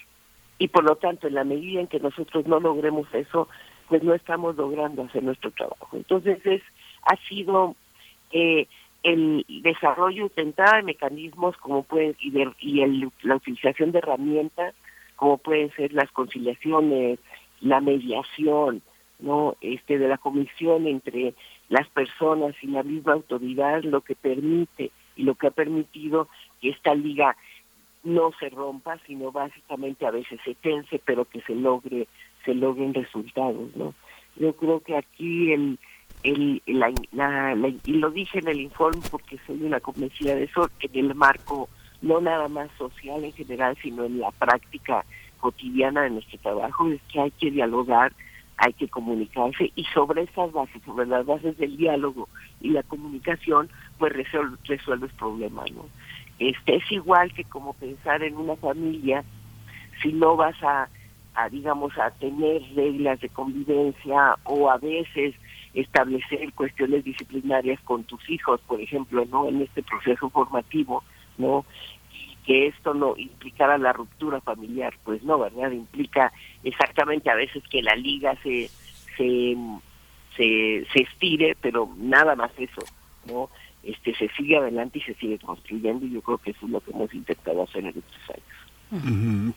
Y 0.58 0.66
por 0.68 0.82
lo 0.82 0.96
tanto, 0.96 1.28
en 1.28 1.34
la 1.34 1.44
medida 1.44 1.80
en 1.80 1.86
que 1.86 2.00
nosotros 2.00 2.48
no 2.48 2.58
logremos 2.58 3.06
eso, 3.14 3.48
pues 3.88 4.02
no 4.02 4.12
estamos 4.12 4.56
logrando 4.56 5.04
hacer 5.04 5.22
nuestro 5.22 5.52
trabajo. 5.52 5.88
Entonces 5.92 6.44
es, 6.44 6.62
ha 7.04 7.14
sido 7.28 7.76
eh, 8.32 8.66
el 9.04 9.44
desarrollo 9.62 10.24
intentado 10.24 10.74
de 10.76 10.82
mecanismos 10.82 11.56
como 11.58 11.84
pueden 11.84 12.16
y, 12.18 12.30
de- 12.32 12.52
y 12.58 12.80
el- 12.80 13.12
la 13.22 13.36
utilización 13.36 13.92
de 13.92 13.98
herramientas 13.98 14.74
como 15.14 15.38
pueden 15.38 15.70
ser 15.76 15.92
las 15.92 16.10
conciliaciones, 16.10 17.20
la 17.60 17.80
mediación, 17.80 18.82
no, 19.20 19.54
este 19.60 19.96
de 19.98 20.08
la 20.08 20.18
comisión 20.18 20.88
entre 20.88 21.34
las 21.68 21.88
personas 21.88 22.54
y 22.62 22.66
la 22.68 22.82
misma 22.82 23.14
autoridad, 23.14 23.82
lo 23.82 24.00
que 24.02 24.14
permite 24.14 24.90
y 25.16 25.22
lo 25.22 25.34
que 25.34 25.46
ha 25.48 25.50
permitido 25.50 26.28
que 26.60 26.70
esta 26.70 26.94
liga 26.94 27.36
no 28.02 28.32
se 28.38 28.50
rompa, 28.50 28.98
sino 29.06 29.32
básicamente 29.32 30.06
a 30.06 30.10
veces 30.10 30.38
se 30.44 30.54
tense, 30.56 31.00
pero 31.04 31.24
que 31.24 31.40
se 31.42 31.54
logre 31.54 32.06
se 32.44 32.54
logren 32.54 32.92
resultados, 32.92 33.74
¿no? 33.76 33.94
Yo 34.36 34.54
creo 34.56 34.80
que 34.80 34.96
aquí 34.96 35.52
el 35.52 35.78
el, 36.22 36.62
la, 36.66 36.92
la- 37.12 37.54
la- 37.54 37.68
y 37.68 37.92
lo 37.92 38.10
dije 38.10 38.38
en 38.38 38.48
el 38.48 38.60
informe 38.60 39.00
porque 39.10 39.38
soy 39.46 39.62
una 39.62 39.80
convencida 39.80 40.34
de 40.34 40.44
eso, 40.44 40.68
en 40.80 40.90
el 41.06 41.14
marco 41.14 41.68
no 42.02 42.20
nada 42.20 42.48
más 42.48 42.70
social 42.78 43.24
en 43.24 43.32
general, 43.32 43.76
sino 43.82 44.04
en 44.04 44.20
la 44.20 44.30
práctica 44.32 45.04
cotidiana 45.38 46.02
de 46.02 46.10
nuestro 46.10 46.38
trabajo, 46.38 46.88
es 46.90 47.00
que 47.12 47.20
hay 47.20 47.30
que 47.32 47.50
dialogar, 47.50 48.12
hay 48.56 48.72
que 48.72 48.88
comunicarse 48.88 49.72
y 49.74 49.84
sobre 49.86 50.22
esas 50.22 50.52
bases, 50.52 50.82
sobre 50.84 51.06
las 51.06 51.26
bases 51.26 51.56
del 51.58 51.76
diálogo 51.76 52.28
y 52.60 52.70
la 52.70 52.82
comunicación, 52.84 53.68
pues 53.98 54.12
resol- 54.12 54.58
resuelves 54.64 55.12
problemas, 55.14 55.70
¿no? 55.72 55.86
Este 56.38 56.76
es 56.76 56.92
igual 56.92 57.32
que 57.32 57.44
como 57.44 57.74
pensar 57.74 58.22
en 58.22 58.36
una 58.36 58.56
familia, 58.56 59.24
si 60.02 60.12
no 60.12 60.36
vas 60.36 60.60
a, 60.62 60.88
a 61.34 61.48
digamos 61.48 61.96
a 61.98 62.10
tener 62.12 62.62
reglas 62.74 63.20
de 63.20 63.28
convivencia 63.28 64.36
o 64.44 64.70
a 64.70 64.78
veces 64.78 65.34
establecer 65.74 66.52
cuestiones 66.52 67.04
disciplinarias 67.04 67.80
con 67.80 68.04
tus 68.04 68.28
hijos, 68.30 68.60
por 68.66 68.80
ejemplo, 68.80 69.24
no 69.30 69.48
en 69.48 69.62
este 69.62 69.82
proceso 69.82 70.30
formativo, 70.30 71.02
no 71.38 71.64
que 72.44 72.66
esto 72.66 72.94
no 72.94 73.16
implicara 73.16 73.78
la 73.78 73.92
ruptura 73.92 74.40
familiar, 74.40 74.94
pues 75.04 75.22
no, 75.22 75.38
¿verdad? 75.38 75.70
Implica 75.70 76.32
exactamente 76.62 77.30
a 77.30 77.34
veces 77.34 77.62
que 77.70 77.82
la 77.82 77.94
liga 77.96 78.36
se 78.42 78.70
se 79.16 79.56
se, 80.36 80.86
se 80.92 81.02
estire, 81.02 81.56
pero 81.60 81.88
nada 81.96 82.34
más 82.34 82.50
eso, 82.58 82.82
¿no? 83.26 83.50
Este 83.82 84.14
se 84.14 84.28
sigue 84.30 84.56
adelante 84.56 84.98
y 84.98 85.02
se 85.02 85.14
sigue 85.14 85.38
construyendo 85.38 86.06
y 86.06 86.12
yo 86.12 86.22
creo 86.22 86.38
que 86.38 86.50
eso 86.50 86.66
es 86.66 86.72
lo 86.72 86.80
que 86.80 86.90
hemos 86.90 87.12
intentado 87.14 87.62
hacer 87.62 87.84
en 87.84 87.88
estos 87.88 88.30
años. 88.30 88.63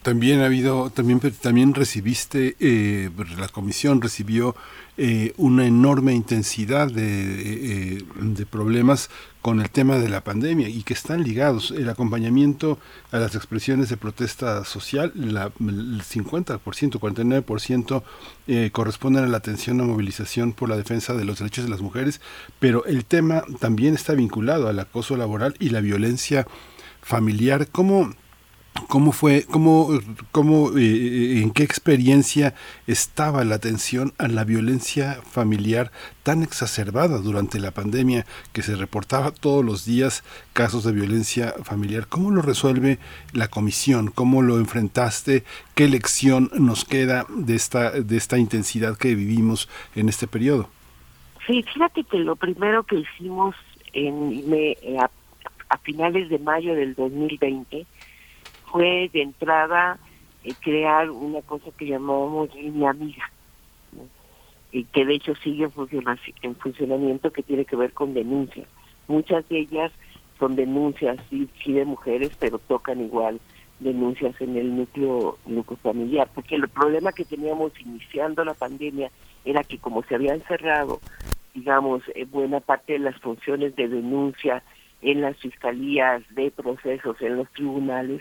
También 0.02 0.40
ha 0.40 0.46
habido, 0.46 0.90
también, 0.90 1.20
también 1.40 1.74
recibiste, 1.74 2.56
eh, 2.58 3.10
la 3.38 3.48
comisión 3.48 4.00
recibió 4.00 4.56
eh, 5.00 5.32
una 5.36 5.64
enorme 5.64 6.12
intensidad 6.12 6.90
de, 6.90 7.98
eh, 7.98 8.04
de 8.20 8.46
problemas 8.46 9.10
con 9.42 9.60
el 9.60 9.70
tema 9.70 9.96
de 9.98 10.08
la 10.08 10.24
pandemia 10.24 10.68
y 10.68 10.82
que 10.82 10.92
están 10.92 11.22
ligados. 11.22 11.70
El 11.70 11.88
acompañamiento 11.88 12.80
a 13.12 13.18
las 13.18 13.36
expresiones 13.36 13.88
de 13.90 13.96
protesta 13.96 14.64
social, 14.64 15.12
la, 15.14 15.52
el 15.60 16.02
50%, 16.02 16.60
49% 16.60 18.02
eh, 18.48 18.70
corresponden 18.72 19.22
a 19.22 19.28
la 19.28 19.36
atención 19.36 19.80
a 19.80 19.84
movilización 19.84 20.52
por 20.52 20.68
la 20.68 20.76
defensa 20.76 21.14
de 21.14 21.24
los 21.24 21.38
derechos 21.38 21.64
de 21.64 21.70
las 21.70 21.80
mujeres, 21.80 22.20
pero 22.58 22.84
el 22.84 23.04
tema 23.04 23.44
también 23.60 23.94
está 23.94 24.14
vinculado 24.14 24.68
al 24.68 24.80
acoso 24.80 25.16
laboral 25.16 25.54
y 25.60 25.68
la 25.68 25.80
violencia 25.80 26.44
familiar. 27.02 27.68
¿Cómo, 27.70 28.14
¿Cómo 28.86 29.12
fue, 29.12 29.44
cómo, 29.50 29.90
cómo, 30.30 30.70
eh, 30.78 31.40
en 31.42 31.50
qué 31.50 31.62
experiencia 31.62 32.54
estaba 32.86 33.44
la 33.44 33.56
atención 33.56 34.14
a 34.18 34.28
la 34.28 34.44
violencia 34.44 35.20
familiar 35.30 35.90
tan 36.22 36.42
exacerbada 36.42 37.18
durante 37.18 37.60
la 37.60 37.70
pandemia 37.72 38.24
que 38.52 38.62
se 38.62 38.76
reportaba 38.76 39.30
todos 39.32 39.64
los 39.64 39.84
días 39.84 40.22
casos 40.52 40.84
de 40.84 40.92
violencia 40.92 41.54
familiar? 41.64 42.06
¿Cómo 42.06 42.30
lo 42.30 42.40
resuelve 42.40 42.98
la 43.32 43.48
comisión? 43.48 44.10
¿Cómo 44.10 44.42
lo 44.42 44.58
enfrentaste? 44.58 45.44
¿Qué 45.74 45.88
lección 45.88 46.50
nos 46.54 46.84
queda 46.84 47.26
de 47.28 47.56
esta, 47.56 47.90
de 47.90 48.16
esta 48.16 48.38
intensidad 48.38 48.96
que 48.96 49.14
vivimos 49.14 49.68
en 49.96 50.08
este 50.08 50.26
periodo? 50.26 50.70
Sí, 51.46 51.62
fíjate 51.74 52.04
que 52.04 52.18
lo 52.18 52.36
primero 52.36 52.84
que 52.84 52.96
hicimos 53.00 53.54
en, 53.92 54.48
me- 54.48 54.72
eh, 54.82 54.98
a 55.70 55.78
finales 55.78 56.30
de 56.30 56.38
mayo 56.38 56.74
del 56.74 56.94
2020 56.94 57.86
fue 58.70 59.10
de 59.12 59.22
entrada 59.22 59.98
eh, 60.44 60.52
crear 60.60 61.10
una 61.10 61.42
cosa 61.42 61.70
que 61.76 61.86
llamábamos 61.86 62.54
línea 62.54 62.90
amiga, 62.90 63.30
y 64.70 64.84
que 64.84 65.04
de 65.04 65.14
hecho 65.14 65.34
sigue 65.36 65.64
en, 65.64 66.04
en 66.42 66.56
funcionamiento 66.56 67.32
que 67.32 67.42
tiene 67.42 67.64
que 67.64 67.76
ver 67.76 67.92
con 67.92 68.14
denuncias. 68.14 68.68
Muchas 69.06 69.48
de 69.48 69.60
ellas 69.60 69.92
son 70.38 70.56
denuncias 70.56 71.18
sí, 71.30 71.48
sí 71.62 71.72
de 71.72 71.84
mujeres, 71.84 72.36
pero 72.38 72.58
tocan 72.58 73.00
igual 73.00 73.40
denuncias 73.80 74.38
en 74.40 74.56
el 74.56 74.76
núcleo, 74.76 75.38
núcleo 75.46 75.78
familiar, 75.78 76.28
porque 76.34 76.56
el 76.56 76.68
problema 76.68 77.12
que 77.12 77.24
teníamos 77.24 77.72
iniciando 77.80 78.44
la 78.44 78.54
pandemia 78.54 79.10
era 79.44 79.62
que 79.62 79.78
como 79.78 80.02
se 80.02 80.16
había 80.16 80.34
encerrado, 80.34 81.00
digamos, 81.54 82.02
eh, 82.14 82.24
buena 82.24 82.60
parte 82.60 82.94
de 82.94 82.98
las 82.98 83.16
funciones 83.20 83.74
de 83.76 83.88
denuncia 83.88 84.62
en 85.00 85.20
las 85.20 85.36
fiscalías, 85.36 86.22
de 86.34 86.50
procesos, 86.50 87.20
en 87.22 87.36
los 87.36 87.48
tribunales, 87.52 88.20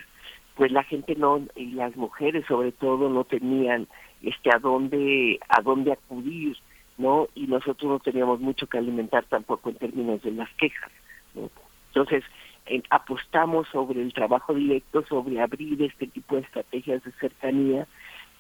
pues 0.58 0.72
la 0.72 0.84
gente 0.84 1.16
no, 1.16 1.40
y 1.56 1.68
las 1.68 1.96
mujeres 1.96 2.44
sobre 2.48 2.72
todo, 2.72 3.10
no 3.10 3.24
tenían 3.24 3.88
este 4.24 4.50
a 4.54 4.58
dónde, 4.58 5.40
a 5.48 5.62
dónde 5.62 5.92
acudir, 5.92 6.58
¿no? 6.98 7.28
Y 7.36 7.46
nosotros 7.46 7.92
no 7.92 8.00
teníamos 8.00 8.40
mucho 8.40 8.66
que 8.68 8.80
alimentar 8.80 9.24
tampoco 9.26 9.70
en 9.70 9.76
términos 9.76 10.22
de 10.24 10.32
las 10.32 10.50
quejas, 10.56 10.92
¿no? 11.36 11.52
Entonces, 11.90 12.24
eh, 12.66 12.82
apostamos 12.90 13.68
sobre 13.68 14.02
el 14.02 14.12
trabajo 14.14 14.56
directo, 14.56 15.06
sobre 15.08 15.40
abrir 15.40 15.80
este 15.84 16.08
tipo 16.08 16.36
de 16.36 16.42
estrategias 16.42 17.04
de 17.04 17.12
cercanía 17.14 17.88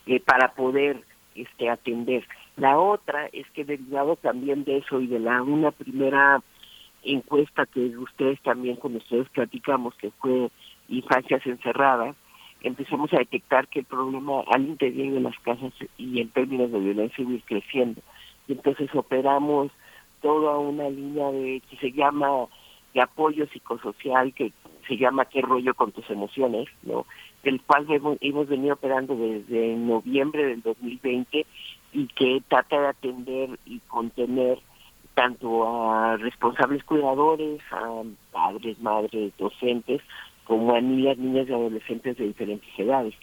eh, 0.08 0.20
para 0.20 0.54
poder 0.54 1.04
este 1.36 1.70
atender. 1.70 2.26
La 2.56 2.80
otra 2.80 3.28
es 3.32 3.48
que 3.52 3.64
derivado 3.64 4.16
también 4.16 4.64
de 4.64 4.78
eso 4.78 5.00
y 5.00 5.06
de 5.06 5.20
la 5.20 5.44
una 5.44 5.70
primera 5.70 6.42
encuesta 7.04 7.68
que 7.68 7.96
ustedes 7.96 8.42
también 8.42 8.76
con 8.78 8.96
ustedes 8.96 9.30
platicamos 9.30 9.94
que 9.96 10.10
fue 10.20 10.50
infancias 10.90 11.46
encerradas, 11.46 12.16
empezamos 12.62 13.14
a 13.14 13.20
detectar 13.20 13.68
que 13.68 13.80
el 13.80 13.86
problema 13.86 14.42
al 14.52 14.68
interior 14.68 15.14
de 15.14 15.22
las 15.22 15.38
casas 15.40 15.74
y 15.98 16.22
en 16.22 16.30
términos 16.30 16.72
de 16.72 16.80
violencia 16.80 17.24
iba 17.24 17.40
creciendo. 17.46 18.02
Y 18.48 18.54
entonces 18.54 18.90
operamos 18.96 19.72
toda 20.22 20.58
una 20.58 20.90
línea 20.90 21.32
de 21.32 21.62
que 21.70 21.78
se 21.78 21.92
llama 21.92 22.48
de 22.94 23.02
apoyo 23.02 23.46
psicosocial 23.48 24.34
que 24.34 24.52
se 24.88 24.98
llama 24.98 25.26
qué 25.26 25.42
rollo 25.42 25.74
con 25.74 25.92
tus 25.92 26.10
emociones, 26.10 26.68
¿no? 26.84 27.06
Del 27.44 27.62
cual 27.62 27.86
hemos, 27.90 28.18
hemos 28.22 28.48
venido 28.48 28.74
operando 28.74 29.16
desde 29.16 29.76
noviembre 29.76 30.46
del 30.46 30.62
2020 30.62 31.46
y 31.94 32.08
que 32.08 32.42
trata 32.48 32.80
de 32.80 32.88
atender 32.88 33.60
y 33.66 33.80
contener 33.88 34.60
tanto 35.14 35.68
a 35.68 36.16
responsables 36.18 36.84
cuidadores, 36.84 37.60
a 37.72 38.04
padres, 38.32 38.80
madres, 38.80 39.34
docentes, 39.38 40.02
como 40.48 40.74
a 40.74 40.82
niñas, 40.82 41.18
niñas 41.18 41.50
y 41.50 41.54
adolescentes 41.54 42.18
de 42.18 42.28
diferentes 42.28 42.70
edades, 42.80 43.14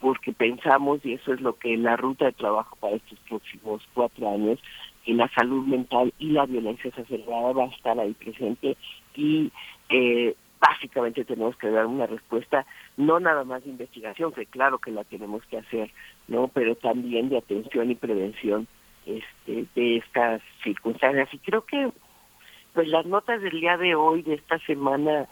porque 0.00 0.32
pensamos, 0.32 1.00
y 1.04 1.14
eso 1.14 1.32
es 1.32 1.40
lo 1.40 1.56
que 1.56 1.76
la 1.76 1.96
ruta 1.96 2.26
de 2.26 2.32
trabajo 2.32 2.76
para 2.80 2.96
estos 2.96 3.18
próximos 3.20 3.80
cuatro 3.94 4.28
años, 4.28 4.58
que 5.04 5.14
la 5.14 5.28
salud 5.28 5.64
mental 5.66 6.12
y 6.18 6.30
la 6.30 6.46
violencia 6.46 6.88
exacerbada 6.88 7.52
va 7.52 7.64
a 7.64 7.68
estar 7.68 7.98
ahí 7.98 8.12
presente 8.14 8.76
y 9.14 9.52
eh, 9.88 10.34
básicamente 10.60 11.24
tenemos 11.24 11.56
que 11.56 11.70
dar 11.70 11.86
una 11.86 12.06
respuesta 12.06 12.66
no 12.96 13.20
nada 13.20 13.44
más 13.44 13.62
de 13.62 13.70
investigación, 13.70 14.32
que 14.32 14.46
claro 14.46 14.78
que 14.78 14.90
la 14.90 15.04
tenemos 15.04 15.44
que 15.46 15.58
hacer, 15.58 15.90
no, 16.26 16.48
pero 16.48 16.74
también 16.74 17.28
de 17.28 17.38
atención 17.38 17.90
y 17.90 17.94
prevención 17.94 18.66
este, 19.06 19.66
de 19.74 19.96
estas 19.98 20.42
circunstancias. 20.64 21.28
Y 21.32 21.38
creo 21.38 21.64
que 21.64 21.90
pues 22.72 22.88
las 22.88 23.06
notas 23.06 23.40
del 23.40 23.60
día 23.60 23.76
de 23.76 23.94
hoy, 23.94 24.22
de 24.22 24.34
esta 24.34 24.58
semana, 24.60 25.28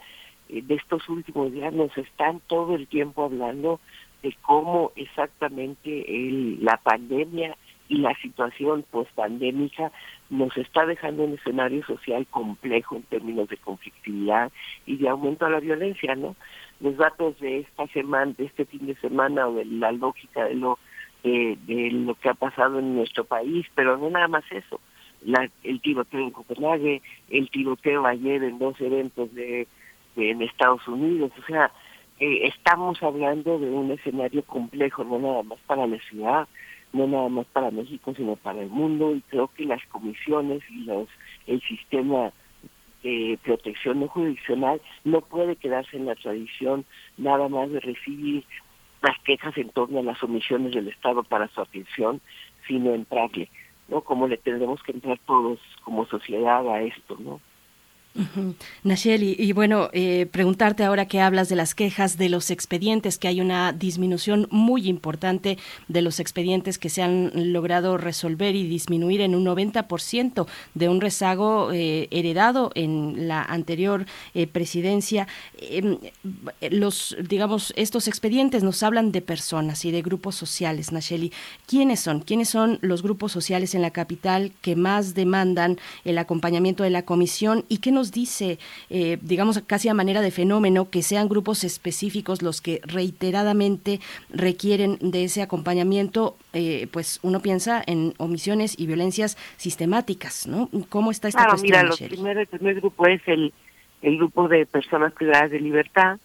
de 0.60 0.74
estos 0.74 1.08
últimos 1.08 1.52
días, 1.52 1.72
nos 1.72 1.96
están 1.96 2.40
todo 2.46 2.74
el 2.74 2.86
tiempo 2.86 3.24
hablando 3.24 3.80
de 4.22 4.36
cómo 4.42 4.92
exactamente 4.96 6.04
el, 6.08 6.64
la 6.64 6.76
pandemia 6.76 7.56
y 7.88 7.98
la 7.98 8.14
situación 8.16 8.84
post-pandémica 8.90 9.92
nos 10.30 10.56
está 10.56 10.86
dejando 10.86 11.24
un 11.24 11.34
escenario 11.34 11.84
social 11.84 12.26
complejo 12.26 12.96
en 12.96 13.02
términos 13.02 13.48
de 13.48 13.56
conflictividad 13.56 14.50
y 14.86 14.96
de 14.96 15.08
aumento 15.08 15.44
a 15.44 15.50
la 15.50 15.60
violencia, 15.60 16.14
¿no? 16.14 16.36
Los 16.80 16.96
datos 16.96 17.38
de 17.40 17.60
esta 17.60 17.86
semana, 17.88 18.32
de 18.38 18.44
este 18.46 18.64
fin 18.64 18.86
de 18.86 18.94
semana 18.96 19.48
o 19.48 19.54
de 19.54 19.64
la 19.64 19.92
lógica 19.92 20.44
de 20.44 20.54
lo 20.54 20.78
de, 21.22 21.56
de 21.66 21.90
lo 21.92 22.14
que 22.14 22.30
ha 22.30 22.34
pasado 22.34 22.78
en 22.78 22.96
nuestro 22.96 23.24
país, 23.24 23.66
pero 23.74 23.96
no 23.96 24.10
nada 24.10 24.28
más 24.28 24.44
eso. 24.50 24.80
La, 25.24 25.48
el 25.62 25.80
tiroteo 25.80 26.20
en 26.20 26.30
Copenhague, 26.30 27.02
el 27.30 27.48
tiroteo 27.50 28.06
ayer 28.06 28.42
en 28.42 28.58
dos 28.58 28.80
eventos 28.80 29.32
de 29.34 29.68
en 30.16 30.42
Estados 30.42 30.86
Unidos, 30.88 31.32
o 31.38 31.46
sea, 31.46 31.70
eh, 32.20 32.46
estamos 32.46 33.02
hablando 33.02 33.58
de 33.58 33.70
un 33.70 33.90
escenario 33.90 34.42
complejo, 34.44 35.04
no 35.04 35.18
nada 35.18 35.42
más 35.42 35.58
para 35.66 35.86
la 35.86 35.98
ciudad, 35.98 36.46
no 36.92 37.06
nada 37.06 37.28
más 37.28 37.46
para 37.46 37.70
México, 37.70 38.12
sino 38.14 38.36
para 38.36 38.60
el 38.60 38.68
mundo, 38.68 39.14
y 39.14 39.22
creo 39.22 39.48
que 39.48 39.64
las 39.64 39.84
comisiones 39.86 40.62
y 40.70 40.84
los 40.84 41.08
el 41.46 41.60
sistema 41.62 42.32
de 43.02 43.38
protección 43.42 44.00
no 44.00 44.08
jurisdiccional 44.08 44.80
no 45.04 45.20
puede 45.22 45.56
quedarse 45.56 45.96
en 45.96 46.06
la 46.06 46.14
tradición 46.14 46.84
nada 47.16 47.48
más 47.48 47.70
de 47.70 47.80
recibir 47.80 48.44
las 49.02 49.18
quejas 49.24 49.56
en 49.58 49.70
torno 49.70 49.98
a 49.98 50.04
las 50.04 50.22
omisiones 50.22 50.72
del 50.72 50.88
Estado 50.88 51.24
para 51.24 51.48
su 51.48 51.60
atención, 51.60 52.20
sino 52.68 52.94
entrarle, 52.94 53.48
¿no? 53.88 54.02
Como 54.02 54.28
le 54.28 54.36
tendremos 54.36 54.80
que 54.84 54.92
entrar 54.92 55.18
todos 55.26 55.58
como 55.82 56.06
sociedad 56.06 56.68
a 56.68 56.82
esto, 56.82 57.16
¿no? 57.18 57.40
Nacheli, 58.82 59.34
y, 59.38 59.52
bueno, 59.52 59.88
eh, 59.92 60.26
preguntarte 60.30 60.84
ahora 60.84 61.06
que 61.06 61.20
hablas 61.20 61.48
de 61.48 61.56
las 61.56 61.74
quejas 61.74 62.18
de 62.18 62.28
los 62.28 62.50
expedientes, 62.50 63.16
que 63.16 63.28
hay 63.28 63.40
una 63.40 63.72
disminución 63.72 64.48
muy 64.50 64.88
importante 64.88 65.56
de 65.88 66.02
los 66.02 66.20
expedientes 66.20 66.78
que 66.78 66.90
se 66.90 67.02
han 67.02 67.52
logrado 67.52 67.96
resolver 67.96 68.54
y 68.54 68.66
disminuir 68.68 69.22
en 69.22 69.34
un 69.34 69.46
90% 69.46 70.46
de 70.74 70.88
un 70.88 71.00
rezago 71.00 71.72
eh, 71.72 72.08
heredado 72.10 72.70
en 72.74 73.28
la 73.28 73.42
anterior 73.42 74.04
eh, 74.34 74.46
presidencia. 74.46 75.26
Em, 75.58 75.98
los, 76.70 77.16
digamos, 77.28 77.72
estos 77.76 78.08
expedientes 78.08 78.62
nos 78.62 78.82
hablan 78.82 79.12
de 79.12 79.22
personas 79.22 79.84
y 79.84 79.90
de 79.90 80.02
grupos 80.02 80.34
sociales, 80.34 80.92
Nacheli. 80.92 81.32
¿Quiénes 81.66 82.00
son? 82.00 82.20
¿Quiénes 82.20 82.50
son 82.50 82.78
los 82.82 83.02
grupos 83.02 83.32
sociales 83.32 83.74
en 83.74 83.82
la 83.82 83.90
capital 83.90 84.52
que 84.60 84.76
más 84.76 85.14
demandan 85.14 85.78
el 86.04 86.18
acompañamiento 86.18 86.82
de 86.82 86.90
la 86.90 87.02
comisión 87.02 87.64
y 87.68 87.78
qué 87.78 87.90
nos 87.90 88.01
dice, 88.10 88.58
eh, 88.90 89.18
digamos, 89.20 89.60
casi 89.66 89.88
a 89.88 89.94
manera 89.94 90.20
de 90.20 90.30
fenómeno, 90.30 90.90
que 90.90 91.02
sean 91.02 91.28
grupos 91.28 91.62
específicos 91.62 92.42
los 92.42 92.60
que 92.60 92.80
reiteradamente 92.84 94.00
requieren 94.30 94.98
de 95.00 95.24
ese 95.24 95.42
acompañamiento? 95.42 96.36
Eh, 96.52 96.88
pues 96.90 97.20
uno 97.22 97.40
piensa 97.40 97.82
en 97.86 98.14
omisiones 98.18 98.78
y 98.78 98.86
violencias 98.86 99.36
sistemáticas, 99.56 100.46
¿no? 100.46 100.68
¿Cómo 100.88 101.10
está 101.10 101.28
esta 101.28 101.44
Claro, 101.44 101.52
cuestión, 101.58 101.86
mira, 101.86 102.08
primero, 102.08 102.40
el 102.40 102.46
primer 102.46 102.74
grupo 102.76 103.06
es 103.06 103.22
el, 103.26 103.52
el 104.02 104.16
grupo 104.16 104.48
de 104.48 104.66
personas 104.66 105.12
privadas 105.12 105.50
de 105.50 105.60
libertad. 105.60 106.18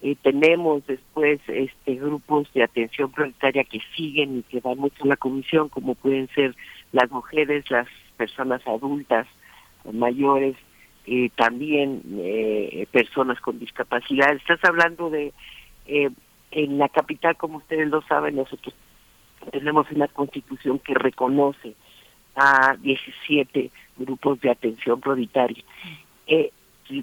Eh, 0.00 0.16
tenemos 0.22 0.86
después 0.86 1.40
este 1.48 1.94
grupos 1.96 2.52
de 2.54 2.62
atención 2.62 3.10
prioritaria 3.10 3.64
que 3.64 3.80
siguen 3.96 4.38
y 4.38 4.42
que 4.44 4.60
van 4.60 4.78
mucho 4.78 5.02
a 5.02 5.08
la 5.08 5.16
comisión, 5.16 5.68
como 5.68 5.96
pueden 5.96 6.28
ser 6.28 6.54
las 6.92 7.10
mujeres, 7.10 7.68
las 7.70 7.88
personas 8.16 8.64
adultas, 8.66 9.26
mayores, 9.92 10.56
eh, 11.10 11.30
también 11.36 12.02
eh, 12.18 12.86
personas 12.90 13.40
con 13.40 13.58
discapacidad. 13.58 14.32
Estás 14.34 14.62
hablando 14.64 15.08
de, 15.08 15.32
eh, 15.86 16.10
en 16.50 16.78
la 16.78 16.88
capital, 16.90 17.36
como 17.36 17.58
ustedes 17.58 17.88
lo 17.88 18.02
saben, 18.02 18.36
nosotros 18.36 18.74
tenemos 19.50 19.90
una 19.90 20.08
constitución 20.08 20.78
que 20.78 20.94
reconoce 20.94 21.74
a 22.34 22.76
17 22.78 23.70
grupos 23.96 24.40
de 24.40 24.50
atención 24.50 25.00
prioritaria, 25.00 25.64
eh, 26.26 26.52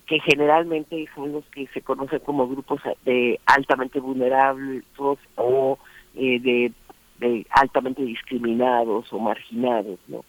que 0.05 0.19
generalmente 0.19 1.07
son 1.15 1.31
los 1.31 1.45
que 1.45 1.67
se 1.67 1.81
conocen 1.81 2.19
como 2.19 2.47
grupos 2.47 2.81
de 3.05 3.39
altamente 3.45 3.99
vulnerables 3.99 4.83
o 4.97 5.79
eh, 6.15 6.39
de, 6.39 6.71
de 7.19 7.45
altamente 7.49 8.03
discriminados 8.03 9.11
o 9.11 9.19
marginados, 9.19 9.99
¿no? 10.07 10.23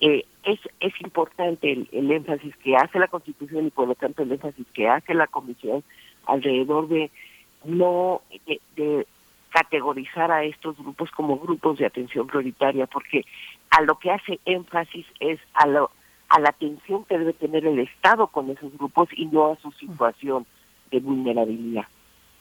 Eh, 0.00 0.24
es, 0.44 0.60
es 0.80 0.92
importante 1.00 1.72
el, 1.72 1.88
el 1.92 2.10
énfasis 2.10 2.54
que 2.56 2.76
hace 2.76 2.98
la 2.98 3.08
Constitución 3.08 3.66
y 3.66 3.70
por 3.70 3.88
lo 3.88 3.94
tanto 3.94 4.22
el 4.22 4.32
énfasis 4.32 4.66
que 4.72 4.88
hace 4.88 5.14
la 5.14 5.26
Comisión 5.26 5.82
alrededor 6.26 6.88
de 6.88 7.10
no 7.64 8.22
de, 8.46 8.60
de 8.76 9.06
categorizar 9.54 10.32
a 10.32 10.42
estos 10.42 10.76
grupos 10.76 11.10
como 11.12 11.38
grupos 11.38 11.78
de 11.78 11.86
atención 11.86 12.26
prioritaria, 12.26 12.86
porque 12.86 13.24
a 13.70 13.82
lo 13.82 13.98
que 13.98 14.10
hace 14.10 14.40
énfasis 14.44 15.06
es 15.20 15.38
a, 15.54 15.68
lo, 15.68 15.92
a 16.28 16.40
la 16.40 16.48
atención 16.48 17.04
que 17.04 17.16
debe 17.16 17.32
tener 17.34 17.64
el 17.64 17.78
Estado 17.78 18.26
con 18.26 18.50
esos 18.50 18.76
grupos 18.76 19.08
y 19.16 19.26
no 19.26 19.52
a 19.52 19.56
su 19.56 19.70
situación 19.72 20.44
de 20.90 20.98
vulnerabilidad. 20.98 21.86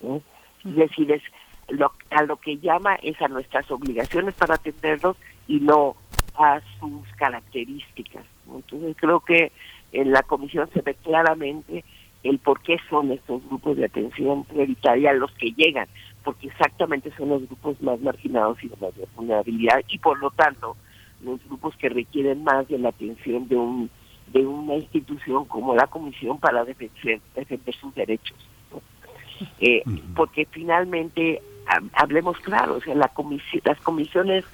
¿no? 0.02 0.22
Es 0.66 0.76
decir, 0.76 1.12
es 1.12 1.22
lo, 1.70 1.92
a 2.10 2.24
lo 2.24 2.38
que 2.38 2.58
llama 2.58 2.96
es 2.96 3.22
a 3.22 3.28
nuestras 3.28 3.70
obligaciones 3.70 4.34
para 4.34 4.56
atenderlos 4.56 5.16
y 5.48 5.60
no 5.60 5.96
a 6.36 6.62
sus 6.80 7.08
características. 7.18 8.26
Entonces 8.54 8.96
creo 9.00 9.20
que 9.20 9.52
en 9.92 10.12
la 10.12 10.24
comisión 10.24 10.70
se 10.74 10.82
ve 10.82 10.96
claramente 10.96 11.84
el 12.24 12.40
por 12.40 12.62
qué 12.62 12.78
son 12.90 13.12
estos 13.12 13.44
grupos 13.48 13.78
de 13.78 13.86
atención 13.86 14.44
prioritaria 14.46 15.14
los 15.14 15.32
que 15.34 15.52
llegan, 15.52 15.88
porque 16.24 16.48
exactamente 16.48 17.12
son 17.18 17.30
los 17.30 17.46
grupos 17.48 17.82
más 17.82 18.00
marginados 18.00 18.64
y 18.64 18.70
de 18.70 18.76
mayor 18.78 19.08
vulnerabilidad 19.16 19.82
y 19.90 19.98
por 20.00 20.18
lo 20.20 20.32
tanto 20.32 20.76
los 21.22 21.44
grupos 21.46 21.76
que 21.78 21.90
requieren 21.90 22.44
más 22.44 22.68
de 22.68 22.78
la 22.80 22.90
atención 22.90 23.48
de 23.48 23.56
un 23.56 23.90
de 24.32 24.46
una 24.48 24.76
institución 24.76 25.46
como 25.46 25.76
la 25.76 25.86
comisión 25.88 26.40
para 26.40 26.64
defender, 26.66 27.20
defender 27.36 27.76
sus 27.76 27.94
derechos. 27.94 28.38
¿no? 28.72 28.82
Eh, 29.60 29.84
porque 30.16 30.48
finalmente, 30.50 31.42
ha- 31.68 32.02
hablemos 32.02 32.40
claro, 32.40 32.76
o 32.76 32.82
sea, 32.82 32.96
la 32.96 33.14
comisi- 33.14 33.62
las 33.66 33.80
comisiones 33.82 34.46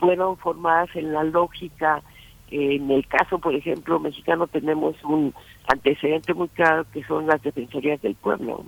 fueron 0.00 0.36
formadas 0.38 0.88
en 0.96 1.12
la 1.12 1.22
lógica, 1.22 2.02
en 2.50 2.90
el 2.90 3.06
caso, 3.06 3.38
por 3.38 3.54
ejemplo, 3.54 4.00
mexicano 4.00 4.48
tenemos 4.48 4.96
un 5.04 5.32
antecedente 5.68 6.34
muy 6.34 6.48
claro 6.48 6.84
que 6.92 7.04
son 7.04 7.26
las 7.28 7.40
defensorías 7.42 8.02
del 8.02 8.16
pueblo, 8.16 8.64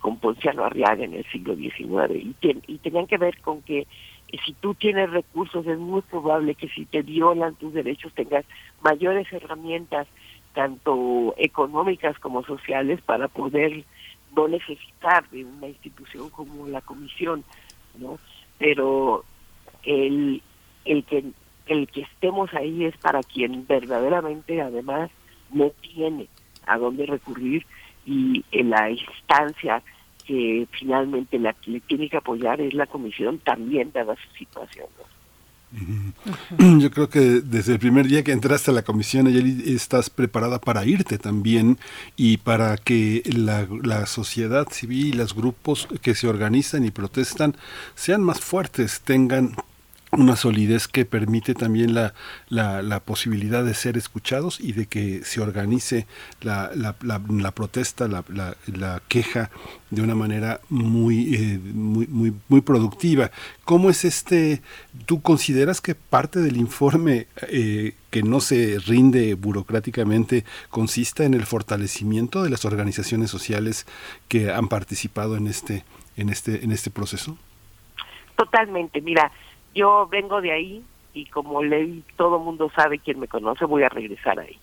con 0.00 0.18
Ponciano 0.18 0.62
Arriaga 0.64 1.02
en 1.04 1.14
el 1.14 1.24
siglo 1.32 1.56
XIX, 1.56 2.14
y, 2.14 2.32
ten- 2.34 2.62
y 2.68 2.78
tenían 2.78 3.06
que 3.08 3.18
ver 3.18 3.40
con 3.40 3.62
que 3.62 3.80
eh, 3.80 4.38
si 4.44 4.52
tú 4.52 4.74
tienes 4.74 5.10
recursos 5.10 5.66
es 5.66 5.78
muy 5.78 6.02
probable 6.02 6.54
que 6.54 6.68
si 6.68 6.84
te 6.84 7.02
violan 7.02 7.54
tus 7.56 7.72
derechos 7.72 8.12
tengas 8.12 8.44
mayores 8.82 9.26
herramientas, 9.32 10.06
tanto 10.54 11.34
económicas 11.38 12.18
como 12.20 12.44
sociales, 12.44 13.00
para 13.02 13.26
poder 13.28 13.84
no 14.36 14.46
necesitar 14.48 15.28
de 15.30 15.44
una 15.44 15.68
institución 15.68 16.28
como 16.30 16.66
la 16.68 16.82
comisión, 16.82 17.42
¿no? 17.98 18.18
Pero 18.58 19.24
el, 19.86 20.42
el 20.84 21.04
que 21.04 21.24
el 21.66 21.88
que 21.88 22.02
estemos 22.02 22.52
ahí 22.54 22.84
es 22.84 22.96
para 22.98 23.22
quien 23.22 23.66
verdaderamente 23.66 24.60
además 24.60 25.10
no 25.50 25.70
tiene 25.80 26.28
a 26.66 26.78
dónde 26.78 27.06
recurrir 27.06 27.66
y 28.04 28.44
en 28.52 28.70
la 28.70 28.90
instancia 28.90 29.82
que 30.24 30.66
finalmente 30.72 31.38
la 31.38 31.54
le 31.66 31.80
tiene 31.80 32.08
que 32.08 32.16
apoyar 32.16 32.60
es 32.60 32.74
la 32.74 32.86
comisión 32.86 33.38
también 33.38 33.90
dada 33.92 34.14
su 34.16 34.36
situación. 34.36 34.86
Yo 36.58 36.90
creo 36.90 37.08
que 37.08 37.20
desde 37.40 37.74
el 37.74 37.78
primer 37.78 38.06
día 38.06 38.22
que 38.22 38.32
entraste 38.32 38.70
a 38.70 38.74
la 38.74 38.82
comisión, 38.82 39.26
Ayeli, 39.26 39.74
estás 39.74 40.10
preparada 40.10 40.60
para 40.60 40.84
irte 40.84 41.18
también 41.18 41.78
y 42.16 42.38
para 42.38 42.76
que 42.76 43.22
la, 43.26 43.66
la 43.82 44.06
sociedad 44.06 44.68
civil 44.70 45.08
y 45.08 45.12
los 45.12 45.34
grupos 45.34 45.88
que 46.02 46.14
se 46.14 46.28
organizan 46.28 46.84
y 46.84 46.90
protestan 46.90 47.56
sean 47.94 48.22
más 48.22 48.40
fuertes, 48.40 49.00
tengan 49.00 49.56
una 50.16 50.36
solidez 50.36 50.88
que 50.88 51.04
permite 51.04 51.54
también 51.54 51.94
la, 51.94 52.14
la, 52.48 52.82
la, 52.82 53.00
posibilidad 53.00 53.64
de 53.64 53.74
ser 53.74 53.96
escuchados 53.96 54.58
y 54.60 54.72
de 54.72 54.86
que 54.86 55.22
se 55.24 55.40
organice 55.40 56.06
la, 56.40 56.70
la, 56.74 57.50
protesta, 57.52 58.08
la, 58.08 59.02
queja 59.08 59.50
de 59.90 60.02
una 60.02 60.14
manera 60.14 60.60
muy, 60.68 61.34
eh, 61.34 61.58
muy, 61.58 62.06
muy, 62.06 62.34
muy 62.48 62.60
productiva. 62.60 63.30
¿Cómo 63.64 63.90
es 63.90 64.04
este? 64.04 64.62
¿Tú 65.04 65.22
consideras 65.22 65.80
que 65.80 65.94
parte 65.94 66.40
del 66.40 66.56
informe 66.56 67.26
eh, 67.48 67.94
que 68.10 68.22
no 68.22 68.40
se 68.40 68.78
rinde 68.86 69.34
burocráticamente 69.34 70.44
consista 70.70 71.24
en 71.24 71.34
el 71.34 71.44
fortalecimiento 71.46 72.42
de 72.42 72.50
las 72.50 72.64
organizaciones 72.64 73.30
sociales 73.30 73.86
que 74.28 74.50
han 74.50 74.68
participado 74.68 75.36
en 75.36 75.46
este, 75.46 75.84
en 76.16 76.30
este, 76.30 76.64
en 76.64 76.72
este 76.72 76.90
proceso? 76.90 77.36
Totalmente, 78.36 79.00
mira, 79.00 79.32
yo 79.76 80.08
vengo 80.10 80.40
de 80.40 80.52
ahí 80.52 80.84
y 81.12 81.26
como 81.26 81.62
leí, 81.62 82.02
todo 82.16 82.38
mundo 82.38 82.70
sabe, 82.74 82.98
quien 82.98 83.20
me 83.20 83.28
conoce, 83.28 83.64
voy 83.66 83.84
a 83.84 83.88
regresar 83.88 84.40
ahí. 84.40 84.58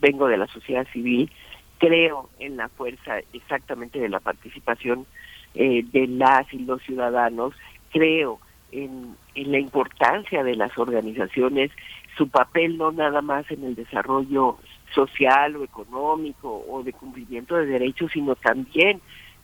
Vengo 0.00 0.26
de 0.26 0.38
la 0.38 0.46
sociedad 0.46 0.86
civil, 0.92 1.30
creo 1.78 2.30
en 2.38 2.56
la 2.56 2.68
fuerza 2.70 3.18
exactamente 3.32 4.00
de 4.00 4.08
la 4.08 4.20
participación 4.20 5.06
eh, 5.54 5.84
de 5.92 6.06
las 6.08 6.52
y 6.52 6.58
los 6.60 6.82
ciudadanos, 6.82 7.54
creo 7.90 8.40
en, 8.72 9.14
en 9.34 9.52
la 9.52 9.58
importancia 9.58 10.42
de 10.42 10.56
las 10.56 10.76
organizaciones, 10.78 11.70
su 12.16 12.28
papel 12.28 12.78
no 12.78 12.90
nada 12.90 13.20
más 13.20 13.50
en 13.50 13.64
el 13.64 13.74
desarrollo 13.74 14.56
social 14.94 15.56
o 15.56 15.64
económico 15.64 16.64
o 16.68 16.82
de 16.82 16.92
cumplimiento 16.92 17.56
de 17.56 17.66
derechos, 17.66 18.10
sino 18.12 18.34
también 18.36 19.00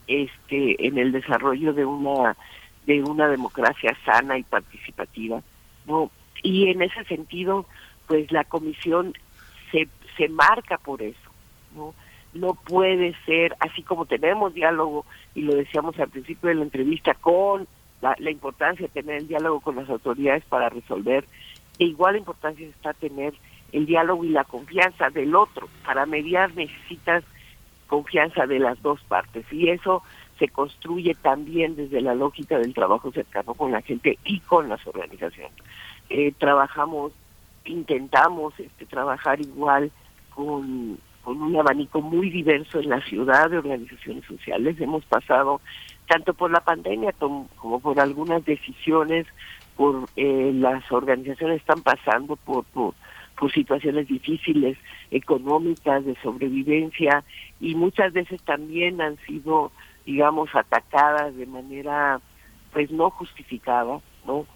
este 0.07 0.87
en 0.87 0.99
el 0.99 1.13
desarrollo 1.13 1.73
de 1.75 1.85
una 1.85 2.37
de 2.89 3.03
una 3.03 3.29
democracia 3.29 3.95
sana 4.07 4.39
y 4.39 4.43
participativa, 4.45 5.43
¿no? 5.87 6.11
Y 6.43 6.71
en 6.71 6.81
ese 6.81 7.05
sentido, 7.05 7.67
pues 8.07 8.33
la 8.33 8.45
comisión 8.45 9.13
se, 9.71 9.89
se 10.17 10.29
marca 10.31 10.79
por 10.79 11.03
eso, 11.03 11.31
¿no? 11.77 11.95
No 12.33 12.55
puede 12.55 13.15
ser, 13.27 13.55
así 13.61 13.83
como 13.83 14.07
tenemos 14.07 14.55
diálogo, 14.55 15.05
y 15.35 15.43
lo 15.43 15.55
decíamos 15.55 15.99
al 15.99 16.09
principio 16.09 16.49
de 16.49 16.55
la 16.55 16.63
entrevista, 16.63 17.13
con 17.13 17.69
la, 18.01 18.17
la 18.19 18.31
importancia 18.31 18.87
de 18.87 19.03
tener 19.03 19.19
el 19.19 19.29
diálogo 19.29 19.61
con 19.61 19.77
las 19.77 19.91
autoridades 19.91 20.45
para 20.47 20.71
resolver, 20.71 21.27
de 21.79 21.85
igual 21.85 22.17
importancia 22.17 22.67
está 22.67 22.95
tener 22.95 23.35
el 23.73 23.85
diálogo 23.85 24.25
y 24.25 24.31
la 24.31 24.45
confianza 24.45 25.11
del 25.11 25.35
otro. 25.35 25.69
Para 25.85 26.07
mediar 26.07 26.55
necesitas 26.55 27.23
confianza 27.87 28.47
de 28.47 28.61
las 28.61 28.81
dos 28.81 29.03
partes, 29.03 29.45
y 29.53 29.69
eso 29.69 30.03
se 30.39 30.49
construye 30.49 31.15
también 31.15 31.77
desde 31.77 32.01
la 32.01 32.15
lógica 32.15 32.59
del 32.59 32.75
trabajo 32.75 33.11
cercano 33.13 33.55
con 33.55 33.73
la 33.73 33.83
gente 33.83 34.19
y 34.25 34.41
con 34.41 34.69
las 34.69 34.87
organizaciones. 34.87 35.53
Eh, 36.11 36.33
trabajamos, 36.39 37.13
intentamos 37.65 38.59
este, 38.59 38.87
trabajar 38.87 39.41
igual 39.41 39.91
con, 40.35 40.99
un 41.25 41.57
abanico 41.57 42.01
muy 42.01 42.31
diverso 42.31 42.81
en 42.81 42.89
la 42.89 43.03
ciudad 43.03 43.51
de 43.51 43.59
organizaciones 43.59 44.25
sociales. 44.25 44.81
Hemos 44.81 45.05
pasado 45.05 45.61
tanto 46.07 46.33
por 46.33 46.51
la 46.51 46.61
pandemia 46.61 47.13
como, 47.13 47.81
por 47.81 48.01
algunas 48.01 48.43
decisiones, 48.47 49.27
por 49.77 50.09
eh, 50.17 50.53
las 50.55 50.91
organizaciones 50.91 51.61
están 51.61 51.83
pasando 51.83 52.37
por, 52.37 52.65
por 52.65 52.95
situaciones 53.53 54.09
difíciles 54.09 54.79
económicas, 55.11 56.05
de 56.05 56.17
sobrevivencia, 56.23 57.25
y 57.61 57.75
muchas 57.75 58.13
veces 58.13 58.43
también 58.43 59.01
han 59.01 59.17
sido 59.27 59.71
digamos, 60.09 60.49
atacadas 60.55 61.37
de 61.37 61.45
manera 61.45 62.19
pues 62.73 62.91
no 62.91 63.11
justificada, 63.11 64.01
¿no? 64.27 64.47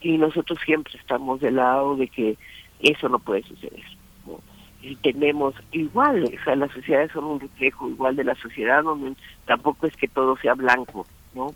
Y 0.00 0.16
nosotros 0.16 0.58
siempre 0.64 0.94
estamos 0.98 1.40
del 1.40 1.56
lado 1.56 1.94
de 1.94 2.08
que 2.08 2.38
eso 2.80 3.10
no 3.10 3.18
puede 3.18 3.42
suceder, 3.42 3.84
¿no? 4.26 4.40
Y 4.80 4.96
tenemos 4.96 5.54
igual, 5.72 6.24
o 6.24 6.44
sea, 6.44 6.56
las 6.56 6.72
sociedades 6.72 7.12
son 7.12 7.24
un 7.24 7.40
reflejo 7.40 7.86
igual 7.90 8.16
de 8.16 8.24
la 8.24 8.34
sociedad, 8.36 8.82
donde 8.82 9.14
tampoco 9.44 9.86
es 9.86 9.94
que 9.94 10.08
todo 10.08 10.38
sea 10.38 10.54
blanco, 10.54 11.06
¿no? 11.34 11.48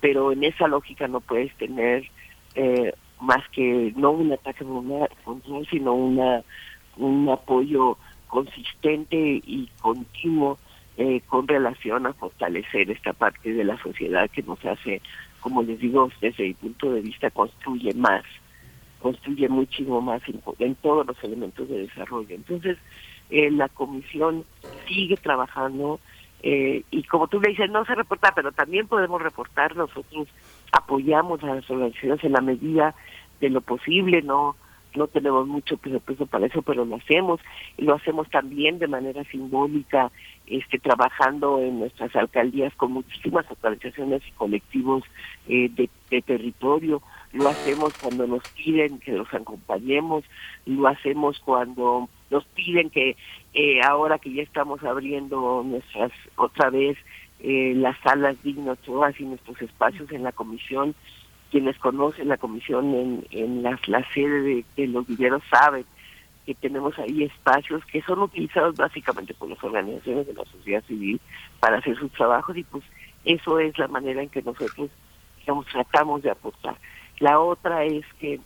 Pero 0.00 0.32
en 0.32 0.42
esa 0.44 0.66
lógica 0.66 1.06
no 1.06 1.20
puedes 1.20 1.54
tener 1.56 2.08
eh, 2.54 2.94
más 3.20 3.46
que 3.50 3.92
no 3.94 4.12
un 4.12 4.32
ataque 4.32 4.64
frontal, 5.22 5.68
sino 5.70 5.92
una 5.92 6.42
un 6.96 7.28
apoyo 7.28 7.98
consistente 8.26 9.16
y 9.18 9.68
continuo 9.82 10.58
eh, 11.02 11.22
con 11.28 11.48
relación 11.48 12.06
a 12.06 12.12
fortalecer 12.12 12.90
esta 12.90 13.14
parte 13.14 13.54
de 13.54 13.64
la 13.64 13.82
sociedad 13.82 14.28
que 14.28 14.42
nos 14.42 14.62
hace, 14.66 15.00
como 15.40 15.62
les 15.62 15.80
digo, 15.80 16.10
desde 16.20 16.48
mi 16.48 16.52
punto 16.52 16.92
de 16.92 17.00
vista, 17.00 17.30
construye 17.30 17.94
más, 17.94 18.22
construye 19.00 19.48
muchísimo 19.48 20.02
más 20.02 20.20
en, 20.58 20.74
todos 20.74 21.06
los 21.06 21.24
elementos 21.24 21.66
de 21.70 21.86
desarrollo. 21.86 22.34
Entonces, 22.34 22.76
eh, 23.30 23.50
la 23.50 23.70
comisión 23.70 24.44
sigue 24.86 25.16
trabajando 25.16 26.00
eh, 26.42 26.82
y 26.90 27.02
como 27.04 27.28
tú 27.28 27.40
le 27.40 27.48
dices, 27.48 27.70
no 27.70 27.82
se 27.86 27.94
reporta, 27.94 28.32
pero 28.34 28.52
también 28.52 28.86
podemos 28.86 29.22
reportar, 29.22 29.74
nosotros 29.76 30.28
apoyamos 30.70 31.42
a 31.42 31.54
las 31.54 31.70
organizaciones 31.70 32.22
en 32.24 32.32
la 32.32 32.42
medida 32.42 32.94
de 33.40 33.48
lo 33.48 33.62
posible, 33.62 34.20
no 34.20 34.54
no 34.96 35.06
tenemos 35.06 35.46
mucho 35.46 35.76
peso 35.76 36.26
para 36.26 36.46
eso, 36.46 36.62
pero 36.62 36.84
lo 36.84 36.96
hacemos 36.96 37.40
y 37.76 37.84
lo 37.84 37.94
hacemos 37.94 38.28
también 38.30 38.78
de 38.78 38.88
manera 38.88 39.24
simbólica, 39.24 40.10
este 40.50 40.78
trabajando 40.78 41.60
en 41.60 41.78
nuestras 41.78 42.14
alcaldías 42.16 42.74
con 42.74 42.92
muchísimas 42.92 43.46
organizaciones 43.50 44.22
y 44.26 44.32
colectivos 44.32 45.04
eh, 45.48 45.70
de, 45.70 45.88
territorio, 46.22 47.02
lo 47.32 47.48
hacemos 47.48 47.94
cuando 47.98 48.26
nos 48.26 48.42
piden 48.50 48.98
que 48.98 49.12
los 49.12 49.32
acompañemos, 49.32 50.24
lo 50.66 50.88
hacemos 50.88 51.38
cuando 51.38 52.08
nos 52.30 52.44
piden 52.46 52.90
que 52.90 53.16
eh, 53.54 53.80
ahora 53.82 54.18
que 54.18 54.32
ya 54.32 54.42
estamos 54.42 54.82
abriendo 54.82 55.62
nuestras 55.64 56.10
otra 56.36 56.70
vez 56.70 56.98
eh, 57.42 57.72
las 57.76 57.96
salas 58.00 58.42
dignas 58.42 58.78
todas 58.80 59.18
y 59.18 59.24
nuestros 59.24 59.60
espacios 59.62 60.10
en 60.12 60.24
la 60.24 60.32
comisión. 60.32 60.94
Quienes 61.50 61.78
conocen 61.78 62.28
la 62.28 62.36
comisión 62.36 62.94
en, 62.94 63.26
en 63.30 63.62
la, 63.62 63.78
sede 64.14 64.64
de, 64.76 64.86
los 64.86 65.06
viveros 65.06 65.42
saben 65.50 65.84
que 66.50 66.68
tenemos 66.68 66.98
ahí 66.98 67.22
espacios 67.22 67.84
que 67.86 68.02
son 68.02 68.22
utilizados 68.22 68.74
básicamente 68.74 69.34
por 69.34 69.48
las 69.48 69.62
organizaciones 69.62 70.26
de 70.26 70.34
la 70.34 70.44
sociedad 70.46 70.82
civil 70.84 71.20
para 71.60 71.78
hacer 71.78 71.96
sus 71.96 72.10
trabajos 72.10 72.56
y 72.56 72.64
pues 72.64 72.82
eso 73.24 73.60
es 73.60 73.78
la 73.78 73.86
manera 73.86 74.20
en 74.20 74.28
que 74.28 74.42
nosotros 74.42 74.90
digamos 75.38 75.66
tratamos 75.66 76.22
de 76.22 76.30
aportar. 76.30 76.76
La 77.20 77.38
otra 77.38 77.84
es 77.84 78.04
que 78.18 78.40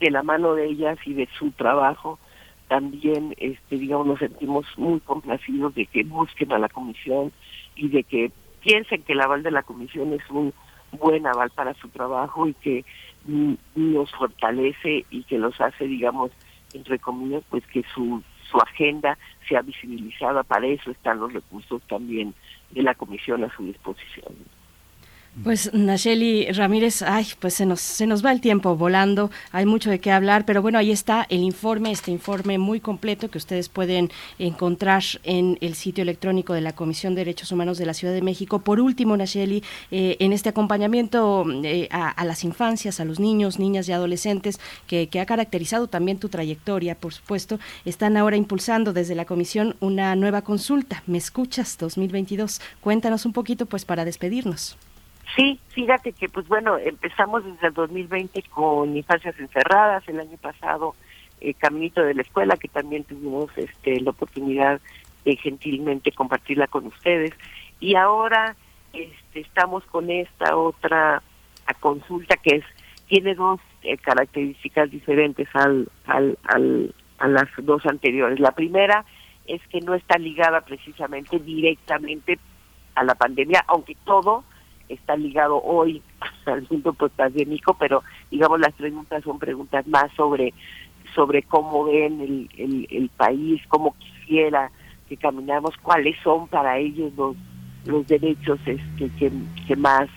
de 0.00 0.10
la 0.10 0.22
mano 0.22 0.54
de 0.54 0.64
ellas 0.64 0.98
y 1.04 1.12
de 1.12 1.28
su 1.38 1.50
trabajo 1.50 2.18
también 2.68 3.34
este 3.36 3.76
digamos 3.76 4.06
nos 4.06 4.18
sentimos 4.18 4.64
muy 4.78 5.00
complacidos 5.00 5.74
de 5.74 5.84
que 5.84 6.04
busquen 6.04 6.52
a 6.52 6.58
la 6.58 6.70
comisión 6.70 7.32
y 7.76 7.88
de 7.88 8.02
que 8.02 8.32
piensen 8.62 9.02
que 9.02 9.12
el 9.12 9.20
aval 9.20 9.42
de 9.42 9.50
la 9.50 9.62
comisión 9.62 10.14
es 10.14 10.22
un 10.30 10.54
buen 10.92 11.26
aval 11.26 11.50
para 11.50 11.74
su 11.74 11.88
trabajo 11.90 12.46
y 12.46 12.54
que 12.54 12.84
mm, 13.26 13.54
nos 13.74 14.10
fortalece 14.12 15.04
y 15.10 15.24
que 15.24 15.38
los 15.38 15.60
hace, 15.60 15.86
digamos, 15.86 16.30
entre 16.74 16.98
comillas, 16.98 17.42
pues 17.50 17.66
que 17.66 17.82
su, 17.94 18.22
su 18.50 18.58
agenda 18.58 19.18
sea 19.48 19.62
visibilizada. 19.62 20.42
Para 20.42 20.66
eso 20.66 20.90
están 20.90 21.20
los 21.20 21.32
recursos 21.32 21.82
también 21.88 22.34
de 22.70 22.82
la 22.82 22.94
comisión 22.94 23.44
a 23.44 23.54
su 23.54 23.64
disposición. 23.64 24.34
Pues 25.44 25.72
Nacheli 25.72 26.50
Ramírez, 26.50 27.02
ay, 27.02 27.24
pues 27.38 27.54
se 27.54 27.64
nos, 27.64 27.80
se 27.80 28.04
nos 28.04 28.22
va 28.22 28.32
el 28.32 28.40
tiempo 28.40 28.76
volando, 28.76 29.30
hay 29.52 29.64
mucho 29.64 29.88
de 29.88 30.00
qué 30.00 30.10
hablar, 30.10 30.44
pero 30.44 30.60
bueno, 30.60 30.76
ahí 30.76 30.90
está 30.90 31.24
el 31.30 31.40
informe, 31.40 31.92
este 31.92 32.10
informe 32.10 32.58
muy 32.58 32.80
completo 32.80 33.30
que 33.30 33.38
ustedes 33.38 33.68
pueden 33.68 34.10
encontrar 34.40 35.04
en 35.22 35.56
el 35.60 35.76
sitio 35.76 36.02
electrónico 36.02 36.52
de 36.52 36.60
la 36.60 36.74
Comisión 36.74 37.14
de 37.14 37.20
Derechos 37.20 37.52
Humanos 37.52 37.78
de 37.78 37.86
la 37.86 37.94
Ciudad 37.94 38.12
de 38.12 38.22
México. 38.22 38.58
Por 38.58 38.80
último, 38.80 39.16
Nacheli, 39.16 39.62
eh, 39.92 40.16
en 40.18 40.32
este 40.32 40.48
acompañamiento 40.48 41.46
eh, 41.62 41.88
a, 41.92 42.24
las 42.24 42.42
infancias, 42.42 42.98
a 42.98 43.04
los 43.04 43.20
niños, 43.20 43.60
niñas 43.60 43.88
y 43.88 43.92
adolescentes, 43.92 44.58
que, 44.88 45.08
que 45.08 45.20
ha 45.20 45.26
caracterizado 45.26 45.86
también 45.86 46.18
tu 46.18 46.28
trayectoria, 46.28 46.96
por 46.96 47.14
supuesto, 47.14 47.60
están 47.84 48.16
ahora 48.16 48.36
impulsando 48.36 48.92
desde 48.92 49.14
la 49.14 49.26
Comisión 49.26 49.76
una 49.78 50.14
nueva 50.16 50.42
consulta, 50.42 51.04
¿Me 51.06 51.18
escuchas 51.18 51.78
2022? 51.78 52.60
Cuéntanos 52.80 53.24
un 53.26 53.32
poquito, 53.32 53.66
pues, 53.66 53.84
para 53.84 54.04
despedirnos. 54.04 54.76
Sí, 55.36 55.60
fíjate 55.68 56.12
que 56.12 56.28
pues 56.28 56.48
bueno, 56.48 56.76
empezamos 56.78 57.44
desde 57.44 57.68
el 57.68 57.74
2020 57.74 58.42
con 58.50 58.96
infancias 58.96 59.38
encerradas, 59.38 60.06
el 60.08 60.20
año 60.20 60.36
pasado 60.38 60.94
eh, 61.40 61.54
Caminito 61.54 62.02
de 62.02 62.14
la 62.14 62.22
Escuela, 62.22 62.56
que 62.56 62.68
también 62.68 63.04
tuvimos 63.04 63.50
este, 63.56 64.00
la 64.00 64.10
oportunidad 64.10 64.80
de 65.24 65.36
gentilmente 65.36 66.12
compartirla 66.12 66.66
con 66.66 66.86
ustedes. 66.86 67.32
Y 67.78 67.94
ahora 67.94 68.56
este, 68.92 69.40
estamos 69.40 69.84
con 69.84 70.10
esta 70.10 70.56
otra 70.56 71.22
consulta 71.78 72.36
que 72.36 72.56
es 72.56 72.64
tiene 73.06 73.34
dos 73.34 73.60
eh, 73.82 73.96
características 73.98 74.90
diferentes 74.90 75.48
al, 75.54 75.88
al, 76.06 76.38
al, 76.44 76.94
a 77.18 77.28
las 77.28 77.48
dos 77.58 77.84
anteriores. 77.86 78.38
La 78.38 78.52
primera 78.52 79.04
es 79.46 79.60
que 79.68 79.80
no 79.80 79.94
está 79.94 80.18
ligada 80.18 80.60
precisamente 80.60 81.38
directamente 81.38 82.38
a 82.94 83.04
la 83.04 83.14
pandemia, 83.14 83.64
aunque 83.66 83.96
todo 84.04 84.44
está 84.92 85.16
ligado 85.16 85.62
hoy 85.62 86.02
al 86.46 86.66
mundo 86.70 86.92
pandémico, 86.92 87.74
pero 87.78 88.02
digamos 88.30 88.60
las 88.60 88.72
preguntas 88.74 89.22
son 89.24 89.38
preguntas 89.38 89.86
más 89.86 90.12
sobre 90.12 90.52
sobre 91.14 91.42
cómo 91.42 91.84
ven 91.84 92.20
el, 92.20 92.48
el, 92.56 92.86
el 92.90 93.08
país, 93.08 93.60
cómo 93.68 93.96
quisiera 93.98 94.70
que 95.08 95.16
caminamos, 95.16 95.76
cuáles 95.78 96.16
son 96.22 96.46
para 96.48 96.78
ellos 96.78 97.12
los 97.16 97.36
los 97.86 98.06
derechos 98.06 98.60
este, 98.66 99.10
que, 99.18 99.32
que 99.66 99.74
más 99.76 100.08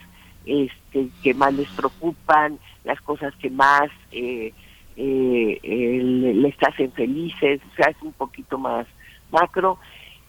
este, 0.45 1.07
que 1.23 1.33
más 1.33 1.53
les 1.53 1.69
preocupan, 1.69 2.59
las 2.83 2.99
cosas 3.01 3.33
que 3.35 3.49
más 3.49 3.89
eh, 4.11 4.53
eh, 4.97 5.59
le- 5.63 6.33
les 6.35 6.55
hacen 6.61 6.91
felices, 6.91 7.61
o 7.71 7.75
sea, 7.75 7.89
es 7.89 8.01
un 8.01 8.11
poquito 8.13 8.57
más 8.57 8.85
macro. 9.31 9.79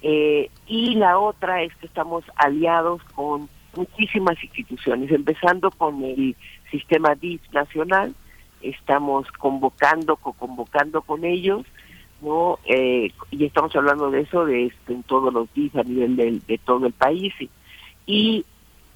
Eh, 0.02 0.48
y 0.66 0.94
la 0.94 1.18
otra 1.18 1.62
es 1.62 1.74
que 1.76 1.86
estamos 1.86 2.24
aliados 2.36 3.02
con 3.14 3.48
muchísimas 3.76 4.42
instituciones, 4.42 5.10
empezando 5.10 5.70
con 5.70 6.02
el 6.04 6.36
sistema 6.70 7.14
DIF 7.14 7.40
nacional, 7.52 8.14
estamos 8.62 9.30
convocando, 9.32 10.16
co-convocando 10.16 11.02
con 11.02 11.24
ellos, 11.24 11.64
¿no? 12.20 12.58
Eh, 12.64 13.12
y 13.30 13.44
estamos 13.44 13.74
hablando 13.76 14.10
de 14.10 14.20
eso 14.22 14.44
de 14.46 14.66
este, 14.66 14.92
en 14.94 15.02
todos 15.02 15.32
los 15.32 15.52
DIF 15.54 15.76
a 15.76 15.82
nivel 15.82 16.16
del- 16.16 16.46
de, 16.46 16.58
todo 16.58 16.86
el 16.86 16.92
país. 16.92 17.32
Y, 17.40 17.50
y, 18.06 18.44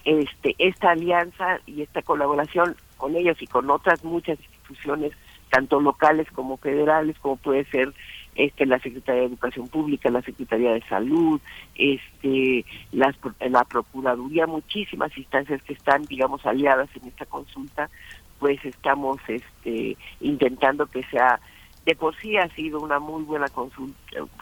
este 0.04 0.54
esta 0.58 0.92
alianza 0.92 1.60
y 1.66 1.82
esta 1.82 2.00
colaboración 2.02 2.76
con 2.96 3.14
ellos 3.14 3.36
y 3.42 3.46
con 3.46 3.68
otras 3.70 4.02
muchas 4.04 4.38
instituciones, 4.40 5.12
tanto 5.50 5.80
locales 5.80 6.26
como 6.32 6.56
federales, 6.56 7.18
como 7.18 7.36
puede 7.36 7.64
ser 7.66 7.92
este 8.38 8.64
la 8.66 8.78
Secretaría 8.78 9.22
de 9.22 9.26
Educación 9.26 9.68
Pública, 9.68 10.10
la 10.10 10.22
Secretaría 10.22 10.72
de 10.72 10.82
Salud, 10.82 11.40
este 11.74 12.64
las, 12.92 13.16
la 13.40 13.64
Procuraduría, 13.64 14.46
muchísimas 14.46 15.16
instancias 15.18 15.62
que 15.64 15.72
están, 15.74 16.04
digamos, 16.04 16.46
aliadas 16.46 16.88
en 16.96 17.08
esta 17.08 17.26
consulta, 17.26 17.90
pues 18.38 18.64
estamos 18.64 19.18
este 19.28 19.96
intentando 20.20 20.86
que 20.86 21.02
sea 21.04 21.40
de 21.84 21.96
por 21.96 22.14
sí 22.16 22.36
ha 22.36 22.48
sido 22.50 22.80
una 22.80 23.00
muy 23.00 23.24
buena 23.24 23.48
consulta, 23.48 23.96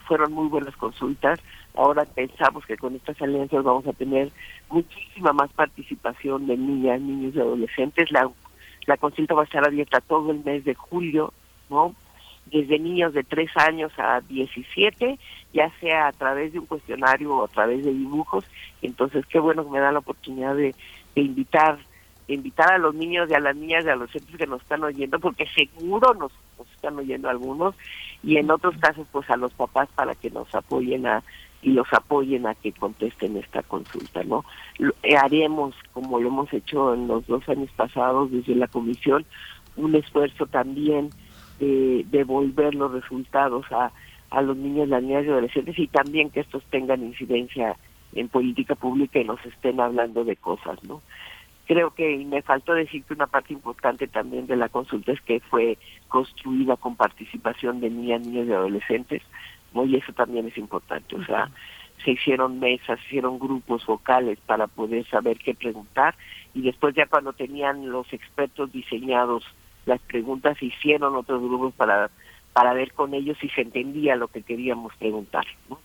fueron 0.05 0.33
muy 0.33 0.47
buenas 0.47 0.75
consultas. 0.75 1.39
Ahora 1.73 2.05
pensamos 2.05 2.65
que 2.65 2.77
con 2.77 2.95
estas 2.95 3.19
alianzas 3.21 3.63
vamos 3.63 3.87
a 3.87 3.93
tener 3.93 4.31
muchísima 4.69 5.33
más 5.33 5.51
participación 5.53 6.45
de 6.45 6.57
niñas, 6.57 6.99
niños 7.01 7.33
y 7.35 7.39
adolescentes. 7.39 8.11
La, 8.11 8.29
la 8.85 8.97
consulta 8.97 9.33
va 9.33 9.41
a 9.41 9.45
estar 9.45 9.65
abierta 9.65 10.01
todo 10.01 10.31
el 10.31 10.43
mes 10.43 10.65
de 10.65 10.75
julio, 10.75 11.33
¿no? 11.69 11.95
Desde 12.51 12.79
niños 12.79 13.13
de 13.13 13.23
3 13.23 13.49
años 13.57 13.91
a 13.97 14.21
17, 14.21 15.19
ya 15.53 15.71
sea 15.79 16.07
a 16.07 16.11
través 16.13 16.53
de 16.53 16.59
un 16.59 16.65
cuestionario 16.65 17.35
o 17.35 17.45
a 17.45 17.47
través 17.47 17.83
de 17.83 17.93
dibujos. 17.93 18.45
Entonces, 18.81 19.25
qué 19.27 19.39
bueno 19.39 19.63
que 19.65 19.71
me 19.71 19.79
dan 19.79 19.93
la 19.93 19.99
oportunidad 19.99 20.55
de, 20.55 20.75
invitar 21.15 21.77
de 22.27 22.33
invitar 22.33 22.73
a 22.73 22.77
los 22.77 22.93
niños 22.93 23.29
y 23.29 23.33
a 23.33 23.39
las 23.39 23.55
niñas 23.55 23.85
y 23.85 23.89
a 23.89 23.95
los 23.95 24.11
centros 24.11 24.37
que 24.37 24.47
nos 24.47 24.61
están 24.61 24.83
oyendo, 24.83 25.17
porque 25.19 25.45
seguro 25.55 26.13
nos, 26.13 26.31
nos 26.57 26.69
están 26.73 26.97
oyendo 26.97 27.29
algunos, 27.29 27.73
y 28.21 28.35
en 28.35 28.51
otros 28.51 28.75
casos, 28.79 29.07
pues 29.11 29.29
a 29.29 29.37
los 29.37 29.53
papás 29.53 29.87
para 29.95 30.13
que 30.13 30.29
nos 30.29 30.53
apoyen 30.53 31.07
a 31.07 31.23
y 31.61 31.71
los 31.71 31.87
apoyen 31.91 32.45
a 32.45 32.53
que 32.53 32.71
contesten 32.73 33.35
esta 33.37 33.63
consulta, 33.63 34.23
¿no? 34.23 34.43
Lo- 34.77 34.93
eh, 35.03 35.15
haremos, 35.17 35.73
como 35.93 36.19
lo 36.19 36.27
hemos 36.27 36.53
hecho 36.53 36.93
en 36.93 37.07
los 37.07 37.25
dos 37.27 37.47
años 37.49 37.69
pasados 37.75 38.29
desde 38.31 38.55
la 38.55 38.67
comisión, 38.67 39.25
un 39.75 39.95
esfuerzo 39.95 40.45
también 40.47 41.11
de 41.59 42.05
devolver 42.09 42.75
los 42.75 42.91
resultados 42.91 43.65
a, 43.71 43.91
a 44.29 44.41
los 44.41 44.57
niños, 44.57 44.89
las 44.89 45.01
niñas 45.01 45.25
y 45.25 45.29
adolescentes 45.29 45.77
y 45.79 45.87
también 45.87 46.29
que 46.29 46.41
estos 46.41 46.63
tengan 46.65 47.03
incidencia 47.03 47.75
en 48.13 48.29
política 48.29 48.75
pública 48.75 49.19
y 49.19 49.25
nos 49.25 49.43
estén 49.45 49.79
hablando 49.79 50.23
de 50.23 50.35
cosas, 50.35 50.83
¿no? 50.83 51.01
Creo 51.65 51.91
que 51.91 52.15
y 52.15 52.23
me 52.23 52.41
faltó 52.41 52.73
decir 52.73 53.03
que 53.03 53.13
una 53.13 53.27
parte 53.27 53.51
importante 53.51 54.07
también 54.07 54.47
de 54.47 54.55
la 54.55 54.69
consulta 54.69 55.11
es 55.11 55.21
que 55.21 55.41
fue 55.41 55.77
construida 56.07 56.77
con 56.77 56.95
participación 56.95 57.81
de 57.81 57.89
niñas, 57.89 58.21
niños 58.21 58.47
y 58.47 58.53
adolescentes, 58.53 59.21
¿no? 59.73 59.85
y 59.85 59.97
eso 59.97 60.13
también 60.13 60.47
es 60.47 60.57
importante. 60.57 61.17
O 61.17 61.25
sea, 61.25 61.49
se 62.05 62.11
hicieron 62.11 62.59
mesas, 62.59 62.99
se 63.01 63.07
hicieron 63.07 63.37
grupos 63.37 63.85
vocales 63.85 64.39
para 64.45 64.67
poder 64.67 65.05
saber 65.07 65.37
qué 65.39 65.53
preguntar 65.55 66.15
y 66.53 66.61
después 66.61 66.95
ya 66.95 67.05
cuando 67.05 67.33
tenían 67.33 67.89
los 67.89 68.11
expertos 68.13 68.71
diseñados 68.71 69.43
las 69.87 70.01
preguntas, 70.01 70.61
hicieron 70.61 71.15
otros 71.15 71.41
grupos 71.41 71.73
para, 71.73 72.11
para 72.53 72.73
ver 72.73 72.93
con 72.93 73.13
ellos 73.13 73.37
si 73.39 73.49
se 73.49 73.61
entendía 73.61 74.15
lo 74.15 74.27
que 74.27 74.43
queríamos 74.43 74.95
preguntar. 74.97 75.45
¿no? 75.69 75.79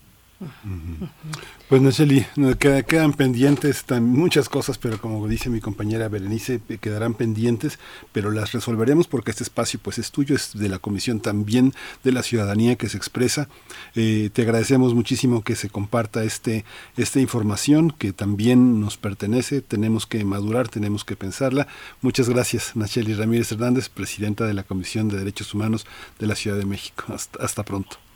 Pues 1.69 1.81
Nacheli, 1.81 2.27
quedan 2.59 3.12
pendientes 3.14 3.85
muchas 4.01 4.48
cosas, 4.48 4.78
pero 4.78 5.01
como 5.01 5.27
dice 5.28 5.51
mi 5.51 5.60
compañera 5.60 6.09
Berenice, 6.09 6.60
eh, 6.69 6.78
quedarán 6.78 7.14
pendientes, 7.14 7.78
pero 8.12 8.31
las 8.31 8.52
resolveremos 8.52 9.09
porque 9.09 9.31
este 9.31 9.43
espacio 9.43 9.81
pues 9.82 9.98
es 9.98 10.10
tuyo, 10.10 10.36
es 10.36 10.52
de 10.55 10.69
la 10.69 10.78
comisión 10.78 11.20
también 11.20 11.73
de 12.05 12.12
la 12.12 12.23
ciudadanía 12.23 12.77
que 12.77 12.89
se 12.89 12.97
expresa. 12.97 13.48
Eh, 13.94 14.31
te 14.32 14.43
agradecemos 14.43 14.94
muchísimo 14.94 15.43
que 15.43 15.56
se 15.56 15.70
comparta 15.70 16.24
este, 16.24 16.64
esta 16.97 17.20
información 17.20 17.90
que 17.90 18.12
también 18.12 18.81
nos 18.81 18.97
pertenece, 18.97 19.62
tenemos 19.62 20.06
que 20.06 20.24
madurar, 20.24 20.69
tenemos 20.69 21.05
que 21.05 21.16
pensarla. 21.16 21.69
Muchas 22.01 22.28
gracias, 22.28 22.77
Nacheli 22.77 23.14
Ramírez 23.14 23.52
Hernández, 23.52 23.89
presidenta 23.89 24.47
de 24.47 24.55
la 24.55 24.62
Comisión 24.62 25.09
de 25.09 25.19
Derechos 25.19 25.55
Humanos 25.55 25.86
de 26.19 26.27
la 26.27 26.35
Ciudad 26.35 26.59
de 26.59 26.66
México. 26.66 27.05
Hasta 27.40 27.62
pronto. 27.62 28.12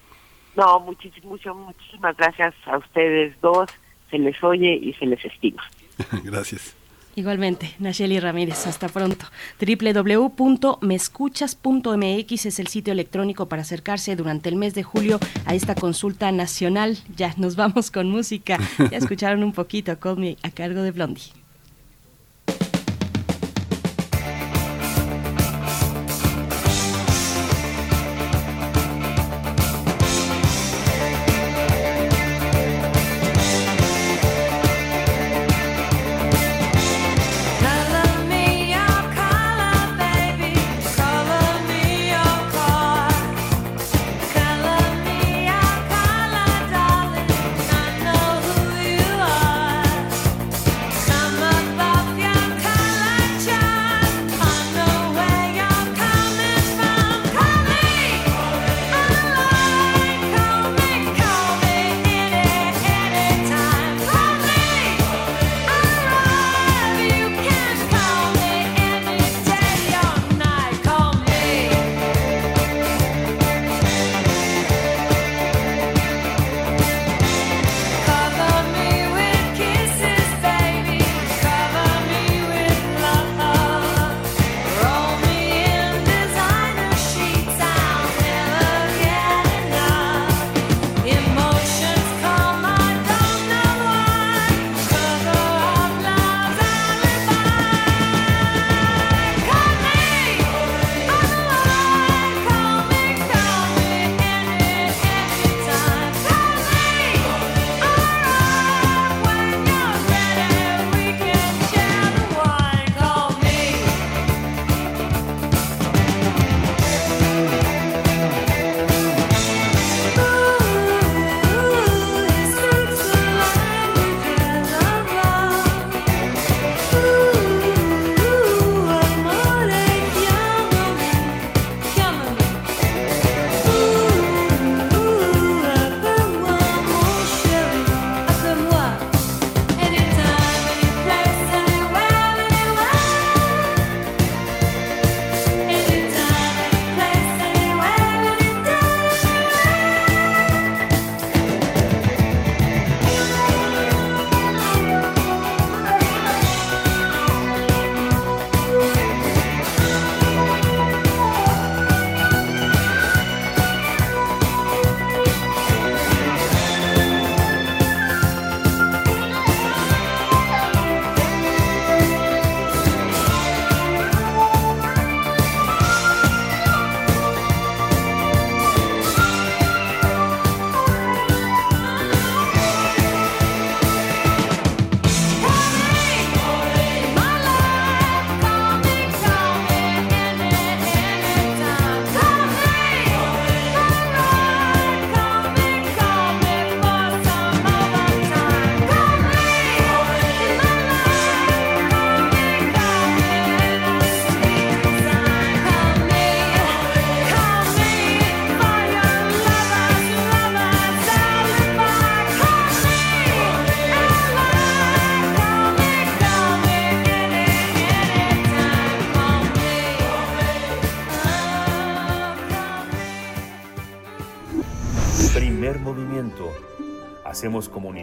No, 0.56 0.80
muchis- 0.86 1.22
mucho, 1.24 1.54
muchísimas 1.54 2.16
gracias 2.16 2.54
a 2.66 2.78
ustedes 2.78 3.38
dos, 3.42 3.68
se 4.10 4.18
les 4.18 4.42
oye 4.42 4.72
y 4.74 4.92
se 4.94 5.04
les 5.06 5.22
estima. 5.24 5.62
Gracias. 6.24 6.74
Igualmente, 7.14 7.74
Nacheli 7.78 8.18
Ramírez, 8.20 8.66
hasta 8.66 8.88
pronto. 8.88 9.24
www.mescuchas.mx 9.58 12.46
es 12.46 12.58
el 12.58 12.66
sitio 12.66 12.92
electrónico 12.92 13.48
para 13.48 13.62
acercarse 13.62 14.16
durante 14.16 14.50
el 14.50 14.56
mes 14.56 14.74
de 14.74 14.82
julio 14.82 15.18
a 15.46 15.54
esta 15.54 15.74
consulta 15.74 16.30
nacional. 16.32 16.98
Ya 17.16 17.32
nos 17.38 17.56
vamos 17.56 17.90
con 17.90 18.10
música. 18.10 18.58
Ya 18.90 18.98
escucharon 19.02 19.42
un 19.44 19.52
poquito 19.52 19.98
Call 19.98 20.18
Me 20.18 20.36
a 20.42 20.50
cargo 20.50 20.82
de 20.82 20.90
Blondie. 20.92 21.22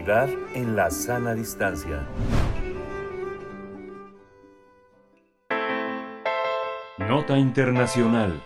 En 0.06 0.76
la 0.76 0.90
sana 0.90 1.34
distancia. 1.34 2.06
Nota 6.98 7.38
Internacional. 7.38 8.42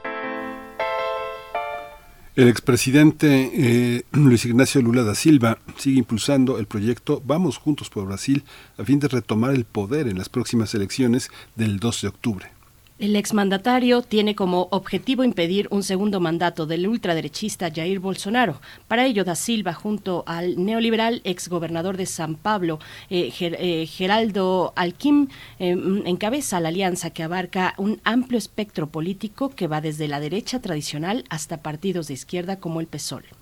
El 2.36 2.46
expresidente 2.46 3.50
eh, 3.52 4.04
Luis 4.12 4.44
Ignacio 4.44 4.80
Lula 4.82 5.02
da 5.02 5.16
Silva 5.16 5.58
sigue 5.76 5.98
impulsando 5.98 6.60
el 6.60 6.66
proyecto 6.66 7.20
Vamos 7.26 7.56
Juntos 7.58 7.90
por 7.90 8.06
Brasil 8.06 8.44
a 8.78 8.84
fin 8.84 9.00
de 9.00 9.08
retomar 9.08 9.52
el 9.52 9.64
poder 9.64 10.06
en 10.06 10.16
las 10.16 10.28
próximas 10.28 10.72
elecciones 10.76 11.28
del 11.56 11.80
2 11.80 12.02
de 12.02 12.08
octubre. 12.08 12.57
El 12.98 13.14
exmandatario 13.14 14.02
tiene 14.02 14.34
como 14.34 14.66
objetivo 14.72 15.22
impedir 15.22 15.68
un 15.70 15.84
segundo 15.84 16.18
mandato 16.18 16.66
del 16.66 16.88
ultraderechista 16.88 17.70
Jair 17.72 18.00
Bolsonaro. 18.00 18.60
Para 18.88 19.06
ello, 19.06 19.24
Da 19.24 19.36
Silva, 19.36 19.72
junto 19.72 20.24
al 20.26 20.64
neoliberal 20.64 21.20
exgobernador 21.22 21.96
de 21.96 22.06
San 22.06 22.34
Pablo, 22.34 22.80
eh, 23.08 23.32
eh, 23.38 23.86
Geraldo 23.86 24.72
Alquim, 24.74 25.28
eh, 25.60 25.76
encabeza 26.06 26.58
la 26.58 26.70
alianza 26.70 27.10
que 27.10 27.22
abarca 27.22 27.74
un 27.76 28.00
amplio 28.02 28.36
espectro 28.36 28.88
político 28.88 29.50
que 29.50 29.68
va 29.68 29.80
desde 29.80 30.08
la 30.08 30.18
derecha 30.18 30.60
tradicional 30.60 31.22
hasta 31.30 31.62
partidos 31.62 32.08
de 32.08 32.14
izquierda 32.14 32.58
como 32.58 32.80
el 32.80 32.88
PSOL. 32.88 33.37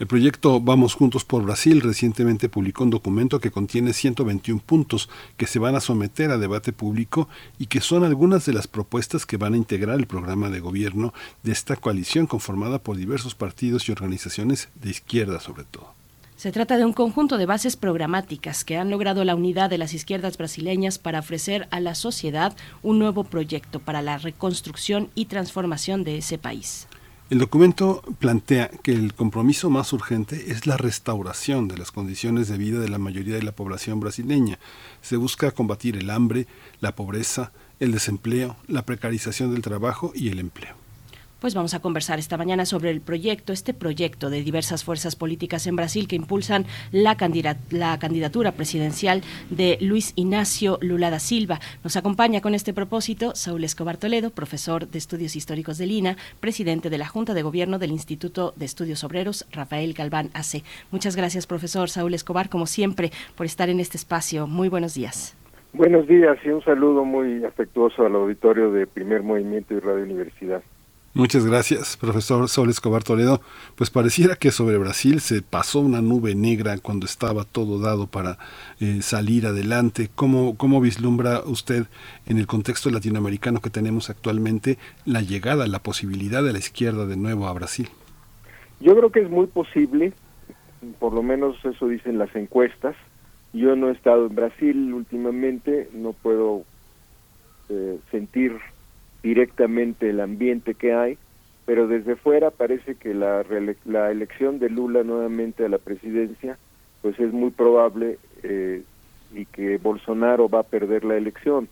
El 0.00 0.06
proyecto 0.06 0.62
Vamos 0.62 0.94
Juntos 0.94 1.26
por 1.26 1.42
Brasil 1.42 1.82
recientemente 1.82 2.48
publicó 2.48 2.84
un 2.84 2.90
documento 2.90 3.38
que 3.38 3.50
contiene 3.50 3.92
121 3.92 4.62
puntos 4.64 5.10
que 5.36 5.46
se 5.46 5.58
van 5.58 5.74
a 5.74 5.80
someter 5.82 6.30
a 6.30 6.38
debate 6.38 6.72
público 6.72 7.28
y 7.58 7.66
que 7.66 7.82
son 7.82 8.02
algunas 8.02 8.46
de 8.46 8.54
las 8.54 8.66
propuestas 8.66 9.26
que 9.26 9.36
van 9.36 9.52
a 9.52 9.58
integrar 9.58 9.98
el 9.98 10.06
programa 10.06 10.48
de 10.48 10.60
gobierno 10.60 11.12
de 11.42 11.52
esta 11.52 11.76
coalición 11.76 12.26
conformada 12.26 12.78
por 12.78 12.96
diversos 12.96 13.34
partidos 13.34 13.86
y 13.86 13.92
organizaciones 13.92 14.70
de 14.80 14.88
izquierda 14.88 15.38
sobre 15.38 15.64
todo. 15.64 15.92
Se 16.34 16.50
trata 16.50 16.78
de 16.78 16.86
un 16.86 16.94
conjunto 16.94 17.36
de 17.36 17.44
bases 17.44 17.76
programáticas 17.76 18.64
que 18.64 18.78
han 18.78 18.88
logrado 18.88 19.22
la 19.24 19.34
unidad 19.34 19.68
de 19.68 19.76
las 19.76 19.92
izquierdas 19.92 20.38
brasileñas 20.38 20.98
para 20.98 21.18
ofrecer 21.18 21.68
a 21.70 21.78
la 21.78 21.94
sociedad 21.94 22.56
un 22.82 22.98
nuevo 22.98 23.24
proyecto 23.24 23.80
para 23.80 24.00
la 24.00 24.16
reconstrucción 24.16 25.10
y 25.14 25.26
transformación 25.26 26.04
de 26.04 26.16
ese 26.16 26.38
país. 26.38 26.88
El 27.30 27.38
documento 27.38 28.02
plantea 28.18 28.72
que 28.82 28.90
el 28.90 29.14
compromiso 29.14 29.70
más 29.70 29.92
urgente 29.92 30.50
es 30.50 30.66
la 30.66 30.76
restauración 30.76 31.68
de 31.68 31.78
las 31.78 31.92
condiciones 31.92 32.48
de 32.48 32.58
vida 32.58 32.80
de 32.80 32.88
la 32.88 32.98
mayoría 32.98 33.36
de 33.36 33.44
la 33.44 33.52
población 33.52 34.00
brasileña. 34.00 34.58
Se 35.00 35.16
busca 35.16 35.52
combatir 35.52 35.96
el 35.96 36.10
hambre, 36.10 36.48
la 36.80 36.96
pobreza, 36.96 37.52
el 37.78 37.92
desempleo, 37.92 38.56
la 38.66 38.82
precarización 38.82 39.52
del 39.52 39.62
trabajo 39.62 40.10
y 40.12 40.30
el 40.30 40.40
empleo. 40.40 40.79
Pues 41.40 41.54
vamos 41.54 41.72
a 41.72 41.80
conversar 41.80 42.18
esta 42.18 42.36
mañana 42.36 42.66
sobre 42.66 42.90
el 42.90 43.00
proyecto, 43.00 43.54
este 43.54 43.72
proyecto 43.72 44.28
de 44.28 44.42
diversas 44.42 44.84
fuerzas 44.84 45.16
políticas 45.16 45.66
en 45.66 45.74
Brasil 45.74 46.06
que 46.06 46.14
impulsan 46.14 46.66
la, 46.92 47.16
la 47.70 47.98
candidatura 47.98 48.52
presidencial 48.52 49.22
de 49.48 49.78
Luis 49.80 50.12
Ignacio 50.16 50.76
Lula 50.82 51.08
da 51.08 51.18
Silva. 51.18 51.58
Nos 51.82 51.96
acompaña 51.96 52.42
con 52.42 52.54
este 52.54 52.74
propósito 52.74 53.34
Saúl 53.34 53.64
Escobar 53.64 53.96
Toledo, 53.96 54.28
profesor 54.28 54.86
de 54.86 54.98
Estudios 54.98 55.34
Históricos 55.34 55.78
de 55.78 55.86
Lina, 55.86 56.16
presidente 56.40 56.90
de 56.90 56.98
la 56.98 57.06
Junta 57.06 57.32
de 57.32 57.40
Gobierno 57.40 57.78
del 57.78 57.92
Instituto 57.92 58.52
de 58.56 58.66
Estudios 58.66 59.02
Obreros, 59.02 59.46
Rafael 59.50 59.94
Galván 59.94 60.28
AC. 60.34 60.62
Muchas 60.90 61.16
gracias, 61.16 61.46
profesor 61.46 61.88
Saúl 61.88 62.12
Escobar, 62.12 62.50
como 62.50 62.66
siempre, 62.66 63.12
por 63.34 63.46
estar 63.46 63.70
en 63.70 63.80
este 63.80 63.96
espacio. 63.96 64.46
Muy 64.46 64.68
buenos 64.68 64.92
días. 64.92 65.38
Buenos 65.72 66.06
días 66.06 66.36
y 66.44 66.50
un 66.50 66.62
saludo 66.62 67.06
muy 67.06 67.46
afectuoso 67.46 68.04
al 68.04 68.14
auditorio 68.14 68.70
de 68.72 68.86
Primer 68.86 69.22
Movimiento 69.22 69.72
y 69.72 69.78
Radio 69.78 70.04
Universidad. 70.04 70.62
Muchas 71.12 71.44
gracias, 71.44 71.96
profesor 71.96 72.48
Sol 72.48 72.70
Escobar 72.70 73.02
Toledo. 73.02 73.40
Pues 73.74 73.90
pareciera 73.90 74.36
que 74.36 74.52
sobre 74.52 74.78
Brasil 74.78 75.20
se 75.20 75.42
pasó 75.42 75.80
una 75.80 76.00
nube 76.00 76.36
negra 76.36 76.78
cuando 76.78 77.04
estaba 77.04 77.42
todo 77.42 77.80
dado 77.80 78.06
para 78.06 78.38
eh, 78.78 79.02
salir 79.02 79.44
adelante. 79.44 80.08
¿Cómo, 80.14 80.56
¿Cómo 80.56 80.80
vislumbra 80.80 81.40
usted 81.40 81.86
en 82.26 82.38
el 82.38 82.46
contexto 82.46 82.90
latinoamericano 82.90 83.60
que 83.60 83.70
tenemos 83.70 84.08
actualmente 84.08 84.78
la 85.04 85.20
llegada, 85.20 85.66
la 85.66 85.80
posibilidad 85.80 86.44
de 86.44 86.52
la 86.52 86.60
izquierda 86.60 87.06
de 87.06 87.16
nuevo 87.16 87.48
a 87.48 87.52
Brasil? 87.54 87.88
Yo 88.78 88.96
creo 88.96 89.10
que 89.10 89.20
es 89.20 89.30
muy 89.30 89.48
posible, 89.48 90.12
por 91.00 91.12
lo 91.12 91.24
menos 91.24 91.56
eso 91.64 91.88
dicen 91.88 92.18
las 92.18 92.34
encuestas. 92.36 92.94
Yo 93.52 93.74
no 93.74 93.88
he 93.88 93.92
estado 93.92 94.28
en 94.28 94.36
Brasil 94.36 94.94
últimamente, 94.94 95.90
no 95.92 96.12
puedo 96.12 96.62
eh, 97.68 97.98
sentir 98.12 98.60
directamente 99.22 100.10
el 100.10 100.20
ambiente 100.20 100.74
que 100.74 100.92
hay, 100.94 101.18
pero 101.66 101.86
desde 101.86 102.16
fuera 102.16 102.50
parece 102.50 102.94
que 102.96 103.14
la, 103.14 103.44
la 103.84 104.10
elección 104.10 104.58
de 104.58 104.70
Lula 104.70 105.02
nuevamente 105.02 105.64
a 105.64 105.68
la 105.68 105.78
presidencia, 105.78 106.58
pues 107.02 107.18
es 107.20 107.32
muy 107.32 107.50
probable 107.50 108.18
eh, 108.42 108.82
y 109.34 109.44
que 109.46 109.78
Bolsonaro 109.78 110.48
va 110.48 110.60
a 110.60 110.64
perder 110.64 111.04
la 111.04 111.16
elección. 111.16 111.68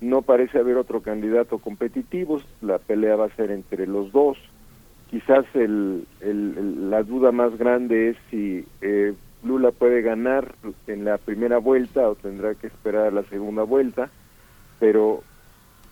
No 0.00 0.22
parece 0.22 0.58
haber 0.58 0.76
otro 0.76 1.00
candidato 1.02 1.58
competitivo, 1.58 2.40
la 2.60 2.78
pelea 2.78 3.16
va 3.16 3.26
a 3.26 3.36
ser 3.36 3.50
entre 3.50 3.86
los 3.86 4.12
dos. 4.12 4.38
Quizás 5.10 5.44
el- 5.54 6.06
el- 6.20 6.90
la 6.90 7.02
duda 7.02 7.32
más 7.32 7.56
grande 7.58 8.10
es 8.10 8.16
si 8.30 8.64
eh, 8.80 9.14
Lula 9.42 9.70
puede 9.70 10.02
ganar 10.02 10.54
en 10.86 11.04
la 11.04 11.16
primera 11.18 11.58
vuelta 11.58 12.08
o 12.08 12.14
tendrá 12.16 12.54
que 12.54 12.66
esperar 12.66 13.06
a 13.06 13.10
la 13.10 13.22
segunda 13.24 13.62
vuelta, 13.62 14.10
pero 14.80 15.22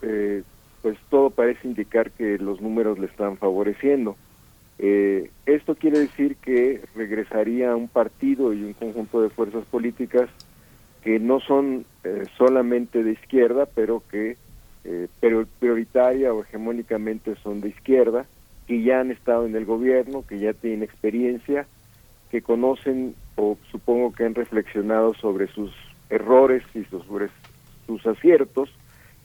eh, 0.02 0.42
pues 0.86 0.98
todo 1.10 1.30
parece 1.30 1.66
indicar 1.66 2.12
que 2.12 2.38
los 2.38 2.60
números 2.60 2.96
le 3.00 3.06
están 3.06 3.38
favoreciendo. 3.38 4.16
Eh, 4.78 5.32
esto 5.44 5.74
quiere 5.74 5.98
decir 5.98 6.36
que 6.36 6.80
regresaría 6.94 7.74
un 7.74 7.88
partido 7.88 8.52
y 8.52 8.62
un 8.62 8.72
conjunto 8.72 9.20
de 9.20 9.28
fuerzas 9.28 9.64
políticas 9.64 10.30
que 11.02 11.18
no 11.18 11.40
son 11.40 11.86
eh, 12.04 12.22
solamente 12.38 13.02
de 13.02 13.10
izquierda, 13.10 13.66
pero 13.66 14.00
que 14.08 14.36
eh, 14.84 15.08
prioritaria 15.58 16.32
o 16.32 16.42
hegemónicamente 16.42 17.34
son 17.42 17.60
de 17.60 17.70
izquierda, 17.70 18.24
que 18.68 18.80
ya 18.84 19.00
han 19.00 19.10
estado 19.10 19.44
en 19.44 19.56
el 19.56 19.64
gobierno, 19.64 20.24
que 20.24 20.38
ya 20.38 20.52
tienen 20.52 20.84
experiencia, 20.84 21.66
que 22.30 22.42
conocen 22.42 23.16
o 23.34 23.58
supongo 23.72 24.12
que 24.12 24.24
han 24.24 24.36
reflexionado 24.36 25.14
sobre 25.14 25.48
sus 25.48 25.72
errores 26.10 26.62
y 26.76 26.84
sobre 26.84 27.26
sus 27.88 28.06
aciertos 28.06 28.70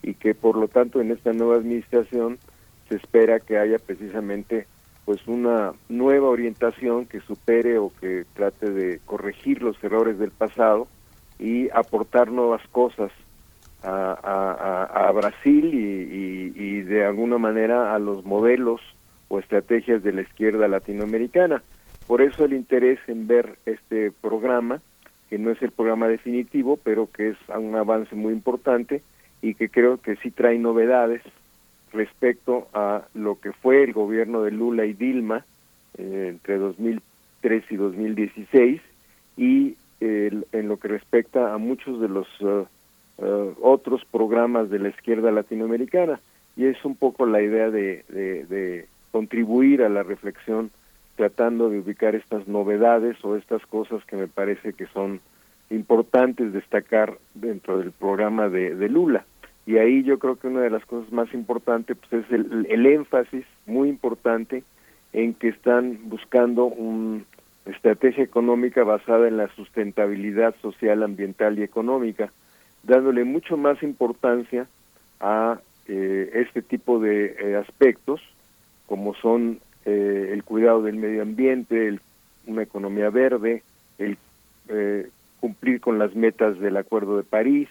y 0.03 0.15
que 0.15 0.33
por 0.35 0.57
lo 0.57 0.67
tanto 0.67 1.01
en 1.01 1.11
esta 1.11 1.33
nueva 1.33 1.55
administración 1.55 2.39
se 2.89 2.95
espera 2.95 3.39
que 3.39 3.57
haya 3.57 3.79
precisamente 3.79 4.67
pues 5.05 5.27
una 5.27 5.73
nueva 5.89 6.29
orientación 6.29 7.05
que 7.05 7.21
supere 7.21 7.77
o 7.77 7.91
que 7.99 8.25
trate 8.33 8.69
de 8.71 8.99
corregir 9.05 9.61
los 9.61 9.81
errores 9.83 10.19
del 10.19 10.31
pasado 10.31 10.87
y 11.39 11.69
aportar 11.71 12.31
nuevas 12.31 12.61
cosas 12.71 13.11
a, 13.83 15.11
Brasil 15.13 15.73
y- 15.73 16.53
y 16.55 16.81
de 16.81 17.03
alguna 17.05 17.37
manera 17.39 17.95
a 17.95 17.99
los 17.99 18.23
modelos 18.23 18.79
o 19.27 19.39
estrategias 19.39 20.03
de 20.03 20.13
la 20.13 20.21
izquierda 20.21 20.67
latinoamericana. 20.67 21.63
Por 22.05 22.21
eso 22.21 22.45
el 22.45 22.53
interés 22.53 22.99
en 23.07 23.27
ver 23.27 23.57
este 23.65 24.11
programa, 24.11 24.81
que 25.29 25.37
no 25.39 25.49
es 25.51 25.61
el 25.61 25.71
programa 25.71 26.07
definitivo, 26.07 26.77
pero 26.77 27.09
que 27.11 27.29
es 27.29 27.37
un 27.57 27.75
avance 27.75 28.13
muy 28.15 28.33
importante 28.33 29.01
y 29.41 29.55
que 29.55 29.69
creo 29.69 29.97
que 29.97 30.15
sí 30.17 30.31
trae 30.31 30.57
novedades 30.59 31.21
respecto 31.93 32.67
a 32.73 33.03
lo 33.13 33.39
que 33.39 33.51
fue 33.51 33.83
el 33.83 33.93
gobierno 33.93 34.43
de 34.43 34.51
Lula 34.51 34.85
y 34.85 34.93
Dilma 34.93 35.45
eh, 35.97 36.27
entre 36.29 36.57
2003 36.57 37.63
y 37.69 37.75
2016 37.75 38.81
y 39.37 39.75
eh, 39.99 40.31
en 40.51 40.67
lo 40.67 40.77
que 40.77 40.87
respecta 40.87 41.53
a 41.53 41.57
muchos 41.57 41.99
de 41.99 42.07
los 42.09 42.27
eh, 42.39 42.65
otros 43.61 44.03
programas 44.05 44.69
de 44.69 44.79
la 44.79 44.89
izquierda 44.89 45.31
latinoamericana 45.31 46.19
y 46.55 46.65
es 46.65 46.83
un 46.85 46.95
poco 46.95 47.25
la 47.25 47.41
idea 47.41 47.69
de, 47.69 48.03
de- 48.09 48.45
de 48.45 48.85
contribuir 49.11 49.83
a 49.83 49.89
la 49.89 50.03
reflexión 50.03 50.71
tratando 51.17 51.69
de 51.69 51.79
ubicar 51.79 52.15
estas 52.15 52.47
novedades 52.47 53.17
o 53.25 53.35
estas 53.35 53.65
cosas 53.65 54.03
que 54.05 54.15
me 54.15 54.27
parece 54.27 54.73
que 54.73 54.85
son 54.87 55.19
importantes 55.69 56.53
destacar 56.53 57.17
dentro 57.33 57.77
del 57.77 57.91
programa 57.91 58.49
de, 58.49 58.75
de 58.75 58.89
Lula. 58.89 59.25
Y 59.71 59.77
ahí 59.77 60.03
yo 60.03 60.19
creo 60.19 60.35
que 60.35 60.47
una 60.47 60.59
de 60.59 60.69
las 60.69 60.83
cosas 60.85 61.09
más 61.13 61.33
importantes 61.33 61.95
pues, 62.09 62.25
es 62.25 62.31
el, 62.33 62.67
el 62.69 62.85
énfasis 62.85 63.45
muy 63.65 63.87
importante 63.87 64.65
en 65.13 65.33
que 65.33 65.47
están 65.47 65.97
buscando 66.09 66.65
una 66.65 67.21
estrategia 67.65 68.21
económica 68.21 68.83
basada 68.83 69.29
en 69.29 69.37
la 69.37 69.47
sustentabilidad 69.55 70.55
social, 70.61 71.03
ambiental 71.03 71.57
y 71.57 71.63
económica, 71.63 72.33
dándole 72.83 73.23
mucho 73.23 73.55
más 73.55 73.81
importancia 73.81 74.67
a 75.21 75.61
eh, 75.87 76.29
este 76.33 76.61
tipo 76.61 76.99
de 76.99 77.37
eh, 77.39 77.55
aspectos, 77.55 78.19
como 78.87 79.13
son 79.15 79.59
eh, 79.85 80.31
el 80.33 80.43
cuidado 80.43 80.81
del 80.83 80.97
medio 80.97 81.21
ambiente, 81.21 81.87
el- 81.87 82.01
una 82.45 82.63
economía 82.63 83.09
verde, 83.09 83.63
el 83.99 84.17
eh, 84.67 85.07
cumplir 85.39 85.79
con 85.79 85.97
las 85.97 86.13
metas 86.13 86.59
del 86.59 86.75
Acuerdo 86.75 87.15
de 87.15 87.23
París 87.23 87.69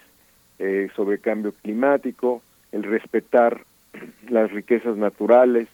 eh, 0.60 0.88
sobre 0.94 1.18
cambio 1.18 1.52
climático, 1.62 2.42
el 2.70 2.82
respetar 2.82 3.64
las 4.28 4.52
riquezas 4.52 4.96
naturales 4.96 5.68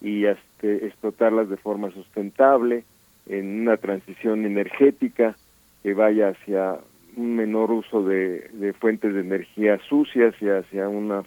y 0.00 0.24
este, 0.24 0.86
explotarlas 0.86 1.48
de 1.48 1.56
forma 1.56 1.90
sustentable, 1.92 2.84
en 3.26 3.60
una 3.60 3.76
transición 3.76 4.44
energética 4.44 5.36
que 5.84 5.94
vaya 5.94 6.30
hacia 6.30 6.78
un 7.16 7.36
menor 7.36 7.70
uso 7.70 8.02
de, 8.02 8.74
fuentes 8.80 9.14
de 9.14 9.20
energía 9.20 9.78
sucias 9.88 10.34
y 10.40 10.48
hacia 10.48 10.88
un 10.88 11.24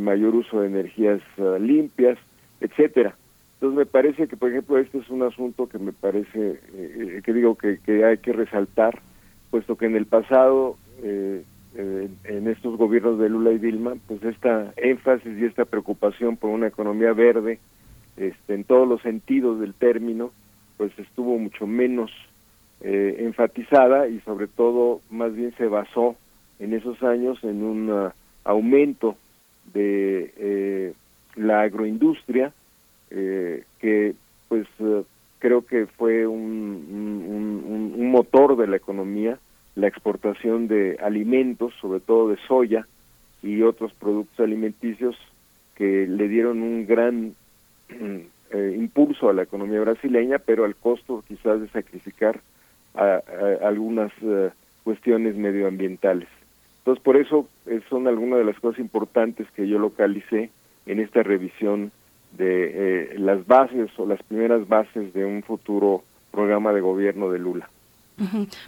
mayor 0.00 0.34
uso 0.34 0.60
de 0.60 0.66
energías 0.66 1.22
ah, 1.38 1.56
limpias, 1.58 2.18
etcétera. 2.60 3.14
Entonces 3.54 3.78
me 3.78 3.86
parece 3.86 4.28
que, 4.28 4.36
por 4.36 4.50
ejemplo, 4.50 4.78
este 4.78 4.98
es 4.98 5.08
un 5.10 5.22
asunto 5.22 5.68
que 5.68 5.78
me 5.78 5.92
parece, 5.92 6.60
eh, 6.74 7.22
que 7.24 7.32
digo 7.32 7.56
que, 7.56 7.78
que 7.78 8.04
hay 8.04 8.18
que 8.18 8.32
resaltar, 8.32 9.00
puesto 9.50 9.76
que 9.76 9.86
en 9.86 9.96
el 9.96 10.06
pasado, 10.06 10.76
eh, 11.02 11.42
eh, 11.76 12.08
en 12.24 12.48
estos 12.48 12.76
gobiernos 12.76 13.18
de 13.18 13.28
Lula 13.28 13.52
y 13.52 13.58
Dilma, 13.58 13.94
pues 14.06 14.22
esta 14.22 14.72
énfasis 14.76 15.38
y 15.38 15.44
esta 15.44 15.64
preocupación 15.64 16.36
por 16.36 16.50
una 16.50 16.66
economía 16.66 17.12
verde, 17.12 17.58
este, 18.16 18.54
en 18.54 18.64
todos 18.64 18.88
los 18.88 19.02
sentidos 19.02 19.60
del 19.60 19.74
término, 19.74 20.32
pues 20.76 20.96
estuvo 20.98 21.38
mucho 21.38 21.66
menos 21.66 22.10
eh, 22.80 23.16
enfatizada 23.20 24.08
y 24.08 24.20
sobre 24.20 24.46
todo 24.46 25.00
más 25.10 25.34
bien 25.34 25.52
se 25.56 25.66
basó 25.66 26.16
en 26.58 26.74
esos 26.74 27.02
años 27.02 27.42
en 27.42 27.62
un 27.62 27.90
uh, 27.90 28.10
aumento 28.44 29.16
de 29.74 30.32
eh, 30.36 30.92
la 31.36 31.62
agroindustria 31.62 32.52
eh, 33.10 33.64
que 33.80 34.14
pues 34.48 34.66
uh, 34.80 35.04
creo 35.38 35.64
que 35.66 35.86
fue 35.86 36.26
un, 36.26 36.42
un, 36.88 37.94
un, 37.96 38.10
motor 38.10 38.56
de 38.56 38.66
la 38.66 38.76
economía 38.76 39.38
de 40.42 40.98
alimentos 41.02 41.72
sobre 41.80 42.00
todo 42.00 42.30
de 42.30 42.38
soya 42.46 42.86
y 43.42 43.62
otros 43.62 43.92
productos 43.94 44.40
alimenticios 44.40 45.16
que 45.74 46.06
le 46.06 46.28
dieron 46.28 46.62
un 46.62 46.86
gran 46.86 47.34
eh, 48.50 48.76
impulso 48.76 49.28
a 49.28 49.32
la 49.32 49.42
economía 49.42 49.80
brasileña 49.80 50.38
pero 50.38 50.64
al 50.64 50.76
costo 50.76 51.24
quizás 51.26 51.60
de 51.60 51.68
sacrificar 51.68 52.40
a, 52.94 53.20
algunas 53.62 54.12
uh, 54.22 54.50
cuestiones 54.82 55.36
medioambientales. 55.36 56.28
Entonces, 56.78 57.04
por 57.04 57.16
eso 57.16 57.46
eh, 57.66 57.80
son 57.90 58.08
algunas 58.08 58.38
de 58.38 58.44
las 58.46 58.58
cosas 58.58 58.80
importantes 58.80 59.46
que 59.54 59.68
yo 59.68 59.78
localicé 59.78 60.50
en 60.86 61.00
esta 61.00 61.22
revisión 61.22 61.92
de 62.32 62.70
eh, 63.12 63.18
las 63.18 63.46
bases 63.46 63.90
o 63.98 64.06
las 64.06 64.22
primeras 64.22 64.66
bases 64.66 65.12
de 65.12 65.24
un 65.24 65.42
futuro 65.42 66.02
programa 66.30 66.72
de 66.72 66.80
gobierno 66.80 67.30
de 67.30 67.38
Lula. 67.38 67.68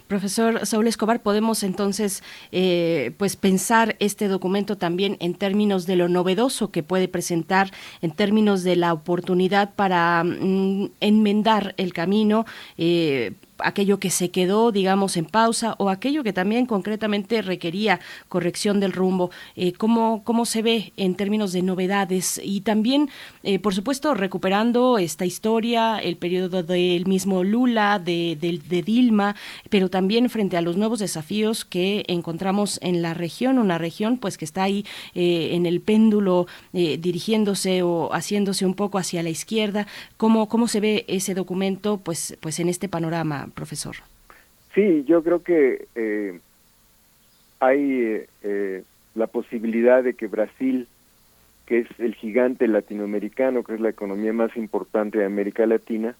Profesor 0.07 0.65
Saúl 0.65 0.87
Escobar, 0.87 1.21
podemos 1.21 1.63
entonces 1.63 2.23
eh, 2.51 3.13
pues 3.17 3.35
pensar 3.35 3.95
este 3.99 4.27
documento 4.27 4.77
también 4.77 5.17
en 5.19 5.33
términos 5.33 5.85
de 5.85 5.95
lo 5.95 6.07
novedoso 6.07 6.71
que 6.71 6.83
puede 6.83 7.07
presentar, 7.07 7.71
en 8.01 8.11
términos 8.11 8.63
de 8.63 8.75
la 8.75 8.93
oportunidad 8.93 9.73
para 9.75 10.23
mm, 10.23 10.91
enmendar 11.01 11.73
el 11.77 11.93
camino. 11.93 12.45
Eh, 12.77 13.33
aquello 13.63 13.99
que 13.99 14.09
se 14.09 14.29
quedó, 14.29 14.71
digamos, 14.71 15.17
en 15.17 15.25
pausa 15.25 15.75
o 15.77 15.89
aquello 15.89 16.23
que 16.23 16.33
también 16.33 16.65
concretamente 16.65 17.41
requería 17.41 17.99
corrección 18.29 18.79
del 18.79 18.93
rumbo. 18.93 19.31
Eh, 19.55 19.73
¿cómo, 19.73 20.23
¿Cómo 20.23 20.45
se 20.45 20.61
ve 20.61 20.93
en 20.97 21.15
términos 21.15 21.51
de 21.51 21.61
novedades? 21.61 22.41
Y 22.43 22.61
también, 22.61 23.09
eh, 23.43 23.59
por 23.59 23.73
supuesto, 23.73 24.13
recuperando 24.13 24.97
esta 24.97 25.25
historia, 25.25 25.99
el 25.99 26.17
periodo 26.17 26.63
del 26.63 27.05
mismo 27.05 27.43
Lula, 27.43 27.99
de, 27.99 28.37
de, 28.39 28.81
Dilma, 28.81 29.35
pero 29.69 29.89
también 29.89 30.29
frente 30.29 30.57
a 30.57 30.61
los 30.61 30.77
nuevos 30.77 30.99
desafíos 30.99 31.65
que 31.65 32.03
encontramos 32.07 32.79
en 32.81 33.01
la 33.01 33.13
región, 33.13 33.59
una 33.59 33.77
región 33.77 34.17
pues 34.17 34.37
que 34.37 34.45
está 34.45 34.63
ahí 34.63 34.85
eh, 35.13 35.49
en 35.53 35.65
el 35.65 35.81
péndulo 35.81 36.47
eh, 36.73 36.97
dirigiéndose 36.97 37.83
o 37.83 38.09
haciéndose 38.13 38.65
un 38.65 38.73
poco 38.73 38.97
hacia 38.97 39.23
la 39.23 39.29
izquierda. 39.29 39.87
¿Cómo, 40.17 40.47
cómo 40.47 40.67
se 40.67 40.79
ve 40.79 41.05
ese 41.07 41.33
documento 41.33 41.97
pues, 41.97 42.37
pues 42.39 42.59
en 42.59 42.69
este 42.69 42.89
panorama, 42.89 43.49
profesor? 43.51 43.95
Sí, 44.73 45.03
yo 45.05 45.23
creo 45.23 45.43
que 45.43 45.87
eh, 45.95 46.39
hay 47.59 48.25
eh, 48.43 48.83
la 49.15 49.27
posibilidad 49.27 50.03
de 50.03 50.13
que 50.13 50.27
Brasil, 50.27 50.87
que 51.65 51.79
es 51.79 51.87
el 51.99 52.15
gigante 52.15 52.67
latinoamericano, 52.67 53.63
que 53.63 53.75
es 53.75 53.79
la 53.79 53.89
economía 53.89 54.33
más 54.33 54.55
importante 54.55 55.19
de 55.19 55.25
América 55.25 55.65
Latina, 55.65 56.15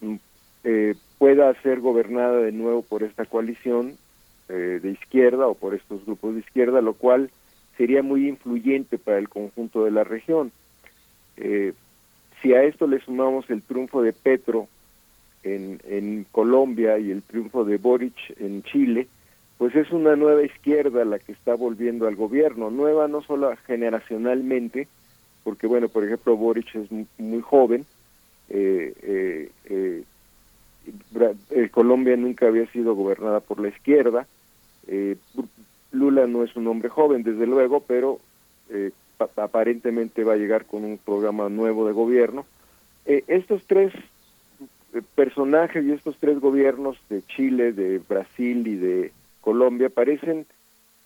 mm, 0.00 0.16
eh, 0.64 0.94
pueda 1.18 1.52
ser 1.62 1.80
gobernada 1.80 2.38
de 2.38 2.52
nuevo 2.52 2.82
por 2.82 3.02
esta 3.02 3.24
coalición 3.26 3.96
eh, 4.48 4.80
de 4.82 4.90
izquierda 4.90 5.46
o 5.46 5.54
por 5.54 5.74
estos 5.74 6.04
grupos 6.04 6.34
de 6.34 6.40
izquierda, 6.40 6.80
lo 6.80 6.94
cual 6.94 7.30
sería 7.76 8.02
muy 8.02 8.28
influyente 8.28 8.98
para 8.98 9.18
el 9.18 9.28
conjunto 9.28 9.84
de 9.84 9.90
la 9.90 10.04
región. 10.04 10.52
Eh, 11.36 11.72
si 12.40 12.52
a 12.54 12.62
esto 12.64 12.86
le 12.86 13.00
sumamos 13.00 13.48
el 13.50 13.62
triunfo 13.62 14.02
de 14.02 14.12
Petro 14.12 14.68
en, 15.42 15.80
en 15.88 16.26
Colombia 16.32 16.98
y 16.98 17.10
el 17.10 17.22
triunfo 17.22 17.64
de 17.64 17.76
Boric 17.78 18.14
en 18.38 18.62
Chile, 18.62 19.08
pues 19.58 19.74
es 19.76 19.90
una 19.92 20.16
nueva 20.16 20.42
izquierda 20.42 21.04
la 21.04 21.18
que 21.18 21.32
está 21.32 21.54
volviendo 21.54 22.06
al 22.06 22.16
gobierno, 22.16 22.70
nueva 22.70 23.08
no 23.08 23.22
solo 23.22 23.52
generacionalmente, 23.66 24.88
porque 25.44 25.66
bueno, 25.66 25.88
por 25.88 26.04
ejemplo, 26.04 26.36
Boric 26.36 26.74
es 26.74 26.90
muy, 27.18 27.40
joven, 27.42 27.84
eh, 28.48 28.92
eh, 29.02 29.50
eh, 29.66 30.02
eh, 31.50 31.68
Colombia 31.70 32.16
nunca 32.16 32.46
había 32.46 32.66
sido 32.72 32.94
gobernada 32.94 33.40
por 33.40 33.60
la 33.60 33.68
izquierda, 33.68 34.26
eh, 34.88 35.16
Lula 35.92 36.26
no 36.26 36.42
es 36.42 36.56
un 36.56 36.66
hombre 36.66 36.88
joven, 36.88 37.22
desde 37.22 37.46
luego, 37.46 37.80
pero 37.80 38.18
eh, 38.70 38.90
pa- 39.18 39.28
aparentemente 39.36 40.24
va 40.24 40.32
a 40.32 40.36
llegar 40.38 40.64
con 40.64 40.84
un 40.84 40.98
programa 40.98 41.48
nuevo 41.48 41.86
de 41.86 41.92
gobierno. 41.92 42.46
Eh, 43.04 43.24
estos 43.26 43.62
tres 43.66 43.92
personajes 45.14 45.84
y 45.84 45.92
estos 45.92 46.16
tres 46.18 46.40
gobiernos 46.40 46.96
de 47.08 47.22
Chile, 47.22 47.72
de 47.72 47.98
Brasil 47.98 48.66
y 48.66 48.76
de 48.76 49.12
Colombia 49.40 49.88
parecen 49.88 50.46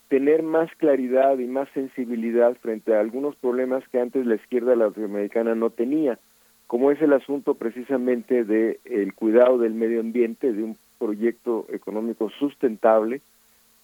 tener 0.08 0.42
más 0.42 0.70
claridad 0.76 1.38
y 1.38 1.46
más 1.46 1.68
sensibilidad 1.70 2.56
frente 2.56 2.94
a 2.94 3.00
algunos 3.00 3.34
problemas 3.36 3.86
que 3.88 4.00
antes 4.00 4.24
la 4.26 4.36
izquierda 4.36 4.76
latinoamericana 4.76 5.54
no 5.54 5.70
tenía, 5.70 6.18
como 6.66 6.90
es 6.90 7.00
el 7.00 7.12
asunto 7.12 7.54
precisamente 7.54 8.44
de 8.44 8.78
el 8.84 9.14
cuidado 9.14 9.58
del 9.58 9.74
medio 9.74 10.00
ambiente, 10.00 10.52
de 10.52 10.62
un 10.62 10.76
proyecto 10.98 11.66
económico 11.70 12.30
sustentable 12.30 13.20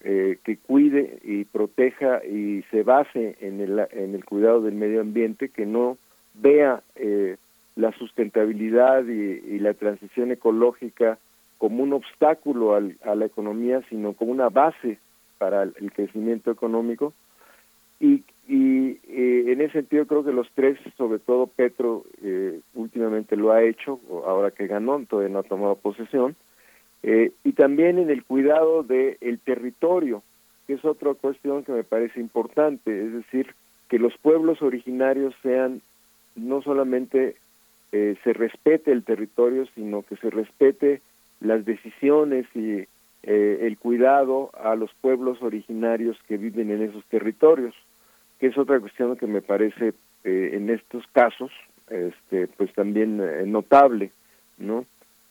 eh, 0.04 0.38
que 0.44 0.56
cuide 0.56 1.18
y 1.22 1.44
proteja 1.44 2.24
y 2.24 2.64
se 2.70 2.82
base 2.82 3.36
en 3.40 3.60
el, 3.60 3.86
en 3.92 4.14
el 4.14 4.24
cuidado 4.24 4.60
del 4.62 4.74
medio 4.74 5.00
ambiente, 5.00 5.48
que 5.48 5.66
no 5.66 5.96
vea 6.34 6.82
eh, 6.96 7.36
la 7.76 7.92
sustentabilidad 7.92 9.04
y, 9.06 9.58
la 9.58 9.74
transición 9.74 10.30
ecológica 10.30 11.18
como 11.58 11.82
un 11.82 11.92
obstáculo 11.92 12.74
al- 12.74 12.96
a 13.04 13.14
la 13.14 13.26
economía, 13.26 13.82
sino 13.88 14.12
como 14.14 14.32
una 14.32 14.48
base 14.48 14.98
para 15.38 15.62
el, 15.62 15.92
crecimiento 15.92 16.50
económico. 16.50 17.12
Y, 18.00 18.24
y 18.48 18.98
eh, 19.08 19.44
en 19.52 19.60
ese 19.60 19.74
sentido 19.74 20.06
creo 20.06 20.24
que 20.24 20.32
los 20.32 20.50
tres, 20.54 20.78
sobre 20.96 21.20
todo 21.20 21.46
Petro, 21.46 22.04
eh, 22.22 22.60
últimamente 22.74 23.36
lo 23.36 23.52
ha 23.52 23.62
hecho, 23.62 24.00
ahora 24.26 24.50
que 24.50 24.66
ganó, 24.66 25.04
todavía 25.08 25.32
no 25.32 25.38
ha 25.38 25.44
tomado 25.44 25.76
posesión, 25.76 26.34
eh, 27.04 27.32
y 27.44 27.52
también 27.52 27.98
en 27.98 28.10
el 28.10 28.24
cuidado 28.24 28.82
del 28.82 29.38
territorio, 29.44 30.22
que 30.66 30.74
es 30.74 30.84
otra 30.84 31.14
cuestión 31.14 31.64
que 31.64 31.72
me 31.72 31.84
parece 31.84 32.20
importante, 32.20 33.06
es 33.06 33.12
decir, 33.12 33.54
que 33.88 33.98
los 33.98 34.16
pueblos 34.18 34.62
originarios 34.62 35.34
sean 35.42 35.80
no 36.36 36.62
solamente 36.62 37.36
eh, 37.93 38.16
se 38.24 38.32
respete 38.32 38.90
el 38.90 39.05
territorio, 39.05 39.66
sino 39.74 40.02
que 40.02 40.16
se 40.16 40.31
respete 40.31 41.02
las 41.40 41.64
decisiones 41.64 42.47
y 42.55 42.86
eh, 43.23 43.59
el 43.62 43.78
cuidado 43.78 44.51
a 44.55 44.74
los 44.74 44.93
pueblos 45.01 45.40
originarios 45.43 46.16
que 46.27 46.39
viven 46.39 46.70
en 46.70 46.82
esos 46.82 47.05
territorios, 47.06 47.74
que 48.40 48.48
es 48.48 48.59
otra 48.59 48.81
cuestión 48.81 49.16
que 49.16 49.27
me 49.27 49.43
parece 49.43 49.93
eh, 50.24 50.51
en 50.55 50.70
estos 50.70 51.06
casos, 51.12 51.51
este, 51.89 52.48
pues 52.48 52.73
también 52.73 53.20
eh, 53.20 53.44
notable, 53.47 54.10
¿no? 54.59 54.85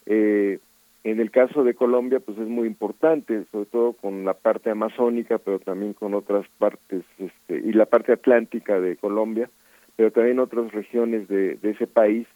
Eh, 0.06 0.60
en 1.04 1.20
el 1.20 1.32
caso 1.32 1.64
de 1.64 1.74
Colombia, 1.74 2.20
pues 2.20 2.38
es 2.38 2.48
muy 2.48 2.68
importante, 2.68 3.46
sobre 3.52 3.66
todo 3.66 3.94
con 3.94 4.24
la 4.24 4.36
parte 4.36 4.70
amazónica, 4.70 5.40
pero 5.40 5.60
también 5.60 5.94
con 5.94 6.14
otras 6.14 6.46
partes, 6.60 7.04
este, 7.18 7.58
y 7.58 7.74
la 7.74 7.88
parte 7.88 8.14
atlántica 8.14 8.80
de 8.80 8.98
Colombia, 8.98 9.50
pero 9.96 10.12
también 10.12 10.40
otras 10.40 10.72
regiones 10.72 11.28
de, 11.28 11.56
de 11.56 11.72
ese 11.72 11.88
país 11.88 12.28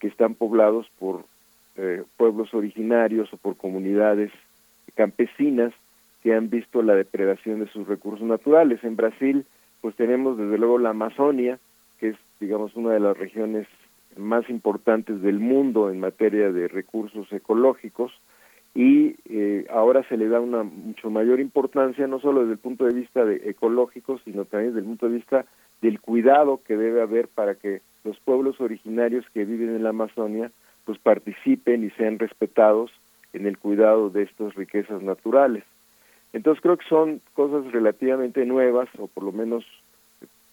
que 0.00 0.08
están 0.08 0.34
poblados 0.34 0.90
por 0.98 1.24
eh, 1.76 2.02
pueblos 2.16 2.52
originarios 2.52 3.32
o 3.32 3.36
por 3.36 3.56
comunidades 3.56 4.32
campesinas 4.94 5.72
que 6.22 6.34
han 6.34 6.50
visto 6.50 6.82
la 6.82 6.94
depredación 6.94 7.60
de 7.60 7.68
sus 7.68 7.86
recursos 7.86 8.26
naturales. 8.26 8.82
En 8.82 8.96
Brasil, 8.96 9.46
pues 9.80 9.94
tenemos 9.96 10.36
desde 10.36 10.58
luego 10.58 10.78
la 10.78 10.90
Amazonia, 10.90 11.58
que 11.98 12.08
es, 12.08 12.16
digamos, 12.40 12.74
una 12.74 12.92
de 12.92 13.00
las 13.00 13.16
regiones 13.16 13.66
más 14.16 14.48
importantes 14.50 15.22
del 15.22 15.38
mundo 15.38 15.90
en 15.90 16.00
materia 16.00 16.50
de 16.50 16.68
recursos 16.68 17.32
ecológicos 17.32 18.12
y 18.74 19.16
eh, 19.28 19.66
ahora 19.70 20.02
se 20.08 20.16
le 20.16 20.28
da 20.28 20.40
una 20.40 20.62
mucho 20.62 21.10
mayor 21.10 21.40
importancia 21.40 22.06
no 22.06 22.20
solo 22.20 22.40
desde 22.40 22.52
el 22.54 22.58
punto 22.58 22.84
de 22.84 22.94
vista 22.94 23.24
de 23.24 23.36
ecológico 23.48 24.18
sino 24.24 24.44
también 24.44 24.72
desde 24.72 24.80
el 24.80 24.86
punto 24.86 25.08
de 25.08 25.16
vista 25.16 25.46
del 25.80 26.00
cuidado 26.00 26.60
que 26.64 26.76
debe 26.76 27.02
haber 27.02 27.28
para 27.28 27.54
que 27.54 27.82
los 28.04 28.18
pueblos 28.20 28.60
originarios 28.60 29.24
que 29.32 29.44
viven 29.44 29.74
en 29.76 29.82
la 29.82 29.90
Amazonia 29.90 30.50
pues 30.84 30.98
participen 30.98 31.84
y 31.84 31.90
sean 31.90 32.18
respetados 32.18 32.90
en 33.32 33.46
el 33.46 33.58
cuidado 33.58 34.10
de 34.10 34.22
estas 34.22 34.54
riquezas 34.54 35.02
naturales. 35.02 35.64
Entonces 36.32 36.62
creo 36.62 36.76
que 36.76 36.88
son 36.88 37.20
cosas 37.34 37.70
relativamente 37.72 38.44
nuevas 38.46 38.88
o 38.98 39.06
por 39.06 39.24
lo 39.24 39.32
menos 39.32 39.64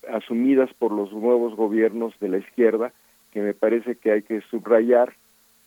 asumidas 0.09 0.73
por 0.73 0.91
los 0.91 1.11
nuevos 1.11 1.55
gobiernos 1.55 2.13
de 2.19 2.29
la 2.29 2.37
izquierda 2.37 2.93
que 3.31 3.41
me 3.41 3.53
parece 3.53 3.95
que 3.95 4.11
hay 4.11 4.21
que 4.23 4.41
subrayar 4.49 5.13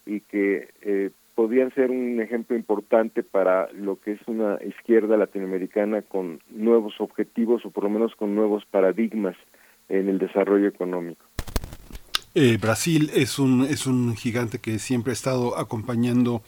y 0.07 0.21
que 0.21 0.69
eh, 0.83 1.11
podrían 1.35 1.73
ser 1.75 1.91
un 1.91 2.21
ejemplo 2.21 2.57
importante 2.57 3.23
para 3.23 3.71
lo 3.73 4.01
que 4.01 4.13
es 4.13 4.21
una 4.27 4.59
izquierda 4.65 5.17
latinoamericana 5.17 6.03
con 6.03 6.41
nuevos 6.51 7.01
objetivos 7.01 7.65
o 7.65 7.71
por 7.71 7.85
lo 7.85 7.91
menos 7.91 8.15
con 8.17 8.35
nuevos 8.35 8.65
paradigmas 8.67 9.37
en 9.89 10.09
el 10.09 10.19
desarrollo 10.19 10.69
económico. 10.69 11.25
Eh, 12.35 12.59
Brasil 12.61 13.11
es 13.15 13.39
un, 13.39 13.65
es 13.65 13.87
un 13.87 14.15
gigante 14.17 14.59
que 14.61 14.79
siempre 14.79 15.11
ha 15.11 15.15
estado 15.15 15.59
acompañando 15.59 16.43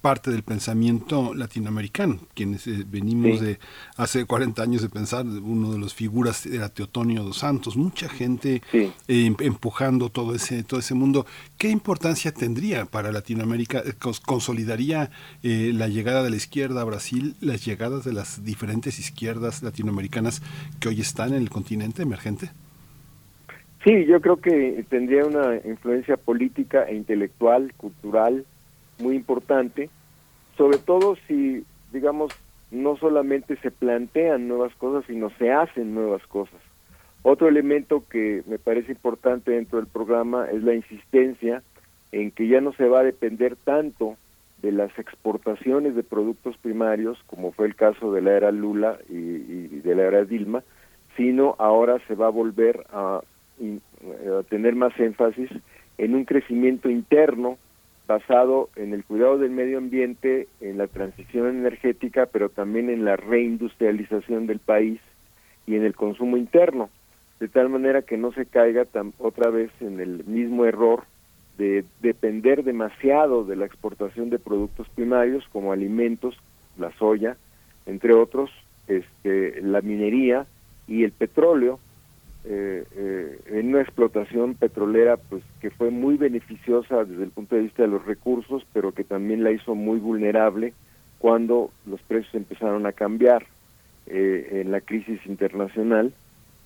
parte 0.00 0.30
del 0.30 0.42
pensamiento 0.42 1.34
latinoamericano. 1.34 2.20
Quienes 2.34 2.66
eh, 2.66 2.84
venimos 2.86 3.38
Sí. 3.40 3.44
de 3.46 3.58
hace 3.96 4.26
40 4.26 4.62
años 4.62 4.82
de 4.82 4.90
pensar, 4.90 5.24
uno 5.26 5.72
de 5.72 5.78
los 5.78 5.94
figuras 5.94 6.44
era 6.44 6.68
Teotonio 6.68 7.24
dos 7.24 7.38
Santos, 7.38 7.74
mucha 7.76 8.08
gente 8.10 8.62
eh, 8.74 8.92
em- 9.08 9.34
empujando 9.40 10.10
todo 10.10 10.34
ese, 10.34 10.62
todo 10.62 10.78
ese 10.78 10.92
mundo. 10.94 11.24
¿Qué 11.56 11.70
importancia 11.70 12.32
tendría 12.34 12.84
para 12.84 13.10
Latinoamérica? 13.12 13.78
Eh, 13.78 13.94
cons- 13.98 14.20
¿Consolidaría 14.20 15.10
eh, 15.42 15.72
la 15.74 15.88
llegada 15.88 16.22
de 16.22 16.30
la 16.30 16.36
izquierda 16.36 16.82
a 16.82 16.84
Brasil, 16.84 17.34
las 17.40 17.64
llegadas 17.64 18.04
de 18.04 18.12
las 18.12 18.44
diferentes 18.44 18.98
izquierdas 18.98 19.62
latinoamericanas 19.62 20.42
que 20.80 20.90
hoy 20.90 21.00
están 21.00 21.30
en 21.32 21.40
el 21.40 21.48
continente 21.50 22.02
emergente? 22.02 22.52
Sí, 23.84 24.06
yo 24.06 24.22
creo 24.22 24.38
que 24.38 24.82
tendría 24.88 25.26
una 25.26 25.56
influencia 25.56 26.16
política 26.16 26.84
e 26.84 26.94
intelectual, 26.94 27.74
cultural, 27.76 28.46
muy 28.98 29.14
importante, 29.14 29.90
sobre 30.56 30.78
todo 30.78 31.16
si, 31.28 31.64
digamos, 31.92 32.32
no 32.70 32.96
solamente 32.96 33.56
se 33.56 33.70
plantean 33.70 34.48
nuevas 34.48 34.74
cosas, 34.76 35.04
sino 35.06 35.28
se 35.36 35.52
hacen 35.52 35.94
nuevas 35.94 36.26
cosas. 36.28 36.60
Otro 37.22 37.46
elemento 37.46 38.02
que 38.08 38.42
me 38.46 38.58
parece 38.58 38.92
importante 38.92 39.50
dentro 39.50 39.78
del 39.78 39.86
programa 39.86 40.46
es 40.50 40.62
la 40.62 40.74
insistencia 40.74 41.62
en 42.10 42.30
que 42.30 42.48
ya 42.48 42.62
no 42.62 42.72
se 42.72 42.88
va 42.88 43.00
a 43.00 43.04
depender 43.04 43.54
tanto 43.54 44.16
de 44.62 44.72
las 44.72 44.98
exportaciones 44.98 45.94
de 45.94 46.02
productos 46.02 46.56
primarios, 46.56 47.22
como 47.26 47.52
fue 47.52 47.66
el 47.66 47.74
caso 47.74 48.12
de 48.12 48.22
la 48.22 48.32
era 48.32 48.50
Lula 48.50 48.98
y, 49.10 49.14
y 49.14 49.80
de 49.84 49.94
la 49.94 50.04
era 50.04 50.24
Dilma, 50.24 50.62
sino 51.18 51.54
ahora 51.58 51.98
se 52.08 52.14
va 52.14 52.28
a 52.28 52.30
volver 52.30 52.86
a, 52.90 53.20
tener 54.48 54.74
más 54.74 54.98
énfasis 54.98 55.50
en 55.98 56.14
un 56.14 56.24
crecimiento 56.24 56.90
interno 56.90 57.58
basado 58.06 58.68
en 58.76 58.92
el 58.92 59.04
cuidado 59.04 59.38
del 59.38 59.50
medio 59.50 59.78
ambiente, 59.78 60.48
en 60.60 60.78
la 60.78 60.86
transición 60.86 61.48
energética, 61.48 62.26
pero 62.26 62.48
también 62.48 62.90
en 62.90 63.04
la 63.04 63.16
reindustrialización 63.16 64.46
del 64.46 64.58
país 64.58 65.00
y 65.66 65.76
en 65.76 65.84
el 65.84 65.94
consumo 65.94 66.36
interno, 66.36 66.90
de 67.40 67.48
tal 67.48 67.70
manera 67.70 68.02
que 68.02 68.18
no 68.18 68.32
se 68.32 68.46
caiga 68.46 68.86
otra 69.18 69.50
vez 69.50 69.70
en 69.80 70.00
el 70.00 70.24
mismo 70.24 70.66
error 70.66 71.04
de 71.56 71.84
depender 72.00 72.64
demasiado 72.64 73.44
de 73.44 73.56
la 73.56 73.64
exportación 73.64 74.28
de 74.28 74.38
productos 74.38 74.88
primarios 74.90 75.44
como 75.52 75.72
alimentos, 75.72 76.36
la 76.76 76.92
soya, 76.98 77.36
entre 77.86 78.12
otros, 78.12 78.50
este, 78.88 79.62
la 79.62 79.80
minería 79.80 80.46
y 80.86 81.04
el 81.04 81.12
petróleo, 81.12 81.78
eh, 82.46 82.84
eh, 82.94 83.40
en 83.46 83.68
una 83.68 83.80
explotación 83.80 84.54
petrolera 84.54 85.16
pues 85.16 85.42
que 85.60 85.70
fue 85.70 85.90
muy 85.90 86.16
beneficiosa 86.18 87.04
desde 87.04 87.24
el 87.24 87.30
punto 87.30 87.56
de 87.56 87.62
vista 87.62 87.82
de 87.82 87.88
los 87.88 88.04
recursos, 88.04 88.66
pero 88.72 88.92
que 88.92 89.04
también 89.04 89.42
la 89.42 89.50
hizo 89.50 89.74
muy 89.74 89.98
vulnerable 89.98 90.74
cuando 91.18 91.70
los 91.86 92.02
precios 92.02 92.34
empezaron 92.34 92.84
a 92.84 92.92
cambiar 92.92 93.46
eh, 94.06 94.60
en 94.60 94.70
la 94.70 94.82
crisis 94.82 95.20
internacional. 95.24 96.12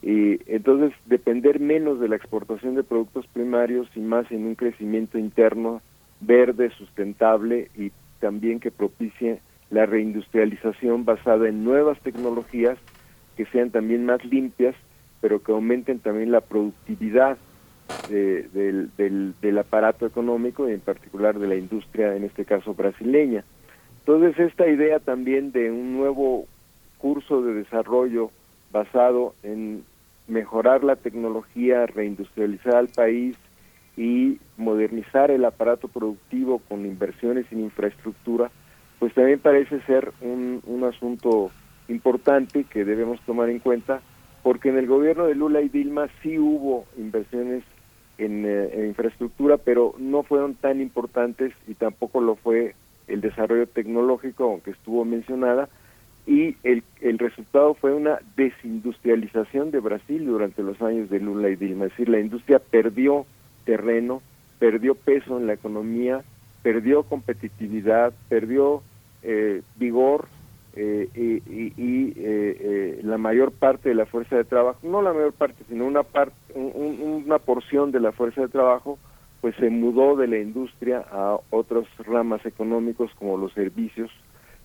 Y 0.02 0.40
entonces 0.52 0.92
depender 1.06 1.60
menos 1.60 2.00
de 2.00 2.09
la 2.09 2.16
exportación 2.16 2.74
de 2.74 2.82
productos 2.82 3.26
primarios 3.28 3.88
y 3.94 4.00
más 4.00 4.30
en 4.32 4.46
un 4.46 4.56
crecimiento 4.56 5.18
interno 5.18 5.80
verde, 6.20 6.70
sustentable 6.70 7.70
y 7.76 7.92
también 8.18 8.59
que 8.59 8.72
propicie 8.72 9.40
la 9.70 9.86
reindustrialización 9.86 11.05
basada 11.05 11.48
en 11.48 11.62
nuevas 11.62 12.00
tecnologías 12.00 12.78
que 13.36 13.46
sean 13.46 13.70
también 13.70 14.05
más 14.05 14.24
limpias, 14.24 14.74
pero 15.20 15.43
que 15.43 15.53
aumenten 15.53 15.99
también 15.99 16.31
la 16.31 16.40
productividad 16.40 17.39
de- 18.09 18.89
del, 19.40 19.59
aparato 19.59 20.07
económico 20.07 20.69
y 20.69 20.73
en 20.73 20.81
particular 20.81 21.39
de 21.39 21.49
la 21.49 21.57
industria, 21.57 22.15
en 22.16 22.24
este 22.24 22.45
caso 22.45 22.74
brasileña. 22.74 23.45
Entonces 24.01 24.39
esta 24.39 24.66
idea 24.69 24.99
también 25.01 25.53
de 25.53 25.70
un 25.70 25.97
nuevo 25.97 26.47
curso 26.99 27.43
de 27.43 27.55
desarrollo 27.55 28.31
basado 28.73 29.35
en 29.43 29.85
mejorar 30.27 30.85
la 30.85 30.97
tecnología, 30.97 31.86
reindustrializar 31.86 32.77
al 32.77 32.89
país 32.89 33.36
y 33.97 34.39
modernizar 34.57 35.31
el 35.31 35.45
aparato 35.45 35.89
productivo 35.89 36.61
con 36.69 36.86
inversiones 36.86 37.47
en 37.51 37.61
infraestructura, 37.61 38.51
pues 38.99 39.12
también 39.15 39.40
parece 39.40 39.81
ser 39.82 40.12
un 40.23 40.85
asunto 40.85 41.51
importante 41.89 42.65
que 42.65 42.85
debemos 42.85 43.20
tomar 43.23 43.49
en 43.51 43.59
cuenta, 43.59 44.01
porque 44.49 44.70
en 44.70 44.79
el 44.79 44.87
gobierno 44.87 45.27
de 45.27 45.35
Lula 45.35 45.61
y 45.61 45.69
Dilma 45.69 46.09
sí 46.23 46.39
hubo 46.39 46.87
inversiones 46.97 47.65
en, 48.16 48.47
eh, 48.47 48.70
en 48.73 48.87
infraestructura, 48.87 49.59
pero 49.59 49.95
no 49.99 50.23
fueron 50.23 50.55
tan 50.55 50.81
importantes 50.81 51.53
y 51.66 51.75
tampoco 51.75 52.23
lo 52.23 52.35
fue 52.35 52.75
el 53.09 53.20
desarrollo 53.20 53.66
tecnológico, 53.66 54.45
aunque 54.45 54.70
estuvo 54.70 55.05
mencionada, 55.05 55.69
y 56.27 56.57
el, 56.62 56.83
el 57.03 57.19
resultado 57.19 57.75
fue 57.75 57.93
una 57.93 58.20
desindustrialización 58.37 59.70
de 59.70 59.81
Brasil 59.81 60.25
durante 60.25 60.62
los 60.62 60.81
años 60.81 61.11
de 61.11 61.20
Lula 61.20 61.51
y 61.51 61.57
Dilma, 61.57 61.85
es 61.85 61.91
decir, 61.91 62.09
la 62.09 62.20
industria 62.20 62.59
perdió 62.59 63.27
terreno, 63.66 64.23
perdió 64.59 64.95
peso 64.95 65.37
en 65.37 65.47
la 65.47 65.53
economía, 65.53 66.23
perdió 66.62 67.03
competitividad, 67.03 68.15
perdió 68.31 68.83
eh, 69.23 69.61
vigor 69.77 70.27
eh, 70.80 71.09
y, 71.14 71.42
y- 71.52 71.72
y, 71.76 72.09
eh, 72.16 72.56
eh, 72.60 73.00
la 73.02 73.18
mayor 73.18 73.50
parte 73.50 73.88
de 73.88 73.96
la 73.96 74.06
fuerza 74.06 74.36
de 74.36 74.44
trabajo, 74.44 74.78
no 74.84 75.02
la 75.02 75.12
mayor 75.12 75.32
parte, 75.32 75.64
sino 75.68 75.84
una, 75.86 76.05
parte, 76.05 76.36
una 76.55 77.38
porción 77.40 77.90
de 77.90 77.98
la 78.00 78.12
fuerza 78.12 78.42
de 78.42 78.48
trabajo, 78.48 78.96
pues 79.40 79.56
se 79.56 79.70
mudó 79.70 80.14
de 80.16 80.28
la 80.28 80.38
industria 80.38 81.05
a 81.10 81.38
otras 81.50 81.84
ramas 81.98 82.46
económicos 82.46 83.10
como 83.18 83.36
los 83.36 83.52
servicios. 83.55 84.10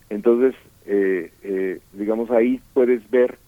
Entonces, 0.08 0.54
eh, 0.86 1.32
eh, 1.42 1.80
digamos, 1.92 2.30
ahí 2.30 2.60
puedes 2.74 3.08
ver 3.10 3.38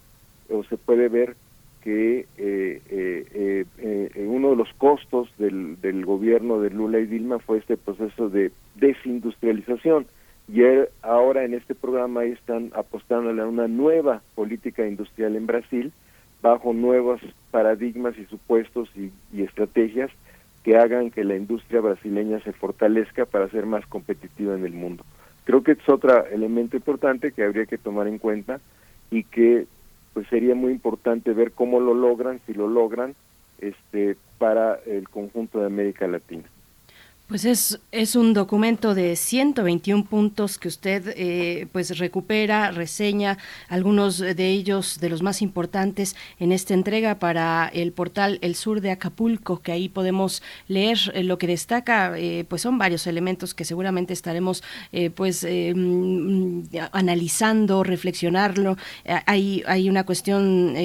o 0.50 0.64
se 0.64 0.76
puede 0.76 1.08
ver 1.08 1.36
que 1.82 2.26
eh, 2.36 2.82
eh, 2.90 4.26
uno 4.26 4.50
de 4.50 4.56
los 4.56 4.72
costos 4.78 5.28
del, 5.38 5.80
del 5.80 6.04
gobierno 6.04 6.60
de 6.60 6.70
Lula 6.70 6.98
y 6.98 7.06
Dilma 7.06 7.38
fue 7.38 7.58
este 7.58 7.76
proceso 7.76 8.28
de 8.28 8.50
desindustrialización. 8.74 10.06
Y 10.48 10.62
ahora 11.02 11.44
en 11.44 11.54
este 11.54 11.74
programa 11.74 12.24
están 12.24 12.70
apostándole 12.74 13.42
a 13.42 13.46
una 13.46 13.66
nueva 13.66 14.22
política 14.34 14.86
industrial 14.86 15.34
en 15.34 15.46
Brasil, 15.46 15.92
bajo 16.40 16.72
nuevos 16.72 17.20
paradigmas 17.50 18.16
y 18.18 18.26
supuestos 18.26 18.88
y, 18.94 19.10
y 19.32 19.42
estrategias 19.42 20.10
que 20.62 20.76
hagan 20.76 21.10
que 21.10 21.24
la 21.24 21.36
industria 21.36 21.80
brasileña 21.80 22.40
se 22.40 22.52
fortalezca 22.52 23.24
para 23.24 23.48
ser 23.48 23.66
más 23.66 23.86
competitiva 23.86 24.54
en 24.54 24.64
el 24.64 24.72
mundo. 24.72 25.04
Creo 25.44 25.62
que 25.62 25.72
es 25.72 25.88
otro 25.88 26.26
elemento 26.26 26.76
importante 26.76 27.32
que 27.32 27.44
habría 27.44 27.66
que 27.66 27.78
tomar 27.78 28.08
en 28.08 28.18
cuenta 28.18 28.60
y 29.10 29.24
que 29.24 29.66
pues 30.12 30.26
sería 30.28 30.54
muy 30.54 30.72
importante 30.72 31.32
ver 31.34 31.52
cómo 31.52 31.78
lo 31.78 31.94
logran, 31.94 32.40
si 32.46 32.54
lo 32.54 32.68
logran, 32.68 33.14
este 33.58 34.16
para 34.38 34.74
el 34.86 35.08
conjunto 35.08 35.60
de 35.60 35.66
América 35.66 36.06
Latina. 36.06 36.44
Pues 37.28 37.44
es, 37.44 37.80
es 37.90 38.14
un 38.14 38.34
documento 38.34 38.94
de 38.94 39.16
121 39.16 40.04
puntos 40.04 40.58
que 40.58 40.68
usted 40.68 41.12
eh, 41.16 41.66
pues 41.72 41.98
recupera, 41.98 42.70
reseña 42.70 43.36
algunos 43.68 44.18
de 44.18 44.48
ellos 44.48 45.00
de 45.00 45.08
los 45.08 45.22
más 45.22 45.42
importantes 45.42 46.14
en 46.38 46.52
esta 46.52 46.72
entrega 46.72 47.18
para 47.18 47.68
el 47.74 47.90
portal 47.90 48.38
El 48.42 48.54
Sur 48.54 48.80
de 48.80 48.92
Acapulco, 48.92 49.60
que 49.60 49.72
ahí 49.72 49.88
podemos 49.88 50.40
leer 50.68 50.98
eh, 51.14 51.24
lo 51.24 51.36
que 51.36 51.48
destaca, 51.48 52.16
eh, 52.16 52.44
pues 52.48 52.62
son 52.62 52.78
varios 52.78 53.08
elementos 53.08 53.54
que 53.54 53.64
seguramente 53.64 54.12
estaremos 54.12 54.62
eh, 54.92 55.10
pues 55.10 55.42
eh, 55.42 55.74
mm, 55.74 56.66
analizando, 56.92 57.82
reflexionarlo. 57.82 58.76
Hay, 59.26 59.64
hay 59.66 59.90
una 59.90 60.06
cuestión 60.06 60.76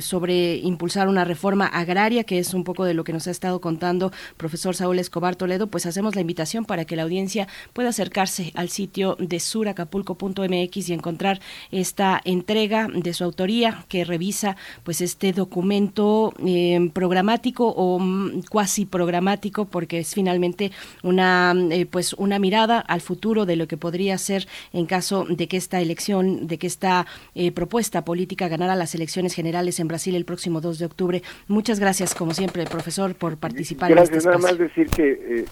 sobre 0.00 0.56
impulsar 0.56 1.08
una 1.08 1.24
reforma 1.24 1.66
agraria, 1.66 2.24
que 2.24 2.38
es 2.38 2.52
un 2.52 2.64
poco 2.64 2.84
de 2.84 2.92
lo 2.92 3.04
que 3.04 3.14
nos 3.14 3.26
ha 3.26 3.30
estado 3.30 3.62
contando 3.62 4.12
profesor 4.36 4.74
Saúl 4.74 4.98
Escobar 4.98 5.36
Toledo, 5.36 5.68
pues 5.68 5.77
pues 5.78 5.86
hacemos 5.86 6.16
la 6.16 6.22
invitación 6.22 6.64
para 6.64 6.84
que 6.86 6.96
la 6.96 7.04
audiencia 7.04 7.46
pueda 7.72 7.90
acercarse 7.90 8.50
al 8.56 8.68
sitio 8.68 9.14
de 9.20 9.38
suracapulco.mx 9.38 10.88
y 10.88 10.92
encontrar 10.92 11.38
esta 11.70 12.20
entrega 12.24 12.88
de 12.92 13.12
su 13.12 13.22
autoría 13.22 13.84
que 13.86 14.04
revisa 14.04 14.56
pues 14.82 15.00
este 15.00 15.32
documento 15.32 16.34
eh, 16.44 16.90
programático 16.92 17.68
o 17.68 18.00
mm, 18.00 18.42
cuasi 18.50 18.86
programático 18.86 19.66
porque 19.66 20.00
es 20.00 20.14
finalmente 20.14 20.72
una 21.04 21.54
eh, 21.70 21.86
pues 21.86 22.12
una 22.14 22.40
mirada 22.40 22.80
al 22.80 23.00
futuro 23.00 23.46
de 23.46 23.54
lo 23.54 23.68
que 23.68 23.76
podría 23.76 24.18
ser 24.18 24.48
en 24.72 24.86
caso 24.86 25.26
de 25.28 25.46
que 25.46 25.56
esta 25.56 25.80
elección, 25.80 26.48
de 26.48 26.58
que 26.58 26.66
esta 26.66 27.06
eh, 27.36 27.52
propuesta 27.52 28.04
política 28.04 28.48
ganara 28.48 28.74
las 28.74 28.96
elecciones 28.96 29.32
generales 29.32 29.78
en 29.78 29.86
Brasil 29.86 30.16
el 30.16 30.24
próximo 30.24 30.60
2 30.60 30.80
de 30.80 30.86
octubre. 30.86 31.22
Muchas 31.46 31.78
gracias, 31.78 32.16
como 32.16 32.34
siempre, 32.34 32.64
profesor, 32.64 33.14
por 33.14 33.36
participar 33.36 33.92
en 33.92 33.98
este 33.98 34.14
Gracias, 34.14 34.24
nada 34.26 34.38
más 34.38 34.58
decir 34.58 34.88
que 34.88 35.10
eh, 35.12 35.44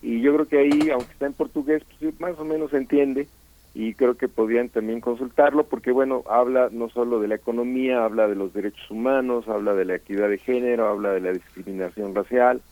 y 0.00 0.20
yo 0.20 0.34
creo 0.34 0.46
que 0.46 0.58
ahí, 0.58 0.90
aunque 0.90 1.10
está 1.10 1.26
en 1.26 1.32
portugués, 1.32 1.82
pues 1.98 2.20
más 2.20 2.38
o 2.38 2.44
menos 2.44 2.70
se 2.70 2.76
entiende 2.76 3.26
y 3.74 3.94
creo 3.94 4.16
que 4.16 4.28
podrían 4.28 4.68
también 4.68 5.00
consultarlo 5.00 5.64
porque 5.64 5.90
bueno, 5.90 6.22
habla 6.30 6.68
no 6.70 6.90
solo 6.90 7.18
de 7.18 7.26
la 7.26 7.34
economía, 7.34 8.04
habla 8.04 8.28
de 8.28 8.36
los 8.36 8.52
derechos 8.52 8.88
humanos, 8.88 9.48
habla 9.48 9.74
de 9.74 9.84
la 9.84 9.96
equidad 9.96 10.28
de 10.28 10.38
género, 10.38 10.86
habla 10.86 11.10
de 11.10 11.22
la 11.22 11.32
discriminación 11.32 12.14
racial, 12.14 12.62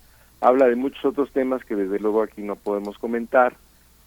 habla 0.40 0.66
de 0.66 0.76
muchos 0.76 1.04
otros 1.04 1.30
temas 1.32 1.64
que 1.64 1.74
desde 1.74 1.98
luego 1.98 2.22
aquí 2.22 2.42
no 2.42 2.56
podemos 2.56 2.98
comentar, 2.98 3.56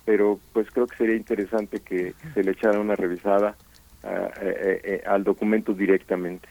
pero 0.06 0.40
pues 0.54 0.70
creo 0.72 0.88
que 0.88 0.96
sería 0.98 1.16
interesante 1.16 1.80
que 1.80 2.14
se 2.34 2.44
le 2.44 2.52
echara 2.52 2.80
una 2.80 2.96
revisada 2.96 3.56
ah, 4.04 4.30
eh, 4.42 4.82
eh, 4.84 5.04
al 5.06 5.24
documento 5.24 5.74
directamente. 5.74 6.48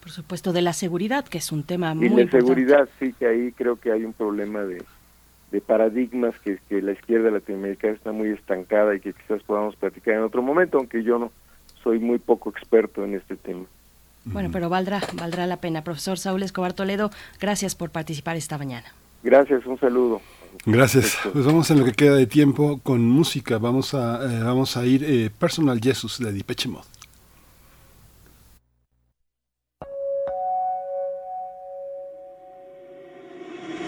Por 0.00 0.10
supuesto, 0.10 0.52
de 0.52 0.62
la 0.62 0.72
seguridad, 0.72 1.24
que 1.24 1.38
es 1.38 1.52
un 1.52 1.62
tema 1.62 1.92
Y 1.92 1.94
muy 1.94 2.08
la 2.08 2.22
importante. 2.22 2.46
seguridad, 2.46 2.88
sí, 2.98 3.12
que 3.12 3.26
ahí 3.26 3.52
creo 3.52 3.76
que 3.76 3.92
hay 3.92 4.04
un 4.04 4.12
problema 4.12 4.62
de, 4.62 4.82
de 5.52 5.60
paradigmas 5.60 6.38
que, 6.40 6.58
que 6.68 6.82
la 6.82 6.92
izquierda 6.92 7.30
latinoamericana 7.30 7.94
está 7.94 8.10
muy 8.10 8.30
estancada 8.30 8.94
y 8.96 9.00
que 9.00 9.12
quizás 9.12 9.42
podamos 9.44 9.76
platicar 9.76 10.14
en 10.14 10.22
otro 10.22 10.42
momento, 10.42 10.78
aunque 10.78 11.04
yo 11.04 11.18
no 11.18 11.30
soy 11.84 11.98
muy 11.98 12.18
poco 12.18 12.50
experto 12.50 13.04
en 13.04 13.14
este 13.14 13.36
tema. 13.36 13.64
Bueno, 14.24 14.50
pero 14.52 14.68
valdrá, 14.68 15.00
valdrá 15.14 15.46
la 15.46 15.58
pena. 15.58 15.82
Profesor 15.82 16.18
Saúl 16.18 16.42
Escobar 16.42 16.72
Toledo, 16.72 17.10
gracias 17.40 17.74
por 17.74 17.90
participar 17.90 18.36
esta 18.36 18.56
mañana. 18.56 18.86
Gracias, 19.22 19.64
un 19.66 19.78
saludo. 19.78 20.20
Gracias. 20.66 21.18
Pues 21.32 21.44
vamos 21.44 21.70
en 21.70 21.78
lo 21.78 21.84
que 21.84 21.92
queda 21.92 22.16
de 22.16 22.26
tiempo 22.26 22.80
con 22.82 23.02
música. 23.08 23.58
Vamos 23.58 23.94
a, 23.94 24.24
eh, 24.24 24.42
vamos 24.42 24.76
a 24.76 24.84
ir 24.86 25.04
eh, 25.04 25.30
Personal 25.36 25.80
Jesus 25.80 26.18
de 26.18 26.32
Depeche 26.32 26.68
Mode. 26.68 26.86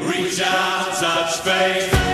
Reach 0.01 0.41
out, 0.41 0.99
touch 0.99 1.41
faith. 1.43 2.14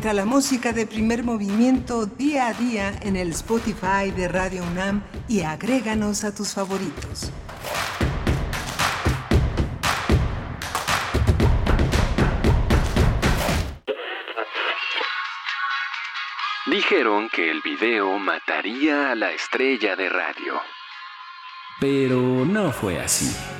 Encuentra 0.00 0.24
la 0.24 0.24
música 0.24 0.72
de 0.72 0.86
primer 0.86 1.24
movimiento 1.24 2.06
día 2.06 2.46
a 2.46 2.54
día 2.54 2.98
en 3.02 3.16
el 3.16 3.32
Spotify 3.32 4.10
de 4.16 4.28
Radio 4.28 4.62
UNAM 4.62 5.02
y 5.28 5.42
agréganos 5.42 6.24
a 6.24 6.34
tus 6.34 6.54
favoritos. 6.54 7.30
Dijeron 16.64 17.28
que 17.28 17.50
el 17.50 17.60
video 17.60 18.18
mataría 18.18 19.10
a 19.10 19.14
la 19.14 19.32
estrella 19.32 19.96
de 19.96 20.08
radio. 20.08 20.62
Pero 21.78 22.46
no 22.46 22.72
fue 22.72 22.98
así. 22.98 23.59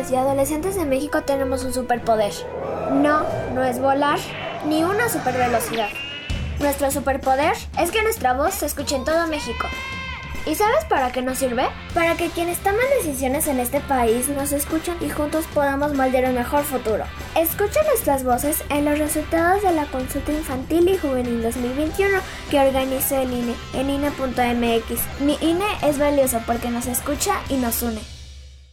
Niños 0.00 0.12
y 0.12 0.16
adolescentes 0.16 0.76
de 0.76 0.84
México 0.84 1.22
tenemos 1.22 1.64
un 1.64 1.72
superpoder. 1.72 2.32
No, 2.92 3.22
no 3.54 3.62
es 3.64 3.80
volar, 3.80 4.18
ni 4.66 4.82
una 4.82 5.08
supervelocidad. 5.08 5.88
Nuestro 6.58 6.90
superpoder 6.90 7.52
es 7.78 7.90
que 7.90 8.02
nuestra 8.02 8.34
voz 8.34 8.54
se 8.54 8.66
escuche 8.66 8.96
en 8.96 9.04
todo 9.04 9.26
México. 9.26 9.66
¿Y 10.46 10.54
sabes 10.54 10.84
para 10.86 11.12
qué 11.12 11.20
nos 11.20 11.38
sirve? 11.38 11.66
Para 11.92 12.16
que 12.16 12.28
quienes 12.28 12.58
toman 12.58 12.80
decisiones 12.98 13.46
en 13.46 13.60
este 13.60 13.80
país 13.80 14.28
nos 14.28 14.52
escuchen 14.52 14.96
y 15.02 15.10
juntos 15.10 15.44
podamos 15.52 15.92
moldear 15.94 16.24
un 16.24 16.34
mejor 16.34 16.64
futuro. 16.64 17.04
Escucha 17.36 17.82
nuestras 17.84 18.24
voces 18.24 18.62
en 18.70 18.86
los 18.86 18.98
resultados 18.98 19.62
de 19.62 19.72
la 19.72 19.84
consulta 19.86 20.32
infantil 20.32 20.88
y 20.88 20.96
juvenil 20.96 21.42
2021 21.42 22.18
que 22.50 22.60
organizó 22.60 23.20
el 23.20 23.32
INE 23.32 23.54
en 23.74 23.90
INE.mx. 23.90 25.20
Mi 25.20 25.36
INE 25.42 25.66
es 25.82 25.98
valioso 25.98 26.40
porque 26.46 26.70
nos 26.70 26.86
escucha 26.86 27.34
y 27.50 27.56
nos 27.56 27.82
une. 27.82 28.19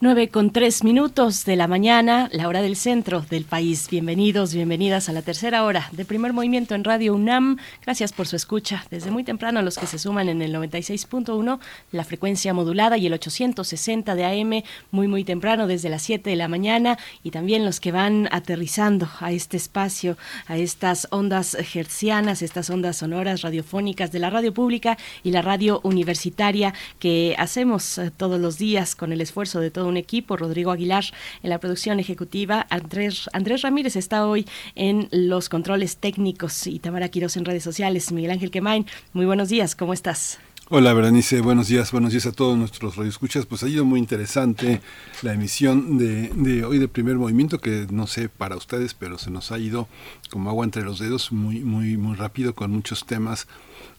9 0.00 0.28
con 0.28 0.52
3 0.52 0.84
minutos 0.84 1.44
de 1.44 1.56
la 1.56 1.66
mañana, 1.66 2.28
la 2.30 2.46
hora 2.46 2.62
del 2.62 2.76
centro 2.76 3.26
del 3.30 3.44
país. 3.44 3.88
Bienvenidos, 3.90 4.54
bienvenidas 4.54 5.08
a 5.08 5.12
la 5.12 5.22
tercera 5.22 5.64
hora 5.64 5.88
de 5.90 6.04
primer 6.04 6.32
movimiento 6.32 6.76
en 6.76 6.84
Radio 6.84 7.16
UNAM. 7.16 7.56
Gracias 7.84 8.12
por 8.12 8.28
su 8.28 8.36
escucha. 8.36 8.84
Desde 8.92 9.10
muy 9.10 9.24
temprano, 9.24 9.60
los 9.60 9.76
que 9.76 9.88
se 9.88 9.98
suman 9.98 10.28
en 10.28 10.40
el 10.40 10.54
96.1, 10.54 11.58
la 11.90 12.04
frecuencia 12.04 12.54
modulada 12.54 12.96
y 12.96 13.08
el 13.08 13.12
860 13.12 14.14
de 14.14 14.24
AM, 14.24 14.62
muy, 14.92 15.08
muy 15.08 15.24
temprano, 15.24 15.66
desde 15.66 15.88
las 15.88 16.02
7 16.02 16.30
de 16.30 16.36
la 16.36 16.46
mañana. 16.46 16.96
Y 17.24 17.32
también 17.32 17.64
los 17.64 17.80
que 17.80 17.90
van 17.90 18.28
aterrizando 18.30 19.08
a 19.18 19.32
este 19.32 19.56
espacio, 19.56 20.16
a 20.46 20.58
estas 20.58 21.08
ondas 21.10 21.56
hercianas, 21.74 22.42
estas 22.42 22.70
ondas 22.70 22.98
sonoras 22.98 23.42
radiofónicas 23.42 24.12
de 24.12 24.20
la 24.20 24.30
radio 24.30 24.54
pública 24.54 24.96
y 25.24 25.32
la 25.32 25.42
radio 25.42 25.80
universitaria 25.82 26.72
que 27.00 27.34
hacemos 27.36 27.98
eh, 27.98 28.12
todos 28.16 28.40
los 28.40 28.58
días 28.58 28.94
con 28.94 29.12
el 29.12 29.20
esfuerzo 29.20 29.58
de 29.58 29.72
un 29.88 29.96
equipo, 29.96 30.36
Rodrigo 30.36 30.70
Aguilar 30.70 31.04
en 31.42 31.50
la 31.50 31.58
producción 31.58 32.00
ejecutiva, 32.00 32.66
Andrés, 32.70 33.28
Andrés 33.32 33.62
Ramírez 33.62 33.96
está 33.96 34.26
hoy 34.26 34.46
en 34.74 35.08
los 35.10 35.48
controles 35.48 35.96
técnicos 35.96 36.66
y 36.66 36.78
Tamara 36.78 37.08
Quiroz 37.08 37.36
en 37.36 37.44
redes 37.44 37.62
sociales, 37.62 38.12
Miguel 38.12 38.30
Ángel 38.30 38.50
Quemain, 38.50 38.86
muy 39.12 39.26
buenos 39.26 39.48
días, 39.48 39.74
¿cómo 39.74 39.92
estás? 39.92 40.38
Hola 40.70 40.92
Berenice, 40.92 41.40
buenos 41.40 41.68
días, 41.68 41.92
buenos 41.92 42.12
días 42.12 42.26
a 42.26 42.32
todos 42.32 42.58
nuestros 42.58 42.96
radioescuchas. 42.96 43.46
Pues 43.46 43.62
ha 43.62 43.68
ido 43.70 43.86
muy 43.86 43.98
interesante 43.98 44.82
la 45.22 45.32
emisión 45.32 45.96
de, 45.96 46.28
de, 46.34 46.62
hoy 46.62 46.78
de 46.78 46.88
primer 46.88 47.16
movimiento, 47.16 47.58
que 47.58 47.86
no 47.90 48.06
sé 48.06 48.28
para 48.28 48.54
ustedes, 48.54 48.92
pero 48.92 49.16
se 49.16 49.30
nos 49.30 49.50
ha 49.50 49.58
ido 49.58 49.88
como 50.28 50.50
agua 50.50 50.66
entre 50.66 50.82
los 50.82 50.98
dedos, 50.98 51.32
muy, 51.32 51.60
muy, 51.60 51.96
muy 51.96 52.16
rápido, 52.16 52.54
con 52.54 52.70
muchos 52.70 53.06
temas 53.06 53.48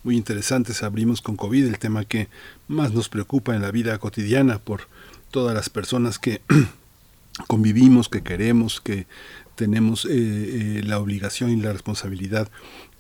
muy 0.04 0.16
interesantes. 0.16 0.84
Abrimos 0.84 1.24
con 1.24 1.38
COVID, 1.38 1.66
el 1.66 1.80
tema 1.80 2.06
que 2.06 2.28
más 2.68 2.94
nos 2.94 3.10
preocupa 3.10 3.56
en 3.56 3.64
la 3.64 3.72
vida 3.72 3.98
cotidiana 3.98 4.60
por 4.60 4.82
todas 5.32 5.56
las 5.56 5.70
personas 5.70 6.20
que 6.20 6.42
convivimos, 7.48 8.10
que 8.10 8.22
queremos, 8.22 8.82
que 8.82 9.08
tenemos 9.56 10.06
eh, 10.06 10.10
eh, 10.12 10.84
la 10.86 11.00
obligación 11.00 11.52
y 11.52 11.58
la 11.58 11.74
responsabilidad, 11.74 12.50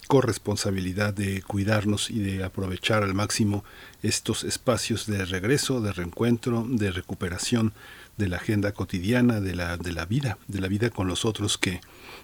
corresponsabilidad 0.08 1.14
de 1.14 1.42
cuidarnos 1.42 2.10
y 2.10 2.20
de 2.20 2.44
aprovechar 2.44 3.04
al 3.04 3.14
máximo 3.14 3.64
estos 4.04 4.44
espacios 4.44 5.06
de 5.06 5.24
regreso, 5.26 5.82
de 5.82 5.94
reencuentro, 5.94 6.66
de 6.68 6.92
recuperación 6.92 7.74
de 8.18 8.28
la 8.28 8.38
agenda 8.38 8.74
cotidiana, 8.74 9.40
de 9.40 9.56
la, 9.56 9.78
de 9.78 9.94
la 9.94 10.06
vida, 10.06 10.38
de 10.48 10.60
la 10.60 10.68
vida 10.68 10.90
con 10.90 11.08
los 11.08 11.24
otros 11.24 11.58
que, 11.58 11.80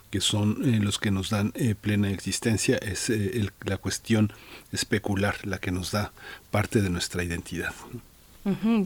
que 0.09 0.19
son 0.19 0.57
eh, 0.65 0.79
los 0.81 0.99
que 0.99 1.11
nos 1.11 1.29
dan 1.29 1.53
plena 1.79 2.09
existencia, 2.09 2.75
es 2.77 3.09
la 3.63 3.77
cuestión 3.77 4.33
especular 4.73 5.37
la 5.45 5.59
que 5.59 5.71
nos 5.71 5.91
da 5.91 6.11
parte 6.51 6.81
de 6.81 6.89
nuestra 6.89 7.23
identidad. 7.23 7.73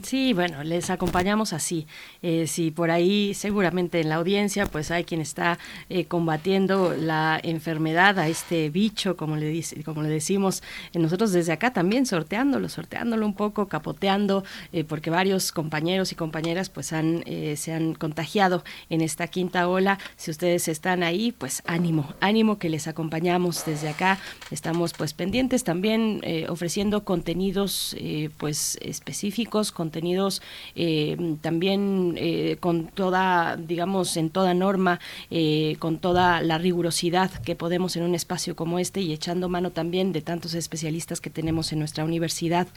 Sí, 0.04 0.32
bueno, 0.32 0.64
les 0.64 0.88
acompañamos 0.88 1.52
así. 1.52 1.86
Eh, 2.22 2.46
si 2.46 2.70
por 2.70 2.90
ahí 2.90 3.34
seguramente 3.34 4.00
en 4.00 4.08
la 4.08 4.14
audiencia 4.14 4.64
pues 4.64 4.90
hay 4.90 5.04
quien 5.04 5.20
está 5.20 5.58
eh, 5.90 6.06
combatiendo 6.06 6.94
la 6.96 7.38
enfermedad 7.42 8.18
a 8.18 8.28
este 8.28 8.70
bicho, 8.70 9.18
como 9.18 9.36
le, 9.36 9.48
dice, 9.48 9.84
como 9.84 10.02
le 10.02 10.08
decimos, 10.08 10.62
eh, 10.94 10.98
nosotros 10.98 11.32
desde 11.32 11.52
acá 11.52 11.74
también 11.74 12.06
sorteándolo, 12.06 12.70
sorteándolo 12.70 13.26
un 13.26 13.34
poco, 13.34 13.68
capoteando, 13.68 14.44
eh, 14.72 14.84
porque 14.84 15.10
varios 15.10 15.52
compañeros 15.52 16.10
y 16.12 16.14
compañeras 16.14 16.70
pues 16.70 16.94
han, 16.94 17.22
se 17.56 17.72
han 17.74 17.92
contagiado 17.92 18.64
en 18.88 19.02
esta 19.02 19.26
quinta 19.26 19.68
ola. 19.68 19.98
Si 20.16 20.30
ustedes 20.30 20.68
están 20.68 21.02
ahí, 21.02 21.32
pues 21.32 21.62
ánimo, 21.66 22.14
ánimo 22.20 22.58
que 22.58 22.70
les 22.70 22.88
acompañamos 22.88 23.66
desde 23.66 23.90
acá. 23.90 24.18
Estamos 24.50 24.94
pues 24.94 25.12
pendientes 25.12 25.64
también 25.64 26.22
ofreciendo 26.48 27.04
contenidos 27.04 27.94
pues 28.38 28.78
específicos 28.80 29.49
contenidos 29.72 30.42
eh, 30.74 31.36
también 31.40 32.14
eh, 32.16 32.56
con 32.60 32.86
toda, 32.86 33.56
digamos, 33.56 34.16
en 34.16 34.30
toda 34.30 34.54
norma, 34.54 35.00
eh, 35.30 35.76
con 35.78 35.98
toda 35.98 36.40
la 36.42 36.58
rigurosidad 36.58 37.30
que 37.42 37.56
podemos 37.56 37.96
en 37.96 38.04
un 38.04 38.14
espacio 38.14 38.56
como 38.56 38.78
este 38.78 39.00
y 39.00 39.12
echando 39.12 39.48
mano 39.48 39.70
también 39.70 40.12
de 40.12 40.22
tantos 40.22 40.54
especialistas 40.54 41.20
que 41.20 41.30
tenemos 41.30 41.72
en 41.72 41.78
nuestra 41.78 42.04
universidad. 42.04 42.68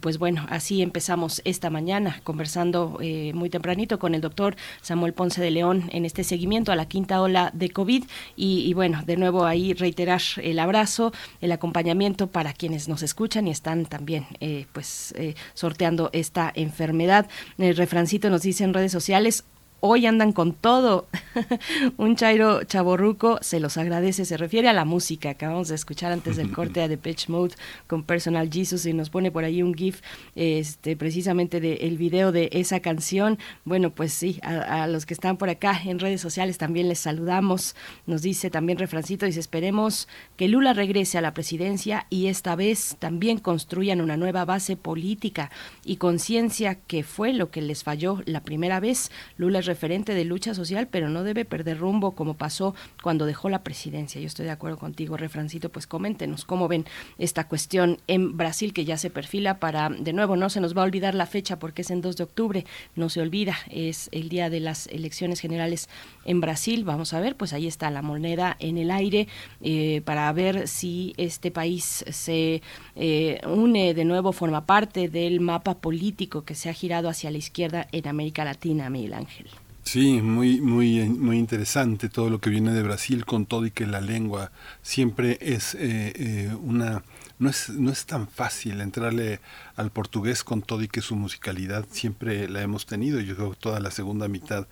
Pues 0.00 0.18
bueno, 0.18 0.46
así 0.48 0.82
empezamos 0.82 1.42
esta 1.44 1.70
mañana 1.70 2.20
conversando 2.24 2.98
muy 3.34 3.50
tempranito 3.50 3.98
con 3.98 4.14
el 4.14 4.20
doctor 4.20 4.56
Samuel 4.80 5.12
Ponce 5.12 5.40
de 5.40 5.50
León 5.50 5.88
en 5.92 6.04
este 6.04 6.24
seguimiento 6.24 6.72
a 6.72 6.76
la 6.76 6.86
quinta 6.86 7.20
ola 7.20 7.50
de 7.52 7.70
COVID 7.70 8.04
y, 8.36 8.60
y 8.60 8.74
bueno, 8.74 9.02
de 9.04 9.16
nuevo 9.16 9.44
ahí 9.44 9.74
reiterar 9.74 10.22
el 10.42 10.58
abrazo, 10.58 11.12
el 11.40 11.52
acompañamiento 11.52 12.28
para 12.28 12.52
quienes 12.52 12.88
nos 12.88 13.02
escuchan 13.02 13.46
y 13.46 13.50
están 13.50 13.86
también 13.86 14.26
pues 14.72 15.14
sorteando 15.54 16.05
esta 16.12 16.52
enfermedad. 16.54 17.28
El 17.58 17.76
refrancito 17.76 18.30
nos 18.30 18.42
dice 18.42 18.64
en 18.64 18.74
redes 18.74 18.92
sociales, 18.92 19.44
hoy 19.80 20.06
andan 20.06 20.32
con 20.32 20.52
todo. 20.52 21.06
un 21.96 22.16
Chairo 22.16 22.64
Chaborruco 22.64 23.38
se 23.42 23.60
los 23.60 23.76
agradece, 23.76 24.24
se 24.24 24.36
refiere 24.36 24.68
a 24.68 24.72
la 24.72 24.84
música. 24.84 25.30
Acabamos 25.30 25.68
de 25.68 25.74
escuchar 25.74 26.12
antes 26.12 26.36
del 26.36 26.52
corte 26.54 26.82
a 26.82 26.88
Depeche 26.88 27.30
Mode 27.30 27.54
con 27.86 28.02
Personal 28.02 28.50
Jesus 28.52 28.86
y 28.86 28.92
nos 28.92 29.10
pone 29.10 29.30
por 29.30 29.44
ahí 29.44 29.62
un 29.62 29.74
GIF 29.74 30.00
este, 30.34 30.96
precisamente 30.96 31.60
del 31.60 31.78
el 31.80 31.98
video 31.98 32.32
de 32.32 32.48
esa 32.52 32.80
canción. 32.80 33.38
Bueno, 33.64 33.90
pues 33.90 34.12
sí, 34.12 34.40
a, 34.42 34.82
a, 34.82 34.86
los 34.86 35.06
que 35.06 35.14
están 35.14 35.36
por 35.36 35.48
acá 35.48 35.80
en 35.84 35.98
redes 35.98 36.20
sociales 36.20 36.58
también 36.58 36.88
les 36.88 36.98
saludamos. 36.98 37.76
Nos 38.06 38.22
dice 38.22 38.50
también 38.50 38.78
Refrancito, 38.78 39.26
dice, 39.26 39.40
esperemos 39.40 40.08
que 40.36 40.48
Lula 40.48 40.72
regrese 40.72 41.18
a 41.18 41.20
la 41.20 41.34
presidencia 41.34 42.06
y 42.10 42.26
esta 42.26 42.56
vez 42.56 42.96
también 42.98 43.38
construyan 43.38 44.00
una 44.00 44.16
nueva 44.16 44.44
base 44.44 44.76
política 44.76 45.50
y 45.84 45.96
conciencia 45.96 46.76
que 46.76 47.02
fue 47.02 47.32
lo 47.32 47.50
que 47.50 47.62
les 47.62 47.84
falló 47.84 48.22
la 48.24 48.40
primera 48.40 48.80
vez. 48.80 49.10
Lula 49.36 49.60
referente 49.66 50.14
de 50.14 50.24
lucha 50.24 50.54
social, 50.54 50.88
pero 50.90 51.08
no 51.08 51.22
debe 51.22 51.44
perder 51.44 51.78
rumbo 51.78 52.12
como 52.12 52.34
pasó 52.34 52.74
cuando 53.02 53.26
dejó 53.26 53.48
la 53.48 53.62
presidencia. 53.62 54.20
Yo 54.20 54.26
estoy 54.26 54.46
de 54.46 54.52
acuerdo 54.52 54.78
contigo, 54.78 55.16
Refrancito, 55.16 55.68
pues 55.70 55.86
coméntenos 55.86 56.44
cómo 56.44 56.68
ven 56.68 56.86
esta 57.18 57.48
cuestión 57.48 57.98
en 58.06 58.36
Brasil 58.36 58.72
que 58.72 58.84
ya 58.84 58.96
se 58.96 59.10
perfila 59.10 59.58
para, 59.58 59.90
de 59.90 60.12
nuevo, 60.12 60.36
no 60.36 60.48
se 60.50 60.60
nos 60.60 60.76
va 60.76 60.82
a 60.82 60.84
olvidar 60.84 61.14
la 61.14 61.26
fecha 61.26 61.58
porque 61.58 61.82
es 61.82 61.90
en 61.90 62.00
2 62.00 62.16
de 62.16 62.24
octubre, 62.24 62.66
no 62.94 63.08
se 63.08 63.20
olvida, 63.20 63.56
es 63.70 64.08
el 64.12 64.28
día 64.28 64.50
de 64.50 64.60
las 64.60 64.86
elecciones 64.86 65.40
generales 65.40 65.88
en 66.24 66.40
Brasil. 66.40 66.84
Vamos 66.84 67.12
a 67.12 67.20
ver, 67.20 67.36
pues 67.36 67.52
ahí 67.52 67.66
está 67.66 67.90
la 67.90 68.02
moneda 68.02 68.56
en 68.58 68.78
el 68.78 68.90
aire 68.90 69.28
eh, 69.60 70.02
para 70.04 70.32
ver 70.32 70.68
si 70.68 71.14
este 71.16 71.50
país 71.50 72.04
se 72.08 72.62
eh, 72.94 73.40
une 73.46 73.94
de 73.94 74.04
nuevo, 74.04 74.32
forma 74.32 74.66
parte 74.66 75.08
del 75.08 75.40
mapa 75.40 75.78
político 75.78 76.44
que 76.44 76.54
se 76.54 76.68
ha 76.68 76.72
girado 76.72 77.08
hacia 77.08 77.30
la 77.30 77.38
izquierda 77.38 77.88
en 77.92 78.08
América 78.08 78.44
Latina, 78.44 78.90
Miguel 78.90 79.14
Ángel. 79.14 79.48
Sí, 79.86 80.20
muy, 80.20 80.60
muy, 80.60 81.08
muy 81.08 81.38
interesante 81.38 82.08
todo 82.08 82.28
lo 82.28 82.40
que 82.40 82.50
viene 82.50 82.72
de 82.72 82.82
Brasil 82.82 83.24
con 83.24 83.46
todo 83.46 83.66
y 83.66 83.70
que 83.70 83.86
la 83.86 84.00
lengua 84.00 84.50
siempre 84.82 85.38
es 85.40 85.76
eh, 85.76 86.12
eh, 86.16 86.56
una 86.60 87.04
no 87.38 87.50
es, 87.50 87.68
no 87.70 87.92
es 87.92 88.04
tan 88.04 88.26
fácil 88.28 88.80
entrarle 88.80 89.40
al 89.76 89.90
portugués 89.92 90.42
con 90.42 90.62
todo 90.62 90.82
y 90.82 90.88
que 90.88 91.02
su 91.02 91.14
musicalidad 91.14 91.86
siempre 91.90 92.48
la 92.48 92.62
hemos 92.62 92.86
tenido. 92.86 93.20
Yo 93.20 93.36
creo 93.36 93.50
que 93.52 93.60
toda 93.60 93.78
la 93.78 93.92
segunda 93.92 94.26
mitad 94.26 94.66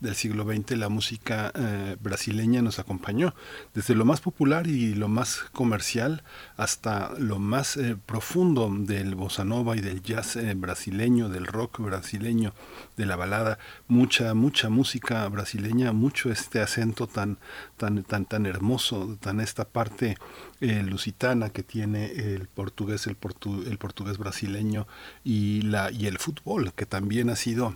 del 0.00 0.14
siglo 0.14 0.44
XX 0.44 0.76
la 0.76 0.88
música 0.88 1.52
eh, 1.54 1.96
brasileña 2.00 2.62
nos 2.62 2.78
acompañó, 2.78 3.34
desde 3.74 3.94
lo 3.94 4.04
más 4.04 4.20
popular 4.20 4.66
y 4.66 4.94
lo 4.94 5.08
más 5.08 5.44
comercial 5.52 6.22
hasta 6.56 7.12
lo 7.18 7.38
más 7.38 7.76
eh, 7.76 7.96
profundo 8.06 8.70
del 8.70 9.14
bossa 9.14 9.44
nova 9.44 9.76
y 9.76 9.80
del 9.80 10.02
jazz 10.02 10.36
eh, 10.36 10.54
brasileño, 10.54 11.28
del 11.28 11.46
rock 11.46 11.80
brasileño, 11.80 12.54
de 12.96 13.06
la 13.06 13.16
balada, 13.16 13.58
mucha 13.88 14.34
mucha 14.34 14.68
música 14.68 15.26
brasileña, 15.28 15.92
mucho 15.92 16.30
este 16.30 16.60
acento 16.60 17.06
tan 17.06 17.38
tan 17.76 18.04
tan 18.04 18.24
tan 18.24 18.46
hermoso, 18.46 19.16
tan 19.20 19.40
esta 19.40 19.64
parte 19.64 20.16
lusitana 20.60 21.50
que 21.50 21.62
tiene 21.62 22.06
el 22.06 22.48
portugués, 22.48 23.06
el, 23.06 23.14
portu, 23.14 23.62
el 23.62 23.78
portugués 23.78 24.18
brasileño 24.18 24.86
y 25.24 25.62
la 25.62 25.90
y 25.90 26.06
el 26.06 26.18
fútbol 26.18 26.72
que 26.74 26.86
también 26.86 27.30
ha 27.30 27.36
sido 27.36 27.74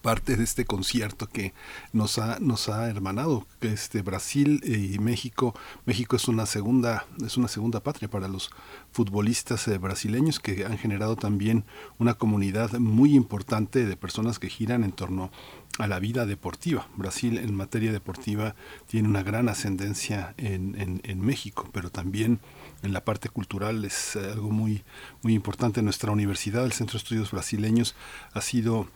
parte 0.00 0.36
de 0.36 0.44
este 0.44 0.64
concierto 0.64 1.26
que 1.26 1.52
nos 1.92 2.18
ha 2.18 2.38
nos 2.40 2.68
ha 2.68 2.88
hermanado 2.88 3.46
este 3.60 4.02
Brasil 4.02 4.60
y 4.64 4.98
México 4.98 5.54
México 5.86 6.16
es 6.16 6.28
una 6.28 6.46
segunda 6.46 7.06
es 7.24 7.36
una 7.36 7.48
segunda 7.48 7.80
patria 7.80 8.08
para 8.08 8.28
los 8.28 8.50
futbolistas 8.92 9.66
eh, 9.68 9.78
brasileños 9.78 10.40
que 10.40 10.64
han 10.64 10.78
generado 10.78 11.16
también 11.16 11.64
una 11.98 12.14
comunidad 12.14 12.72
muy 12.78 13.14
importante 13.14 13.84
de 13.86 13.96
personas 13.96 14.38
que 14.38 14.48
giran 14.48 14.84
en 14.84 14.92
torno 14.92 15.30
a 15.78 15.86
la 15.86 15.98
vida 15.98 16.26
deportiva. 16.26 16.86
Brasil 16.96 17.38
en 17.38 17.54
materia 17.54 17.92
deportiva 17.92 18.54
tiene 18.86 19.08
una 19.08 19.22
gran 19.22 19.48
ascendencia 19.48 20.34
en, 20.36 20.78
en, 20.78 21.00
en 21.04 21.20
México, 21.20 21.68
pero 21.72 21.90
también 21.90 22.40
en 22.82 22.92
la 22.92 23.04
parte 23.04 23.28
cultural 23.28 23.84
es 23.84 24.16
algo 24.16 24.50
muy, 24.50 24.84
muy 25.22 25.34
importante. 25.34 25.82
Nuestra 25.82 26.12
universidad, 26.12 26.64
el 26.64 26.72
Centro 26.72 26.94
de 26.94 26.98
Estudios 26.98 27.30
Brasileños, 27.30 27.94
ha 28.34 28.40
sido 28.42 28.88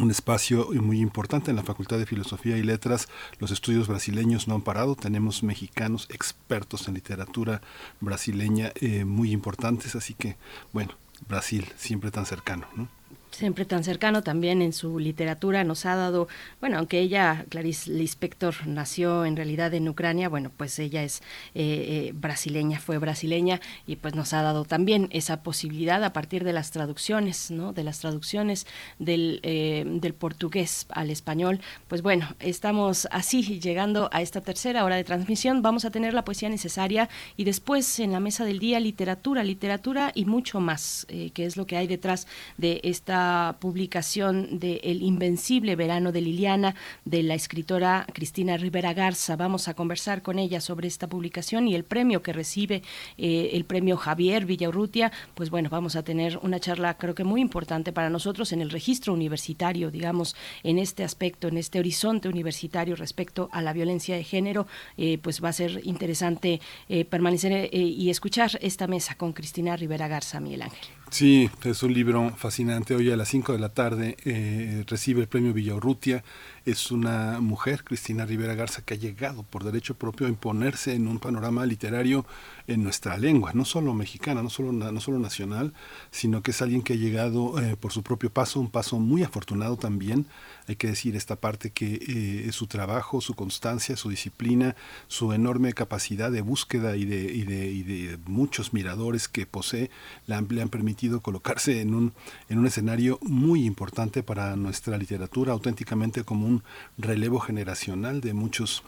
un 0.00 0.10
espacio 0.10 0.68
muy 0.74 1.00
importante 1.00 1.50
en 1.50 1.56
la 1.56 1.62
Facultad 1.62 1.98
de 1.98 2.06
Filosofía 2.06 2.56
y 2.56 2.62
Letras. 2.62 3.08
Los 3.38 3.50
estudios 3.50 3.88
brasileños 3.88 4.48
no 4.48 4.54
han 4.54 4.62
parado. 4.62 4.94
Tenemos 4.96 5.42
mexicanos 5.42 6.06
expertos 6.10 6.88
en 6.88 6.94
literatura 6.94 7.60
brasileña 8.00 8.72
eh, 8.76 9.04
muy 9.04 9.32
importantes. 9.32 9.94
Así 9.94 10.14
que, 10.14 10.36
bueno, 10.72 10.94
Brasil 11.28 11.70
siempre 11.76 12.10
tan 12.10 12.26
cercano. 12.26 12.66
¿no? 12.74 12.88
Siempre 13.32 13.64
tan 13.64 13.82
cercano 13.82 14.22
también 14.22 14.62
en 14.62 14.72
su 14.72 14.98
literatura 14.98 15.64
nos 15.64 15.86
ha 15.86 15.96
dado, 15.96 16.28
bueno, 16.60 16.78
aunque 16.78 17.00
ella, 17.00 17.44
Clarice 17.48 17.90
Lispector, 17.90 18.66
nació 18.66 19.24
en 19.24 19.36
realidad 19.36 19.72
en 19.74 19.88
Ucrania, 19.88 20.28
bueno, 20.28 20.50
pues 20.56 20.78
ella 20.78 21.02
es 21.02 21.22
eh, 21.54 22.08
eh, 22.08 22.12
brasileña, 22.14 22.78
fue 22.78 22.98
brasileña 22.98 23.60
y 23.86 23.96
pues 23.96 24.14
nos 24.14 24.32
ha 24.32 24.42
dado 24.42 24.64
también 24.64 25.08
esa 25.10 25.42
posibilidad 25.42 26.04
a 26.04 26.12
partir 26.12 26.44
de 26.44 26.52
las 26.52 26.70
traducciones, 26.70 27.50
¿no? 27.50 27.72
De 27.72 27.84
las 27.84 28.00
traducciones 28.00 28.66
del, 28.98 29.40
eh, 29.42 29.84
del 29.86 30.14
portugués 30.14 30.86
al 30.90 31.10
español. 31.10 31.60
Pues 31.88 32.02
bueno, 32.02 32.28
estamos 32.38 33.08
así 33.10 33.60
llegando 33.60 34.10
a 34.12 34.22
esta 34.22 34.40
tercera 34.40 34.84
hora 34.84 34.96
de 34.96 35.04
transmisión. 35.04 35.62
Vamos 35.62 35.84
a 35.84 35.90
tener 35.90 36.14
la 36.14 36.24
poesía 36.24 36.48
necesaria 36.48 37.08
y 37.36 37.44
después 37.44 37.98
en 37.98 38.12
la 38.12 38.20
mesa 38.20 38.44
del 38.44 38.58
día 38.58 38.78
literatura, 38.80 39.42
literatura 39.42 40.12
y 40.14 40.26
mucho 40.26 40.60
más, 40.60 41.06
que 41.08 41.44
es 41.44 41.56
lo 41.56 41.66
que 41.66 41.76
hay 41.76 41.86
detrás 41.86 42.26
de 42.58 42.80
esta 42.84 43.21
publicación 43.60 44.58
de 44.58 44.80
El 44.82 45.02
Invencible 45.02 45.76
Verano 45.76 46.12
de 46.12 46.20
Liliana 46.20 46.74
de 47.04 47.22
la 47.22 47.34
escritora 47.34 48.06
Cristina 48.12 48.56
Rivera 48.56 48.94
Garza. 48.94 49.36
Vamos 49.36 49.68
a 49.68 49.74
conversar 49.74 50.22
con 50.22 50.38
ella 50.38 50.60
sobre 50.60 50.88
esta 50.88 51.08
publicación 51.08 51.68
y 51.68 51.74
el 51.74 51.84
premio 51.84 52.22
que 52.22 52.32
recibe 52.32 52.82
eh, 53.18 53.50
el 53.52 53.64
premio 53.64 53.96
Javier 53.96 54.46
Villaurrutia. 54.46 55.12
Pues 55.34 55.50
bueno, 55.50 55.68
vamos 55.70 55.96
a 55.96 56.02
tener 56.02 56.38
una 56.42 56.60
charla 56.60 56.98
creo 56.98 57.14
que 57.14 57.24
muy 57.24 57.40
importante 57.40 57.92
para 57.92 58.10
nosotros 58.10 58.52
en 58.52 58.60
el 58.60 58.70
registro 58.70 59.12
universitario, 59.12 59.90
digamos, 59.90 60.36
en 60.62 60.78
este 60.78 61.04
aspecto, 61.04 61.48
en 61.48 61.58
este 61.58 61.78
horizonte 61.78 62.28
universitario 62.28 62.96
respecto 62.96 63.48
a 63.52 63.62
la 63.62 63.72
violencia 63.72 64.16
de 64.16 64.24
género. 64.24 64.66
Eh, 64.96 65.18
pues 65.18 65.42
va 65.42 65.48
a 65.50 65.52
ser 65.52 65.80
interesante 65.84 66.60
eh, 66.88 67.04
permanecer 67.04 67.68
y 67.72 68.10
escuchar 68.10 68.58
esta 68.60 68.86
mesa 68.86 69.14
con 69.16 69.32
Cristina 69.32 69.76
Rivera 69.76 70.08
Garza, 70.08 70.40
Miguel 70.40 70.62
Ángel. 70.62 71.01
Sí, 71.12 71.50
es 71.64 71.82
un 71.82 71.92
libro 71.92 72.30
fascinante. 72.38 72.94
Hoy 72.94 73.10
a 73.10 73.16
las 73.16 73.28
5 73.28 73.52
de 73.52 73.58
la 73.58 73.68
tarde 73.68 74.16
eh, 74.24 74.82
recibe 74.86 75.20
el 75.20 75.28
premio 75.28 75.52
Villaurrutia. 75.52 76.24
Es 76.64 76.92
una 76.92 77.40
mujer, 77.40 77.82
Cristina 77.82 78.24
Rivera 78.24 78.54
Garza, 78.54 78.82
que 78.82 78.94
ha 78.94 78.96
llegado 78.96 79.42
por 79.42 79.64
derecho 79.64 79.94
propio 79.94 80.28
a 80.28 80.30
imponerse 80.30 80.94
en 80.94 81.08
un 81.08 81.18
panorama 81.18 81.66
literario 81.66 82.24
en 82.68 82.84
nuestra 82.84 83.18
lengua, 83.18 83.50
no 83.52 83.64
solo 83.64 83.94
mexicana, 83.94 84.44
no 84.44 84.50
solo, 84.50 84.70
no 84.70 85.00
solo 85.00 85.18
nacional, 85.18 85.72
sino 86.12 86.40
que 86.42 86.52
es 86.52 86.62
alguien 86.62 86.82
que 86.82 86.92
ha 86.92 86.96
llegado 86.96 87.60
eh, 87.60 87.76
por 87.76 87.90
su 87.90 88.04
propio 88.04 88.30
paso, 88.30 88.60
un 88.60 88.70
paso 88.70 89.00
muy 89.00 89.24
afortunado 89.24 89.76
también. 89.76 90.26
Hay 90.68 90.76
que 90.76 90.86
decir 90.86 91.16
esta 91.16 91.34
parte 91.34 91.70
que 91.70 92.46
eh, 92.46 92.52
su 92.52 92.68
trabajo, 92.68 93.20
su 93.20 93.34
constancia, 93.34 93.96
su 93.96 94.08
disciplina, 94.08 94.76
su 95.08 95.32
enorme 95.32 95.72
capacidad 95.72 96.30
de 96.30 96.42
búsqueda 96.42 96.96
y 96.96 97.04
de, 97.04 97.24
y 97.32 97.42
de, 97.82 98.18
muchos 98.26 98.72
miradores 98.72 99.26
que 99.26 99.46
posee, 99.46 99.90
le 100.28 100.36
han, 100.36 100.46
han 100.60 100.68
permitido 100.68 101.20
colocarse 101.20 101.80
en 101.80 101.94
un, 101.94 102.12
en 102.48 102.58
un 102.58 102.66
escenario 102.66 103.18
muy 103.22 103.64
importante 103.64 104.22
para 104.22 104.54
nuestra 104.54 104.96
literatura, 104.96 105.52
auténticamente 105.52 106.22
como 106.22 106.46
un 106.46 106.51
relevo 106.98 107.40
generacional 107.40 108.20
de 108.20 108.34
muchos 108.34 108.82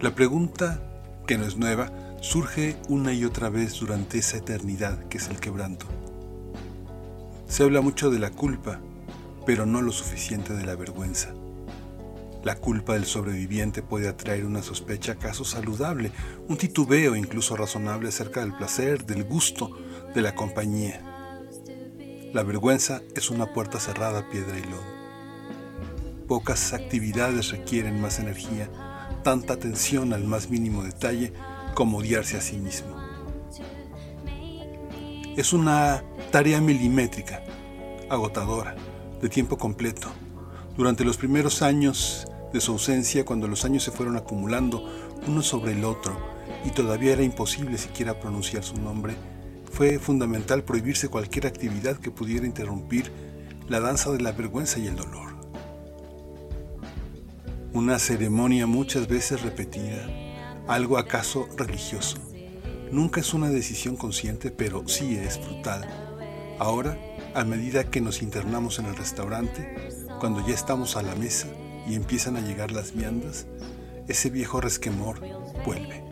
La 0.00 0.14
pregunta, 0.14 0.82
que 1.26 1.36
no 1.36 1.44
es 1.44 1.58
nueva, 1.58 1.92
surge 2.22 2.78
una 2.88 3.12
y 3.12 3.26
otra 3.26 3.50
vez 3.50 3.78
durante 3.78 4.16
esa 4.16 4.38
eternidad 4.38 5.06
que 5.08 5.18
es 5.18 5.28
el 5.28 5.38
quebranto. 5.38 5.84
Se 7.46 7.62
habla 7.62 7.82
mucho 7.82 8.10
de 8.10 8.20
la 8.20 8.30
culpa, 8.30 8.80
pero 9.44 9.66
no 9.66 9.82
lo 9.82 9.92
suficiente 9.92 10.54
de 10.54 10.64
la 10.64 10.74
vergüenza. 10.74 11.34
La 12.44 12.56
culpa 12.56 12.94
del 12.94 13.04
sobreviviente 13.04 13.82
puede 13.82 14.08
atraer 14.08 14.44
una 14.44 14.62
sospecha 14.62 15.12
acaso 15.12 15.44
saludable, 15.44 16.10
un 16.48 16.56
titubeo 16.56 17.14
incluso 17.14 17.56
razonable 17.56 18.08
acerca 18.08 18.40
del 18.40 18.52
placer, 18.52 19.06
del 19.06 19.22
gusto, 19.22 19.70
de 20.12 20.22
la 20.22 20.34
compañía. 20.34 21.00
La 22.32 22.42
vergüenza 22.42 23.00
es 23.14 23.30
una 23.30 23.52
puerta 23.52 23.78
cerrada 23.78 24.20
a 24.20 24.30
piedra 24.30 24.58
y 24.58 24.62
lodo. 24.62 26.26
Pocas 26.26 26.72
actividades 26.72 27.50
requieren 27.50 28.00
más 28.00 28.18
energía, 28.18 28.68
tanta 29.22 29.52
atención 29.52 30.12
al 30.12 30.24
más 30.24 30.50
mínimo 30.50 30.82
detalle 30.82 31.32
como 31.74 31.98
odiarse 31.98 32.36
a 32.36 32.40
sí 32.40 32.56
mismo. 32.56 32.96
Es 35.36 35.52
una 35.52 36.02
tarea 36.32 36.60
milimétrica, 36.60 37.44
agotadora, 38.10 38.74
de 39.22 39.28
tiempo 39.28 39.56
completo. 39.56 40.08
Durante 40.76 41.04
los 41.04 41.16
primeros 41.16 41.62
años 41.62 42.26
de 42.52 42.60
su 42.60 42.72
ausencia, 42.72 43.24
cuando 43.24 43.48
los 43.48 43.64
años 43.64 43.84
se 43.84 43.92
fueron 43.92 44.16
acumulando 44.16 44.84
uno 45.26 45.42
sobre 45.42 45.72
el 45.72 45.84
otro 45.84 46.18
y 46.66 46.70
todavía 46.70 47.12
era 47.12 47.22
imposible 47.22 47.78
siquiera 47.78 48.20
pronunciar 48.20 48.64
su 48.64 48.76
nombre, 48.76 49.14
fue 49.70 49.98
fundamental 49.98 50.64
prohibirse 50.64 51.08
cualquier 51.08 51.46
actividad 51.46 51.96
que 51.96 52.10
pudiera 52.10 52.46
interrumpir 52.46 53.10
la 53.68 53.80
danza 53.80 54.10
de 54.10 54.20
la 54.20 54.32
vergüenza 54.32 54.78
y 54.80 54.86
el 54.88 54.96
dolor. 54.96 55.32
Una 57.72 57.98
ceremonia 57.98 58.66
muchas 58.66 59.08
veces 59.08 59.40
repetida, 59.40 60.06
algo 60.68 60.98
acaso 60.98 61.48
religioso. 61.56 62.18
Nunca 62.90 63.20
es 63.20 63.32
una 63.32 63.48
decisión 63.48 63.96
consciente, 63.96 64.50
pero 64.50 64.86
sí 64.86 65.16
es 65.16 65.40
brutal. 65.40 65.88
Ahora, 66.58 66.98
a 67.34 67.44
medida 67.44 67.84
que 67.84 68.00
nos 68.00 68.22
internamos 68.22 68.78
en 68.78 68.86
el 68.86 68.96
restaurante, 68.96 69.90
cuando 70.20 70.46
ya 70.46 70.54
estamos 70.54 70.96
a 70.96 71.02
la 71.02 71.14
mesa 71.14 71.48
y 71.86 71.94
empiezan 71.94 72.36
a 72.36 72.40
llegar 72.40 72.72
las 72.72 72.94
viandas, 72.94 73.46
ese 74.08 74.30
viejo 74.30 74.60
resquemor 74.60 75.20
vuelve. 75.64 76.04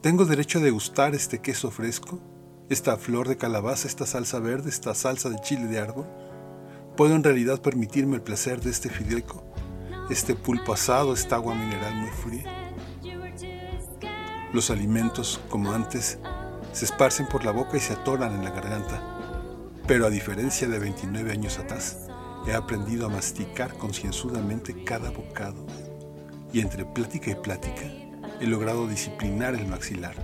¿Tengo 0.00 0.24
derecho 0.24 0.58
a 0.58 0.62
degustar 0.62 1.14
este 1.14 1.40
queso 1.40 1.70
fresco? 1.70 2.18
¿Esta 2.68 2.96
flor 2.96 3.28
de 3.28 3.36
calabaza, 3.36 3.86
esta 3.86 4.06
salsa 4.06 4.40
verde, 4.40 4.70
esta 4.70 4.94
salsa 4.94 5.30
de 5.30 5.40
chile 5.40 5.66
de 5.66 5.78
árbol? 5.78 6.06
¿Puedo 6.96 7.14
en 7.14 7.22
realidad 7.22 7.62
permitirme 7.62 8.16
el 8.16 8.22
placer 8.22 8.60
de 8.60 8.70
este 8.70 8.88
fideico? 8.90 9.44
¿Este 10.10 10.34
pulpo 10.34 10.72
asado, 10.72 11.14
esta 11.14 11.36
agua 11.36 11.54
mineral 11.54 11.94
muy 11.94 12.10
fría? 12.10 12.44
Los 14.52 14.70
alimentos, 14.70 15.40
como 15.48 15.72
antes, 15.72 16.18
se 16.72 16.84
esparcen 16.84 17.26
por 17.26 17.44
la 17.44 17.52
boca 17.52 17.76
y 17.76 17.80
se 17.80 17.92
atoran 17.92 18.34
en 18.34 18.44
la 18.44 18.50
garganta. 18.50 19.02
Pero 19.86 20.06
a 20.06 20.10
diferencia 20.10 20.68
de 20.68 20.78
29 20.78 21.32
años 21.32 21.58
atrás, 21.58 22.08
he 22.46 22.54
aprendido 22.54 23.06
a 23.06 23.10
masticar 23.10 23.74
concienzudamente 23.74 24.84
cada 24.84 25.10
bocado 25.10 25.66
y 26.52 26.60
entre 26.60 26.84
plática 26.84 27.30
y 27.30 27.34
plática 27.34 27.82
he 28.40 28.46
logrado 28.46 28.88
disciplinar 28.88 29.54
el 29.54 29.66
maxilar, 29.66 30.14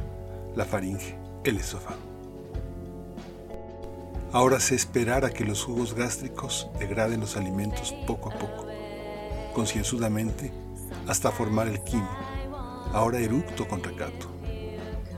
la 0.56 0.64
faringe, 0.64 1.16
el 1.44 1.58
esófago. 1.58 2.08
Ahora 4.32 4.60
sé 4.60 4.74
esperar 4.74 5.24
a 5.24 5.30
que 5.30 5.44
los 5.44 5.64
jugos 5.64 5.94
gástricos 5.94 6.68
degraden 6.78 7.20
los 7.20 7.36
alimentos 7.36 7.94
poco 8.06 8.30
a 8.30 8.34
poco, 8.34 8.66
concienzudamente, 9.54 10.52
hasta 11.06 11.30
formar 11.30 11.68
el 11.68 11.82
quimo. 11.82 12.10
Ahora 12.92 13.18
eructo 13.18 13.66
con 13.66 13.82
recato. 13.82 14.26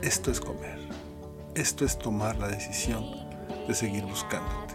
Esto 0.01 0.31
es 0.31 0.39
comer. 0.39 0.80
Esto 1.55 1.83
es 1.83 1.99
tomar 1.99 2.37
la 2.37 2.47
decisión 2.47 3.03
de 3.67 3.73
seguir 3.73 4.05
buscándote. 4.05 4.70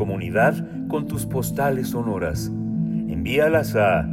Comunidad 0.00 0.66
con 0.88 1.06
tus 1.06 1.26
postales 1.26 1.88
sonoras. 1.88 2.46
Envíalas 2.46 3.76
a 3.76 4.08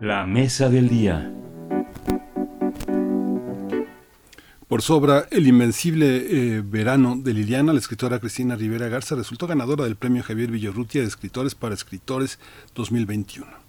La 0.00 0.26
mesa 0.26 0.68
del 0.68 0.88
día. 0.88 1.32
Por 4.66 4.82
su 4.82 4.94
obra 4.94 5.26
El 5.30 5.46
Invencible 5.46 6.56
eh, 6.56 6.60
Verano 6.60 7.16
de 7.16 7.34
Liliana, 7.34 7.72
la 7.72 7.78
escritora 7.78 8.18
Cristina 8.18 8.56
Rivera 8.56 8.88
Garza 8.88 9.14
resultó 9.14 9.46
ganadora 9.46 9.84
del 9.84 9.94
premio 9.94 10.24
Javier 10.24 10.50
Villarrutia 10.50 11.02
de 11.02 11.06
Escritores 11.06 11.54
para 11.54 11.72
Escritores 11.72 12.40
2021. 12.74 13.61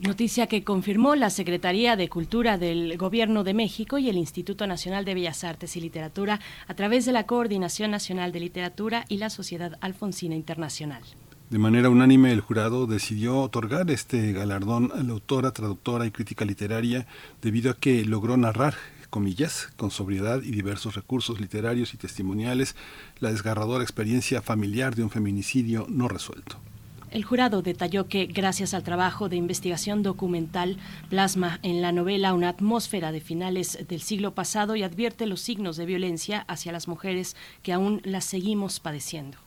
Noticia 0.00 0.46
que 0.46 0.62
confirmó 0.62 1.16
la 1.16 1.28
Secretaría 1.28 1.96
de 1.96 2.08
Cultura 2.08 2.56
del 2.56 2.96
Gobierno 2.96 3.42
de 3.42 3.52
México 3.52 3.98
y 3.98 4.08
el 4.08 4.16
Instituto 4.16 4.64
Nacional 4.68 5.04
de 5.04 5.14
Bellas 5.14 5.42
Artes 5.42 5.76
y 5.76 5.80
Literatura 5.80 6.38
a 6.68 6.74
través 6.74 7.04
de 7.04 7.10
la 7.10 7.26
Coordinación 7.26 7.90
Nacional 7.90 8.30
de 8.30 8.38
Literatura 8.38 9.04
y 9.08 9.16
la 9.16 9.28
Sociedad 9.28 9.76
Alfonsina 9.80 10.36
Internacional. 10.36 11.02
De 11.50 11.58
manera 11.58 11.90
unánime, 11.90 12.30
el 12.30 12.42
jurado 12.42 12.86
decidió 12.86 13.40
otorgar 13.40 13.90
este 13.90 14.32
galardón 14.32 14.92
a 14.94 15.02
la 15.02 15.14
autora, 15.14 15.50
traductora 15.50 16.06
y 16.06 16.12
crítica 16.12 16.44
literaria 16.44 17.08
debido 17.42 17.72
a 17.72 17.76
que 17.76 18.04
logró 18.04 18.36
narrar, 18.36 18.74
comillas, 19.10 19.72
con 19.76 19.90
sobriedad 19.90 20.42
y 20.44 20.52
diversos 20.52 20.94
recursos 20.94 21.40
literarios 21.40 21.92
y 21.92 21.96
testimoniales, 21.96 22.76
la 23.18 23.32
desgarradora 23.32 23.82
experiencia 23.82 24.42
familiar 24.42 24.94
de 24.94 25.02
un 25.02 25.10
feminicidio 25.10 25.86
no 25.88 26.06
resuelto. 26.06 26.60
El 27.10 27.24
jurado 27.24 27.62
detalló 27.62 28.06
que, 28.06 28.26
gracias 28.26 28.74
al 28.74 28.82
trabajo 28.82 29.30
de 29.30 29.36
investigación 29.36 30.02
documental, 30.02 30.76
plasma 31.08 31.58
en 31.62 31.80
la 31.80 31.90
novela 31.90 32.34
una 32.34 32.50
atmósfera 32.50 33.12
de 33.12 33.22
finales 33.22 33.78
del 33.88 34.02
siglo 34.02 34.34
pasado 34.34 34.76
y 34.76 34.82
advierte 34.82 35.24
los 35.24 35.40
signos 35.40 35.78
de 35.78 35.86
violencia 35.86 36.44
hacia 36.48 36.70
las 36.70 36.86
mujeres 36.86 37.34
que 37.62 37.72
aún 37.72 38.02
las 38.04 38.24
seguimos 38.24 38.78
padeciendo. 38.78 39.38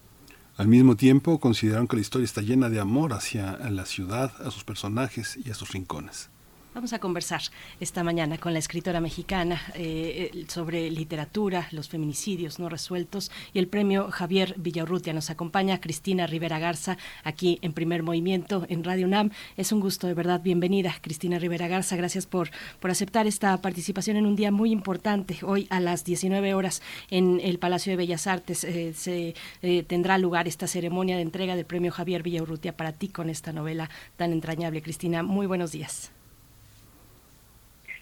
Al 0.57 0.67
mismo 0.67 0.95
tiempo, 0.95 1.39
consideraron 1.39 1.87
que 1.87 1.97
la 1.97 2.01
historia 2.01 2.25
está 2.25 2.41
llena 2.41 2.69
de 2.69 2.79
amor 2.79 3.13
hacia 3.13 3.57
la 3.69 3.85
ciudad, 3.85 4.33
a 4.43 4.49
sus 4.49 4.63
personajes 4.63 5.37
y 5.43 5.51
a 5.51 5.53
sus 5.53 5.71
rincones. 5.71 6.30
Vamos 6.73 6.93
a 6.93 6.99
conversar 6.99 7.41
esta 7.81 8.01
mañana 8.01 8.37
con 8.37 8.53
la 8.53 8.59
escritora 8.59 9.01
mexicana 9.01 9.61
eh, 9.75 10.31
eh, 10.33 10.45
sobre 10.47 10.89
literatura, 10.89 11.67
los 11.71 11.89
feminicidios 11.89 12.59
no 12.59 12.69
resueltos 12.69 13.29
y 13.51 13.59
el 13.59 13.67
premio 13.67 14.09
Javier 14.09 14.55
Villaurrutia. 14.57 15.11
Nos 15.11 15.29
acompaña 15.29 15.81
Cristina 15.81 16.27
Rivera 16.27 16.59
Garza 16.59 16.97
aquí 17.25 17.59
en 17.61 17.73
Primer 17.73 18.03
Movimiento 18.03 18.65
en 18.69 18.85
Radio 18.85 19.05
UNAM. 19.05 19.31
Es 19.57 19.73
un 19.73 19.81
gusto, 19.81 20.07
de 20.07 20.13
verdad. 20.13 20.39
Bienvenida, 20.41 20.95
Cristina 21.01 21.39
Rivera 21.39 21.67
Garza. 21.67 21.97
Gracias 21.97 22.25
por, 22.25 22.51
por 22.79 22.89
aceptar 22.89 23.27
esta 23.27 23.61
participación 23.61 24.15
en 24.15 24.25
un 24.25 24.37
día 24.37 24.49
muy 24.49 24.71
importante. 24.71 25.39
Hoy 25.43 25.67
a 25.71 25.81
las 25.81 26.05
19 26.05 26.53
horas 26.53 26.81
en 27.09 27.41
el 27.43 27.59
Palacio 27.59 27.91
de 27.91 27.97
Bellas 27.97 28.27
Artes 28.27 28.63
eh, 28.63 28.93
se 28.95 29.35
eh, 29.61 29.83
tendrá 29.83 30.17
lugar 30.17 30.47
esta 30.47 30.67
ceremonia 30.67 31.17
de 31.17 31.23
entrega 31.23 31.57
del 31.57 31.65
premio 31.65 31.91
Javier 31.91 32.23
Villaurrutia 32.23 32.77
para 32.77 32.93
ti 32.93 33.09
con 33.09 33.29
esta 33.29 33.51
novela 33.51 33.89
tan 34.15 34.31
entrañable. 34.31 34.81
Cristina, 34.81 35.21
muy 35.21 35.47
buenos 35.47 35.73
días. 35.73 36.13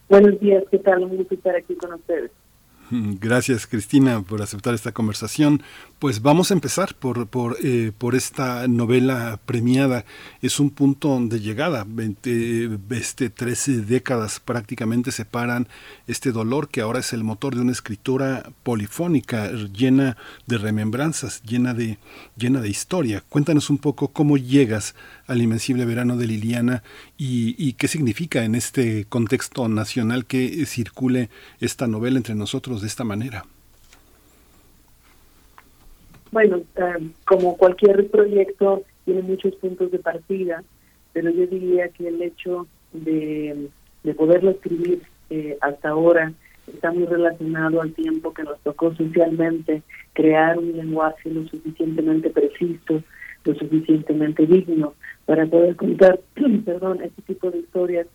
Buenos 0.09 0.39
días, 0.39 0.63
¿qué 0.71 0.79
tal? 0.79 1.03
Un 1.03 1.17
gusto 1.17 1.35
estar 1.35 1.55
aquí 1.55 1.75
con 1.75 1.93
ustedes. 1.93 2.31
Gracias, 3.19 3.67
Cristina, 3.67 4.21
por 4.21 4.41
aceptar 4.41 4.73
esta 4.73 4.91
conversación. 4.91 5.61
Pues 5.99 6.21
vamos 6.21 6.49
a 6.49 6.53
empezar 6.53 6.95
por, 6.95 7.27
por, 7.27 7.57
eh, 7.63 7.91
por 7.95 8.15
esta 8.15 8.67
novela 8.67 9.39
premiada. 9.45 10.05
Es 10.41 10.59
un 10.59 10.71
punto 10.71 11.19
de 11.21 11.39
llegada. 11.39 11.85
20, 11.87 12.79
este, 12.91 13.29
13 13.29 13.81
décadas 13.81 14.39
prácticamente 14.39 15.11
separan 15.11 15.67
este 16.07 16.31
dolor 16.31 16.69
que 16.69 16.81
ahora 16.81 16.99
es 16.99 17.13
el 17.13 17.23
motor 17.23 17.55
de 17.55 17.61
una 17.61 17.71
escritura 17.71 18.51
polifónica, 18.63 19.51
llena 19.51 20.17
de 20.47 20.57
remembranzas, 20.57 21.43
llena 21.43 21.73
de, 21.73 21.99
llena 22.35 22.61
de 22.61 22.69
historia. 22.69 23.23
Cuéntanos 23.29 23.69
un 23.69 23.77
poco 23.77 24.07
cómo 24.07 24.37
llegas 24.37 24.95
al 25.29 25.41
Invencible 25.41 25.85
Verano 25.85 26.17
de 26.17 26.27
Liliana 26.27 26.83
y, 27.17 27.55
y 27.57 27.73
qué 27.73 27.87
significa 27.87 28.43
en 28.43 28.55
este 28.55 29.05
contexto 29.05 29.69
nacional 29.69 30.25
que 30.25 30.65
circule 30.65 31.29
esta 31.59 31.87
novela 31.87 32.17
entre 32.17 32.35
nosotros 32.35 32.81
de 32.81 32.87
esta 32.87 33.03
manera. 33.03 33.45
Bueno, 36.31 36.57
eh, 36.75 37.09
como 37.25 37.57
cualquier 37.57 38.09
proyecto 38.09 38.83
tiene 39.05 39.21
muchos 39.21 39.55
puntos 39.55 39.91
de 39.91 39.99
partida, 39.99 40.63
pero 41.13 41.29
yo 41.31 41.47
diría 41.47 41.89
que 41.89 42.07
el 42.07 42.21
hecho 42.21 42.67
de, 42.93 43.69
de 44.03 44.13
poderlo 44.13 44.51
escribir 44.51 45.01
eh, 45.29 45.57
hasta 45.61 45.89
ahora 45.89 46.33
está 46.67 46.91
muy 46.91 47.05
relacionado 47.05 47.81
al 47.81 47.93
tiempo 47.93 48.33
que 48.33 48.43
nos 48.43 48.59
tocó 48.61 48.93
socialmente 48.95 49.81
crear 50.13 50.57
un 50.57 50.75
lenguaje 50.75 51.29
lo 51.31 51.47
suficientemente 51.47 52.29
preciso, 52.29 53.03
lo 53.43 53.55
suficientemente 53.55 54.45
digno 54.45 54.93
para 55.29 55.45
poder 55.45 55.75
contar, 55.75 56.19
perdón, 56.65 57.01
este 57.03 57.21
tipo 57.21 57.51
de 57.51 57.59
historias, 57.59 58.07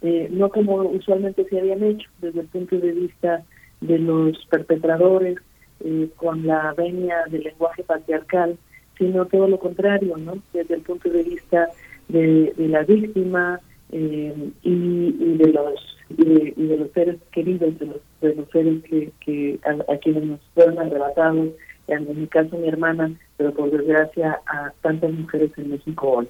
eh, 0.00 0.28
no 0.30 0.48
como 0.48 0.76
usualmente 0.76 1.44
se 1.44 1.60
habían 1.60 1.82
hecho 1.82 2.08
desde 2.22 2.40
el 2.40 2.46
punto 2.46 2.78
de 2.78 2.92
vista 2.92 3.44
de 3.82 3.98
los 3.98 4.42
perpetradores, 4.46 5.36
eh, 5.80 6.08
con 6.16 6.46
la 6.46 6.72
venia 6.72 7.16
del 7.28 7.42
lenguaje 7.42 7.82
patriarcal, 7.82 8.56
sino 8.96 9.26
todo 9.26 9.46
lo 9.46 9.58
contrario, 9.58 10.16
¿no? 10.16 10.38
Desde 10.54 10.76
el 10.76 10.80
punto 10.80 11.10
de 11.10 11.24
vista 11.24 11.68
de, 12.08 12.54
la 12.56 12.82
víctima 12.84 13.60
eh, 13.92 14.34
y, 14.62 14.70
y 14.70 15.36
de 15.36 15.52
los 15.52 15.98
y 16.16 16.24
de, 16.24 16.54
y 16.56 16.66
de 16.66 16.76
los 16.78 16.90
seres 16.92 17.16
queridos, 17.30 17.78
de 17.78 17.86
los, 17.86 18.00
de 18.22 18.36
los 18.36 18.48
seres 18.48 18.82
que, 19.20 19.60
a 19.66 19.96
quienes 19.98 20.24
nos 20.24 20.40
fueron 20.54 20.78
arrebatados, 20.78 21.50
en 21.88 22.20
mi 22.20 22.26
caso 22.26 22.56
mi 22.56 22.68
hermana, 22.68 23.12
pero 23.36 23.52
por 23.52 23.70
desgracia 23.70 24.40
a 24.46 24.72
tantas 24.82 25.12
mujeres 25.12 25.50
en 25.56 25.70
México 25.70 26.08
hoy. 26.08 26.28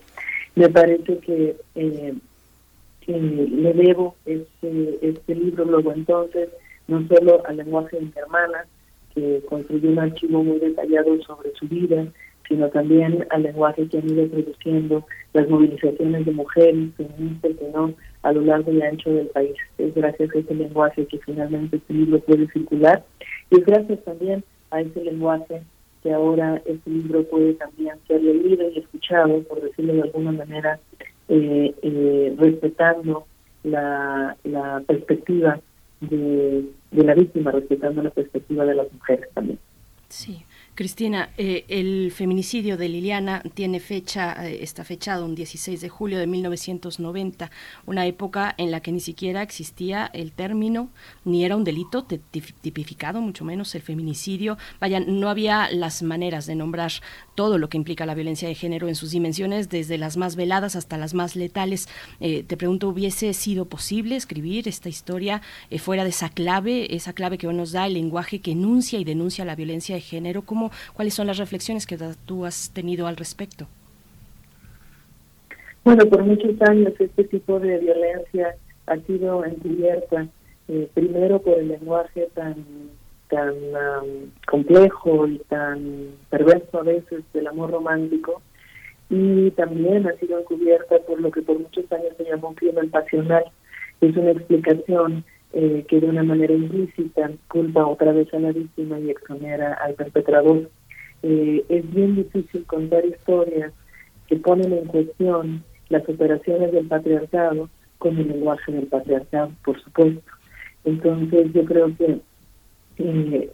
Me 0.54 0.68
parece 0.68 1.18
que 1.18 1.56
eh, 1.74 2.14
le 3.06 3.72
debo 3.72 4.16
este, 4.24 4.98
este 5.02 5.34
libro 5.34 5.64
luego 5.64 5.92
entonces, 5.92 6.48
no 6.88 7.06
solo 7.08 7.42
al 7.46 7.56
lenguaje 7.56 7.96
de 7.96 8.06
mi 8.06 8.12
hermana, 8.16 8.64
que 9.14 9.42
construyó 9.48 9.90
un 9.90 9.98
archivo 9.98 10.42
muy 10.42 10.58
detallado 10.58 11.20
sobre 11.22 11.52
su 11.54 11.68
vida, 11.68 12.06
sino 12.48 12.68
también 12.68 13.26
al 13.30 13.42
lenguaje 13.42 13.88
que 13.88 13.98
han 13.98 14.08
ido 14.08 14.26
produciendo 14.28 15.06
las 15.32 15.48
movilizaciones 15.48 16.26
de 16.26 16.32
mujeres, 16.32 16.90
feministas, 16.96 17.52
que 17.58 17.68
no, 17.72 17.94
a 18.22 18.32
lo 18.32 18.40
largo 18.42 18.72
y 18.72 18.82
ancho 18.82 19.10
del 19.10 19.28
país. 19.28 19.56
Es 19.78 19.94
gracias 19.94 20.34
a 20.34 20.38
ese 20.38 20.54
lenguaje 20.54 21.06
que 21.06 21.18
finalmente 21.18 21.76
este 21.76 21.94
libro 21.94 22.18
puede 22.20 22.46
circular 22.48 23.04
y 23.50 23.58
es 23.58 23.66
gracias 23.66 24.02
también 24.04 24.44
a 24.74 24.80
ese 24.80 25.04
lenguaje 25.04 25.62
que 26.02 26.12
ahora 26.12 26.60
este 26.66 26.90
libro 26.90 27.24
puede 27.24 27.54
también 27.54 27.96
ser 28.06 28.22
leído 28.22 28.68
y 28.70 28.78
escuchado, 28.78 29.42
por 29.44 29.62
decirlo 29.62 29.94
de 29.94 30.02
alguna 30.02 30.32
manera, 30.32 30.78
eh, 31.28 31.74
eh, 31.82 32.34
respetando 32.38 33.26
la, 33.62 34.36
la 34.44 34.82
perspectiva 34.86 35.60
de, 36.00 36.64
de 36.90 37.04
la 37.04 37.14
víctima, 37.14 37.52
respetando 37.52 38.02
la 38.02 38.10
perspectiva 38.10 38.66
de 38.66 38.74
las 38.74 38.92
mujeres 38.92 39.28
también. 39.32 39.58
Sí. 40.08 40.44
Cristina, 40.74 41.30
eh, 41.38 41.64
el 41.68 42.10
feminicidio 42.10 42.76
de 42.76 42.88
Liliana 42.88 43.44
tiene 43.54 43.78
fecha, 43.78 44.44
eh, 44.44 44.58
está 44.60 44.82
fechado 44.82 45.24
un 45.24 45.36
16 45.36 45.80
de 45.80 45.88
julio 45.88 46.18
de 46.18 46.26
1990, 46.26 47.52
una 47.86 48.06
época 48.06 48.52
en 48.58 48.72
la 48.72 48.80
que 48.80 48.90
ni 48.90 48.98
siquiera 48.98 49.42
existía 49.42 50.10
el 50.12 50.32
término, 50.32 50.90
ni 51.24 51.44
era 51.44 51.54
un 51.54 51.62
delito 51.62 52.04
tipificado, 52.04 53.20
mucho 53.20 53.44
menos 53.44 53.72
el 53.76 53.82
feminicidio. 53.82 54.58
Vaya, 54.80 54.98
no 54.98 55.28
había 55.28 55.70
las 55.70 56.02
maneras 56.02 56.46
de 56.46 56.56
nombrar 56.56 56.90
todo 57.36 57.56
lo 57.58 57.68
que 57.68 57.76
implica 57.76 58.04
la 58.04 58.14
violencia 58.14 58.48
de 58.48 58.56
género 58.56 58.88
en 58.88 58.96
sus 58.96 59.12
dimensiones, 59.12 59.68
desde 59.68 59.96
las 59.96 60.16
más 60.16 60.34
veladas 60.34 60.74
hasta 60.74 60.98
las 60.98 61.14
más 61.14 61.36
letales. 61.36 61.88
Eh, 62.18 62.42
te 62.42 62.56
pregunto, 62.56 62.88
¿hubiese 62.88 63.32
sido 63.32 63.66
posible 63.66 64.16
escribir 64.16 64.66
esta 64.66 64.88
historia 64.88 65.40
fuera 65.78 66.02
de 66.02 66.10
esa 66.10 66.30
clave, 66.30 66.96
esa 66.96 67.12
clave 67.12 67.38
que 67.38 67.46
nos 67.46 67.70
da 67.70 67.86
el 67.86 67.94
lenguaje 67.94 68.40
que 68.40 68.52
enuncia 68.52 68.98
y 68.98 69.04
denuncia 69.04 69.44
la 69.44 69.54
violencia 69.54 69.94
de 69.94 70.00
género? 70.00 70.42
¿Cómo 70.42 70.63
cuáles 70.94 71.14
son 71.14 71.26
las 71.26 71.38
reflexiones 71.38 71.86
que 71.86 71.98
tú 72.26 72.44
has 72.44 72.70
tenido 72.70 73.06
al 73.06 73.16
respecto. 73.16 73.66
Bueno, 75.84 76.06
por 76.06 76.24
muchos 76.24 76.60
años 76.62 76.94
este 76.98 77.24
tipo 77.24 77.60
de 77.60 77.78
violencia 77.78 78.54
ha 78.86 78.96
sido 78.98 79.44
encubierta, 79.44 80.26
eh, 80.68 80.88
primero 80.94 81.40
por 81.40 81.58
el 81.58 81.68
lenguaje 81.68 82.28
tan 82.34 82.56
tan 83.28 83.54
um, 83.54 84.30
complejo 84.46 85.26
y 85.26 85.38
tan 85.48 86.10
perverso 86.30 86.78
a 86.78 86.82
veces 86.82 87.24
del 87.32 87.46
amor 87.46 87.70
romántico, 87.70 88.42
y 89.10 89.50
también 89.52 90.06
ha 90.06 90.12
sido 90.18 90.38
encubierta 90.38 90.98
por 91.06 91.20
lo 91.20 91.30
que 91.30 91.42
por 91.42 91.58
muchos 91.58 91.90
años 91.92 92.14
se 92.16 92.24
llamó 92.24 92.54
crimen 92.54 92.90
pasional. 92.90 93.44
Es 94.00 94.16
una 94.16 94.32
explicación 94.32 95.24
eh, 95.56 95.84
que 95.86 96.00
de 96.00 96.08
una 96.08 96.24
manera 96.24 96.52
implícita 96.52 97.30
culpa 97.46 97.86
otra 97.86 98.10
vez 98.10 98.32
a 98.34 98.40
la 98.40 98.50
víctima 98.50 98.98
y 98.98 99.10
exonera 99.10 99.74
al 99.74 99.94
perpetrador. 99.94 100.68
Eh, 101.22 101.64
es 101.68 101.94
bien 101.94 102.16
difícil 102.16 102.64
contar 102.66 103.06
historias 103.06 103.72
que 104.26 104.34
ponen 104.34 104.72
en 104.72 104.86
cuestión 104.86 105.62
las 105.90 106.08
operaciones 106.08 106.72
del 106.72 106.88
patriarcado 106.88 107.70
con 107.98 108.18
el 108.18 108.26
lenguaje 108.26 108.72
del 108.72 108.88
patriarcado, 108.88 109.52
por 109.64 109.80
supuesto. 109.80 110.28
Entonces 110.84 111.52
yo 111.52 111.64
creo 111.64 111.96
que 111.96 112.18
eh, 112.98 113.50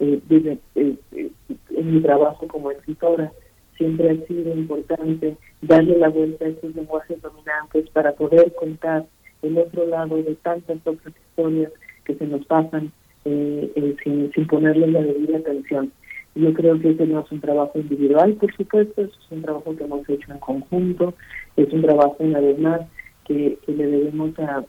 en 0.74 1.94
mi 1.94 2.00
trabajo 2.00 2.48
como 2.48 2.70
escritora 2.70 3.30
siempre 3.76 4.10
ha 4.10 4.26
sido 4.26 4.54
importante 4.54 5.36
darle 5.60 5.98
la 5.98 6.08
vuelta 6.08 6.46
a 6.46 6.48
estos 6.48 6.74
lenguajes 6.74 7.20
dominantes 7.20 7.90
para 7.90 8.12
poder 8.12 8.54
contar 8.54 9.04
el 9.42 9.58
otro 9.58 9.86
lado 9.86 10.16
de 10.16 10.34
tantas 10.36 10.78
otras 10.86 11.14
historias 11.14 11.70
que 12.10 12.18
se 12.18 12.26
nos 12.26 12.44
pasan 12.46 12.92
eh, 13.24 13.70
eh, 13.76 13.96
sin, 14.02 14.32
sin 14.32 14.46
ponerle 14.46 14.88
la 14.88 15.02
debida 15.02 15.38
atención. 15.38 15.92
Yo 16.34 16.52
creo 16.54 16.78
que 16.80 16.90
ese 16.90 17.06
no 17.06 17.20
es 17.20 17.32
un 17.32 17.40
trabajo 17.40 17.72
individual, 17.78 18.34
por 18.34 18.54
supuesto, 18.54 19.02
es 19.02 19.10
un 19.30 19.42
trabajo 19.42 19.76
que 19.76 19.84
hemos 19.84 20.08
hecho 20.08 20.32
en 20.32 20.38
conjunto, 20.38 21.14
es 21.56 21.72
un 21.72 21.82
trabajo, 21.82 22.16
una 22.18 22.40
vez 22.40 22.58
más, 22.58 22.80
que, 23.24 23.58
le 23.66 23.86
debemos 23.86 24.30
a, 24.38 24.64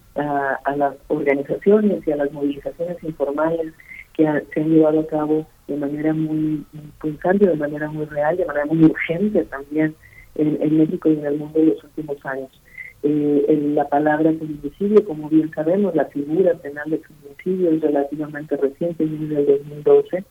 a, 0.64 0.76
las 0.76 0.96
organizaciones 1.08 2.06
y 2.06 2.12
a 2.12 2.16
las 2.16 2.32
movilizaciones 2.32 3.04
informales 3.04 3.74
que 4.14 4.24
se 4.54 4.60
han 4.60 4.70
llevado 4.70 5.00
a 5.00 5.08
cabo 5.08 5.48
de 5.68 5.78
manera 5.78 6.14
muy 6.14 6.64
pulsante, 7.00 7.48
de 7.48 7.56
manera 7.56 7.90
muy 7.90 8.06
real, 8.06 8.38
de 8.38 8.46
manera 8.46 8.66
muy 8.66 8.84
urgente 8.84 9.44
también 9.46 9.96
en, 10.36 10.62
en 10.62 10.78
México 10.78 11.10
y 11.10 11.14
en 11.14 11.26
el 11.26 11.38
mundo 11.38 11.60
en 11.60 11.70
los 11.70 11.84
últimos 11.84 12.24
años 12.26 12.61
eh, 13.04 13.72
la 13.74 13.90
palabra 13.90 14.32
feminicidio, 14.34 15.04
como 15.06 15.30
bien 15.30 15.52
sabemos, 15.52 15.96
la 15.96 16.06
figura 16.06 16.54
penal 16.56 16.90
de 16.90 17.00
feminicidio 17.00 17.72
es 17.72 17.82
relativamente 17.82 18.58
reciente, 18.58 19.06
desde 19.06 19.40
el 19.40 19.46
2012. 19.46 20.24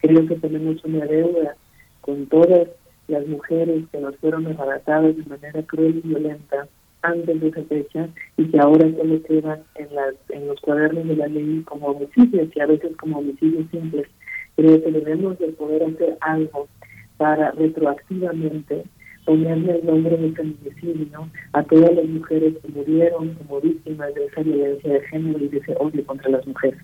Creo 0.00 0.26
que 0.26 0.34
tenemos 0.36 0.84
una 0.84 1.06
deuda 1.06 1.56
con 2.02 2.26
todas 2.26 2.68
las 3.08 3.26
mujeres 3.26 3.84
que 3.90 3.98
nos 3.98 4.16
fueron 4.16 4.46
arrebatadas 4.46 5.16
de 5.16 5.24
manera 5.24 5.62
cruel 5.62 6.02
y 6.04 6.08
violenta 6.08 6.68
antes 7.02 7.40
de 7.40 7.48
esa 7.48 7.62
fecha 7.62 8.08
y 8.36 8.44
que 8.44 8.58
ahora 8.58 8.90
solo 8.96 9.22
quedan 9.22 9.62
en, 9.76 9.94
las, 9.94 10.14
en 10.28 10.48
los 10.48 10.60
cuadernos 10.60 11.06
de 11.08 11.16
la 11.16 11.28
ley 11.28 11.62
como 11.64 11.88
homicidios 11.88 12.48
y 12.54 12.60
a 12.60 12.66
veces 12.66 12.94
como 12.96 13.18
homicidios 13.18 13.70
simples. 13.70 14.06
Creo 14.56 14.82
que 14.82 14.90
debemos 14.90 15.38
de 15.38 15.48
poder 15.48 15.84
hacer 15.84 16.18
algo 16.20 16.68
para 17.16 17.52
retroactivamente 17.52 18.84
ponerle 19.28 19.78
el 19.78 19.84
nombre 19.84 20.16
de 20.16 20.32
feminicidio 20.32 21.28
a 21.52 21.62
todas 21.62 21.94
las 21.94 22.06
mujeres 22.06 22.54
que 22.62 22.68
murieron 22.72 23.34
como 23.34 23.60
víctimas 23.60 24.14
de 24.14 24.24
esa 24.24 24.40
violencia 24.40 24.90
de 24.90 25.00
género 25.08 25.44
y 25.44 25.48
de 25.48 25.58
ese 25.58 25.74
odio 25.78 26.06
contra 26.06 26.30
las 26.30 26.46
mujeres. 26.46 26.80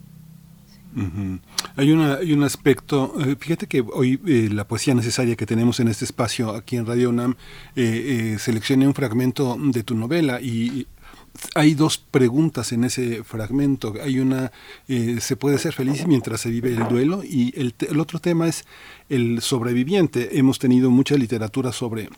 Hay, 1.76 1.90
una, 1.90 2.16
hay 2.16 2.34
un 2.34 2.42
aspecto, 2.44 3.14
eh, 3.18 3.34
fíjate 3.38 3.66
que 3.66 3.80
hoy 3.80 4.20
eh, 4.26 4.50
la 4.52 4.68
poesía 4.68 4.94
necesaria 4.94 5.36
que 5.36 5.46
tenemos 5.46 5.80
en 5.80 5.88
este 5.88 6.04
espacio 6.04 6.50
aquí 6.50 6.76
en 6.76 6.84
Radio 6.84 7.08
UNAM, 7.08 7.34
eh, 7.76 8.36
seleccioné 8.38 8.86
un 8.86 8.94
fragmento 8.94 9.56
de 9.58 9.82
tu 9.82 9.94
novela 9.94 10.38
y 10.40 10.86
hay 11.54 11.74
dos 11.74 11.96
preguntas 11.96 12.72
en 12.72 12.84
ese 12.84 13.24
fragmento. 13.24 13.94
Hay 14.02 14.20
una, 14.20 14.52
se 14.86 15.36
puede 15.36 15.58
ser 15.58 15.72
feliz 15.72 16.06
mientras 16.06 16.42
se 16.42 16.50
vive 16.50 16.68
el 16.74 16.86
duelo 16.88 17.22
y 17.24 17.58
el, 17.58 17.74
el 17.88 17.98
otro 17.98 18.20
tema 18.20 18.46
es 18.46 18.66
el 19.08 19.40
sobreviviente. 19.40 20.38
Hemos 20.38 20.60
tenido 20.60 20.90
mucha 20.90 21.16
literatura 21.16 21.72
sobre 21.72 22.08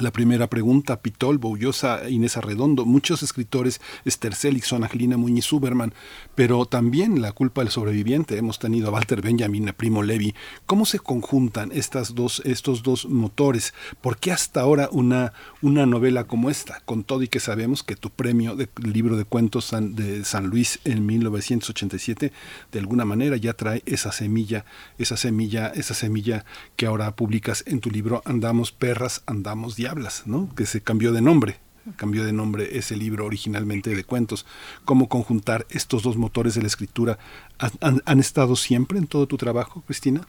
la 0.00 0.12
primera 0.12 0.48
pregunta, 0.48 1.00
Pitol, 1.00 1.38
Boullosa, 1.38 2.08
Inés 2.10 2.36
Arredondo, 2.36 2.84
muchos 2.84 3.22
escritores, 3.22 3.80
Esther 4.04 4.34
Seligson, 4.34 4.82
Angelina 4.82 5.16
Muñiz 5.16 5.50
Uberman, 5.52 5.94
pero 6.34 6.66
también 6.66 7.22
la 7.22 7.32
culpa 7.32 7.62
del 7.62 7.70
sobreviviente. 7.70 8.36
Hemos 8.36 8.58
tenido 8.58 8.88
a 8.88 8.90
Walter 8.92 9.22
Benjamin, 9.22 9.70
a 9.70 9.72
Primo 9.72 10.02
Levi. 10.02 10.34
¿Cómo 10.66 10.84
se 10.84 10.98
conjuntan 10.98 11.72
estas 11.72 12.14
dos, 12.14 12.42
estos 12.44 12.82
dos 12.82 13.06
motores? 13.06 13.72
¿Por 14.02 14.18
qué 14.18 14.32
hasta 14.32 14.60
ahora 14.60 14.88
una, 14.92 15.32
una 15.62 15.86
novela 15.86 16.24
como 16.24 16.50
esta? 16.50 16.80
Con 16.84 17.02
todo 17.04 17.22
y 17.22 17.28
que 17.28 17.40
sabemos 17.40 17.82
que 17.82 17.96
tu 17.96 18.10
premio 18.10 18.54
de 18.54 18.68
libro 18.82 19.16
de 19.16 19.24
cuentos 19.24 19.74
de 19.80 20.24
San 20.24 20.48
Luis 20.48 20.78
en 20.84 21.06
1987, 21.06 22.32
de 22.72 22.78
alguna 22.78 23.04
manera 23.06 23.36
ya 23.36 23.54
trae 23.54 23.82
esa 23.86 24.12
semilla, 24.12 24.66
esa 24.98 25.16
semilla, 25.16 25.68
esa 25.68 25.94
semilla 25.94 26.44
que 26.76 26.86
ahora 26.86 27.16
publicas 27.16 27.64
en 27.66 27.80
tu 27.80 27.90
libro 27.90 28.22
Andamos 28.26 28.72
perras, 28.72 29.22
andamos 29.26 29.76
Hablas, 29.86 30.26
¿no? 30.26 30.48
que 30.54 30.66
se 30.66 30.80
cambió 30.80 31.12
de 31.12 31.22
nombre 31.22 31.56
cambió 31.94 32.24
de 32.24 32.32
nombre 32.32 32.76
ese 32.76 32.96
libro 32.96 33.26
originalmente 33.26 33.94
de 33.94 34.04
cuentos. 34.04 34.46
¿Cómo 34.84 35.08
conjuntar 35.08 35.66
estos 35.70 36.02
dos 36.02 36.16
motores 36.16 36.54
de 36.54 36.62
la 36.62 36.66
escritura? 36.66 37.18
¿Han, 37.80 38.18
estado 38.18 38.56
siempre 38.56 38.98
en 38.98 39.06
todo 39.06 39.26
tu 39.26 39.36
trabajo, 39.36 39.82
Cristina? 39.86 40.22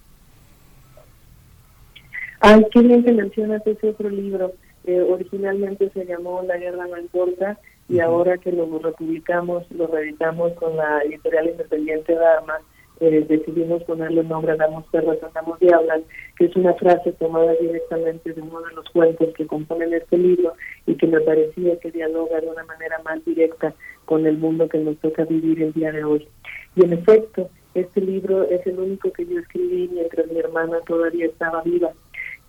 Ay, 2.39 2.63
qué 2.71 2.81
bien 2.81 3.03
que 3.03 3.11
mencionas 3.11 3.65
ese 3.65 3.89
otro 3.89 4.09
libro. 4.09 4.53
Eh, 4.85 5.01
originalmente 5.01 5.89
se 5.89 6.05
llamó 6.05 6.43
La 6.43 6.57
guerra 6.57 6.87
no 6.87 6.97
importa 6.97 7.59
y 7.89 7.99
ahora 7.99 8.37
que 8.37 8.51
lo 8.51 8.79
republicamos, 8.79 9.69
lo 9.71 9.87
reeditamos 9.87 10.53
con 10.53 10.75
la 10.77 11.01
editorial 11.03 11.49
independiente 11.49 12.13
Dharma, 12.13 12.59
eh, 12.99 13.25
decidimos 13.27 13.83
ponerle 13.83 14.23
nombre 14.23 14.51
a 14.51 14.55
Damos 14.55 14.85
Perras, 14.91 15.21
Andamos 15.21 15.59
Diablas, 15.59 16.01
que 16.37 16.45
es 16.45 16.55
una 16.55 16.73
frase 16.73 17.11
tomada 17.13 17.53
directamente 17.53 18.33
de 18.33 18.41
uno 18.41 18.61
de 18.61 18.73
los 18.73 18.89
cuentos 18.89 19.33
que 19.35 19.45
componen 19.45 19.93
este 19.93 20.17
libro 20.17 20.53
y 20.85 20.95
que 20.95 21.07
me 21.07 21.21
parecía 21.21 21.79
que 21.79 21.91
dialoga 21.91 22.41
de 22.41 22.47
una 22.47 22.63
manera 22.63 22.99
más 23.03 23.23
directa 23.25 23.73
con 24.05 24.25
el 24.25 24.37
mundo 24.37 24.67
que 24.67 24.79
nos 24.79 24.97
toca 24.97 25.25
vivir 25.25 25.61
el 25.61 25.73
día 25.73 25.91
de 25.91 26.03
hoy. 26.03 26.27
Y 26.75 26.85
en 26.85 26.93
efecto, 26.93 27.49
este 27.73 28.01
libro 28.01 28.43
es 28.49 28.65
el 28.65 28.79
único 28.79 29.11
que 29.11 29.25
yo 29.25 29.39
escribí 29.39 29.89
mientras 29.93 30.27
mi 30.31 30.39
hermana 30.39 30.79
todavía 30.87 31.27
estaba 31.27 31.61
viva. 31.61 31.91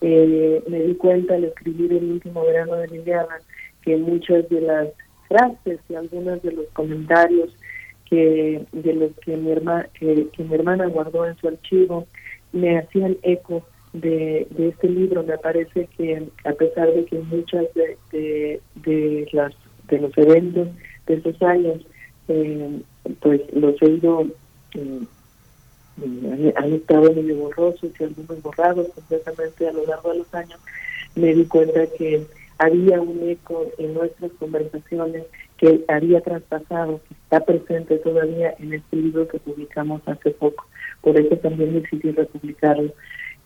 Eh, 0.01 0.63
me 0.69 0.81
di 0.81 0.95
cuenta 0.95 1.35
al 1.35 1.45
escribir 1.45 1.93
el 1.93 2.13
último 2.13 2.45
verano 2.45 2.77
de 2.77 2.89
Liliana 2.89 3.39
que 3.83 3.97
muchas 3.97 4.49
de 4.49 4.61
las 4.63 4.89
frases 5.29 5.81
y 5.89 5.95
algunos 5.95 6.43
de 6.43 6.53
los 6.53 6.67
comentarios 6.73 7.51
que 8.09 8.65
de 8.73 8.93
los 8.95 9.13
que 9.25 9.37
mi 9.37 9.51
hermana 9.51 9.89
que, 9.99 10.29
mi 10.39 10.55
hermana 10.55 10.87
guardó 10.87 11.27
en 11.27 11.37
su 11.37 11.49
archivo 11.49 12.07
me 12.53 12.79
hacían 12.79 13.17
eco 13.23 13.63
de, 13.93 14.47
de 14.51 14.69
este 14.69 14.89
libro. 14.89 15.23
Me 15.23 15.39
parece 15.39 15.89
que 15.97 16.29
a 16.45 16.53
pesar 16.53 16.93
de 16.93 17.05
que 17.05 17.19
muchas 17.19 17.67
de, 17.75 18.61
de, 18.77 19.29
las 19.33 19.53
de 19.89 19.99
los 19.99 20.17
eventos 20.17 20.69
de 21.07 21.15
esos 21.15 21.41
años 21.43 21.79
eh, 22.29 22.81
pues 23.21 23.41
los 23.53 23.81
he 23.83 23.91
ido 23.91 24.27
eh, 24.75 25.01
han 26.57 26.73
estado 26.75 27.13
medio 27.13 27.37
borrosos 27.37 27.91
y 27.99 28.05
algunos 28.05 28.43
borrados 28.43 28.89
completamente 28.95 29.67
a 29.67 29.73
lo 29.73 29.87
largo 29.87 30.13
de 30.13 30.19
los 30.19 30.35
años 30.35 30.61
me 31.17 31.35
di 31.35 31.45
cuenta 31.47 31.87
que 31.99 32.25
había 32.59 33.01
un 33.01 33.29
eco 33.29 33.67
en 33.79 33.95
nuestras 33.95 34.31
conversaciones 34.33 35.25
que 35.59 35.85
había 35.89 36.21
traspasado, 36.21 37.01
que 37.09 37.15
está 37.15 37.41
presente 37.45 37.99
todavía 37.99 38.55
en 38.59 38.73
este 38.73 38.97
libro 38.97 39.29
que 39.29 39.39
publicamos 39.39 40.01
hace 40.07 40.31
poco. 40.31 40.67
Por 41.03 41.19
eso 41.19 41.37
también 41.37 41.75
decidí 41.75 42.13
republicarlo. 42.13 42.93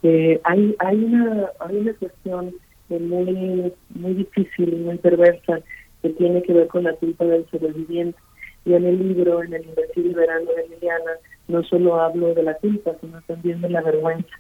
Eh, 0.02 0.40
hay, 0.44 0.76
hay, 0.78 1.04
una, 1.04 1.50
hay 1.60 1.76
una 1.76 1.94
cuestión 1.94 2.54
eh, 2.90 2.98
muy, 2.98 3.72
muy 3.90 4.14
difícil 4.14 4.74
y 4.74 4.76
muy 4.76 4.98
perversa 4.98 5.60
que 6.02 6.10
tiene 6.10 6.42
que 6.42 6.52
ver 6.52 6.66
con 6.68 6.84
la 6.84 6.92
culpa 6.94 7.24
del 7.24 7.46
sobreviviente. 7.50 8.18
Y 8.64 8.74
en 8.74 8.84
el 8.84 9.08
libro, 9.08 9.42
en 9.42 9.54
el 9.54 9.64
Invertido 9.64 10.14
Verano 10.14 10.50
de 10.54 10.68
Liliana, 10.68 11.12
no 11.48 11.62
solo 11.64 12.00
hablo 12.00 12.34
de 12.34 12.42
la 12.42 12.54
culpa, 12.54 12.92
sino 13.00 13.20
también 13.22 13.60
de 13.60 13.70
la 13.70 13.82
vergüenza. 13.82 14.36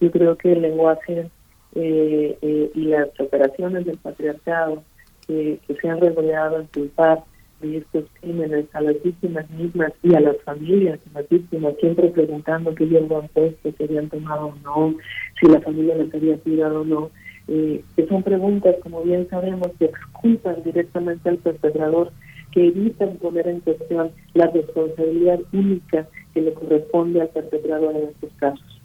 Yo 0.00 0.10
creo 0.10 0.36
que 0.36 0.52
el 0.52 0.62
lenguaje 0.62 1.30
eh, 1.74 2.38
eh, 2.40 2.70
y 2.74 2.84
las 2.84 3.08
operaciones 3.20 3.84
del 3.84 3.98
patriarcado 3.98 4.82
que, 5.26 5.60
se 5.80 5.88
han 5.88 6.00
revelado 6.00 6.60
en 6.60 6.66
culpar 6.66 7.24
de 7.60 7.78
estos 7.78 8.04
crímenes 8.20 8.66
a 8.74 8.80
las 8.80 9.02
víctimas 9.02 9.48
mismas 9.50 9.92
y 10.02 10.14
a 10.14 10.20
las 10.20 10.36
familias 10.42 11.00
de 11.04 11.20
las 11.20 11.28
víctimas, 11.28 11.74
siempre 11.80 12.08
preguntando 12.08 12.74
qué 12.74 12.84
habían 12.84 13.08
puesto, 13.08 13.72
si 13.72 13.84
habían 13.84 14.08
tomado 14.08 14.48
o 14.48 14.54
no, 14.62 14.94
si 15.40 15.46
la 15.46 15.60
familia 15.60 15.96
les 15.96 16.14
había 16.14 16.36
tirado 16.38 16.82
o 16.82 16.84
no, 16.84 17.10
eh, 17.48 17.82
que 17.94 18.06
son 18.06 18.22
preguntas, 18.22 18.76
como 18.82 19.02
bien 19.02 19.28
sabemos, 19.30 19.68
que 19.78 19.86
exculpan 19.86 20.62
directamente 20.64 21.28
al 21.28 21.38
perpetrador, 21.38 22.12
que 22.52 22.68
evitan 22.68 23.16
poner 23.16 23.48
en 23.48 23.60
cuestión 23.60 24.10
la 24.34 24.48
responsabilidad 24.48 25.40
única 25.52 26.08
que 26.34 26.42
le 26.42 26.52
corresponde 26.52 27.20
al 27.20 27.28
perpetrador 27.28 27.96
en 27.96 28.08
estos 28.08 28.30
casos. 28.38 28.75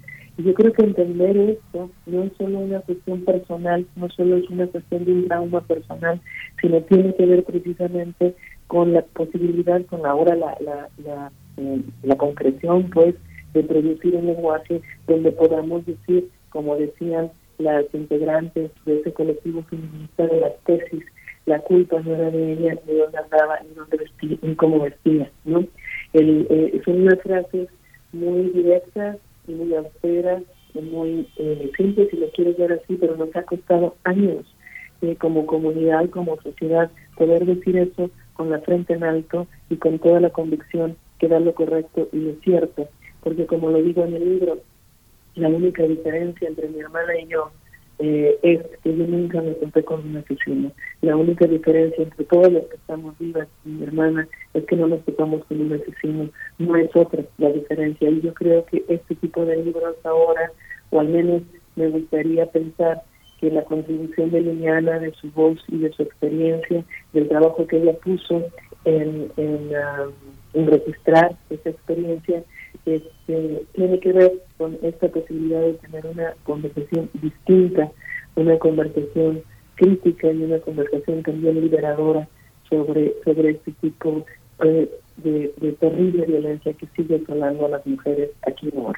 Yo 0.44 0.54
creo 0.54 0.74
que 0.74 0.84
entender 0.84 1.38
esto 1.38 1.90
no 2.06 2.24
es 2.24 2.32
solo 2.38 2.60
una 2.60 2.80
cuestión 2.82 3.24
personal, 3.26 3.86
no 3.96 4.10
solo 4.10 4.38
es 4.38 4.50
una 4.50 4.68
cuestión 4.68 5.06
de 5.06 5.12
un 5.12 5.28
trauma 5.28 5.62
personal, 5.62 6.22
sino 6.62 6.82
tiene 6.82 7.14
que 7.16 7.26
ver 7.26 7.44
precisamente 7.44 8.36
con 8.68 8.94
la 8.94 9.02
posibilidad, 9.02 9.86
con 9.86 10.06
ahora 10.06 10.36
la, 10.36 10.58
la, 10.62 10.90
la, 11.04 11.32
eh, 11.58 11.82
la 12.04 12.16
concreción, 12.16 12.90
pues, 12.90 13.16
de 13.54 13.64
producir 13.64 14.16
un 14.16 14.28
lenguaje 14.28 14.82
donde 15.08 15.32
podamos 15.32 15.86
decir, 15.86 16.30
como 16.50 16.78
decían 16.78 17.32
las 17.58 17.86
integrantes 17.94 18.72
de 18.86 19.00
ese 19.00 19.14
colectivo 19.14 19.64
feminista 19.64 20.26
de 20.26 20.40
las 20.40 20.58
tesis, 20.66 21.04
la 21.46 21.60
culpa 21.60 22.00
no 22.02 22.16
era 22.16 22.30
de 22.30 22.54
ella, 22.54 22.78
de 22.86 22.98
dónde 22.98 23.18
andaba, 23.18 23.60
ni 23.62 23.74
dónde 23.74 23.98
vestía, 23.98 24.38
ni 24.42 24.56
cómo 24.56 24.80
vestía, 24.80 25.30
¿no? 25.46 25.66
El, 26.14 26.48
eh, 26.50 26.82
son 26.86 27.02
unas 27.02 27.20
frases 27.22 27.70
muy 28.14 28.50
directas, 28.50 29.18
muy 29.48 29.74
austeras, 29.76 30.44
muy 30.74 31.28
eh, 31.38 31.72
simples, 31.76 32.10
si 32.10 32.18
lo 32.18 32.30
quieres 32.32 32.58
ver 32.58 32.74
así, 32.74 32.96
pero 32.96 33.16
nos 33.16 33.36
ha 33.36 33.44
costado 33.44 33.96
años 34.04 34.46
eh, 35.02 35.16
como 35.16 35.46
comunidad, 35.46 36.10
como 36.10 36.40
sociedad, 36.42 36.92
poder 37.18 37.46
decir 37.46 37.78
eso 37.78 38.10
con 38.34 38.50
la 38.50 38.60
frente 38.60 38.94
en 38.94 39.04
alto 39.04 39.48
y 39.70 39.78
con 39.78 40.00
toda 40.00 40.20
la 40.20 40.30
convicción 40.30 40.96
que 41.20 41.28
da 41.28 41.40
lo 41.40 41.54
correcto 41.54 42.08
y 42.12 42.18
lo 42.18 42.34
cierto. 42.44 42.88
Porque 43.22 43.46
como 43.46 43.70
lo 43.70 43.82
digo 43.82 44.04
en 44.04 44.16
el 44.16 44.28
libro, 44.28 44.60
la 45.36 45.48
única 45.50 45.84
diferencia 45.84 46.48
entre 46.48 46.70
mi 46.70 46.80
hermana 46.80 47.20
y 47.20 47.28
yo 47.28 47.52
eh, 48.04 48.40
es 48.42 48.60
que 48.84 48.98
yo 48.98 49.06
nunca 49.06 49.42
me 49.42 49.56
conté 49.58 49.84
con 49.84 50.04
un 50.04 50.18
asesino. 50.18 50.72
La 51.02 51.16
única 51.16 51.46
diferencia 51.46 52.04
entre 52.04 52.26
todas 52.26 52.52
las 52.52 52.64
que 52.66 52.76
estamos 52.76 53.18
vivas 53.20 53.48
y 53.64 53.70
mi 53.70 53.84
hermana 53.84 54.28
es 54.56 54.66
que 54.66 54.76
no 54.76 54.88
nos 54.88 55.06
topamos 55.06 55.46
con 55.46 55.62
un 55.62 55.74
asesino. 55.74 56.30
No 56.58 56.76
es 56.78 56.90
otra 56.96 57.24
la 57.38 57.52
diferencia. 57.52 58.10
Y 58.10 58.22
yo 58.22 58.34
creo 58.34 58.66
que 58.66 58.84
este 58.88 59.14
tipo 59.16 59.46
de 59.46 59.64
libros 59.64 59.96
ahora, 60.04 60.52
o 60.90 61.00
al 61.00 61.10
menos 61.10 61.44
me 61.76 61.90
gustaría 61.90 62.48
pensar 62.48 63.04
que 63.40 63.52
la 63.52 63.64
contribución 63.66 64.32
de 64.32 64.42
Liliana, 64.42 64.98
de 64.98 65.14
su 65.14 65.30
voz 65.32 65.60
y 65.68 65.78
de 65.78 65.92
su 65.94 66.02
experiencia, 66.02 66.84
del 67.14 67.30
trabajo 67.30 67.68
que 67.68 67.78
ella 67.78 67.94
puso 68.04 68.44
en, 68.86 69.32
en, 69.38 69.76
ah, 69.76 70.08
en 70.54 70.68
registrar 70.68 71.36
esa 71.50 71.70
experiencia, 71.70 72.44
este, 72.86 73.66
tiene 73.74 74.00
que 74.00 74.14
ver 74.14 74.34
con 74.58 74.78
esta 74.82 75.08
posibilidad 75.08 75.62
de 75.62 75.74
tener 75.74 76.06
una 76.06 76.34
conversación 76.44 77.10
distinta, 77.14 77.92
una 78.36 78.58
conversación 78.58 79.44
crítica 79.76 80.32
y 80.32 80.44
una 80.44 80.60
conversación 80.60 81.24
también 81.24 81.62
liberadora 81.62 82.28
sobre, 82.70 83.14
sobre 83.24 83.52
este 83.52 83.72
tipo 83.74 84.26
de, 84.60 84.90
de, 85.18 85.72
terrible 85.80 86.26
violencia 86.26 86.74
que 86.74 86.88
sigue 86.96 87.22
asolando 87.22 87.66
a 87.66 87.70
las 87.70 87.86
mujeres 87.86 88.30
aquí 88.48 88.70
en 88.70 88.76
Nueva 88.76 88.94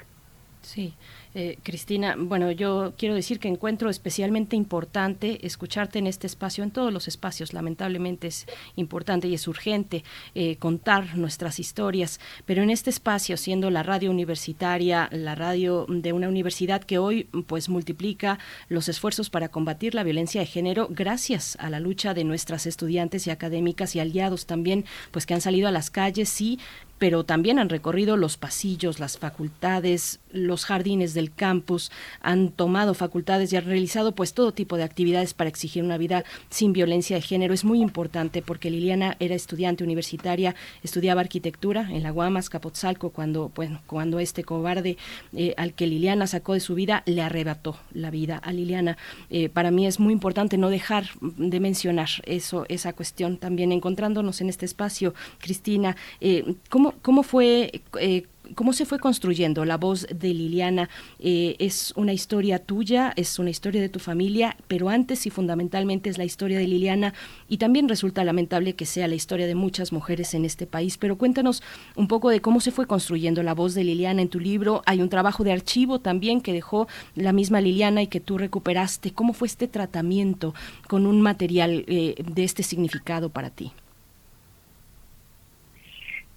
Sí. 0.61 0.93
Eh, 1.35 1.57
Cristina, 1.63 2.15
bueno, 2.17 2.51
yo 2.51 2.93
quiero 2.97 3.15
decir 3.15 3.39
que 3.39 3.47
encuentro 3.47 3.89
especialmente 3.89 4.55
importante 4.55 5.45
escucharte 5.45 5.97
en 5.97 6.05
este 6.05 6.27
espacio, 6.27 6.63
en 6.63 6.69
todos 6.69 6.93
los 6.93 7.07
espacios, 7.07 7.53
lamentablemente 7.53 8.27
es 8.27 8.45
importante 8.75 9.27
y 9.27 9.33
es 9.33 9.47
urgente 9.47 10.03
eh, 10.35 10.57
contar 10.57 11.17
nuestras 11.17 11.59
historias, 11.59 12.19
pero 12.45 12.61
en 12.61 12.69
este 12.69 12.91
espacio, 12.91 13.35
siendo 13.37 13.71
la 13.71 13.81
radio 13.81 14.11
universitaria, 14.11 15.09
la 15.11 15.33
radio 15.33 15.87
de 15.89 16.13
una 16.13 16.29
universidad 16.29 16.83
que 16.83 16.99
hoy 16.99 17.23
pues 17.47 17.67
multiplica 17.67 18.37
los 18.69 18.87
esfuerzos 18.87 19.31
para 19.31 19.49
combatir 19.49 19.95
la 19.95 20.03
violencia 20.03 20.41
de 20.41 20.47
género, 20.47 20.87
gracias 20.91 21.57
a 21.59 21.71
la 21.71 21.79
lucha 21.79 22.13
de 22.13 22.25
nuestras 22.25 22.67
estudiantes 22.67 23.25
y 23.25 23.31
académicas 23.31 23.95
y 23.95 23.99
aliados 23.99 24.45
también, 24.45 24.85
pues 25.09 25.25
que 25.25 25.33
han 25.33 25.41
salido 25.41 25.67
a 25.67 25.71
las 25.71 25.89
calles, 25.89 26.29
sí, 26.29 26.59
pero 26.99 27.23
también 27.23 27.59
han 27.59 27.69
recorrido 27.69 28.17
los 28.17 28.37
pasillos, 28.37 28.99
las 28.99 29.17
facultades, 29.17 30.19
los 30.31 30.65
jardines 30.65 31.13
del 31.13 31.33
campus, 31.33 31.91
han 32.21 32.49
tomado 32.49 32.93
facultades 32.93 33.51
y 33.51 33.57
han 33.57 33.65
realizado 33.65 34.13
pues 34.13 34.33
todo 34.33 34.53
tipo 34.53 34.77
de 34.77 34.83
actividades 34.83 35.33
para 35.33 35.49
exigir 35.49 35.83
una 35.83 35.97
vida 35.97 36.23
sin 36.49 36.73
violencia 36.73 37.15
de 37.15 37.21
género. 37.21 37.53
Es 37.53 37.65
muy 37.65 37.81
importante 37.81 38.41
porque 38.41 38.71
Liliana 38.71 39.15
era 39.19 39.35
estudiante 39.35 39.83
universitaria, 39.83 40.55
estudiaba 40.81 41.21
arquitectura 41.21 41.87
en 41.91 42.03
la 42.03 42.11
Guamas, 42.11 42.49
Capotzalco, 42.49 43.09
cuando, 43.11 43.51
bueno, 43.55 43.81
cuando 43.85 44.19
este 44.19 44.43
cobarde 44.43 44.97
eh, 45.35 45.53
al 45.57 45.73
que 45.73 45.87
Liliana 45.87 46.27
sacó 46.27 46.53
de 46.53 46.59
su 46.59 46.75
vida 46.75 47.03
le 47.05 47.21
arrebató 47.21 47.77
la 47.93 48.11
vida 48.11 48.37
a 48.37 48.51
Liliana. 48.51 48.97
Eh, 49.29 49.49
para 49.49 49.71
mí 49.71 49.87
es 49.87 49.99
muy 49.99 50.13
importante 50.13 50.57
no 50.57 50.69
dejar 50.69 51.05
de 51.21 51.59
mencionar 51.59 52.09
eso, 52.25 52.65
esa 52.69 52.93
cuestión 52.93 53.37
también 53.37 53.71
encontrándonos 53.71 54.41
en 54.41 54.49
este 54.49 54.65
espacio. 54.65 55.13
Cristina, 55.39 55.95
eh, 56.21 56.55
¿cómo, 56.69 56.82
¿Cómo, 56.91 57.23
fue, 57.23 57.81
eh, 57.99 58.25
cómo 58.55 58.73
se 58.73 58.85
fue 58.85 58.99
construyendo 58.99 59.63
la 59.65 59.77
voz 59.77 60.05
de 60.13 60.33
Liliana? 60.33 60.89
Eh, 61.19 61.55
es 61.59 61.93
una 61.95 62.13
historia 62.13 62.59
tuya, 62.59 63.13
es 63.15 63.39
una 63.39 63.49
historia 63.49 63.81
de 63.81 63.89
tu 63.89 63.99
familia, 63.99 64.57
pero 64.67 64.89
antes 64.89 65.25
y 65.25 65.29
fundamentalmente 65.29 66.09
es 66.09 66.17
la 66.17 66.25
historia 66.25 66.57
de 66.57 66.67
Liliana 66.67 67.13
y 67.47 67.57
también 67.57 67.87
resulta 67.87 68.23
lamentable 68.23 68.73
que 68.73 68.85
sea 68.85 69.07
la 69.07 69.15
historia 69.15 69.47
de 69.47 69.55
muchas 69.55 69.91
mujeres 69.91 70.33
en 70.33 70.45
este 70.45 70.67
país. 70.67 70.97
Pero 70.97 71.17
cuéntanos 71.17 71.63
un 71.95 72.07
poco 72.07 72.29
de 72.29 72.41
cómo 72.41 72.59
se 72.59 72.71
fue 72.71 72.87
construyendo 72.87 73.41
la 73.43 73.53
voz 73.53 73.73
de 73.73 73.83
Liliana 73.83 74.21
en 74.21 74.29
tu 74.29 74.39
libro. 74.39 74.81
Hay 74.85 75.01
un 75.01 75.09
trabajo 75.09 75.43
de 75.43 75.53
archivo 75.53 75.99
también 75.99 76.41
que 76.41 76.53
dejó 76.53 76.87
la 77.15 77.33
misma 77.33 77.61
Liliana 77.61 78.01
y 78.01 78.07
que 78.07 78.19
tú 78.19 78.37
recuperaste. 78.37 79.11
¿Cómo 79.11 79.33
fue 79.33 79.47
este 79.47 79.67
tratamiento 79.67 80.53
con 80.87 81.05
un 81.05 81.21
material 81.21 81.85
eh, 81.87 82.15
de 82.17 82.43
este 82.43 82.63
significado 82.63 83.29
para 83.29 83.49
ti? 83.49 83.71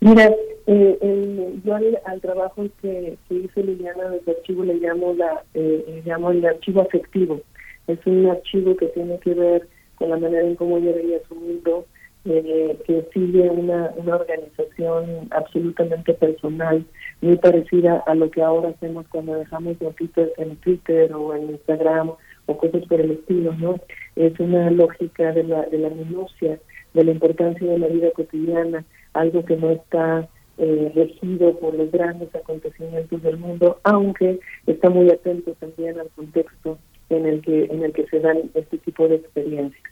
Mira, 0.07 0.33
eh, 0.69 1.59
yo 1.65 1.75
al, 1.75 2.21
trabajo 2.21 2.65
que, 2.81 3.19
que, 3.29 3.35
hizo 3.35 3.61
Liliana 3.61 4.09
de 4.09 4.31
archivo 4.31 4.63
le 4.63 4.75
llamo, 4.75 5.15
la, 5.15 5.43
eh, 5.53 6.01
llamo 6.05 6.31
el 6.31 6.47
archivo 6.47 6.83
afectivo. 6.83 7.41
Es 7.89 7.99
un 8.07 8.25
archivo 8.27 8.77
que 8.77 8.87
tiene 8.87 9.19
que 9.19 9.35
ver 9.35 9.69
con 9.97 10.11
la 10.11 10.17
manera 10.17 10.47
en 10.47 10.55
cómo 10.55 10.79
ella 10.79 10.93
veía 10.93 11.19
su 11.27 11.35
mundo, 11.35 11.87
eh, 12.25 12.79
que 12.87 13.05
sigue 13.13 13.51
una, 13.51 13.91
una 13.97 14.15
organización 14.15 15.27
absolutamente 15.33 16.15
personal, 16.15 16.85
muy 17.21 17.37
parecida 17.39 18.05
a 18.07 18.15
lo 18.15 18.31
que 18.31 18.43
ahora 18.43 18.69
hacemos 18.69 19.09
cuando 19.09 19.35
dejamos 19.35 19.81
noticias 19.81 20.31
en 20.37 20.55
Twitter 20.59 21.13
o 21.15 21.35
en 21.35 21.51
Instagram 21.51 22.13
o 22.47 22.57
cosas 22.57 22.87
por 22.87 23.01
el 23.01 23.11
estilo, 23.11 23.55
¿no? 23.55 23.81
Es 24.15 24.39
una 24.39 24.71
lógica 24.71 25.33
de 25.33 25.43
la, 25.43 25.63
de 25.63 25.79
la 25.79 25.89
minucia, 25.89 26.61
de 26.95 27.05
la 27.05 27.11
importancia 27.11 27.67
de 27.69 27.79
la 27.81 27.89
vida 27.89 28.13
cotidiana, 28.13 28.85
algo 29.19 29.45
que 29.45 29.57
no 29.57 29.71
está 29.71 30.29
eh, 30.59 30.93
regido 30.95 31.59
por 31.59 31.75
los 31.75 31.91
grandes 31.91 32.35
acontecimientos 32.35 33.23
del 33.23 33.37
mundo, 33.37 33.79
aunque 33.85 34.41
está 34.67 34.89
muy 34.89 35.11
atento 35.11 35.53
también 35.61 35.99
al 36.01 36.09
contexto 36.11 36.79
en 37.11 37.27
el 37.27 37.43
que 37.43 37.65
en 37.65 37.85
el 37.85 37.93
que 37.93 38.07
se 38.07 38.21
dan 38.21 38.39
este 38.55 38.79
tipo 38.79 39.07
de 39.07 39.17
experiencias. 39.17 39.83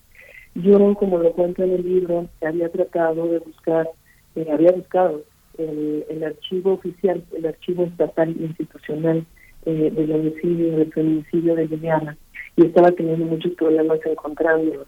Yo, 0.54 0.94
como 0.94 1.18
lo 1.18 1.32
cuento 1.32 1.64
en 1.64 1.72
el 1.72 1.82
libro, 1.82 2.28
había 2.40 2.68
tratado 2.70 3.26
de 3.26 3.40
buscar, 3.40 3.90
eh, 4.36 4.46
había 4.50 4.72
buscado 4.72 5.22
el, 5.58 6.24
archivo 6.24 6.74
oficial, 6.74 7.24
el 7.36 7.46
archivo 7.46 7.84
estatal 7.84 8.30
institucional 8.40 9.26
eh, 9.66 9.90
del 9.90 10.12
homicidio, 10.12 10.78
del 10.78 10.92
feminicidio 10.92 11.56
de 11.56 11.66
Liliana, 11.66 12.16
y 12.56 12.66
estaba 12.66 12.90
teniendo 12.92 13.26
muchos 13.26 13.52
problemas 13.54 13.98
encontrándolo. 14.04 14.86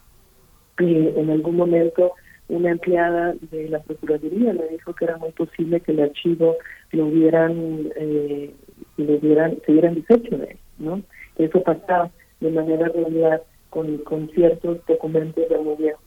Y 0.78 1.08
en 1.18 1.30
algún 1.30 1.56
momento 1.56 2.12
una 2.48 2.70
empleada 2.70 3.34
de 3.50 3.68
la 3.68 3.80
Procuraduría 3.80 4.52
me 4.52 4.68
dijo 4.68 4.94
que 4.94 5.04
era 5.04 5.16
muy 5.16 5.32
posible 5.32 5.80
que 5.80 5.92
el 5.92 6.00
archivo 6.00 6.56
lo 6.92 7.06
hubieran, 7.06 7.90
eh, 7.96 8.52
lo 8.96 9.14
hubieran, 9.14 9.58
se 9.64 9.72
hubieran 9.72 9.94
deshecho 9.94 10.38
de 10.38 10.52
él, 10.52 10.58
¿no? 10.78 11.02
Eso 11.38 11.62
pasaba 11.62 12.10
de 12.40 12.50
manera 12.50 12.88
regular 12.88 13.42
con, 13.70 13.98
con 13.98 14.28
ciertos 14.30 14.78
documentos 14.86 15.48
de 15.48 15.58
muy 15.58 15.76
viejos. 15.76 16.02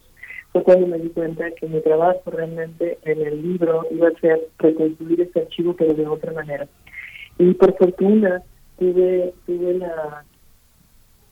Fue 0.52 0.64
cuando 0.64 0.88
me 0.88 0.98
di 0.98 1.10
cuenta 1.10 1.52
que 1.52 1.68
mi 1.68 1.80
trabajo 1.82 2.32
realmente 2.32 2.98
en 3.04 3.22
el 3.22 3.42
libro 3.42 3.86
iba 3.92 4.08
a 4.08 4.20
ser 4.20 4.48
reconstruir 4.58 5.22
este 5.22 5.42
archivo, 5.42 5.76
pero 5.76 5.94
de 5.94 6.08
otra 6.08 6.32
manera. 6.34 6.68
Y 7.38 7.54
por 7.54 7.76
fortuna 7.78 8.42
tuve, 8.80 9.34
tuve 9.46 9.74
la... 9.76 10.26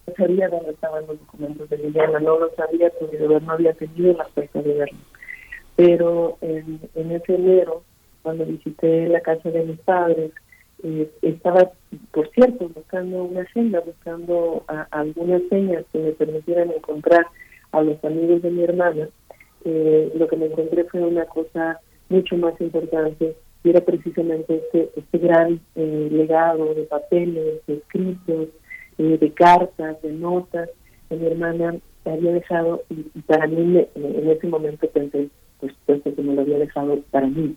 No 0.07 0.13
sabía 0.15 0.49
dónde 0.49 0.71
estaban 0.71 1.05
los 1.05 1.19
documentos 1.19 1.69
de 1.69 1.77
Liliana, 1.77 2.19
no 2.19 2.39
lo 2.39 2.49
sabía 2.55 2.91
porque 2.99 3.17
de 3.17 3.27
verdad 3.27 3.45
no 3.45 3.53
había 3.53 3.73
tenido 3.73 4.13
la 4.13 4.25
suerte 4.29 4.63
de 4.63 4.73
verlo. 4.73 4.99
Pero 5.75 6.37
en, 6.41 6.79
en 6.95 7.11
ese 7.11 7.35
enero, 7.35 7.83
cuando 8.23 8.45
visité 8.45 9.07
la 9.07 9.21
casa 9.21 9.49
de 9.51 9.63
mis 9.63 9.79
padres, 9.79 10.31
eh, 10.83 11.09
estaba, 11.21 11.71
por 12.11 12.29
cierto, 12.31 12.69
buscando 12.69 13.23
una 13.23 13.41
agenda, 13.41 13.79
buscando 13.79 14.63
algunas 14.91 15.41
señas 15.49 15.83
que 15.91 15.99
me 15.99 16.11
permitieran 16.11 16.71
encontrar 16.71 17.25
a 17.71 17.81
los 17.81 18.03
amigos 18.03 18.41
de 18.41 18.51
mi 18.51 18.63
hermana. 18.63 19.09
Eh, 19.65 20.11
lo 20.15 20.27
que 20.27 20.37
me 20.37 20.45
encontré 20.45 20.83
fue 20.85 21.01
una 21.01 21.25
cosa 21.25 21.79
mucho 22.09 22.37
más 22.37 22.59
importante 22.61 23.35
y 23.63 23.69
era 23.69 23.81
precisamente 23.81 24.55
este, 24.55 24.91
este 24.95 25.17
gran 25.17 25.59
eh, 25.75 26.09
legado 26.11 26.73
de 26.73 26.83
papeles, 26.83 27.65
de 27.65 27.73
escritos, 27.73 28.49
eh, 28.97 29.17
de 29.19 29.31
cartas, 29.33 30.01
de 30.01 30.11
notas 30.13 30.69
que 31.09 31.15
mi 31.15 31.27
hermana 31.27 31.75
había 32.05 32.31
dejado 32.33 32.83
y, 32.89 33.05
y 33.13 33.21
para 33.21 33.47
mí 33.47 33.57
me- 33.63 33.87
en 33.95 34.29
ese 34.29 34.47
momento 34.47 34.87
pensé, 34.89 35.29
pues 35.59 35.73
supuesto 35.73 36.15
que 36.15 36.21
me 36.21 36.33
lo 36.35 36.41
había 36.41 36.59
dejado 36.59 36.99
para 37.11 37.27
mí, 37.27 37.55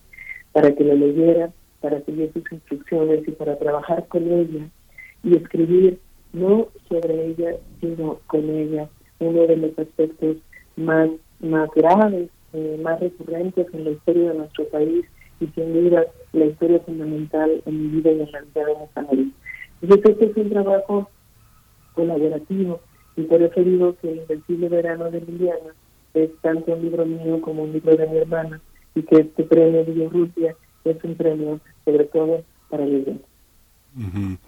para 0.53 0.73
que 0.75 0.85
lo 0.85 0.95
leyera, 0.95 1.51
para 1.81 2.01
seguir 2.03 2.33
sus 2.33 2.51
instrucciones 2.53 3.27
y 3.27 3.31
para 3.33 3.59
trabajar 3.59 4.07
con 4.09 4.31
ella 4.31 4.69
y 5.23 5.37
escribir 5.37 5.99
no 6.33 6.69
sobre 6.89 7.27
ella, 7.27 7.57
sino 7.81 8.21
con 8.27 8.49
ella, 8.51 8.89
uno 9.19 9.47
de 9.47 9.57
los 9.57 9.79
aspectos 9.79 10.37
más, 10.77 11.11
más 11.41 11.69
graves, 11.75 12.29
eh, 12.53 12.81
más 12.83 13.01
recurrentes 13.01 13.67
en 13.73 13.85
la 13.85 13.91
historia 13.91 14.31
de 14.33 14.39
nuestro 14.39 14.65
país 14.69 15.05
y 15.41 15.47
sin 15.49 15.73
duda 15.73 16.07
la 16.33 16.45
historia 16.47 16.81
fundamental 16.81 17.63
en 17.67 17.83
mi 17.83 17.89
vida 18.01 18.13
y 18.13 18.21
en 18.21 18.33
la 18.33 18.41
vida 18.41 18.65
de 18.67 18.75
mi 18.75 18.87
familia. 18.95 19.33
Yo 19.83 20.01
creo 20.01 20.19
que 20.19 20.25
es 20.27 20.37
un 20.37 20.51
trabajo 20.51 21.11
colaborativo 22.01 22.81
y 23.17 23.23
por 23.23 23.43
eso 23.43 23.61
digo 23.63 23.95
que 24.01 24.11
el 24.11 24.19
Invencible 24.19 24.69
Verano 24.69 25.11
de 25.11 25.21
Liliana 25.21 25.75
es 26.15 26.31
tanto 26.41 26.73
un 26.73 26.83
libro 26.83 27.05
mío 27.05 27.41
como 27.41 27.65
un 27.65 27.73
libro 27.73 27.97
de 27.97 28.07
mi 28.07 28.17
hermana 28.19 28.61
y 28.95 29.03
que 29.03 29.17
este 29.17 29.45
premio 29.45 29.85
de 29.85 30.09
Rusia 30.09 30.57
es 30.85 31.05
un 31.05 31.15
premio 31.15 31.61
sobre 31.85 32.05
todo 32.05 32.43
para 32.71 32.85
ella. 32.85 33.13
Ujú. 33.97 34.39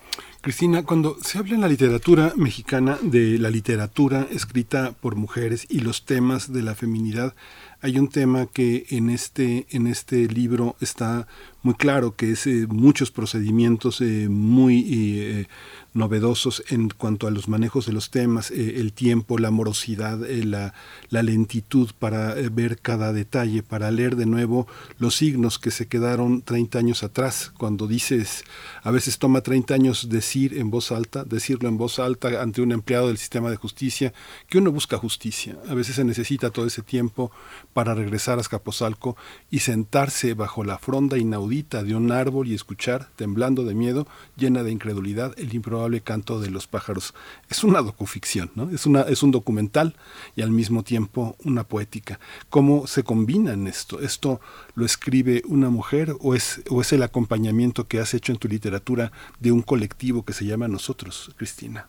Cristina, 0.41 0.85
cuando 0.85 1.17
se 1.21 1.39
habla 1.39 1.57
en 1.57 1.61
la 1.61 1.69
literatura 1.69 2.33
mexicana 2.37 2.99
de 3.03 3.39
la 3.39 3.51
literatura 3.51 4.27
escrita 4.31 4.93
por 5.01 5.17
mujeres 5.17 5.67
y 5.69 5.81
los 5.81 6.05
temas 6.05 6.53
de 6.53 6.63
la 6.63 6.75
feminidad, 6.75 7.35
hay 7.81 7.99
un 7.99 8.09
tema 8.09 8.47
que 8.47 8.87
en 8.91 9.11
este 9.11 9.67
en 9.71 9.89
este 9.89 10.29
libro 10.29 10.77
está 10.81 11.27
muy 11.63 11.75
claro, 11.75 12.17
que 12.17 12.33
es 12.33 12.47
eh, 12.47 12.67
muchos 12.69 13.11
procedimientos 13.11 14.01
eh, 14.01 14.29
muy 14.29 14.87
eh, 14.91 15.47
novedosos 15.95 16.65
en 16.71 16.89
cuanto 16.89 17.27
a 17.27 17.31
los 17.31 17.49
manejos 17.49 17.87
de 17.87 17.93
los 17.93 18.11
temas, 18.11 18.51
eh, 18.51 18.81
el 18.81 18.93
tiempo, 18.93 19.39
la 19.39 19.51
morosidad, 19.51 20.19
la, 20.19 20.73
lentitud 21.11 21.91
para 21.99 22.35
ver 22.51 22.79
cada 22.81 23.13
detalle, 23.13 23.63
para 23.63 23.91
leer 23.91 24.17
de 24.17 24.27
nuevo 24.27 24.67
los 24.99 25.15
signos 25.17 25.59
que 25.59 25.71
se 25.71 25.87
quedaron 25.87 26.43
30 26.43 26.79
años 26.79 27.03
atrás. 27.03 27.53
Cuando 27.57 27.87
dices, 27.87 28.45
a 28.83 28.91
veces 28.91 29.19
toma 29.19 29.43
30 29.43 29.75
años 29.75 30.09
decir 30.09 30.59
en 30.59 30.71
voz 30.71 30.91
alta, 30.91 31.25
decirlo 31.25 31.69
en 31.69 31.77
voz 31.77 31.99
alta 31.99 32.43
ante 32.43 32.63
un 32.63 32.73
empleado 32.73 33.09
del 33.09 33.19
sistema 33.19 33.51
de 33.51 33.57
justicia, 33.57 34.13
que 34.49 34.59
uno 34.59 34.73
busca 34.73 34.99
justicia. 34.99 35.57
A 35.69 35.75
veces 35.75 35.97
se 35.97 36.05
necesita 36.05 36.51
todo 36.51 36.67
ese 36.67 36.83
tiempo 36.83 37.31
para 37.73 37.95
regresar 37.95 38.39
a 38.39 38.41
Escaposalco 38.41 39.17
y 39.51 39.61
sentarse 39.61 40.35
bajo 40.35 40.65
la 40.65 40.79
fronda 40.79 41.19
inaudita 41.19 41.52
de 41.53 41.95
un 41.95 42.11
árbol 42.13 42.49
y 42.49 42.55
escuchar, 42.55 43.09
temblando 43.15 43.65
de 43.65 43.75
miedo, 43.75 44.07
llena 44.39 44.63
de 44.63 44.71
incredulidad, 44.71 45.39
el 45.39 45.55
improbable 45.55 46.01
canto 46.01 46.41
de 46.41 46.51
los 46.51 46.67
pájaros. 46.67 47.13
Es 47.51 47.63
una 47.63 47.83
docuficción, 47.83 48.51
¿no? 48.55 48.71
Es, 48.71 48.87
una, 48.87 49.03
es 49.03 49.23
un 49.23 49.33
documental 49.33 49.95
y 50.35 50.41
al 50.41 50.51
mismo 50.51 50.83
tiempo 50.83 51.37
una 51.45 51.65
poética. 51.65 52.19
¿Cómo 52.49 52.87
se 52.87 53.03
combinan 53.03 53.67
esto? 53.67 54.01
¿Esto 54.01 54.41
lo 54.75 54.87
escribe 54.87 55.43
una 55.47 55.69
mujer 55.69 56.15
o 56.21 56.35
es, 56.35 56.63
o 56.71 56.81
es 56.81 56.91
el 56.95 57.03
acompañamiento 57.03 57.87
que 57.87 58.01
has 58.01 58.15
hecho 58.15 58.33
en 58.33 58.39
tu 58.39 58.49
literatura 58.49 59.13
de 59.39 59.53
un 59.53 59.61
colectivo 59.61 60.25
que 60.25 60.33
se 60.33 60.47
llama 60.47 60.69
Nosotros, 60.69 61.35
Cristina? 61.37 61.87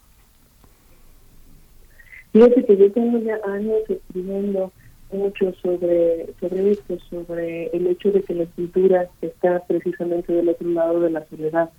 Fíjate 2.34 2.66
que 2.66 2.78
yo 2.78 2.92
tengo 2.92 3.18
ya 3.20 3.40
años 3.48 3.80
escribiendo 3.88 4.74
mucho 5.14 5.54
sobre, 5.62 6.34
sobre 6.40 6.72
esto, 6.72 6.98
sobre 7.10 7.68
el 7.68 7.88
hecho 7.88 8.12
de 8.12 8.22
que 8.22 8.34
la 8.34 8.44
escritura 8.44 9.10
está 9.22 9.64
precisamente 9.68 10.34
del 10.34 10.50
otro 10.50 10.70
lado 10.70 11.00
de 11.00 11.12
la 11.12 11.26
soledad. 11.28 11.70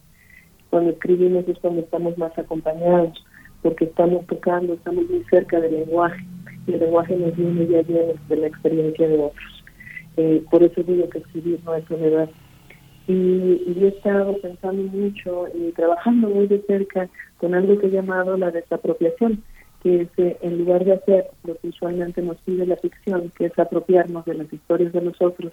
Cuando 0.70 0.90
escribimos 0.90 1.48
es 1.48 1.58
cuando 1.58 1.82
estamos 1.82 2.16
más 2.18 2.36
acompañados, 2.38 3.24
porque 3.62 3.84
estamos 3.84 4.26
tocando, 4.26 4.74
estamos 4.74 5.08
muy 5.08 5.24
cerca 5.30 5.60
del 5.60 5.72
lenguaje, 5.72 6.24
y 6.66 6.72
el 6.72 6.80
lenguaje 6.80 7.16
nos 7.16 7.36
viene 7.36 7.66
ya 7.66 7.82
bien 7.82 8.12
de 8.28 8.36
la 8.36 8.46
experiencia 8.46 9.08
de 9.08 9.18
otros. 9.18 9.64
Eh, 10.16 10.42
por 10.50 10.62
eso 10.62 10.82
digo 10.82 11.08
que 11.08 11.18
escribir 11.18 11.60
no 11.64 11.74
es 11.74 11.84
soledad. 11.86 12.28
Y, 13.06 13.76
he 13.76 13.88
estado 13.88 14.38
pensando 14.38 14.82
mucho 14.82 15.46
y 15.54 15.72
trabajando 15.72 16.28
muy 16.28 16.46
de 16.46 16.62
cerca 16.62 17.08
con 17.38 17.54
algo 17.54 17.78
que 17.78 17.88
he 17.88 17.90
llamado 17.90 18.36
la 18.38 18.50
desapropiación, 18.50 19.42
que 19.84 20.00
es 20.00 20.08
eh, 20.16 20.38
en 20.40 20.58
lugar 20.58 20.82
de 20.84 20.94
hacer 20.94 21.26
lo 21.44 21.56
que 21.56 21.68
usualmente 21.68 22.22
nos 22.22 22.38
pide 22.38 22.66
la 22.66 22.76
ficción, 22.76 23.30
que 23.36 23.46
es 23.46 23.58
apropiarnos 23.58 24.24
de 24.24 24.34
las 24.34 24.50
historias 24.50 24.92
de 24.94 25.02
nosotros, 25.02 25.52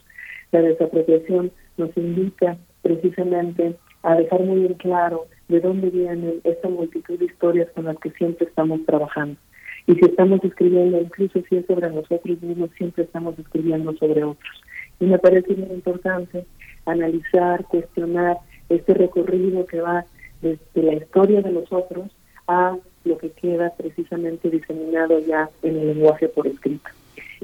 la 0.53 0.61
desapropiación 0.61 1.51
nos 1.77 1.95
invita 1.98 2.58
precisamente 2.82 3.76
a 4.03 4.16
dejar 4.16 4.42
muy 4.42 4.66
en 4.66 4.76
claro 4.76 5.27
de 5.50 5.60
dónde 5.60 5.90
viene 5.90 6.35
esta 6.45 6.69
multitud 6.69 7.19
de 7.19 7.26
historias 7.26 7.69
con 7.76 7.85
las 7.85 7.98
que 7.98 8.10
siempre 8.11 8.48
estamos 8.48 8.84
trabajando. 8.85 9.38
Y 9.85 9.95
si 9.95 10.06
estamos 10.06 10.42
escribiendo, 10.45 11.01
incluso 11.01 11.42
si 11.50 11.58
es 11.58 11.66
sobre 11.66 11.90
nosotros 11.90 12.42
mismos, 12.42 12.69
siempre 12.77 13.03
estamos 13.03 13.38
escribiendo 13.38 13.93
sobre 13.98 14.24
otros. 14.24 14.61
Y 15.01 15.06
me 15.08 15.19
parece 15.19 15.56
muy 15.56 15.76
importante 15.76 16.45
analizar, 16.85 17.66
cuestionar 17.66 18.38
este 18.69 18.93
recorrido 18.93 19.66
que 19.66 19.82
va 19.82 20.06
desde 20.42 20.84
la 20.84 20.93
historia 20.93 21.42
de 21.42 21.51
los 21.51 21.72
otros 21.72 22.16
a 22.48 22.77
lo 23.06 23.18
que 23.18 23.32
queda 23.32 23.74
precisamente 23.78 24.50
diseminado 24.50 25.20
ya 25.20 25.50
en 25.64 25.78
el 25.78 25.88
lenguaje 25.88 26.28
por 26.30 26.48
escrito. 26.48 26.90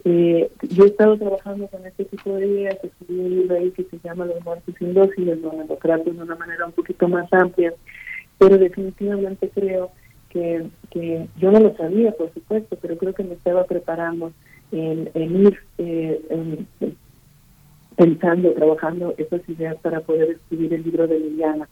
Eh, 0.06 0.50
yo 0.70 0.84
he 0.84 0.88
estado 0.88 1.18
trabajando 1.18 1.68
con 1.68 1.86
este 1.86 2.06
tipo 2.06 2.34
de 2.36 2.48
ideas, 2.48 2.78
escribí 2.84 3.20
un 3.20 3.30
libro 3.30 3.56
ahí 3.56 3.72
que 3.72 3.84
se 3.84 3.98
llama 4.04 4.26
Los 4.26 4.44
muertos 4.46 4.76
indóciles, 4.80 5.42
donde 5.42 5.66
lo 5.66 5.76
trato 5.78 6.12
de 6.12 6.22
una 6.22 6.36
manera 6.36 6.66
un 6.66 6.72
poquito 6.72 7.08
más 7.08 7.28
amplia, 7.34 7.74
pero 8.38 8.58
definitivamente 8.58 9.50
creo 9.54 9.92
que, 10.30 10.68
que 10.92 11.28
yo 11.38 11.52
no 11.52 11.60
lo 11.60 11.76
sabía, 11.76 12.12
por 12.12 12.32
supuesto, 12.34 12.78
pero 12.82 12.98
creo 12.98 13.14
que 13.14 13.24
me 13.24 13.34
estaba 13.34 13.66
preparando 13.66 14.32
en, 14.72 15.10
en 15.16 15.48
ir 15.48 15.60
eh, 15.80 16.22
en- 16.30 16.68
pensando, 17.96 18.52
trabajando 18.52 19.16
esas 19.18 19.42
ideas 19.50 19.76
para 19.82 20.02
poder 20.02 20.30
escribir 20.32 20.74
el 20.74 20.84
libro 20.84 21.08
de 21.08 21.20
Liliana. 21.20 21.68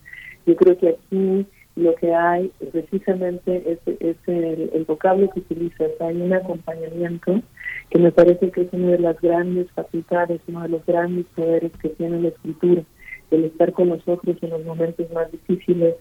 Yo 0.48 0.56
creo 0.56 0.76
que 0.78 0.90
aquí 0.90 1.46
lo 1.76 1.94
que 1.96 2.14
hay 2.14 2.52
precisamente 2.72 3.64
es, 3.72 3.80
es 4.00 4.18
el, 4.28 4.70
el 4.74 4.86
vocablo 4.86 5.30
que 5.30 5.42
utilizas, 5.42 5.92
hay 6.00 6.22
un 6.22 6.34
acompañamiento 6.34 7.42
que 7.90 8.00
me 8.00 8.12
parece 8.12 8.52
que 8.52 8.62
es 8.62 8.68
una 8.72 8.92
de 8.92 9.00
las 9.00 9.20
grandes 9.20 9.70
facultades, 9.72 10.42
uno 10.48 10.62
de 10.64 10.70
los 10.70 10.86
grandes 10.86 11.26
poderes 11.36 11.72
que 11.82 11.90
tiene 11.90 12.22
la 12.22 12.30
escritura, 12.30 12.84
el 13.32 13.46
estar 13.46 13.74
con 13.74 13.90
nosotros 13.90 14.38
en 14.42 14.50
los 14.50 14.66
momentos 14.66 15.12
más 15.12 15.32
difíciles, 15.32 15.96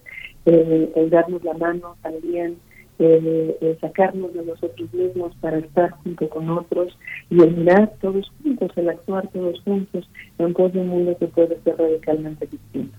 eh, 0.45 0.91
el 0.95 1.09
darnos 1.09 1.43
la 1.43 1.53
mano 1.53 1.97
también, 2.01 2.57
eh, 2.97 3.57
el 3.59 3.79
sacarnos 3.81 4.33
de 4.33 4.45
nosotros 4.45 4.93
mismos 4.93 5.35
para 5.41 5.57
estar 5.57 5.91
junto 5.91 6.29
con 6.29 6.49
otros 6.49 6.97
y 7.29 7.41
el 7.41 7.57
mirar 7.57 7.93
todos 7.99 8.31
juntos, 8.41 8.71
el 8.77 8.89
actuar 8.89 9.27
todos 9.29 9.59
juntos 9.61 10.09
en 10.37 10.53
pos 10.53 10.73
un 10.73 10.87
mundo 10.87 11.17
que 11.17 11.27
puede 11.27 11.59
ser 11.63 11.77
radicalmente 11.77 12.47
distinto. 12.47 12.97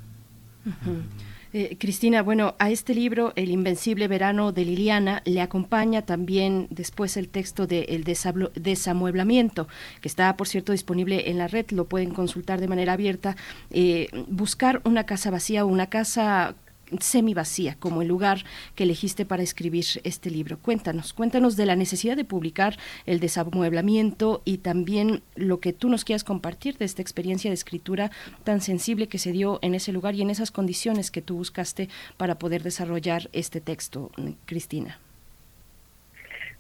Eh, 1.59 1.79
Cristina, 1.81 2.23
bueno, 2.23 2.55
a 2.59 2.69
este 2.69 2.95
libro, 2.95 3.33
El 3.35 3.49
Invencible 3.49 4.09
Verano 4.09 4.53
de 4.53 4.67
Liliana, 4.67 5.23
le 5.25 5.41
acompaña 5.41 6.03
también 6.03 6.67
después 6.69 7.17
el 7.17 7.31
texto 7.31 7.67
de 7.67 7.85
El 7.89 8.05
Desamueblamiento, 8.05 9.67
que 10.03 10.09
está, 10.09 10.37
por 10.37 10.49
cierto, 10.49 10.73
disponible 10.73 11.31
en 11.31 11.39
la 11.39 11.49
red, 11.49 11.65
lo 11.71 11.87
pueden 11.87 12.11
consultar 12.11 12.61
de 12.61 12.69
manera 12.69 12.93
abierta. 12.93 13.39
Eh, 13.71 14.11
buscar 14.29 14.83
una 14.85 15.05
casa 15.05 15.31
vacía 15.31 15.65
o 15.65 15.69
una 15.69 15.87
casa 15.87 16.57
semi 16.99 17.35
vacía 17.35 17.77
como 17.79 18.03
el 18.03 18.09
lugar 18.09 18.45
que 18.75 18.85
elegiste 18.85 19.25
para 19.25 19.43
escribir 19.43 19.85
este 20.05 20.31
libro. 20.31 20.59
Cuéntanos, 20.59 21.13
cuéntanos 21.13 21.57
de 21.57 21.67
la 21.67 21.77
necesidad 21.77 22.17
de 22.17 22.25
publicar 22.25 22.77
el 23.07 23.21
desamueblamiento 23.21 24.43
y 24.45 24.59
también 24.59 25.23
lo 25.35 25.61
que 25.61 25.73
tú 25.73 25.89
nos 25.89 26.05
quieras 26.05 26.25
compartir 26.25 26.79
de 26.79 26.85
esta 26.85 27.03
experiencia 27.03 27.51
de 27.51 27.55
escritura 27.55 28.11
tan 28.45 28.61
sensible 28.61 29.09
que 29.09 29.19
se 29.19 29.33
dio 29.33 29.59
en 29.63 29.75
ese 29.75 29.93
lugar 29.93 30.15
y 30.15 30.23
en 30.23 30.31
esas 30.31 30.51
condiciones 30.51 31.11
que 31.11 31.23
tú 31.23 31.37
buscaste 31.37 31.89
para 32.17 32.39
poder 32.39 32.63
desarrollar 32.63 33.29
este 33.33 33.61
texto, 33.61 34.11
Cristina. 34.47 34.99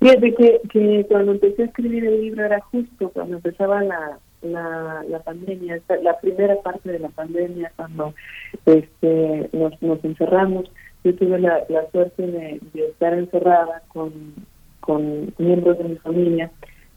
Fíjate 0.01 0.35
que, 0.35 1.07
cuando 1.09 1.33
empecé 1.33 1.63
a 1.63 1.67
escribir 1.67 2.05
el 2.05 2.21
libro 2.21 2.45
era 2.45 2.61
justo 2.61 3.09
cuando 3.11 3.37
empezaba 3.37 3.83
la, 4.43 5.05
la 5.09 5.19
pandemia, 5.21 5.81
la 6.03 6.19
primera 6.21 6.57
parte 6.63 6.93
de 6.93 6.99
la 6.99 7.09
pandemia, 7.09 7.73
cuando 7.77 8.15
este, 8.65 9.49
nos, 9.53 9.81
nos 9.83 10.05
encerramos. 10.05 10.71
Yo 11.05 11.15
tuve 11.15 11.39
la, 11.39 11.65
la 11.69 11.89
suerte 11.91 12.27
de, 12.27 12.61
de 12.73 12.87
estar 12.89 13.15
encerrada 13.15 13.83
con, 13.89 14.35
con 14.81 15.33
miembros 15.39 15.79
de 15.79 15.85
mi 15.85 15.97
familia, 15.97 16.51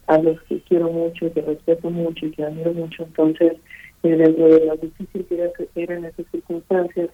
a 0.08 0.18
los 0.18 0.42
que 0.44 0.60
quiero 0.62 0.92
mucho, 0.92 1.32
que 1.34 1.42
respeto 1.42 1.90
mucho 1.92 2.26
y 2.26 2.32
que 2.32 2.44
admiro 2.44 2.74
mucho. 2.74 3.04
Entonces, 3.04 3.54
eh, 4.04 4.16
dentro 4.16 4.48
de 4.48 4.66
lo 4.66 4.76
difícil 4.78 5.26
que 5.26 5.36
era- 5.36 5.52
que 5.54 5.68
eran 5.84 6.06
esas 6.06 6.26
circunstancias, 6.32 7.10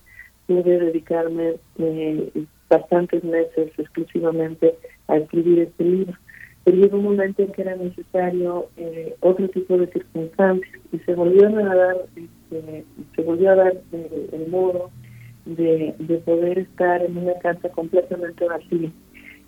pude 0.48 0.80
dedicarme 0.80 1.56
eh, 1.80 2.45
bastantes 2.70 3.24
meses 3.24 3.72
exclusivamente 3.78 4.76
a 5.08 5.18
escribir 5.18 5.60
este 5.60 5.84
libro. 5.84 6.14
Pero 6.66 6.77
llegó 6.77 6.98
un 6.98 7.03
momento 7.03 7.44
en 7.44 7.52
que 7.52 7.61
era 7.61 7.76
necesario 7.76 8.69
eh, 8.76 9.16
otro 9.19 9.48
tipo 9.50 9.77
de 9.77 9.85
circunstancias 9.85 10.82
y 10.92 10.98
se 10.98 11.14
volvió 11.14 11.48
a 11.48 11.76
dar, 11.76 11.95
este, 12.16 12.84
se 13.16 13.22
volvió 13.22 13.52
a 13.52 13.56
dar 13.56 13.74
eh, 13.94 14.30
el 14.34 14.48
modo 14.50 14.90
de, 15.45 15.94
de 16.00 16.18
poder 16.18 16.58
estar 16.58 17.03
en 17.03 17.18
una 17.18 17.35
casa 17.35 17.69
completamente 17.69 18.45
vacía. 18.45 18.92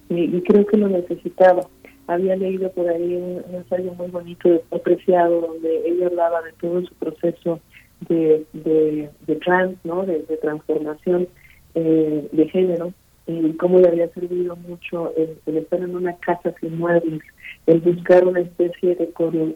Y, 0.10 0.38
y 0.38 0.42
creo 0.44 0.66
que 0.68 0.78
lo 0.78 0.90
necesitaba. 0.90 1.68
Había 2.06 2.36
leído 2.36 2.72
por 2.72 2.88
ahí 2.88 3.16
un, 3.16 3.44
ensayo 3.52 3.94
muy 3.96 4.10
bonito 4.10 4.48
de 4.48 4.60
Paul 4.70 4.82
Preciado 4.82 5.42
donde 5.42 5.90
ella 5.90 6.06
hablaba 6.06 6.44
de 6.44 6.54
todo 6.62 6.86
su 6.86 6.94
proceso 6.94 7.60
de, 8.08 8.46
de, 8.54 9.10
de 9.26 9.36
trans, 9.38 9.76
¿no? 9.84 10.06
de, 10.06 10.22
de 10.22 10.38
transformación 10.38 11.28
eh, 11.74 12.30
de 12.32 12.50
género 12.50 12.94
y 13.28 13.54
cómo 13.54 13.80
le 13.80 13.90
había 13.90 14.08
servido 14.10 14.56
mucho 14.56 15.14
el, 15.18 15.38
estar 15.58 15.82
en 15.82 15.96
una 15.96 16.16
casa 16.18 16.54
sin 16.62 16.78
muebles, 16.78 17.22
el 17.66 17.82
buscar 17.82 18.26
una 18.26 18.40
especie 18.40 18.96
de, 18.96 19.12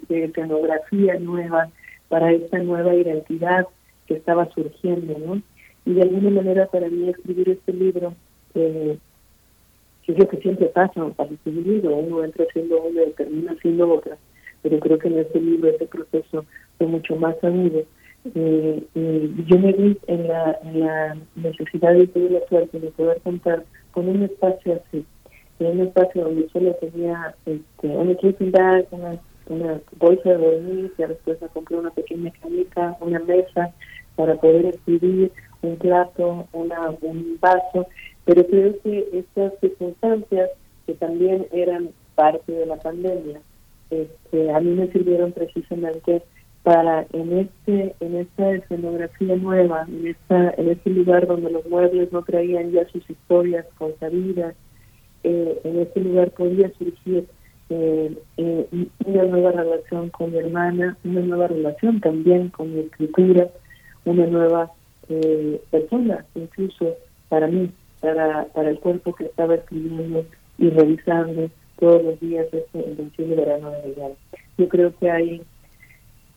de 0.10 1.20
nueva 1.20 1.70
para 2.10 2.32
esta 2.34 2.60
nueva 2.60 2.94
identidad 2.94 3.66
que 4.06 4.16
estaba 4.16 4.50
surgiendo, 4.54 5.18
¿no? 5.18 5.42
Y 5.86 5.94
de 5.94 6.02
alguna 6.02 6.30
manera 6.30 6.68
para 6.68 6.90
mí 6.90 7.10
escribir 7.10 7.50
este 7.50 7.72
libro, 7.72 8.14
eh, 8.56 8.98
que 10.04 10.12
es 10.12 10.20
lo 10.20 10.28
que 10.28 10.38
siempre 10.38 10.68
pasa 10.68 11.08
para 11.16 11.32
escribir 11.32 11.66
libro, 11.66 11.96
uno 11.96 12.24
entra 12.26 12.46
siendo 12.52 12.82
uno 12.82 13.02
y 13.04 13.12
termina 13.12 13.56
siendo 13.62 13.90
otra, 13.90 14.18
pero 14.62 14.80
creo 14.80 15.00
que 15.00 15.08
en 15.08 15.20
este 15.20 15.40
libro 15.40 15.70
ese 15.70 15.86
proceso 15.86 16.46
fue 16.78 16.88
mucho 16.88 17.16
más 17.16 17.42
agudo. 17.42 17.84
Eh, 18.36 18.84
y 18.94 19.46
yo 19.46 19.58
me 19.58 19.74
vi 19.74 19.98
en 20.08 20.28
la, 20.28 21.18
necesidad 21.36 21.96
y 21.96 22.08
tuve 22.08 22.30
la 22.30 22.48
suerte 22.48 22.80
de 22.80 22.92
poder 22.92 23.20
contar 23.22 23.64
con 23.92 24.08
un 24.08 24.24
espacio 24.24 24.80
así, 24.86 25.04
en 25.60 25.80
un 25.80 25.88
espacio 25.88 26.26
donde 26.26 26.48
solo 26.50 26.74
tenía 26.76 27.36
este, 27.46 27.88
una 27.88 28.16
bag, 28.52 28.88
una, 28.92 29.82
bolsa 30.00 30.30
de 30.30 30.38
dormir, 30.38 30.94
y 30.98 31.02
después 31.02 31.38
compré 31.54 31.78
una 31.78 31.90
pequeña 31.90 32.32
camita, 32.42 32.96
una 33.02 33.20
mesa 33.20 33.74
para 34.16 34.36
poder 34.36 34.68
escribir, 34.68 35.32
un 35.64 35.76
plato, 35.78 36.48
una, 36.54 36.90
un 37.02 37.38
vaso, 37.40 37.88
pero 38.26 38.46
creo 38.48 38.80
que 38.82 39.10
estas 39.14 39.54
circunstancias 39.60 40.50
que 40.86 40.94
también 40.94 41.48
eran 41.52 41.90
parte 42.16 42.52
de 42.52 42.66
la 42.66 42.78
pandemia, 42.78 43.42
este, 43.90 44.52
a 44.52 44.60
mí 44.60 44.72
me 44.72 44.92
sirvieron 44.92 45.32
precisamente 45.34 46.24
para 46.64 47.08
en 47.14 47.40
este 47.40 47.96
en 48.00 48.16
esta 48.18 48.52
escenografía 48.52 49.36
nueva, 49.36 49.86
en 49.88 50.08
esta 50.08 50.52
en 50.58 50.70
este 50.70 50.90
lugar 50.92 51.28
donde 51.28 51.52
los 51.52 51.66
muebles 51.68 52.12
no 52.12 52.22
traían 52.24 52.72
ya 52.72 52.88
sus 52.90 53.10
historias 53.10 53.66
consabidas, 53.78 54.56
eh, 55.24 55.60
en 55.64 55.80
este 55.80 56.02
lugar 56.02 56.32
podía 56.32 56.72
surgir 56.78 57.28
eh, 57.74 58.18
eh, 58.36 58.68
una 59.06 59.24
nueva 59.24 59.52
relación 59.52 60.10
con 60.10 60.32
mi 60.32 60.40
hermana, 60.40 60.98
una 61.06 61.22
nueva 61.22 61.48
relación 61.48 62.02
también 62.02 62.50
con 62.50 62.74
mi 62.74 62.82
escritura, 62.82 63.48
una 64.04 64.26
nueva 64.28 64.72
eh, 65.08 65.62
persona, 65.72 66.26
incluso 66.36 66.96
para 67.30 67.48
mí, 67.48 67.72
para, 68.02 68.44
para 68.54 68.72
el 68.72 68.80
cuerpo 68.80 69.14
que 69.16 69.24
estaba 69.24 69.56
escribiendo 69.56 70.26
y 70.58 70.70
revisando 70.70 71.50
todos 71.80 72.04
los 72.04 72.20
días 72.20 72.46
este 72.52 72.80
invencible 72.80 73.36
verano 73.38 73.72
de 73.72 73.88
Miguel. 73.88 74.14
Yo 74.58 74.68
creo 74.68 74.94
que 75.00 75.10
hay, 75.10 75.42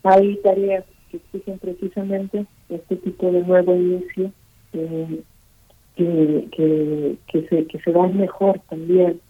hay 0.05 0.37
tareas 0.43 0.85
que 1.11 1.17
exigen 1.19 1.59
precisamente 1.59 2.47
este 2.69 2.97
tipo 2.97 3.31
de 3.33 3.43
nuevo 3.43 3.75
inicio 3.75 4.31
eh, 4.73 5.21
que, 5.97 6.49
que, 6.53 7.17
que, 7.29 7.49
se, 7.49 7.67
que 7.67 7.79
se 7.81 7.93
dan 7.93 8.17
mejor 8.17 8.61
también 8.69 9.21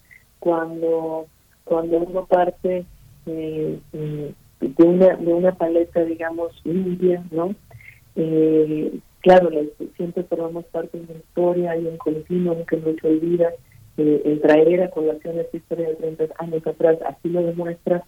cuando, 0.40 1.26
cuando 1.64 1.98
uno 1.98 2.26
parte 2.26 2.84
eh, 3.26 3.78
eh, 3.92 4.32
de, 4.60 4.84
una, 4.84 5.16
de 5.16 5.32
una 5.32 5.52
paleta, 5.52 6.04
digamos, 6.04 6.52
limpia, 6.64 7.22
¿no? 7.30 7.54
Claro, 9.20 9.48
la- 9.50 9.62
siempre 9.96 10.22
formamos 10.24 10.66
parte 10.66 10.98
de 10.98 11.04
una 11.04 11.18
historia, 11.18 11.70
hay 11.72 11.86
un 11.86 11.96
continuo 11.96 12.64
que 12.66 12.76
no 12.76 12.92
se 13.00 13.08
olvida, 13.08 13.50
el 13.96 14.40
traer 14.42 14.82
a 14.82 14.90
colación 14.90 15.38
esta 15.38 15.56
historia 15.56 15.88
de 15.88 15.94
30 15.94 16.24
años 16.38 16.66
atrás 16.66 16.98
así 17.06 17.28
lo 17.30 17.42
demuestra, 17.42 18.04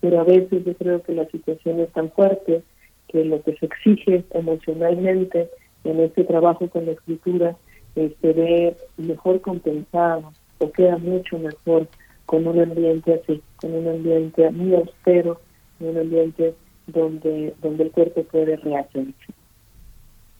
pero 0.00 0.20
a 0.20 0.24
veces 0.24 0.64
yo 0.64 0.74
creo 0.74 1.02
que 1.02 1.14
la 1.14 1.26
situación 1.26 1.80
es 1.80 1.92
tan 1.92 2.10
fuerte 2.10 2.62
que 3.08 3.24
lo 3.24 3.42
que 3.42 3.56
se 3.56 3.66
exige 3.66 4.24
emocionalmente 4.32 5.50
en 5.84 6.00
este 6.00 6.24
trabajo 6.24 6.68
con 6.68 6.86
la 6.86 6.92
escritura 6.92 7.56
eh, 7.96 8.14
se 8.20 8.32
ve 8.32 8.76
mejor 8.96 9.40
compensado 9.40 10.32
o 10.58 10.70
queda 10.70 10.98
mucho 10.98 11.38
mejor 11.38 11.88
con 12.26 12.46
un 12.46 12.60
ambiente 12.60 13.14
así, 13.14 13.42
con 13.56 13.74
un 13.74 13.88
ambiente 13.88 14.48
muy 14.50 14.74
austero, 14.74 15.40
un 15.80 15.98
ambiente 15.98 16.54
donde, 16.86 17.54
donde 17.60 17.84
el 17.84 17.90
cuerpo 17.90 18.22
puede 18.24 18.56
rehacerse. 18.56 19.12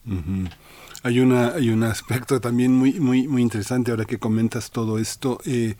Ujú. 0.05 0.47
Hay 1.03 1.19
una 1.19 1.53
hay 1.53 1.71
un 1.71 1.81
aspecto 1.83 2.39
también 2.39 2.73
muy 2.73 2.99
muy 2.99 3.27
muy 3.27 3.41
interesante 3.41 3.89
ahora 3.89 4.05
que 4.05 4.19
comentas 4.19 4.69
todo 4.69 4.99
esto. 4.99 5.39
Eh, 5.45 5.75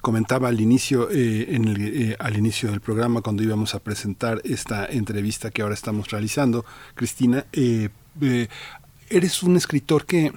comentaba 0.00 0.48
al 0.48 0.60
inicio 0.60 1.10
eh, 1.10 1.54
en 1.54 1.68
el, 1.68 1.80
eh, 2.12 2.16
al 2.18 2.38
inicio 2.38 2.70
del 2.70 2.80
programa 2.80 3.20
cuando 3.20 3.42
íbamos 3.42 3.74
a 3.74 3.80
presentar 3.80 4.40
esta 4.44 4.86
entrevista 4.86 5.50
que 5.50 5.60
ahora 5.60 5.74
estamos 5.74 6.10
realizando, 6.10 6.64
Cristina. 6.94 7.44
eh, 7.52 7.90
eh, 8.22 8.48
eres 9.10 9.42
un 9.42 9.56
escritor 9.56 10.06
que 10.06 10.32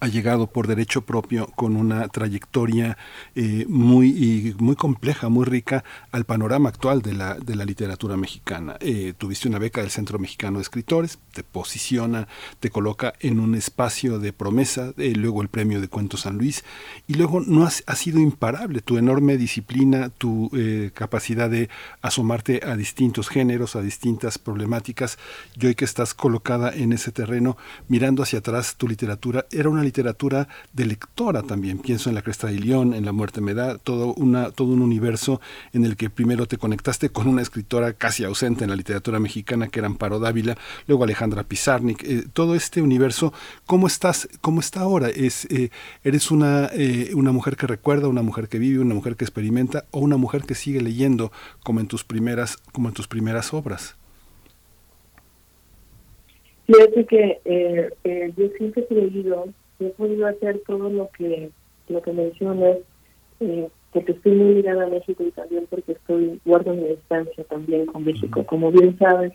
ha 0.00 0.08
llegado 0.08 0.46
por 0.46 0.66
derecho 0.66 1.02
propio 1.02 1.46
con 1.56 1.76
una 1.76 2.08
trayectoria 2.08 2.98
eh, 3.34 3.64
muy, 3.68 4.54
muy 4.58 4.76
compleja, 4.76 5.28
muy 5.28 5.44
rica 5.44 5.84
al 6.12 6.24
panorama 6.24 6.68
actual 6.68 7.02
de 7.02 7.14
la, 7.14 7.34
de 7.34 7.56
la 7.56 7.64
literatura 7.64 8.16
mexicana. 8.16 8.76
Eh, 8.80 9.14
tuviste 9.16 9.48
una 9.48 9.58
beca 9.58 9.80
del 9.80 9.90
Centro 9.90 10.18
Mexicano 10.18 10.58
de 10.58 10.62
Escritores, 10.62 11.18
te 11.32 11.42
posiciona, 11.42 12.28
te 12.60 12.70
coloca 12.70 13.14
en 13.20 13.40
un 13.40 13.54
espacio 13.54 14.18
de 14.18 14.32
promesa, 14.32 14.92
eh, 14.98 15.12
luego 15.14 15.42
el 15.42 15.48
premio 15.48 15.80
de 15.80 15.88
Cuento 15.88 16.16
San 16.16 16.36
Luis, 16.36 16.64
y 17.06 17.14
luego 17.14 17.40
no 17.40 17.64
has, 17.64 17.82
ha 17.86 17.96
sido 17.96 18.20
imparable 18.20 18.82
tu 18.82 18.98
enorme 18.98 19.36
disciplina, 19.36 20.10
tu 20.10 20.50
capacidad 20.94 21.48
de 21.50 21.68
asomarte 22.02 22.60
a 22.64 22.76
distintos 22.76 23.28
géneros, 23.28 23.76
a 23.76 23.82
distintas 23.82 24.38
problemáticas, 24.38 25.18
y 25.58 25.66
hoy 25.66 25.74
que 25.74 25.84
estás 25.84 26.14
colocada 26.14 26.72
en 26.74 26.92
ese 26.92 27.12
terreno, 27.12 27.56
mirando 27.88 28.22
hacia 28.22 28.40
atrás, 28.40 28.76
tu 28.76 28.88
literatura 28.88 29.46
era 29.50 29.68
una 29.68 29.82
literatura 29.86 30.48
de 30.72 30.84
lectora 30.84 31.42
también. 31.42 31.78
Pienso 31.78 32.08
en 32.08 32.14
La 32.14 32.22
Cresta 32.22 32.48
de 32.48 32.58
León, 32.58 32.92
en 32.92 33.04
La 33.04 33.12
Muerte 33.12 33.40
me 33.40 33.54
da, 33.54 33.78
todo, 33.78 34.12
una, 34.14 34.50
todo 34.50 34.68
un 34.68 34.82
universo 34.82 35.40
en 35.72 35.84
el 35.84 35.96
que 35.96 36.10
primero 36.10 36.46
te 36.46 36.58
conectaste 36.58 37.08
con 37.08 37.28
una 37.28 37.42
escritora 37.42 37.92
casi 37.94 38.24
ausente 38.24 38.64
en 38.64 38.70
la 38.70 38.76
literatura 38.76 39.18
mexicana, 39.18 39.68
que 39.68 39.78
era 39.78 39.86
Amparo 39.86 40.18
Dávila, 40.18 40.56
luego 40.86 41.04
Alejandra 41.04 41.44
Pizarnik. 41.44 42.02
Eh, 42.02 42.24
todo 42.32 42.54
este 42.54 42.82
universo, 42.82 43.32
¿cómo 43.64 43.86
estás? 43.86 44.28
¿Cómo 44.40 44.60
está 44.60 44.80
ahora? 44.80 45.08
Es, 45.08 45.46
eh, 45.50 45.70
¿Eres 46.04 46.30
una, 46.30 46.68
eh, 46.72 47.10
una 47.14 47.32
mujer 47.32 47.56
que 47.56 47.66
recuerda, 47.66 48.08
una 48.08 48.22
mujer 48.22 48.48
que 48.48 48.58
vive, 48.58 48.80
una 48.80 48.94
mujer 48.94 49.16
que 49.16 49.24
experimenta 49.24 49.86
o 49.92 50.00
una 50.00 50.16
mujer 50.16 50.42
que 50.42 50.54
sigue 50.54 50.80
leyendo 50.80 51.32
como 51.62 51.80
en 51.80 51.86
tus 51.86 52.04
primeras, 52.04 52.58
como 52.72 52.88
en 52.88 52.94
tus 52.94 53.06
primeras 53.06 53.54
obras? 53.54 53.96
Fíjate 56.66 57.04
que 57.06 57.40
eh, 57.44 57.90
eh, 58.04 58.32
yo 58.36 58.48
siempre 58.58 58.82
he 58.82 58.86
creído 58.86 59.48
he 59.80 59.90
podido 59.90 60.26
hacer 60.26 60.60
todo 60.66 60.88
lo 60.90 61.08
que 61.16 61.50
lo 61.88 62.02
que 62.02 62.12
mencionas, 62.12 62.78
eh, 63.40 63.68
porque 63.92 64.12
estoy 64.12 64.32
muy 64.32 64.54
ligada 64.54 64.84
a 64.84 64.88
México 64.88 65.22
y 65.22 65.30
también 65.30 65.66
porque 65.70 65.92
estoy 65.92 66.40
guardo 66.44 66.74
mi 66.74 66.88
distancia 66.88 67.44
también 67.44 67.86
con 67.86 68.04
México. 68.04 68.44
Como 68.44 68.72
bien 68.72 68.98
sabes, 68.98 69.32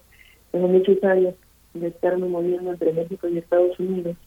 tengo 0.52 0.68
muchos 0.68 1.02
años 1.04 1.34
de 1.74 1.88
estarme 1.88 2.28
moviendo 2.28 2.72
entre 2.72 2.92
México 2.92 3.28
y 3.30 3.38
Estados 3.38 3.80
Unidos. 3.80 4.18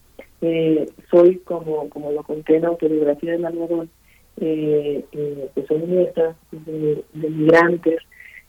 Eh, 0.41 0.89
soy, 1.11 1.37
como 1.41 1.89
como 1.91 2.13
lo 2.13 2.23
conté 2.23 2.57
en 2.57 2.63
la 2.63 2.69
autobiografía 2.69 3.33
del 3.33 3.45
algodón, 3.45 3.91
eh, 4.41 5.05
eh, 5.13 5.49
pues 5.55 5.67
soy 5.67 5.79
nieta 5.79 6.35
de, 6.51 7.05
de 7.13 7.31
migrantes, 7.31 7.99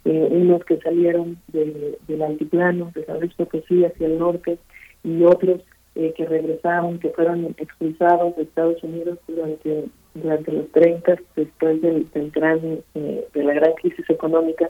eh, 0.06 0.28
unos 0.32 0.64
que 0.66 0.78
salieron 0.78 1.38
de- 1.50 1.98
del 2.08 2.22
altiplano, 2.22 2.92
de 2.96 3.06
San 3.06 3.20
Luis 3.20 3.34
Potosí 3.34 3.84
hacia 3.84 4.08
el 4.08 4.18
norte, 4.20 4.58
y 5.04 5.24
otros 5.24 5.62
eh, 5.96 6.14
que 6.16 6.26
regresaron, 6.26 7.00
que 7.00 7.10
fueron 7.10 7.56
expulsados 7.58 8.36
de 8.36 8.44
Estados 8.44 8.84
Unidos 8.84 9.20
durante 9.28 9.86
durante 10.16 10.52
los 10.52 10.72
30, 10.72 11.18
después 11.36 11.82
del, 11.82 12.10
del 12.12 12.32
gran, 12.32 12.60
eh, 12.96 13.28
de 13.34 13.44
la 13.44 13.54
gran 13.54 13.74
crisis 13.74 14.10
económica, 14.10 14.70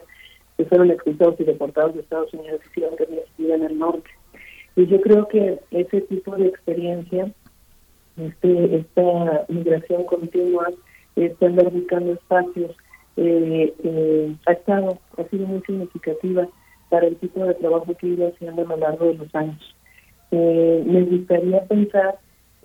que 0.56 0.64
fueron 0.64 0.90
expulsados 0.90 1.36
y 1.38 1.44
deportados 1.44 1.94
de 1.94 2.00
Estados 2.00 2.32
Unidos 2.34 2.60
y 2.74 2.80
que 2.80 3.24
vida 3.38 3.54
en 3.54 3.64
el 3.64 3.78
norte. 3.78 4.10
Y 4.74 4.86
yo 4.86 5.00
creo 5.00 5.28
que 5.28 5.60
ese 5.70 6.00
tipo 6.02 6.36
de 6.36 6.48
experiencia, 6.48 7.32
este, 8.16 8.76
esta 8.76 9.46
migración 9.48 10.04
continua, 10.04 10.68
este 11.14 11.46
andar 11.46 11.70
buscando 11.70 12.12
espacios, 12.12 12.76
eh, 13.16 13.72
eh, 13.84 14.36
ha 14.46 14.52
estado, 14.52 14.98
ha 15.16 15.24
sido 15.24 15.46
muy 15.46 15.62
significativa 15.62 16.46
para 16.90 17.06
el 17.06 17.16
tipo 17.16 17.44
de 17.44 17.54
trabajo 17.54 17.94
que 17.96 18.06
ido 18.08 18.28
haciendo 18.28 18.62
a 18.62 18.66
lo 18.66 18.76
largo 18.76 19.06
de 19.06 19.14
los 19.14 19.34
años. 19.34 19.75
Eh, 20.30 20.82
me 20.86 21.02
gustaría 21.02 21.64
pensar, 21.64 22.18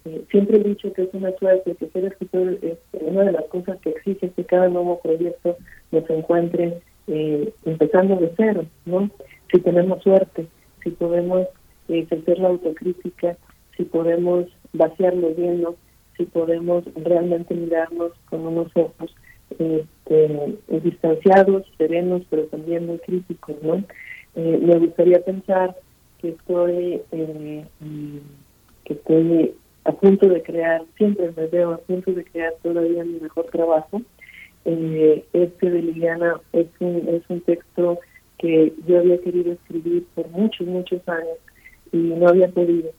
eh, 0.06 0.24
siempre 0.32 0.58
he 0.58 0.64
dicho 0.64 0.92
que 0.94 1.04
es 1.04 1.14
una 1.14 1.32
suerte 1.38 1.76
que 1.76 1.88
ser 1.88 2.06
escritor 2.06 2.58
es 2.62 2.78
una 2.94 3.24
de 3.24 3.34
las 3.34 3.46
cosas 3.46 3.80
que 3.82 3.92
exige 3.92 4.30
que 4.32 4.44
cada 4.46 4.68
nuevo 4.68 5.00
proyecto 5.02 5.58
nos 5.92 6.10
encuentre 6.10 6.82
eh, 7.08 7.54
empezando 7.66 8.16
de 8.16 8.32
cero, 8.38 8.66
¿no? 8.86 9.10
Si 9.52 9.60
tenemos 9.60 10.02
suerte, 10.02 10.48
si 10.84 10.92
podemos 10.92 11.42
eh, 11.88 12.00
ejercer 12.00 12.40
la 12.40 12.50
autocrítica, 12.50 13.38
si 13.76 13.84
podemos 13.84 14.46
vaciarlo 14.74 15.30
lleno, 15.36 15.76
si 16.18 16.26
podemos 16.26 16.84
realmente 16.96 17.54
mirarnos 17.54 18.12
con 18.30 18.46
unos 18.48 18.72
ojos 18.76 19.16
este, 19.50 20.58
distanciados, 20.84 21.64
serenos, 21.78 22.22
pero 22.30 22.44
también 22.46 22.88
muy 22.88 23.00
críticos, 23.00 23.56
¿no? 23.62 23.84
Eh, 24.36 24.60
me 24.62 24.78
gustaría 24.78 25.24
pensar 25.24 25.76
que 26.22 26.30
estoy, 26.30 27.02
eh, 27.12 27.66
que 28.86 28.94
estoy 28.94 29.56
a 29.84 29.92
punto 29.92 30.28
de 30.28 30.42
crear, 30.44 30.84
siempre 30.98 31.32
me 31.36 31.48
veo 31.48 31.72
a 31.72 31.78
punto 31.78 32.12
de 32.12 32.24
crear 32.24 32.54
todavía 32.62 33.04
mi 33.04 33.20
mejor 33.20 33.46
trabajo. 33.46 34.02
Eh, 34.66 35.26
este 35.34 35.70
de 35.72 35.82
Liliana 35.82 36.40
es 36.54 36.68
un, 36.80 37.08
es 37.10 37.24
un 37.30 37.42
texto 37.42 38.00
que 38.38 38.74
yo 38.88 39.00
había 39.00 39.18
querido 39.20 39.54
escribir 39.54 40.06
por 40.14 40.28
muchos, 40.30 40.68
muchos 40.68 41.02
años 41.08 41.38
y 41.92 41.98
no 41.98 42.28
había 42.28 42.48
podido. 42.50 42.92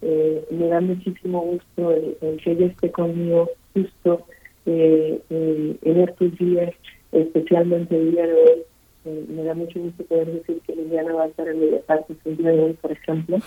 Eh, 0.00 0.44
me 0.50 0.68
da 0.68 0.80
muchísimo 0.80 1.40
gusto 1.40 1.92
el, 1.92 2.16
el 2.20 2.40
que 2.42 2.52
ella 2.52 2.66
esté 2.66 2.90
conmigo 2.92 3.50
justo 3.74 4.26
eh, 4.66 5.20
eh, 5.30 5.76
en 5.82 6.00
estos 6.00 6.36
días, 6.36 6.74
especialmente 7.12 7.96
el 7.96 8.12
día 8.12 8.26
de 8.26 8.32
hoy. 8.34 8.62
Eh, 9.04 9.24
me 9.28 9.44
da 9.44 9.54
mucho 9.54 9.80
gusto 9.80 10.04
poder 10.04 10.26
decir 10.32 10.60
que 10.66 10.74
Liliana 10.74 11.12
va 11.12 11.24
a 11.24 11.28
estar 11.28 11.48
en 11.48 11.62
el 11.62 12.36
día 12.36 12.50
de 12.50 12.60
hoy, 12.60 12.72
por 12.74 12.92
ejemplo. 12.92 13.38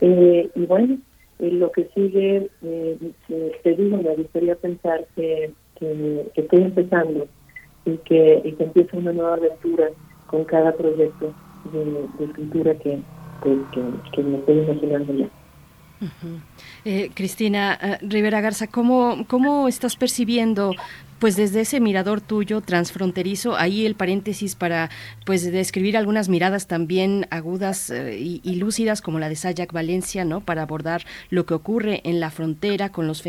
Eh, 0.00 0.50
y 0.54 0.66
bueno, 0.66 0.98
eh, 1.38 1.50
lo 1.50 1.70
que 1.72 1.88
sigue, 1.94 2.48
eh, 2.62 3.12
te 3.62 3.74
digo, 3.74 3.98
me 3.98 4.14
gustaría 4.16 4.54
pensar 4.56 5.06
que, 5.14 5.52
estoy 6.34 6.62
empezando 6.62 7.26
y 7.86 7.96
que, 7.98 8.54
empieza 8.58 8.96
una 8.98 9.12
nueva 9.12 9.34
aventura 9.34 9.88
con 10.26 10.44
cada 10.44 10.72
proyecto 10.76 11.32
de, 11.72 11.84
de 12.18 12.24
escritura 12.24 12.74
que, 12.74 12.98
me 13.46 14.38
estoy 14.38 14.58
imaginando 14.58 15.14
ya. 15.14 15.28
Cristina 17.14 17.98
Rivera 18.02 18.40
Garza, 18.40 18.66
¿cómo, 18.66 19.24
¿cómo 19.26 19.68
estás 19.68 19.96
percibiendo 19.96 20.72
pues 21.20 21.36
desde 21.36 21.60
ese 21.60 21.80
mirador 21.80 22.22
tuyo 22.22 22.62
transfronterizo, 22.62 23.56
ahí 23.56 23.84
el 23.84 23.94
paréntesis 23.94 24.54
para 24.56 24.90
pues 25.26 25.44
describir 25.44 25.96
algunas 25.96 26.28
miradas 26.30 26.66
también 26.66 27.26
agudas 27.30 27.90
eh, 27.90 28.18
y, 28.18 28.54
lúcidas 28.56 29.02
como 29.02 29.18
la 29.18 29.28
de 29.28 29.36
Sayak 29.36 29.72
Valencia, 29.72 30.24
¿no? 30.24 30.40
Para 30.40 30.62
abordar 30.62 31.04
lo 31.28 31.46
que 31.46 31.54
ocurre 31.54 32.00
en 32.04 32.20
la 32.20 32.30
frontera 32.30 32.90
con 32.90 33.06
los 33.06 33.22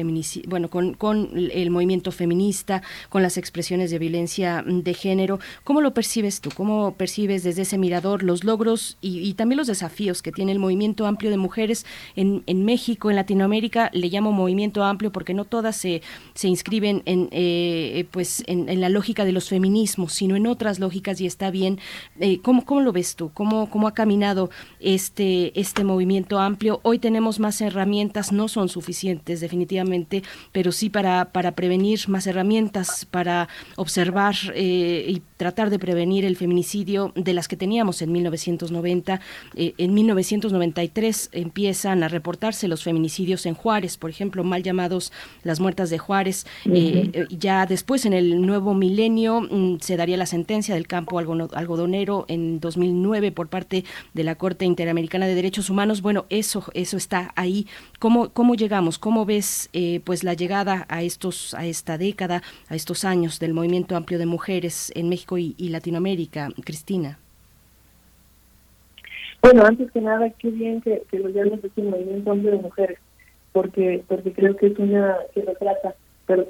bueno, 0.47 0.69
con, 0.69 0.93
con 0.93 1.29
el 1.35 1.69
movimiento 1.69 2.11
feminista, 2.11 2.81
con 3.09 3.21
las 3.21 3.37
expresiones 3.37 3.91
de 3.91 3.99
violencia 3.99 4.63
de 4.65 4.93
género. 4.93 5.39
¿Cómo 5.63 5.81
lo 5.81 5.93
percibes 5.93 6.39
tú? 6.39 6.49
¿Cómo 6.55 6.95
percibes 6.95 7.43
desde 7.43 7.63
ese 7.63 7.77
mirador 7.77 8.23
los 8.23 8.43
logros 8.43 8.97
y, 9.01 9.19
y 9.19 9.33
también 9.33 9.57
los 9.57 9.67
desafíos 9.67 10.21
que 10.21 10.31
tiene 10.31 10.53
el 10.53 10.59
movimiento 10.59 11.05
amplio 11.05 11.29
de 11.29 11.37
mujeres 11.37 11.85
en, 12.15 12.43
en 12.47 12.63
México, 12.63 13.09
en 13.09 13.17
Latinoamérica? 13.17 13.89
Le 13.93 14.07
llamo 14.07 14.31
movimiento 14.31 14.83
amplio 14.83 15.11
porque 15.11 15.33
no 15.33 15.43
todas 15.43 15.75
se, 15.75 16.01
se 16.33 16.47
inscriben 16.47 17.03
en 17.05 17.27
eh, 17.31 17.80
eh, 17.81 18.05
pues 18.09 18.43
en, 18.47 18.69
en 18.69 18.81
la 18.81 18.89
lógica 18.89 19.25
de 19.25 19.31
los 19.31 19.49
feminismos, 19.49 20.13
sino 20.13 20.35
en 20.35 20.47
otras 20.47 20.79
lógicas 20.79 21.21
y 21.21 21.25
está 21.25 21.51
bien. 21.51 21.79
Eh, 22.19 22.39
¿cómo, 22.41 22.65
¿Cómo 22.65 22.81
lo 22.81 22.91
ves 22.91 23.15
tú? 23.15 23.31
¿Cómo, 23.33 23.69
¿Cómo 23.69 23.87
ha 23.87 23.93
caminado 23.93 24.49
este, 24.79 25.59
este 25.59 25.83
movimiento 25.83 26.39
amplio? 26.39 26.79
Hoy 26.83 26.99
tenemos 26.99 27.39
más 27.39 27.61
herramientas, 27.61 28.31
no 28.31 28.47
son 28.47 28.69
suficientes 28.69 29.41
definitivamente, 29.41 30.23
pero 30.51 30.71
sí 30.71 30.89
para, 30.89 31.31
para 31.31 31.53
prevenir 31.53 31.99
más 32.07 32.27
herramientas, 32.27 33.05
para 33.05 33.47
observar 33.75 34.35
eh, 34.55 35.05
y 35.07 35.21
tratar 35.37 35.69
de 35.69 35.79
prevenir 35.79 36.23
el 36.23 36.37
feminicidio 36.37 37.11
de 37.15 37.33
las 37.33 37.47
que 37.47 37.57
teníamos 37.57 38.01
en 38.01 38.11
1990. 38.11 39.21
Eh, 39.55 39.73
en 39.77 39.93
1993 39.93 41.29
empiezan 41.31 42.03
a 42.03 42.07
reportarse 42.07 42.67
los 42.67 42.83
feminicidios 42.83 43.45
en 43.45 43.55
Juárez, 43.55 43.97
por 43.97 44.09
ejemplo, 44.09 44.43
mal 44.43 44.61
llamados 44.61 45.11
las 45.43 45.59
muertas 45.59 45.89
de 45.89 45.97
Juárez. 45.97 46.45
Eh, 46.65 47.09
eh, 47.13 47.27
ya 47.29 47.65
después, 47.71 48.05
en 48.05 48.11
el 48.11 48.45
nuevo 48.45 48.73
milenio, 48.73 49.41
mm, 49.41 49.79
se 49.79 49.95
daría 49.95 50.17
la 50.17 50.25
sentencia 50.25 50.75
del 50.75 50.87
campo 50.87 51.17
algodonero 51.17 52.25
en 52.27 52.59
2009 52.59 53.31
por 53.31 53.47
parte 53.47 53.85
de 54.13 54.23
la 54.23 54.35
Corte 54.35 54.65
Interamericana 54.65 55.25
de 55.25 55.35
Derechos 55.35 55.69
Humanos. 55.69 56.01
Bueno, 56.01 56.25
eso, 56.29 56.65
eso 56.73 56.97
está 56.97 57.31
ahí. 57.35 57.67
¿Cómo, 57.97 58.29
cómo 58.29 58.55
llegamos? 58.55 58.99
¿Cómo 58.99 59.25
ves 59.25 59.69
eh, 59.71 60.01
pues 60.03 60.23
la 60.23 60.33
llegada 60.33 60.85
a 60.89 61.01
estos, 61.01 61.53
a 61.53 61.65
esta 61.65 61.97
década, 61.97 62.43
a 62.67 62.75
estos 62.75 63.05
años 63.05 63.39
del 63.39 63.53
movimiento 63.53 63.95
amplio 63.95 64.19
de 64.19 64.25
mujeres 64.25 64.91
en 64.93 65.07
México 65.07 65.37
y, 65.37 65.55
Latinoamérica, 65.69 66.49
Cristina? 66.65 67.19
Bueno, 69.41 69.63
antes 69.65 69.89
que 69.91 70.01
nada, 70.01 70.29
qué 70.31 70.49
bien 70.51 70.81
que, 70.81 71.03
que 71.09 71.19
lo 71.19 71.29
llames 71.29 71.63
así, 71.63 71.81
movimiento 71.81 72.31
hombre 72.31 72.51
de 72.51 72.57
mujeres, 72.57 72.99
porque 73.53 74.03
porque 74.07 74.33
creo 74.33 74.55
que 74.57 74.67
es 74.67 74.77
una 74.77 75.15
que 75.33 75.41
retrata 75.41 75.95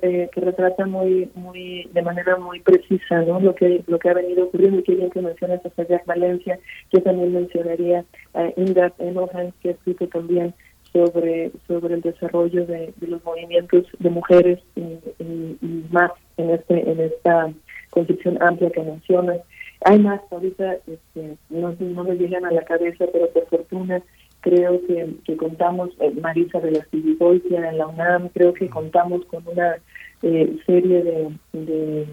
eh, 0.01 0.29
que 0.33 0.41
retrata 0.41 0.85
muy 0.85 1.29
muy 1.35 1.89
de 1.93 2.01
manera 2.01 2.37
muy 2.37 2.59
precisa 2.59 3.21
no 3.21 3.39
lo 3.39 3.55
que 3.55 3.83
lo 3.87 3.99
que 3.99 4.09
ha 4.09 4.13
venido 4.13 4.45
ocurriendo. 4.45 4.79
Y 4.79 4.83
qué 4.83 4.95
bien 4.95 5.09
que 5.09 5.21
mencionas 5.21 5.65
a 5.65 5.69
Sayat 5.71 6.05
Valencia 6.05 6.59
yo 6.91 7.01
también 7.01 7.33
mencionaría 7.33 8.05
a 8.33 8.49
Inga 8.57 8.93
Enohan 8.99 9.53
que 9.61 9.69
ha 9.69 9.71
escrito 9.73 10.07
también 10.07 10.53
sobre 10.93 11.51
sobre 11.67 11.95
el 11.95 12.01
desarrollo 12.01 12.65
de, 12.65 12.93
de 12.97 13.07
los 13.07 13.23
movimientos 13.23 13.85
de 13.99 14.09
mujeres 14.09 14.59
y, 14.75 14.81
y- 15.23 15.57
y 15.61 15.85
más 15.91 16.11
en 16.37 16.49
este 16.51 16.89
en 16.91 16.99
esta 16.99 17.51
concepción 17.91 18.37
amplia 18.41 18.69
que 18.71 18.81
mencionas. 18.83 19.39
Hay 19.83 19.97
más 19.99 20.21
ahorita 20.31 20.73
este, 20.87 21.37
no, 21.49 21.75
no 21.79 22.03
me 22.03 22.15
llegan 22.15 22.45
a 22.45 22.51
la 22.51 22.63
cabeza 22.63 23.05
pero 23.11 23.27
por 23.29 23.45
fortuna 23.47 24.01
creo 24.41 24.79
que, 24.87 25.15
que 25.23 25.37
contamos, 25.37 25.89
eh, 25.99 26.11
Marisa 26.21 26.59
de 26.59 26.71
la 26.71 26.85
Civigoitia 26.85 27.69
en 27.69 27.77
la 27.77 27.87
UNAM, 27.87 28.29
creo 28.29 28.53
que 28.53 28.69
contamos 28.69 29.23
con 29.25 29.47
una 29.47 29.77
eh, 30.23 30.57
serie 30.65 31.03
de, 31.03 31.29
de, 31.53 32.07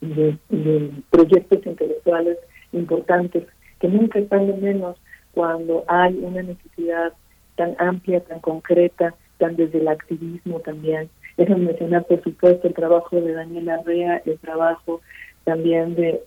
de- 0.00 0.38
de 0.48 0.90
proyectos 1.10 1.64
intelectuales 1.66 2.38
importantes 2.72 3.44
que 3.80 3.88
nunca 3.88 4.18
están 4.18 4.46
de 4.46 4.54
menos 4.54 4.96
cuando 5.32 5.84
hay 5.88 6.18
una 6.22 6.42
necesidad 6.42 7.12
tan 7.56 7.74
amplia, 7.78 8.20
tan 8.20 8.40
concreta, 8.40 9.14
están 9.32 9.56
desde 9.56 9.78
el 9.78 9.88
activismo 9.88 10.60
también. 10.60 11.08
Eso 11.36 11.56
mencionar, 11.56 12.04
por 12.06 12.22
supuesto, 12.22 12.68
el 12.68 12.74
trabajo 12.74 13.20
de 13.20 13.32
Daniel 13.32 13.68
Arrea, 13.70 14.22
el 14.26 14.38
trabajo 14.38 15.00
también 15.44 15.94
de 15.94 16.20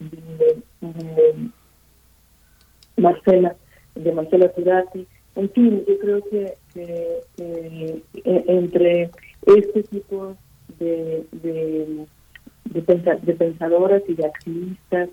Marcela, 2.98 3.56
de 3.96 4.12
Marcela 4.12 4.50
Turati. 4.50 5.06
En 5.36 5.50
fin, 5.52 5.84
yo 5.88 6.00
creo 6.00 6.22
que, 6.30 6.54
eh, 6.76 8.02
entre 8.48 9.10
este 9.46 9.84
tipo 9.84 10.36
de, 10.80 11.26
de, 11.32 12.06
de, 12.66 12.82
pensa- 12.82 13.18
de 13.22 13.34
pensadoras 13.34 14.02
y 14.08 14.14
de 14.16 14.26
activistas 14.26 15.10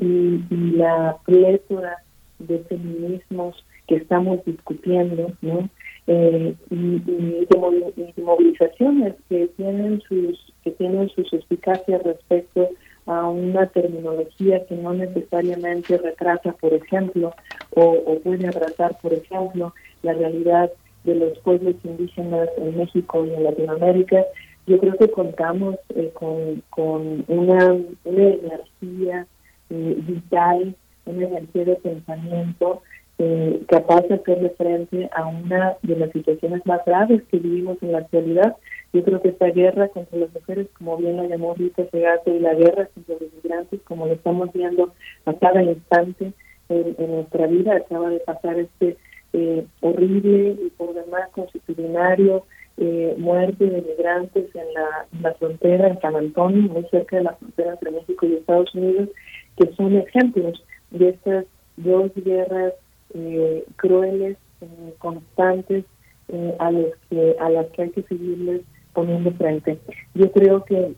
y, 0.00 0.40
la 0.76 1.16
plétora 1.24 1.98
de 2.38 2.60
feminismos 2.60 3.64
que 3.86 3.96
estamos 3.96 4.44
discutiendo, 4.44 5.32
¿no? 5.42 5.68
Eh, 6.06 6.54
y, 6.70 6.76
y 6.76 8.20
movilizaciones 8.22 9.14
que 9.28 9.48
tienen 9.56 10.00
sus 10.08 10.52
que 10.64 10.70
tienen 10.72 11.08
sus 11.10 11.30
eficacias 11.32 12.02
respecto 12.02 12.68
a 13.08 13.26
una 13.26 13.66
terminología 13.68 14.66
que 14.66 14.76
no 14.76 14.92
necesariamente 14.92 15.96
retrata, 15.96 16.52
por 16.52 16.74
ejemplo, 16.74 17.34
o, 17.74 18.18
puede 18.22 18.46
abrazar, 18.46 18.98
por 19.00 19.14
ejemplo, 19.14 19.72
la 20.02 20.12
realidad 20.12 20.70
de 21.04 21.14
los 21.14 21.38
pueblos 21.38 21.74
indígenas 21.84 22.50
en 22.58 22.76
México 22.76 23.24
y 23.24 23.32
en 23.32 23.44
Latinoamérica. 23.44 24.24
Yo 24.66 24.78
creo 24.78 24.94
que 24.98 25.10
contamos 25.10 25.76
eh, 25.94 26.12
con, 26.12 27.24
una 27.28 27.76
energía 28.04 29.26
eh, 29.70 29.96
vital, 30.06 30.76
una 31.06 31.26
energía 31.26 31.64
de 31.64 31.76
pensamiento 31.76 32.82
eh, 33.20 33.62
capaz 33.68 34.02
de 34.02 34.16
hacerle 34.16 34.50
frente 34.50 35.08
a 35.12 35.26
una 35.26 35.76
de 35.82 35.96
las 35.96 36.12
situaciones 36.12 36.64
más 36.66 36.84
graves 36.84 37.22
que 37.30 37.38
vivimos 37.38 37.78
en 37.82 37.92
la 37.92 37.98
actualidad. 37.98 38.56
Yo 38.92 39.04
creo 39.04 39.20
que 39.20 39.28
esta 39.28 39.46
guerra 39.46 39.88
contra 39.88 40.18
las 40.18 40.32
mujeres, 40.32 40.68
como 40.76 40.96
bien 40.96 41.16
la 41.16 41.26
llamó 41.26 41.54
Rita 41.54 41.84
Segato, 41.90 42.34
y 42.34 42.38
la 42.38 42.54
guerra 42.54 42.86
contra 42.94 43.16
los 43.20 43.32
migrantes, 43.34 43.80
como 43.82 44.06
lo 44.06 44.14
estamos 44.14 44.52
viendo 44.52 44.92
a 45.26 45.34
cada 45.34 45.62
instante 45.62 46.32
en, 46.68 46.96
en 46.98 47.10
nuestra 47.16 47.46
vida, 47.46 47.76
acaba 47.76 48.10
de 48.10 48.20
pasar 48.20 48.58
este 48.58 48.96
eh, 49.34 49.66
horrible 49.80 50.56
y 50.64 50.70
por 50.70 50.94
demás 50.94 51.28
constitucionario 51.32 52.44
eh, 52.78 53.14
muerte 53.18 53.66
de 53.66 53.82
migrantes 53.82 54.54
en 54.54 54.72
la, 54.72 55.06
en 55.12 55.22
la 55.22 55.34
frontera, 55.34 55.88
en 55.88 56.00
San 56.00 56.16
Antonio, 56.16 56.62
muy 56.62 56.84
cerca 56.90 57.16
de 57.16 57.24
la 57.24 57.34
frontera 57.34 57.72
entre 57.72 57.90
México 57.90 58.26
y 58.26 58.34
Estados 58.34 58.74
Unidos, 58.74 59.08
que 59.56 59.72
son 59.74 59.96
ejemplos 59.96 60.62
de 60.90 61.10
estas 61.10 61.44
dos 61.76 62.12
guerras 62.14 62.72
eh, 63.14 63.64
crueles, 63.76 64.36
eh, 64.60 64.94
constantes, 64.98 65.84
eh, 66.28 66.54
a, 66.58 66.70
los 66.70 66.92
que, 67.08 67.36
a 67.40 67.50
las 67.50 67.66
que 67.68 67.82
hay 67.82 67.90
que 67.90 68.02
seguirles 68.02 68.62
poniendo 68.92 69.32
frente. 69.32 69.78
Yo 70.14 70.30
creo 70.32 70.64
que, 70.64 70.92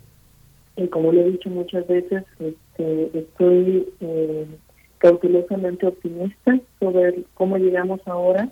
eh, 0.77 0.89
como 0.89 1.12
lo 1.12 1.20
he 1.20 1.31
dicho 1.33 1.51
muchas 1.51 1.86
veces, 1.86 2.25
este, 2.39 3.19
estoy 3.19 3.89
eh, 4.01 4.47
cautelosamente 4.99 5.86
optimista 5.86 6.59
sobre 6.78 7.25
cómo 7.35 7.57
llegamos 7.57 8.01
ahora, 8.07 8.49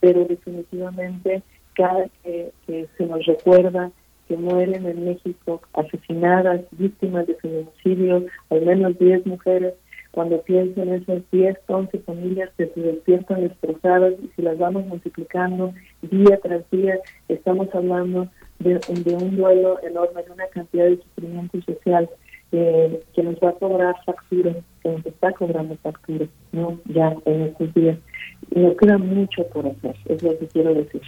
pero 0.00 0.24
definitivamente 0.24 1.42
cada 1.74 2.08
que, 2.22 2.52
se 2.66 3.06
nos 3.06 3.24
recuerda 3.26 3.90
que 4.28 4.36
mueren 4.36 4.86
en 4.86 5.04
México 5.04 5.60
asesinadas, 5.74 6.62
víctimas 6.72 7.26
de 7.26 7.34
feminicidio, 7.34 8.26
al 8.50 8.62
menos 8.62 8.98
10 8.98 9.26
mujeres, 9.26 9.74
cuando 10.10 10.40
pienso 10.42 10.80
en 10.82 10.94
esas 10.94 11.22
10, 11.30 11.58
11 11.66 11.98
familias 12.00 12.50
que 12.56 12.66
se 12.68 12.80
despiertan 12.80 13.42
destrozadas 13.42 14.14
y 14.22 14.30
si 14.34 14.42
las 14.42 14.56
vamos 14.58 14.86
multiplicando 14.86 15.74
día 16.02 16.38
tras 16.40 16.68
día, 16.70 16.98
estamos 17.28 17.68
hablando 17.74 18.28
de, 18.58 18.80
un 19.14 19.36
duelo 19.36 19.78
enorme, 19.82 20.22
de 20.22 20.30
una 20.32 20.46
cantidad 20.48 20.86
de 20.86 20.96
sufrimiento 20.98 21.60
social 21.62 22.08
eh, 22.52 23.02
que 23.14 23.22
nos 23.22 23.36
va 23.36 23.50
a 23.50 23.54
cobrar 23.54 23.94
factura, 24.04 24.54
que 24.82 24.88
nos 24.88 25.04
está 25.06 25.32
cobrando 25.32 25.76
factura, 25.82 26.26
¿no? 26.52 26.78
Ya 26.86 27.14
en 27.24 27.42
estos 27.42 27.74
días. 27.74 27.98
Y 28.50 28.60
nos 28.60 28.76
queda 28.76 28.98
mucho 28.98 29.46
por 29.48 29.66
hacer, 29.66 29.96
es 30.06 30.22
lo 30.22 30.38
que 30.38 30.46
quiero 30.48 30.74
decir. 30.74 31.02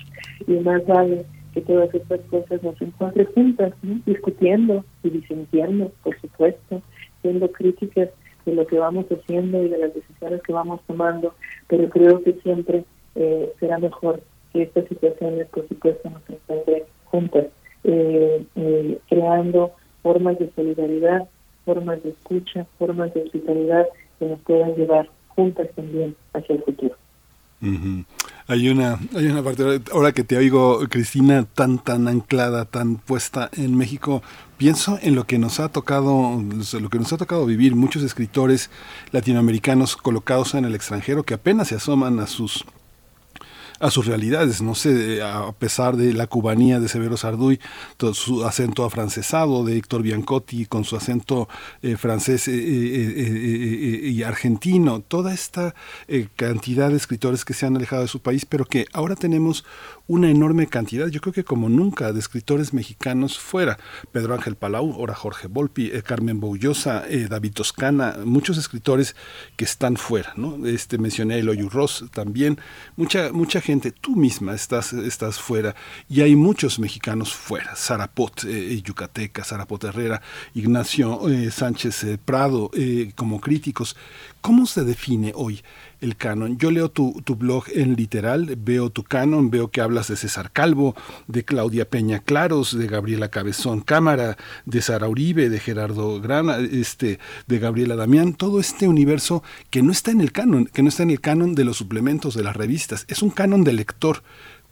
Y 0.47 0.55
más 0.55 0.84
vale 0.86 1.25
que 1.55 1.60
todas 1.62 1.94
estas 1.94 2.20
cosas 2.23 2.62
nos 2.62 2.81
encuentren 2.83 3.26
juntas, 3.34 3.73
¿no? 3.83 4.00
discutiendo 4.05 4.84
y 5.02 5.10
disintiendo, 5.10 5.91
por 6.02 6.20
supuesto, 6.20 6.83
siendo 7.23 7.50
críticas 7.50 8.10
de 8.44 8.55
lo 8.55 8.66
que 8.66 8.78
vamos 8.78 9.07
haciendo 9.07 9.62
y 9.62 9.68
de 9.68 9.78
las 9.78 9.94
decisiones 9.94 10.42
que 10.42 10.52
vamos 10.52 10.81
tomando, 10.86 11.34
pero 11.68 11.89
creo 11.89 12.23
que 12.23 12.34
siempre 12.42 12.84
eh, 13.15 13.52
será 13.58 13.78
mejor 13.78 14.20
que 14.52 14.62
estas 14.62 14.86
situaciones, 14.89 15.47
por 15.49 15.66
supuesto, 15.68 16.10
nos 16.10 16.23
encuentren 16.28 16.83
juntas, 17.10 17.47
eh, 17.85 18.44
eh, 18.57 18.99
creando 19.09 19.73
formas 20.02 20.39
de 20.39 20.51
solidaridad, 20.55 21.28
formas 21.65 22.02
de 22.02 22.10
escucha, 22.10 22.67
formas 22.78 23.12
de 23.15 23.23
hospitalidad 23.23 23.86
que 24.18 24.26
nos 24.26 24.41
puedan 24.41 24.75
llevar 24.75 25.09
juntas 25.28 25.68
también 25.75 26.15
hacia 26.33 26.55
el 26.55 26.62
futuro. 26.62 26.97
Hay 28.49 28.68
una, 28.68 28.99
hay 29.15 29.26
una 29.26 29.43
parte, 29.43 29.81
ahora 29.93 30.12
que 30.12 30.23
te 30.23 30.36
oigo, 30.36 30.81
Cristina, 30.89 31.44
tan, 31.44 31.78
tan 31.78 32.07
anclada, 32.07 32.65
tan 32.65 32.97
puesta 32.97 33.51
en 33.55 33.76
México, 33.76 34.23
pienso 34.57 34.99
en 35.02 35.17
lo 35.17 35.25
que 35.25 35.39
nos 35.39 35.59
ha 35.59 35.70
tocado, 35.70 36.41
lo 36.81 36.89
que 36.91 36.99
nos 36.99 37.12
ha 37.12 37.17
tocado 37.17 37.44
vivir, 37.44 37.75
muchos 37.75 38.02
escritores 38.02 38.70
latinoamericanos 39.10 39.97
colocados 39.97 40.55
en 40.55 40.65
el 40.65 40.75
extranjero 40.75 41.25
que 41.25 41.35
apenas 41.35 41.68
se 41.68 41.76
asoman 41.76 42.20
a 42.20 42.26
sus 42.26 42.65
a 43.81 43.91
sus 43.91 44.07
realidades, 44.07 44.63
no 44.63 44.75
sé, 44.75 45.23
a 45.23 45.53
pesar 45.53 45.97
de 45.97 46.13
la 46.13 46.27
cubanía 46.27 46.81
de 46.81 46.89
Severo 46.89 47.17
Sarduy, 47.17 47.61
su 48.13 48.45
acento 48.45 48.85
afrancesado 48.85 49.65
de 49.65 49.77
Héctor 49.77 50.03
Biancotti 50.03 50.67
con 50.67 50.85
su 50.85 50.97
acento 50.97 51.49
eh, 51.83 51.97
francés 51.97 52.49
eh, 52.49 52.53
eh, 52.55 54.09
y 54.09 54.23
argentino, 54.23 55.01
toda 55.01 55.35
esta 55.35 55.75
cantidad 56.37 56.91
de 56.91 56.97
escritores 56.97 57.45
que 57.45 57.55
se 57.55 57.67
han 57.67 57.77
alejado 57.77 58.03
de 58.03 58.09
su 58.09 58.21
país, 58.21 58.45
pero 58.47 58.65
que 58.65 58.87
ahora 58.93 59.17
tenemos 59.17 59.65
una 60.09 60.31
enorme 60.31 60.67
cantidad, 60.67 61.09
yo 61.09 61.20
creo 61.20 61.33
que 61.33 61.44
como 61.44 61.68
nunca, 61.68 62.12
de 62.12 62.20
escritores 62.20 62.73
mexicanos 62.73 63.39
fuera. 63.39 63.78
Pedro 64.12 64.35
Ángel 64.35 64.57
Palau, 64.57 64.93
ahora 64.93 65.15
Jorge 65.15 65.49
Volpi, 65.49 65.91
eh, 65.93 66.02
Carmen 66.02 66.41
Boullosa, 66.41 67.05
eh, 67.09 67.26
David 67.28 67.52
Toscana, 67.52 68.17
muchos 68.25 68.59
escritores 68.59 69.17
que 69.57 69.65
están 69.65 69.97
fuera, 69.97 70.33
¿no? 70.36 70.67
Este 70.67 70.99
mencioné 70.99 71.35
a 71.35 71.39
Eloy 71.39 71.62
Ross 71.68 72.05
también, 72.12 72.59
mucha, 72.97 73.33
mucha 73.33 73.60
gente, 73.60 73.91
tú 73.91 74.17
misma 74.17 74.55
estás, 74.55 74.93
estás 74.93 75.41
fuera, 75.41 75.75
y 76.09 76.20
hay 76.20 76.36
muchos 76.36 76.78
mexicanos 76.78 77.35
fuera, 77.35 77.75
Sarapot, 77.76 78.44
eh, 78.44 78.81
Yucateca, 78.83 79.44
Sarapot 79.44 79.83
Herrera, 79.85 80.23
Ignacio 80.55 81.28
eh, 81.28 81.51
Sánchez 81.51 82.05
eh, 82.05 82.18
Prado, 82.23 82.70
eh, 82.75 83.12
como 83.15 83.41
críticos. 83.41 83.97
¿Cómo 84.47 84.66
se 84.66 84.84
define 84.84 85.33
hoy 85.34 85.60
el 86.00 86.16
canon? 86.16 86.57
Yo 86.57 86.70
leo 86.70 86.89
tu, 86.89 87.12
blog 87.36 87.65
en 87.75 87.97
literal, 87.97 88.55
veo 88.57 88.91
tu 88.91 89.02
canon, 89.02 89.50
veo 89.50 89.73
que 89.73 89.81
hablas 89.81 90.07
de 90.07 90.15
César 90.15 90.52
Calvo, 90.52 90.94
de 91.26 91.44
Claudia 91.44 91.91
Peña 91.91 92.20
Claros, 92.20 92.78
de 92.78 92.86
Gabriela 92.86 93.28
Cabezón 93.28 93.81
Cámara, 93.81 94.36
de 94.65 94.83
Sara 94.83 95.08
Uribe, 95.08 95.49
de 95.49 95.58
Gerardo 95.58 96.20
Grana, 96.20 96.58
este, 96.58 97.18
de 97.49 97.58
Gabriela 97.58 97.97
Damián, 97.97 98.34
todo 98.34 98.60
este 98.60 98.86
universo 98.86 99.42
que 99.68 99.83
no 99.83 99.91
está 99.91 100.12
en 100.12 100.20
el 100.20 100.31
canon, 100.31 100.66
que 100.66 100.84
no 100.84 100.91
está 100.91 101.02
en 101.02 101.10
el 101.10 101.20
canon 101.20 101.57
de 101.57 101.65
los 101.65 101.76
suplementos 101.76 102.34
de 102.34 102.44
las 102.44 102.55
revistas, 102.55 103.05
es 103.08 103.23
un 103.23 103.31
canon 103.31 103.65
de 103.65 103.73
lector. 103.73 104.23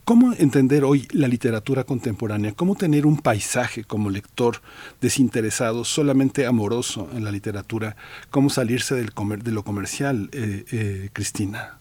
¿Cómo 0.05 0.35
entender 0.39 0.85
hoy 0.85 1.09
la 1.13 1.29
literatura 1.29 1.85
contemporánea? 1.85 2.53
¿Cómo 2.55 2.75
tener 2.75 3.07
un 3.07 3.17
paisaje 3.17 3.85
como 3.85 4.11
lector 4.11 4.57
desinteresado, 5.01 5.85
solamente 5.85 6.45
amoroso 6.45 7.09
en 7.15 7.25
la 7.25 7.33
literatura? 7.33 7.97
¿Cómo 8.31 8.51
salirse 8.51 8.95
del 8.95 9.11
de 9.43 9.51
lo 9.51 9.63
comercial, 9.63 10.29
eh, 10.33 10.65
eh, 10.73 11.09
Cristina? 11.15 11.79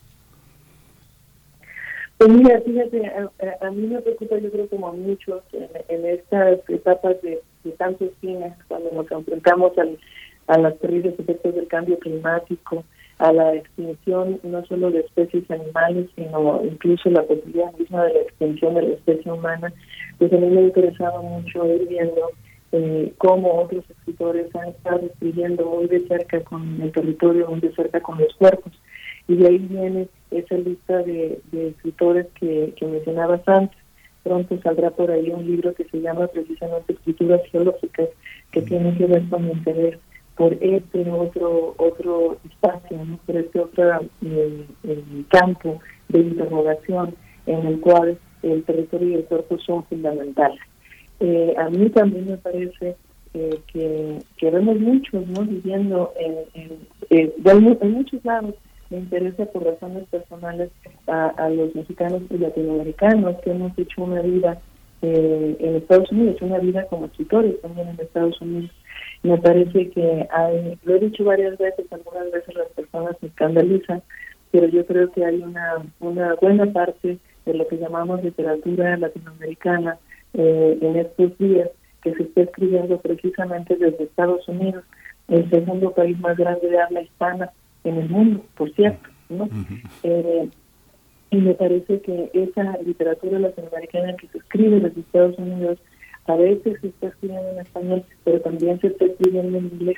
Pues 2.18 2.30
mira, 2.32 2.62
fíjate, 2.62 3.08
a, 3.08 3.68
a- 3.68 3.72
mí 3.72 3.88
me 3.88 4.00
preocupa, 4.02 4.38
yo 4.38 4.50
creo 4.52 4.70
como 4.70 4.88
a 4.88 4.94
muchos, 4.94 5.44
en, 5.52 5.68
en 5.90 6.06
estas 6.06 6.60
etapas 6.70 7.22
de, 7.22 7.42
de 7.66 7.72
tantos 7.72 8.10
fines, 8.22 8.54
cuando 8.70 8.90
nos 8.92 9.12
enfrentamos 9.12 9.78
al, 9.78 10.00
a 10.48 10.58
los 10.60 10.80
terribles 10.80 11.20
efectos 11.20 11.54
del 11.56 11.68
cambio 11.68 12.00
climático, 12.00 12.86
a 13.20 13.32
la 13.32 13.56
extinción 13.56 14.40
no 14.44 14.66
solo 14.66 14.92
de 14.92 15.02
especies 15.02 15.50
animales, 15.52 16.10
sino 16.16 16.62
incluso 16.64 17.10
la 17.10 17.24
posibilidad 17.24 17.72
misma 17.78 18.06
de 18.06 18.14
la 18.14 18.20
extinción 18.22 18.76
de 18.76 18.82
la 18.82 18.94
especie 18.96 19.32
humana, 19.32 19.74
pues 20.18 20.34
a 20.34 20.38
mí 20.38 20.48
me 20.48 20.62
ha 20.62 20.64
interesado 20.64 21.22
mucho 21.22 21.66
ir 21.66 21.88
viendo 21.88 22.32
eh, 22.72 23.14
cómo 23.20 23.62
otros 23.62 23.84
escritores 23.90 24.54
han 24.56 24.70
estado 24.70 25.06
escribiendo 25.06 25.66
muy 25.66 25.88
de 25.88 26.08
cerca 26.08 26.42
con 26.42 26.82
el 26.82 26.92
territorio, 26.92 27.48
muy 27.48 27.60
de 27.60 27.74
cerca 27.76 28.02
con 28.02 28.20
los 28.20 28.34
cuerpos. 28.36 28.74
Y 29.28 29.36
de 29.36 29.48
ahí 29.48 29.58
viene 29.60 30.08
esa 30.32 30.56
lista 30.56 30.98
de, 31.04 31.40
de 31.52 31.68
escritores 31.70 32.28
que, 32.40 32.74
que 32.76 32.86
mencionabas 32.86 33.48
antes. 33.48 33.78
Pronto 34.24 34.60
saldrá 34.62 34.90
por 34.90 35.12
ahí 35.12 35.30
un 35.30 35.46
libro 35.46 35.74
que 35.74 35.84
se 35.86 36.02
llama 36.02 36.28
precisamente 36.28 36.94
Escrituras 36.94 37.42
Geológicas, 37.52 38.10
que 38.52 38.62
tiene 38.62 38.98
que 38.98 39.06
ver 39.06 39.24
con 39.30 39.46
mi 39.46 39.52
interés 39.52 40.00
por 40.36 40.54
este 40.54 41.10
otro 41.12 41.76
otro 41.78 42.38
espacio, 42.50 42.98
¿no? 43.06 43.18
por 43.26 43.36
este 43.36 43.60
otro 43.60 44.02
eh, 44.26 44.66
eh, 44.84 45.04
campo 45.30 45.80
de 46.10 46.20
interrogación 46.20 47.16
en 47.46 47.68
el 47.68 47.80
cual 47.80 48.18
el 48.42 48.64
territorio 48.64 49.10
y 49.10 49.14
el 49.16 49.26
cuerpo 49.26 49.58
son 49.60 49.84
fundamentales. 49.86 50.60
Eh, 51.20 51.54
a 51.58 51.70
mí 51.70 51.90
también 51.90 52.28
me 52.28 52.38
parece 52.38 52.96
eh, 53.34 53.60
que, 53.72 54.20
que 54.38 54.50
vemos 54.52 54.80
muchos 54.80 55.26
no 55.28 55.42
viviendo 55.44 56.12
en, 56.20 56.36
en, 57.10 57.32
almu- 57.44 57.78
en 57.82 57.92
muchos 57.92 58.24
lados 58.26 58.56
me 58.90 59.00
interesa 59.00 59.46
por 59.46 59.64
razones 59.64 60.04
personales 60.10 60.70
a, 61.08 61.28
a 61.30 61.50
los 61.50 61.74
mexicanos 61.74 62.22
y 62.30 62.38
latinoamericanos 62.38 63.38
que 63.42 63.52
hemos 63.52 63.78
hecho 63.78 64.04
una 64.04 64.22
vida 64.22 64.60
en 65.02 65.76
Estados 65.76 66.10
Unidos, 66.14 66.42
una 66.42 66.60
vida 66.60 66.86
como 66.86 67.08
escritores 67.08 67.60
también 67.62 67.90
en 67.90 68.00
Estados 68.00 68.40
Unidos. 68.40 68.72
Me 69.24 69.38
parece 69.38 69.90
que 69.90 70.28
hay, 70.32 70.78
lo 70.84 70.96
he 70.96 71.00
dicho 71.00 71.24
varias 71.24 71.58
veces, 71.58 71.86
algunas 71.92 72.30
veces 72.32 72.56
las 72.56 72.68
personas 72.70 73.16
se 73.20 73.28
escandalizan, 73.28 74.02
pero 74.52 74.68
yo 74.68 74.86
creo 74.86 75.12
que 75.12 75.26
hay 75.26 75.42
una, 75.42 75.84
una 76.00 76.36
buena 76.36 76.72
parte 76.72 77.18
de 77.46 77.54
lo 77.54 77.68
que 77.68 77.78
llamamos 77.78 78.24
literatura 78.24 78.98
latinoamericana 78.98 79.98
eh, 80.34 80.78
en 80.82 80.96
estos 80.98 81.38
días 81.38 81.70
que 82.04 82.14
se 82.16 82.24
está 82.24 82.42
escribiendo 82.42 83.00
precisamente 83.00 83.76
desde 83.76 84.04
Estados 84.04 84.48
Unidos, 84.48 84.84
el 85.30 85.50
segundo 85.50 85.92
país 85.92 86.20
más 86.20 86.38
grande 86.38 86.70
de 86.70 86.80
habla 86.80 87.02
hispana 87.02 87.52
en 87.84 87.98
el 87.98 88.10
mundo, 88.10 88.44
por 88.56 88.72
cierto, 88.74 89.10
¿no? 89.30 89.50
Eh, 90.04 90.50
y 91.32 91.38
me 91.38 91.54
parece 91.56 92.02
que 92.02 92.30
esa 92.34 92.78
literatura 92.86 93.40
latinoamericana 93.40 94.16
que 94.18 94.28
se 94.28 94.38
escribe 94.38 94.80
desde 94.80 95.02
Estados 95.02 95.38
Unidos 95.40 95.80
a 96.26 96.36
veces 96.36 96.80
se 96.82 96.88
está 96.88 97.08
escribiendo 97.08 97.50
en 97.50 97.60
español, 97.60 98.04
pero 98.24 98.42
también 98.42 98.80
se 98.80 98.88
está 98.88 99.06
escribiendo 99.06 99.58
en 99.58 99.66
inglés. 99.66 99.98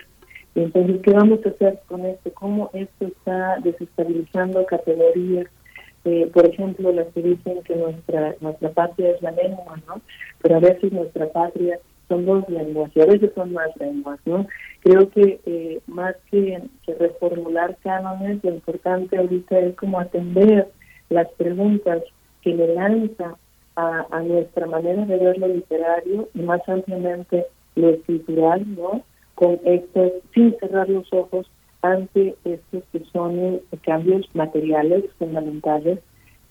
Entonces, 0.56 1.02
¿qué 1.02 1.12
vamos 1.12 1.46
a 1.46 1.50
hacer 1.50 1.80
con 1.88 2.06
esto? 2.06 2.32
¿Cómo 2.34 2.70
esto 2.74 3.08
está 3.08 3.58
desestabilizando 3.60 4.66
categorías? 4.66 5.48
Eh, 6.06 6.30
por 6.34 6.46
ejemplo, 6.46 6.92
las 6.92 7.08
que 7.08 7.22
dicen 7.22 7.62
que 7.64 7.76
nuestra 7.76 8.36
nuestra 8.40 8.70
patria 8.70 9.12
es 9.12 9.22
la 9.22 9.32
lengua, 9.32 9.82
¿no? 9.88 10.02
Pero 10.42 10.58
a 10.58 10.60
veces 10.60 10.92
nuestra 10.94 11.28
patria 11.32 11.80
son 12.08 12.26
dos 12.26 12.48
lenguas 12.48 12.92
y 12.96 13.02
a 13.02 13.06
veces 13.06 13.32
son 13.34 13.54
más 13.54 13.70
lenguas, 13.78 14.20
¿no? 14.26 14.48
Creo 14.82 15.10
que 15.10 15.40
eh, 15.46 15.80
más 15.88 16.16
que, 16.30 16.62
que 16.86 16.94
reformular 16.94 17.76
cánones, 17.84 18.44
lo 18.44 18.52
importante 18.52 19.18
ahorita 19.18 19.60
es 19.60 19.76
como 19.76 20.00
atender 20.00 20.68
las 21.10 21.28
preguntas 21.32 22.04
que 22.42 22.54
le 22.54 22.74
lanza 22.76 23.36
a, 23.76 24.06
a 24.12 24.22
nuestra 24.22 24.66
manera 24.68 25.06
de 25.06 25.18
ver 25.18 25.38
lo 25.38 25.48
literario 25.48 26.30
y 26.34 26.40
más 26.42 26.62
ampliamente 26.68 27.46
lo 27.76 27.90
escritural, 27.90 28.64
¿no? 28.76 29.02
Con 29.36 29.60
estos, 29.66 30.12
sin 30.34 30.56
cerrar 30.60 30.88
los 30.90 31.12
ojos 31.14 31.50
ante 31.82 32.36
estos 32.46 32.84
que 32.92 33.02
son 33.12 33.38
eh, 33.38 33.62
cambios 33.84 34.28
materiales 34.34 35.04
fundamentales 35.20 36.00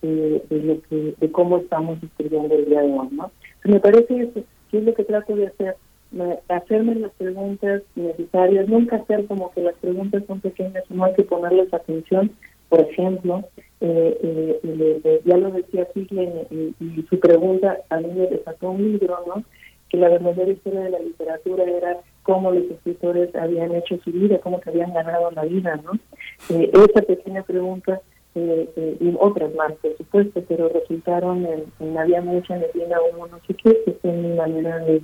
eh, 0.02 0.42
de 0.50 0.62
lo 0.62 0.80
que, 0.82 1.14
de 1.18 1.32
cómo 1.32 1.58
estamos 1.58 2.02
escribiendo 2.02 2.54
el 2.54 2.66
día 2.66 2.82
de 2.82 2.92
hoy, 2.92 3.08
¿no? 3.12 3.30
Me 3.64 3.80
parece 3.80 4.20
eso, 4.20 4.40
que 4.70 4.78
es 4.78 4.84
lo 4.84 4.92
que 4.94 5.04
trato 5.04 5.34
de 5.34 5.46
hacer, 5.46 5.76
me- 6.12 6.38
hacerme 6.48 6.94
las 6.96 7.10
preguntas 7.12 7.82
necesarias, 7.96 8.68
nunca 8.68 8.96
hacer 8.96 9.24
como 9.26 9.50
que 9.52 9.62
las 9.62 9.74
preguntas 9.76 10.22
son 10.26 10.40
pequeñas, 10.40 10.84
no 10.90 11.04
hay 11.04 11.14
que 11.14 11.22
ponerles 11.24 11.72
atención, 11.72 12.30
por 12.68 12.80
ejemplo, 12.80 13.42
eh, 13.80 14.18
eh, 14.22 14.60
le- 14.62 15.00
le- 15.00 15.20
ya 15.24 15.36
lo 15.36 15.50
decía 15.50 15.86
Figle 15.92 16.46
y, 16.50 16.74
y 16.80 17.06
su 17.08 17.18
pregunta 17.20 17.78
a 17.90 17.98
mí 17.98 18.08
me 18.14 18.26
desató 18.26 18.70
un 18.70 18.92
libro, 18.92 19.18
¿no? 19.26 19.42
Que 19.90 19.98
la 19.98 20.08
verdadera 20.08 20.50
historia 20.50 20.80
de 20.80 20.90
la 20.90 20.98
literatura 20.98 21.64
era 21.64 21.98
cómo 22.22 22.50
los 22.50 22.64
escritores 22.70 23.34
habían 23.36 23.74
hecho 23.74 23.98
su 24.02 24.10
vida, 24.10 24.38
cómo 24.38 24.60
se 24.62 24.70
habían 24.70 24.94
ganado 24.94 25.30
la 25.32 25.44
vida, 25.44 25.78
¿no? 25.84 25.92
Eh, 26.50 26.70
esa 26.72 27.02
pequeña 27.02 27.42
pregunta 27.42 28.00
eh, 28.34 28.68
eh, 28.76 28.96
y 29.00 29.14
otras 29.20 29.54
más, 29.54 29.72
por 29.74 29.96
supuesto, 29.96 30.42
pero 30.48 30.68
resultaron 30.68 31.46
en, 31.46 31.64
en 31.80 31.98
había 31.98 32.20
mucha 32.22 32.56
neblina 32.56 32.98
humo, 33.02 33.26
no 33.28 33.38
sé 33.46 33.54
qué, 33.54 33.78
que 33.84 33.92
fue 33.92 34.10
mi 34.12 34.34
manera 34.34 34.78
de, 34.78 35.02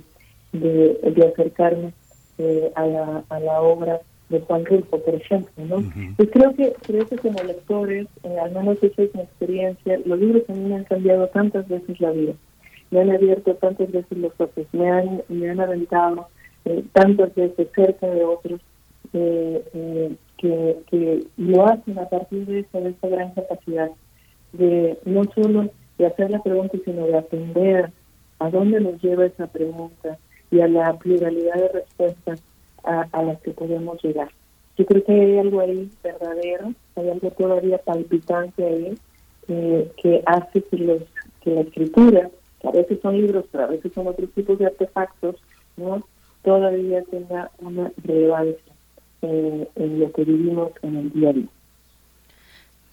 de, 0.53 0.99
de 1.15 1.27
acercarme 1.27 1.93
eh, 2.39 2.71
a, 2.75 2.85
la, 2.87 3.23
a 3.29 3.39
la 3.39 3.61
obra 3.61 4.01
de 4.31 4.39
Juan 4.41 4.65
Rulfo, 4.65 4.99
por 4.99 5.15
ejemplo, 5.15 5.65
¿no? 5.65 5.83
Pues 6.17 6.29
creo 6.31 6.53
que, 6.55 6.73
creo 6.81 7.05
que 7.05 7.17
como 7.17 7.43
lectores, 7.43 8.07
eh, 8.23 8.39
al 8.39 8.51
menos 8.51 8.81
esa 8.81 9.03
es 9.03 9.13
mi 9.13 9.21
experiencia, 9.21 9.99
los 10.05 10.19
libros 10.19 10.43
a 10.49 10.53
mí 10.53 10.69
me 10.69 10.75
han 10.75 10.85
cambiado 10.85 11.27
tantas 11.27 11.67
veces 11.67 11.99
la 11.99 12.11
vida, 12.11 12.33
me 12.89 13.01
han 13.01 13.11
abierto 13.11 13.53
tantas 13.55 13.91
veces 13.91 14.17
los 14.17 14.33
ojos, 14.39 14.65
me 14.71 14.89
han, 14.89 15.21
me 15.29 15.49
han 15.49 15.59
aventado 15.59 16.27
eh, 16.65 16.83
tantas 16.93 17.33
veces 17.35 17.67
cerca 17.75 18.07
de 18.07 18.23
otros, 18.23 18.61
eh, 19.13 19.63
eh, 19.73 20.15
que, 20.37 20.77
que 20.89 21.19
lo 21.37 21.65
hacen 21.65 21.99
a 21.99 22.07
partir 22.07 22.45
de 22.45 22.59
esa, 22.59 22.79
de 22.79 22.89
esa 22.91 23.07
gran 23.07 23.31
capacidad 23.33 23.91
de 24.53 24.97
no 25.05 25.23
solo 25.35 25.69
de 25.97 26.05
hacer 26.07 26.31
la 26.31 26.41
pregunta, 26.41 26.77
sino 26.83 27.05
de 27.05 27.17
atender 27.17 27.91
a 28.39 28.49
dónde 28.49 28.79
nos 28.79 29.01
lleva 29.01 29.25
esa 29.25 29.47
pregunta 29.47 30.17
y 30.49 30.61
a 30.61 30.67
la 30.67 30.97
pluralidad 30.97 31.55
de 31.55 31.67
respuestas 31.69 32.41
a, 32.83 33.07
a 33.11 33.23
las 33.23 33.39
que 33.41 33.51
podemos 33.51 34.01
llegar. 34.03 34.29
Yo 34.77 34.85
creo 34.85 35.03
que 35.03 35.11
hay 35.11 35.37
algo 35.37 35.61
ahí 35.61 35.89
verdadero, 36.03 36.73
hay 36.95 37.09
algo 37.09 37.29
todavía 37.31 37.77
palpitante 37.79 38.65
ahí 38.65 38.97
eh, 39.47 39.91
que 40.01 40.23
hace 40.25 40.63
que, 40.63 40.77
los, 40.77 41.03
que 41.41 41.51
la 41.51 41.61
escritura, 41.61 42.29
que 42.59 42.67
a 42.67 42.71
veces 42.71 42.99
son 43.01 43.17
libros, 43.17 43.45
pero 43.51 43.65
a 43.65 43.67
veces 43.67 43.91
son 43.93 44.07
otros 44.07 44.29
tipos 44.31 44.57
de 44.59 44.67
artefactos, 44.67 45.35
¿no? 45.77 46.03
todavía 46.43 47.03
tenga 47.03 47.51
una 47.59 47.91
relevancia 48.03 48.73
eh, 49.21 49.67
en 49.75 49.99
lo 49.99 50.11
que 50.11 50.23
vivimos 50.23 50.71
en 50.81 50.95
el 50.97 51.11
día 51.11 51.29
a 51.29 51.33
día. 51.33 51.49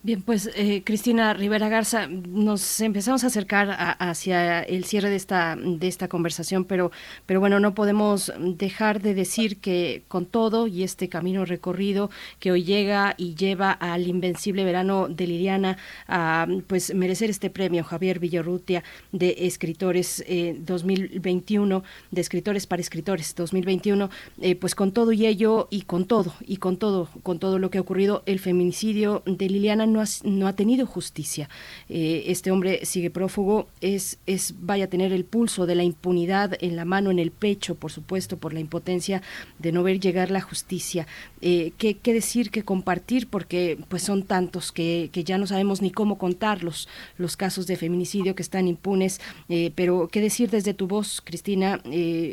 Bien, 0.00 0.22
pues 0.22 0.48
eh, 0.54 0.84
Cristina 0.84 1.34
Rivera 1.34 1.68
Garza, 1.68 2.06
nos 2.06 2.80
empezamos 2.80 3.24
a 3.24 3.26
acercar 3.26 3.68
a- 3.72 3.90
hacia 3.90 4.62
el 4.62 4.84
cierre 4.84 5.10
de 5.10 5.16
esta 5.16 5.56
de 5.56 5.88
esta 5.88 6.06
conversación, 6.06 6.64
pero 6.64 6.92
pero 7.26 7.40
bueno, 7.40 7.58
no 7.58 7.74
podemos 7.74 8.32
dejar 8.38 9.02
de 9.02 9.14
decir 9.14 9.58
que 9.60 10.04
con 10.06 10.24
todo 10.26 10.68
y 10.68 10.84
este 10.84 11.08
camino 11.08 11.44
recorrido 11.44 12.10
que 12.38 12.52
hoy 12.52 12.62
llega 12.62 13.14
y 13.18 13.34
lleva 13.34 13.72
al 13.72 14.06
invencible 14.06 14.64
verano 14.64 15.08
de 15.08 15.26
Liliana 15.26 15.78
a 16.06 16.46
pues 16.68 16.94
merecer 16.94 17.28
este 17.28 17.50
premio 17.50 17.82
Javier 17.82 18.20
Villarrutia 18.20 18.84
de 19.10 19.34
escritores 19.48 20.22
eh, 20.28 20.56
2021 20.60 21.82
de 22.12 22.20
escritores 22.20 22.68
para 22.68 22.80
escritores 22.82 23.34
2021, 23.34 24.10
eh, 24.42 24.54
pues 24.54 24.76
con 24.76 24.92
todo 24.92 25.10
y 25.12 25.26
ello 25.26 25.66
y 25.72 25.82
con 25.82 26.06
todo 26.06 26.32
y 26.46 26.58
con 26.58 26.76
todo 26.76 27.08
con 27.24 27.40
todo 27.40 27.58
lo 27.58 27.68
que 27.70 27.78
ha 27.78 27.80
ocurrido 27.80 28.22
el 28.26 28.38
feminicidio 28.38 29.22
de 29.26 29.48
Liliana 29.50 29.87
no 29.92 30.46
ha, 30.46 30.52
tenido 30.52 30.86
justicia. 30.86 31.48
Eh, 31.88 32.24
este 32.26 32.50
hombre 32.50 32.84
sigue 32.84 33.10
prófugo, 33.10 33.68
es, 33.80 34.18
es 34.26 34.54
vaya 34.60 34.84
a 34.84 34.88
tener 34.88 35.12
el 35.12 35.24
pulso 35.24 35.66
de 35.66 35.74
la 35.74 35.84
impunidad 35.84 36.56
en 36.60 36.76
la 36.76 36.84
mano, 36.84 37.10
en 37.10 37.18
el 37.18 37.30
pecho, 37.30 37.74
por 37.74 37.92
supuesto, 37.92 38.36
por 38.36 38.52
la 38.52 38.60
impotencia 38.60 39.22
de 39.58 39.72
no 39.72 39.82
ver 39.82 40.00
llegar 40.00 40.30
la 40.30 40.40
justicia. 40.40 41.06
Eh, 41.40 41.72
¿qué, 41.78 41.96
decir, 42.04 42.50
qué 42.50 42.62
compartir? 42.62 43.28
Porque 43.28 43.78
pues 43.88 44.02
son 44.02 44.22
tantos 44.22 44.72
que, 44.72 45.10
ya 45.12 45.38
no 45.38 45.46
sabemos 45.46 45.82
ni 45.82 45.90
cómo 45.90 46.18
contarlos, 46.18 46.88
los 47.16 47.36
casos 47.36 47.66
de 47.66 47.76
feminicidio 47.76 48.34
que 48.34 48.42
están 48.42 48.68
impunes. 48.68 49.20
Eh, 49.48 49.72
pero 49.74 50.08
qué 50.08 50.20
decir 50.20 50.50
desde 50.50 50.74
tu 50.74 50.86
voz, 50.86 51.20
Cristina, 51.24 51.80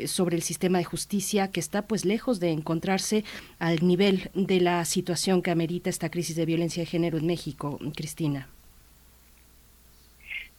sobre 0.07 0.35
el 0.35 0.43
sistema 0.43 0.77
de 0.77 0.83
justicia 0.83 1.49
que 1.49 1.59
está 1.59 1.83
pues 1.83 2.05
lejos 2.05 2.39
de 2.39 2.51
encontrarse 2.51 3.23
al 3.59 3.85
nivel 3.85 4.29
de 4.33 4.61
la 4.61 4.85
situación 4.85 5.41
que 5.41 5.51
amerita 5.51 5.89
esta 5.89 6.09
crisis 6.09 6.35
de 6.35 6.45
violencia 6.45 6.81
de 6.81 6.87
género 6.87 7.17
en 7.17 7.25
México, 7.25 7.44
Cristina. 7.53 8.47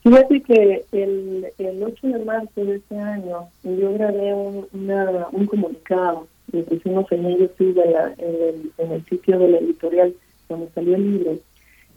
Fíjate 0.03 0.41
que 0.43 0.85
el, 0.93 1.47
el 1.59 1.83
8 1.83 2.07
de 2.07 2.25
marzo 2.25 2.65
de 2.65 2.77
este 2.77 2.97
año 2.99 3.49
yo 3.65 3.93
grabé 3.95 4.33
un, 4.35 4.67
una- 4.73 5.27
un 5.33 5.47
comunicado 5.47 6.29
que 6.53 6.59
pusimos 6.63 7.11
en 7.11 7.27
ello 7.27 7.51
sí, 7.59 7.73
de 7.73 7.91
la- 7.91 8.15
en, 8.19 8.35
el, 8.43 8.73
en 8.79 8.93
el 8.93 9.05
sitio 9.07 9.39
de 9.39 9.49
la 9.49 9.59
editorial 9.59 10.15
donde 10.49 10.69
salió 10.75 10.95
el 10.95 11.03
libro, 11.13 11.39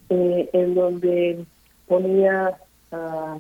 eh, 0.10 0.50
en 0.54 0.74
donde 0.74 1.46
ponía 1.88 2.58
ah, 2.92 3.38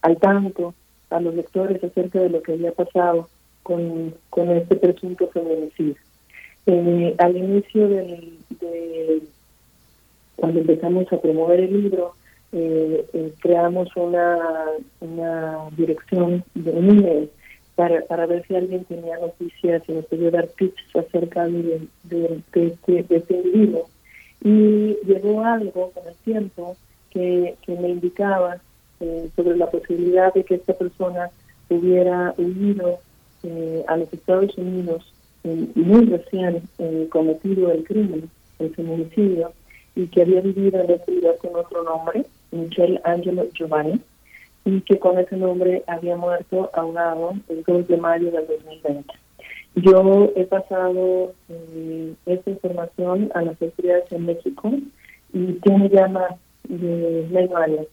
al 0.00 0.16
tanto 0.16 0.74
a 1.10 1.20
los 1.20 1.34
lectores 1.34 1.84
acerca 1.84 2.20
de 2.20 2.30
lo 2.30 2.42
que 2.42 2.52
había 2.52 2.72
pasado 2.72 3.28
con, 3.62 4.14
con 4.30 4.48
este 4.52 4.76
presunto 4.76 5.28
feminicidio. 5.28 5.96
Eh, 6.64 7.14
al 7.18 7.36
inicio 7.36 7.88
del, 7.88 8.38
de 8.60 9.22
cuando 10.38 10.60
empezamos 10.60 11.12
a 11.12 11.20
promover 11.20 11.60
el 11.60 11.82
libro, 11.82 12.14
eh, 12.52 13.04
eh, 13.12 13.32
creamos 13.40 13.88
una, 13.96 14.38
una 15.00 15.68
dirección 15.76 16.44
de 16.54 16.70
un 16.70 16.90
email 16.90 17.30
para, 17.74 18.00
para 18.02 18.26
ver 18.26 18.46
si 18.46 18.54
alguien 18.54 18.84
tenía 18.84 19.18
noticias 19.18 19.82
y 19.88 19.92
nos 19.92 20.06
podía 20.06 20.30
dar 20.30 20.46
tips 20.46 20.96
acerca 20.96 21.46
de, 21.46 21.80
de, 22.04 22.40
de 22.52 22.66
este, 22.68 23.02
de 23.02 23.16
este 23.16 23.34
individuo. 23.34 23.88
Y 24.42 24.96
llegó 25.04 25.44
algo 25.44 25.90
con 25.90 26.06
el 26.06 26.14
tiempo 26.24 26.76
que, 27.10 27.56
me 27.66 27.88
indicaba 27.88 28.58
eh, 29.00 29.28
sobre 29.34 29.56
la 29.56 29.68
posibilidad 29.70 30.32
de 30.32 30.44
que 30.44 30.54
esta 30.54 30.74
persona 30.74 31.30
hubiera 31.68 32.32
huido 32.38 33.00
eh, 33.42 33.84
a 33.88 33.96
los 33.96 34.12
Estados 34.12 34.56
Unidos 34.56 35.12
muy 35.74 36.04
recién 36.04 36.62
cometido 37.08 37.72
el 37.72 37.84
crimen, 37.84 38.28
el 38.58 38.74
feminicidio, 38.74 39.52
y 39.98 40.06
que 40.06 40.22
había 40.22 40.40
vivido 40.40 40.80
en 40.80 40.92
este 40.92 41.10
lugar 41.10 41.38
con 41.38 41.56
otro 41.56 41.82
nombre, 41.82 42.24
Michelle 42.52 43.00
Angelo 43.02 43.48
Giovanni, 43.52 44.00
y 44.64 44.80
que 44.82 44.96
con 44.96 45.18
ese 45.18 45.36
nombre 45.36 45.82
había 45.88 46.16
muerto 46.16 46.70
ahogado 46.72 47.32
el 47.48 47.64
2 47.64 47.88
de 47.88 47.96
mayo 47.96 48.30
del 48.30 48.46
2020. 48.46 49.12
Yo 49.74 50.32
he 50.36 50.44
pasado 50.44 51.32
eh, 51.48 52.14
esta 52.26 52.50
información 52.50 53.32
a 53.34 53.42
las 53.42 53.60
autoridades 53.60 54.12
en 54.12 54.26
México 54.26 54.70
y 55.32 55.54
tiene 55.54 55.88
ya 55.88 56.06
más 56.06 56.30
de 56.68 57.26
medio 57.32 57.56
año 57.56 57.84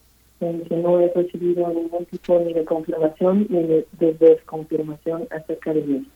en 0.41 0.61
que 0.65 0.75
no 0.75 0.99
he 0.99 1.11
recibido 1.11 1.67
ningún 1.69 2.05
tipo 2.05 2.39
ni 2.39 2.53
de 2.53 2.65
confirmación 2.65 3.47
ni 3.49 3.63
de, 3.63 3.87
de 3.93 4.13
desconfirmación 4.13 5.27
acerca 5.31 5.73
de 5.73 5.81
mí. 5.81 6.07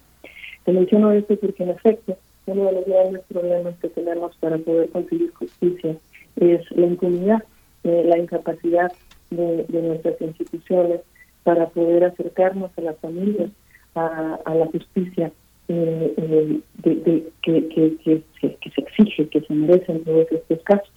Te 0.65 0.71
menciono 0.71 1.11
esto 1.13 1.35
porque 1.37 1.63
en 1.63 1.69
efecto 1.69 2.15
uno 2.51 2.65
de 2.65 2.71
los 2.73 2.85
grandes 2.85 3.21
problemas 3.27 3.75
que 3.81 3.89
tenemos 3.89 4.35
para 4.37 4.57
poder 4.57 4.89
conseguir 4.89 5.31
justicia 5.33 5.95
es 6.37 6.61
la 6.71 6.85
impunidad, 6.85 7.43
eh, 7.83 8.03
la 8.05 8.17
incapacidad 8.17 8.91
de, 9.29 9.65
de 9.67 9.81
nuestras 9.81 10.19
instituciones 10.21 11.01
para 11.43 11.67
poder 11.69 12.03
acercarnos 12.05 12.71
a 12.77 12.81
las 12.81 12.97
familias, 12.99 13.49
a, 13.95 14.39
a 14.45 14.55
la 14.55 14.65
justicia 14.67 15.31
eh, 15.67 16.13
eh, 16.17 16.59
de, 16.83 16.95
de- 16.95 17.29
que, 17.41 17.67
que, 17.69 17.97
que, 18.03 18.21
que- 18.41 18.71
se 18.75 18.81
exige, 18.81 19.27
que 19.29 19.41
se 19.41 19.53
merecen 19.53 20.03
todos 20.03 20.27
estos 20.31 20.61
casos. 20.63 20.91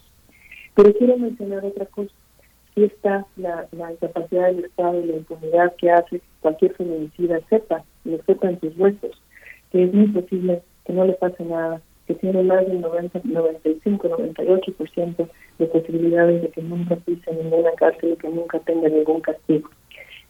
Pero 0.75 0.93
quiero 0.95 1.19
mencionar 1.19 1.65
otra 1.65 1.87
cosa. 1.87 2.13
Sí 2.75 2.85
está 2.85 3.27
la, 3.37 3.67
la 3.73 3.93
incapacidad 3.93 4.47
del 4.47 4.65
Estado 4.65 4.99
y 5.01 5.07
la 5.07 5.17
impunidad 5.17 5.75
que 5.77 5.91
hace 5.91 6.23
cualquier 6.41 6.73
feminicida 6.75 7.39
sepa, 7.51 7.85
lo 8.05 8.17
sepa 8.25 8.49
en 8.49 8.61
sus 8.61 8.77
huesos, 8.79 9.11
que 9.71 9.85
es 9.85 9.93
muy 9.93 10.07
posible 10.09 10.63
que 10.85 10.93
no 10.93 11.05
le 11.05 11.15
pase 11.15 11.45
nada, 11.45 11.81
que 12.07 12.15
tiene 12.15 12.43
más 12.43 12.67
del 12.67 12.81
90, 12.81 13.21
95, 13.25 14.09
98% 14.09 15.29
de 15.59 15.67
posibilidades 15.67 16.43
de 16.43 16.49
que 16.49 16.63
nunca 16.63 16.97
pise 16.97 17.33
ninguna 17.33 17.71
cárcel 17.77 18.13
y 18.13 18.17
que 18.17 18.29
nunca 18.29 18.59
tenga 18.61 18.89
ningún 18.89 19.21
castigo. 19.21 19.71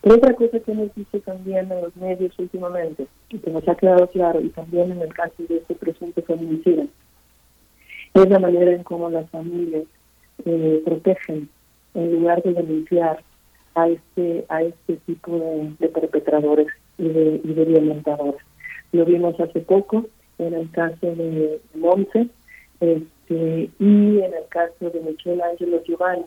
Pero 0.03 0.17
otra 0.17 0.35
cosa 0.35 0.59
que 0.59 0.73
hemos 0.73 0.95
visto 0.95 1.21
también 1.21 1.71
en 1.71 1.81
los 1.81 1.97
medios 1.97 2.37
últimamente, 2.39 3.07
y 3.31 3.39
que 3.39 3.51
nos 3.51 3.67
ha 3.69 3.75
quedado 3.77 4.07
claro, 4.09 4.41
y 4.41 4.49
también 4.51 4.93
en 4.93 5.01
el 5.01 5.15
caso 5.15 5.35
de 5.49 5.59
este 5.59 5.75
presunto 5.75 6.23
feminicida, 6.23 6.85
es 8.15 8.29
la 8.29 8.39
manera 8.39 8.73
en 8.73 8.83
cómo 8.83 9.09
las 9.09 9.31
familias 9.31 9.85
eh, 10.45 10.83
protegen 10.85 11.49
en 11.95 12.13
lugar 12.13 12.43
de 12.43 12.53
denunciar 12.53 13.23
a 13.75 13.89
este 13.89 14.45
a 14.49 14.63
este 14.63 14.97
tipo 15.07 15.75
de, 15.79 15.89
perpetradores 15.89 16.67
y 16.99 17.09
de 17.09 17.65
violentadores. 17.65 18.41
Lo 18.93 19.07
vimos 19.07 19.39
hace 19.41 19.61
poco 19.61 20.07
en 20.47 20.55
el 20.55 20.71
caso 20.71 21.15
de 21.15 21.61
Monse 21.75 22.29
este, 22.81 23.71
y 23.79 24.19
en 24.19 24.35
el 24.35 24.47
caso 24.49 24.91
de 24.91 25.01
Michelle 25.01 25.43
Angelo 25.43 25.83
Giovanni. 25.85 26.25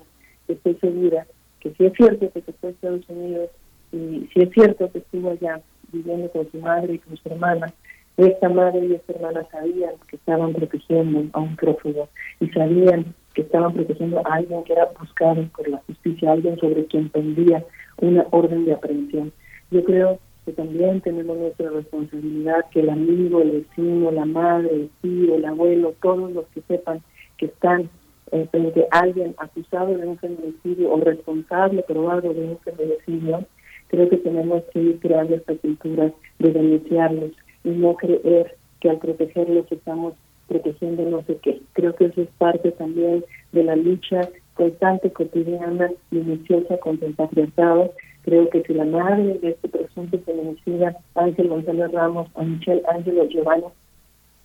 Estoy 0.48 0.76
segura 0.76 1.26
que 1.60 1.72
sí 1.72 1.86
es 1.86 1.94
cierto 1.94 2.32
que 2.32 2.42
se 2.42 2.54
fue 2.54 2.70
a 2.70 2.72
Estados 2.72 3.10
Unidos 3.10 3.50
y 3.92 4.30
sí 4.34 4.42
es 4.42 4.50
cierto 4.52 4.92
que 4.92 5.00
estuvo 5.00 5.32
allá 5.32 5.62
viviendo 5.92 6.30
con 6.32 6.50
su 6.52 6.60
madre 6.60 6.94
y 6.94 7.00
con 7.00 7.18
su 7.18 7.30
hermana, 7.30 7.74
esta 8.18 8.50
madre 8.50 8.86
y 8.86 8.94
esta 8.94 9.14
hermana 9.14 9.46
sabían 9.52 9.94
que 10.08 10.16
estaban 10.16 10.54
protegiendo 10.54 11.26
a 11.34 11.40
un 11.40 11.56
prófugo 11.56 12.08
y 12.40 12.48
sabían 12.50 13.14
que 13.34 13.42
estaban 13.42 13.74
protegiendo 13.74 14.20
a 14.20 14.36
alguien 14.36 14.64
que 14.64 14.74
era 14.74 14.90
buscado 14.98 15.46
por 15.56 15.68
la 15.68 15.78
justicia, 15.88 16.32
alguien 16.32 16.58
sobre 16.58 16.86
quien 16.86 17.10
pendía 17.10 17.64
una 17.98 18.26
orden 18.32 18.66
de 18.66 18.74
aprehensión. 18.74 19.34
Yo 19.72 19.84
creo 19.84 20.20
que 20.46 20.52
también 20.54 21.02
tenemos 21.02 21.38
nuestra 21.38 21.70
responsabilidad 21.72 22.66
que 22.72 22.82
el 22.82 22.90
amigo, 22.90 23.42
el 23.42 23.52
vecino, 23.52 24.12
la 24.12 24.26
madre, 24.26 24.70
el 24.74 24.90
tío, 25.02 25.36
el 25.36 25.46
abuelo, 25.46 25.96
todos 26.02 26.32
los 26.32 26.46
que 26.48 26.62
sepan 26.62 27.02
que 27.38 27.48
están 27.48 27.90
eh, 28.32 28.48
frente 28.52 28.88
a 28.92 29.00
alguien 29.00 29.36
acusado 29.38 29.98
de 29.98 30.08
un 30.08 30.18
feminicidio 30.18 30.92
o 30.92 31.00
responsable 31.00 31.84
probado 31.84 32.34
de 32.34 32.42
un 32.42 32.60
feminicidio, 32.60 33.46
creo 33.88 34.10
que 34.10 34.18
tenemos 34.18 34.64
que 34.72 34.82
ir 34.82 35.00
creando 35.00 35.36
esta 35.36 35.56
cultura 35.56 36.12
de 36.40 36.52
denunciarlos 36.52 37.32
y 37.64 37.70
no 37.70 37.96
creer 37.96 38.56
que 38.80 38.90
al 38.90 39.00
protegerlos 39.00 39.72
estamos 39.72 40.14
protegiendo 40.48 41.04
no 41.10 41.24
sé 41.24 41.38
qué. 41.42 41.62
Creo 41.74 41.96
que 41.96 42.06
eso 42.06 42.22
es 42.22 42.30
parte 42.38 42.72
también 42.72 43.26
de 43.52 43.64
la 43.64 43.76
lucha 43.76 44.30
constante, 44.54 45.12
cotidiana, 45.12 45.92
minuciosa 46.12 46.78
contra 46.78 47.08
el 47.08 47.14
patriarcado. 47.14 47.94
Creo 48.26 48.50
que 48.50 48.64
si 48.64 48.74
la 48.74 48.86
madre 48.86 49.38
de 49.40 49.50
este 49.52 49.70
presunto 49.70 50.18
feminicida, 50.26 50.98
Ángel 51.14 51.48
González 51.48 51.92
Ramos 51.92 52.28
o 52.34 52.44
Michelle 52.44 52.82
Ángelo 52.90 53.26
Giovanni, 53.30 53.66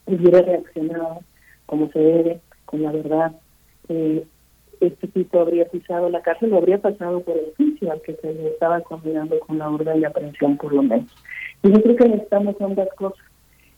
hubiera 0.05 0.41
reaccionado 0.41 1.19
como 1.65 1.89
se 1.91 1.99
debe, 1.99 2.39
con 2.65 2.83
la 2.83 2.91
verdad, 2.91 3.31
eh, 3.89 4.23
este 4.81 5.07
tipo 5.07 5.39
habría 5.39 5.65
pisado 5.65 6.09
la 6.09 6.21
cárcel, 6.21 6.49
lo 6.51 6.57
habría 6.57 6.79
pasado 6.79 7.21
por 7.21 7.37
el 7.37 7.53
juicio 7.57 7.91
al 7.91 8.01
que 8.01 8.13
se 8.15 8.33
le 8.33 8.49
estaba 8.49 8.81
condenando 8.81 9.39
con 9.39 9.57
la 9.57 9.69
orden 9.69 9.99
de 10.01 10.07
aprehensión 10.07 10.57
por 10.57 10.73
lo 10.73 10.83
menos. 10.83 11.11
Y 11.63 11.71
yo 11.71 11.81
creo 11.81 11.95
que 11.95 12.09
necesitamos 12.09 12.55
ambas 12.61 12.89
cosas, 12.95 13.19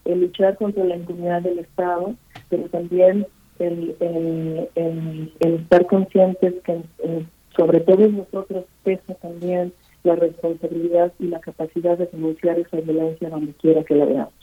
el 0.06 0.22
luchar 0.22 0.58
contra 0.58 0.84
la 0.84 0.96
impunidad 0.98 1.42
del 1.42 1.60
Estado, 1.60 2.14
pero 2.50 2.64
también 2.70 3.26
el, 3.60 3.96
el, 4.02 4.70
el- 4.76 5.34
el 5.40 5.54
estar 5.56 5.86
conscientes 5.88 6.56
que 6.64 6.82
eh, 7.04 7.26
sobre 7.56 7.80
todos 7.82 8.12
nosotros 8.12 8.66
pesa 8.84 9.14
también 9.16 9.72
la 10.04 10.16
responsabilidad 10.16 11.14
y 11.20 11.28
la 11.28 11.40
capacidad 11.40 11.98
de 11.98 12.08
denunciar 12.08 12.60
esa 12.60 12.78
violencia 12.82 13.30
donde 13.30 13.54
quiera 13.54 13.84
que 13.84 13.96
la 13.96 14.06
veamos. 14.06 14.34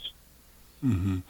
Ujú. 0.83 1.21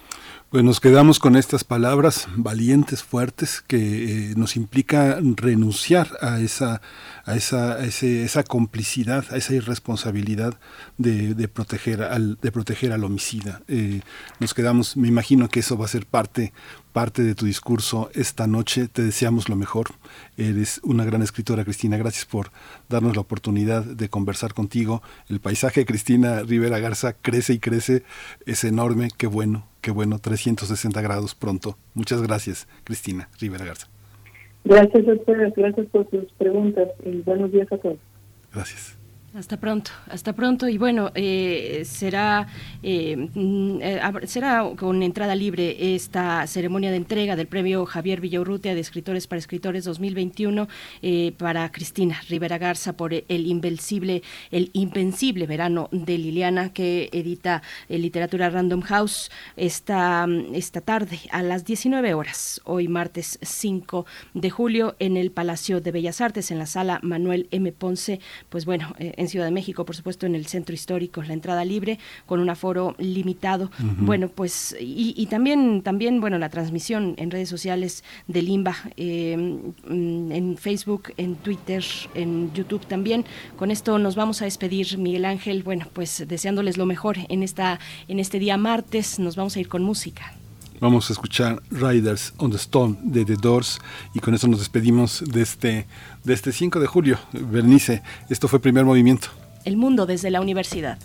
Pues 0.49 0.63
nos 0.65 0.79
quedamos 0.79 1.19
con 1.19 1.35
estas 1.37 1.63
palabras 1.63 2.27
valientes, 2.35 3.03
fuertes, 3.03 3.61
que 3.61 4.31
eh, 4.31 4.33
nos 4.35 4.55
implica 4.57 5.17
renunciar 5.35 6.07
a 6.21 6.39
esa, 6.41 6.81
a 7.25 7.35
esa, 7.35 7.73
a 7.75 7.85
ese- 7.85 8.23
esa 8.23 8.43
complicidad, 8.43 9.25
a 9.31 9.37
esa 9.37 9.53
irresponsabilidad 9.53 10.53
de, 10.97 11.33
de 11.35 11.47
proteger 11.47 12.03
al, 12.03 12.37
de 12.41 12.51
proteger 12.51 12.91
al 12.91 13.03
homicida. 13.05 13.61
Eh, 13.69 14.01
nos 14.39 14.53
quedamos, 14.53 14.95
me 14.97 15.07
imagino 15.07 15.47
que 15.47 15.61
eso 15.61 15.77
va 15.77 15.85
a 15.85 15.89
ser 15.89 16.05
parte, 16.05 16.51
parte 16.91 17.23
de 17.23 17.35
tu 17.35 17.45
discurso 17.45 18.09
esta 18.13 18.47
noche. 18.47 18.87
Te 18.87 19.01
deseamos 19.01 19.49
lo 19.49 19.55
mejor. 19.55 19.87
Eres 20.37 20.79
una 20.83 21.05
gran 21.05 21.21
escritora, 21.21 21.63
Cristina. 21.63 21.97
Gracias 21.97 22.25
por 22.25 22.51
darnos 22.89 23.15
la 23.15 23.21
oportunidad 23.21 23.83
de 23.83 24.09
conversar 24.09 24.53
contigo. 24.53 25.01
El 25.29 25.39
paisaje 25.39 25.81
de 25.81 25.85
Cristina 25.85 26.41
Rivera 26.41 26.79
Garza 26.79 27.13
crece 27.13 27.53
y 27.53 27.59
crece. 27.59 28.03
Es 28.45 28.63
enorme. 28.63 29.09
Qué 29.17 29.27
bueno, 29.27 29.65
qué 29.81 29.91
bueno. 29.91 30.19
360 30.19 31.01
grados 31.01 31.35
pronto. 31.35 31.77
Muchas 31.93 32.21
gracias, 32.21 32.67
Cristina 32.83 33.29
Rivera 33.39 33.65
Garza. 33.65 33.87
Gracias 34.63 35.07
a 35.07 35.13
ustedes, 35.13 35.53
gracias 35.55 35.87
por 35.87 36.09
sus 36.11 36.31
preguntas 36.33 36.89
y 37.03 37.21
buenos 37.21 37.51
días 37.51 37.71
a 37.71 37.77
todos. 37.77 37.97
Gracias. 38.53 39.00
Hasta 39.33 39.55
pronto, 39.55 39.91
hasta 40.09 40.33
pronto. 40.33 40.67
Y 40.67 40.77
bueno, 40.77 41.09
eh, 41.15 41.83
será, 41.85 42.47
eh, 42.83 43.15
mm, 43.33 43.79
eh, 43.81 44.01
será 44.25 44.69
con 44.75 45.01
entrada 45.03 45.35
libre 45.35 45.95
esta 45.95 46.45
ceremonia 46.47 46.91
de 46.91 46.97
entrega 46.97 47.37
del 47.37 47.47
premio 47.47 47.85
Javier 47.85 48.19
Villaurrutia 48.19 48.75
de 48.75 48.81
Escritores 48.81 49.27
para 49.27 49.39
Escritores 49.39 49.85
2021 49.85 50.67
eh, 51.01 51.31
para 51.37 51.71
Cristina 51.71 52.19
Rivera 52.27 52.57
Garza 52.57 52.91
por 52.97 53.13
el 53.13 53.47
invencible, 53.47 54.21
el 54.51 54.69
invencible 54.73 55.47
verano 55.47 55.87
de 55.93 56.17
Liliana 56.17 56.73
que 56.73 57.09
edita 57.13 57.61
Literatura 57.87 58.49
Random 58.49 58.81
House 58.81 59.31
esta, 59.55 60.27
mm, 60.27 60.55
esta 60.55 60.81
tarde 60.81 61.21
a 61.31 61.41
las 61.41 61.63
19 61.63 62.13
horas, 62.15 62.59
hoy 62.65 62.89
martes 62.89 63.39
5 63.41 64.05
de 64.33 64.49
julio 64.49 64.97
en 64.99 65.15
el 65.15 65.31
Palacio 65.31 65.79
de 65.79 65.91
Bellas 65.91 66.19
Artes 66.19 66.51
en 66.51 66.59
la 66.59 66.65
sala 66.65 66.99
Manuel 67.01 67.47
M. 67.51 67.71
Ponce. 67.71 68.19
Pues 68.49 68.65
bueno, 68.65 68.93
en 69.21 69.29
Ciudad 69.29 69.45
de 69.45 69.51
México, 69.51 69.85
por 69.85 69.95
supuesto, 69.95 70.25
en 70.25 70.35
el 70.35 70.45
centro 70.47 70.75
histórico, 70.75 71.23
la 71.23 71.33
entrada 71.33 71.63
libre, 71.63 71.99
con 72.25 72.39
un 72.39 72.49
aforo 72.49 72.95
limitado. 72.97 73.71
Bueno, 73.97 74.27
pues, 74.27 74.75
y, 74.79 75.13
y 75.15 75.27
también, 75.27 75.81
también, 75.81 76.19
bueno, 76.19 76.37
la 76.37 76.49
transmisión 76.49 77.15
en 77.17 77.31
redes 77.31 77.49
sociales 77.49 78.03
del 78.27 78.49
IMBA, 78.49 78.75
eh, 78.97 79.37
mm, 79.37 80.31
en 80.31 80.57
Facebook, 80.57 81.13
en 81.17 81.35
Twitter, 81.35 81.83
en 82.15 82.51
YouTube 82.53 82.85
también. 82.85 83.25
Con 83.57 83.71
esto 83.71 83.97
nos 83.99 84.15
vamos 84.15 84.41
a 84.41 84.45
despedir, 84.45 84.97
Miguel 84.97 85.25
Ángel. 85.25 85.63
Bueno, 85.63 85.87
pues 85.93 86.25
deseándoles 86.27 86.77
lo 86.77 86.85
mejor 86.85 87.17
en 87.29 87.43
esta, 87.43 87.79
en 88.07 88.19
este 88.19 88.39
día 88.39 88.57
martes. 88.57 89.19
Nos 89.19 89.35
vamos 89.35 89.55
a 89.55 89.59
ir 89.59 89.67
con 89.67 89.83
música. 89.83 90.40
Vamos 90.81 91.11
a 91.11 91.13
escuchar 91.13 91.61
Riders 91.69 92.33
on 92.37 92.49
the 92.49 92.57
Stone 92.57 92.97
de 93.03 93.23
The 93.23 93.35
Doors 93.35 93.79
y 94.15 94.19
con 94.19 94.33
eso 94.33 94.47
nos 94.47 94.57
despedimos 94.57 95.23
de 95.27 95.43
este, 95.43 95.85
de 96.23 96.33
este 96.33 96.51
5 96.51 96.79
de 96.79 96.87
julio. 96.87 97.19
Bernice, 97.33 98.01
esto 98.29 98.47
fue 98.47 98.59
primer 98.59 98.83
movimiento. 98.83 99.27
El 99.63 99.77
mundo 99.77 100.07
desde 100.07 100.31
la 100.31 100.41
universidad. 100.41 100.97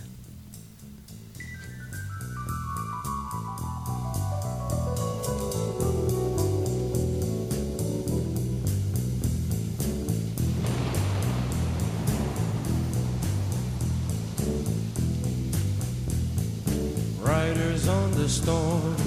Riders 17.23 17.87
on 17.87 18.11
the 18.15 18.27
storm. 18.27 19.06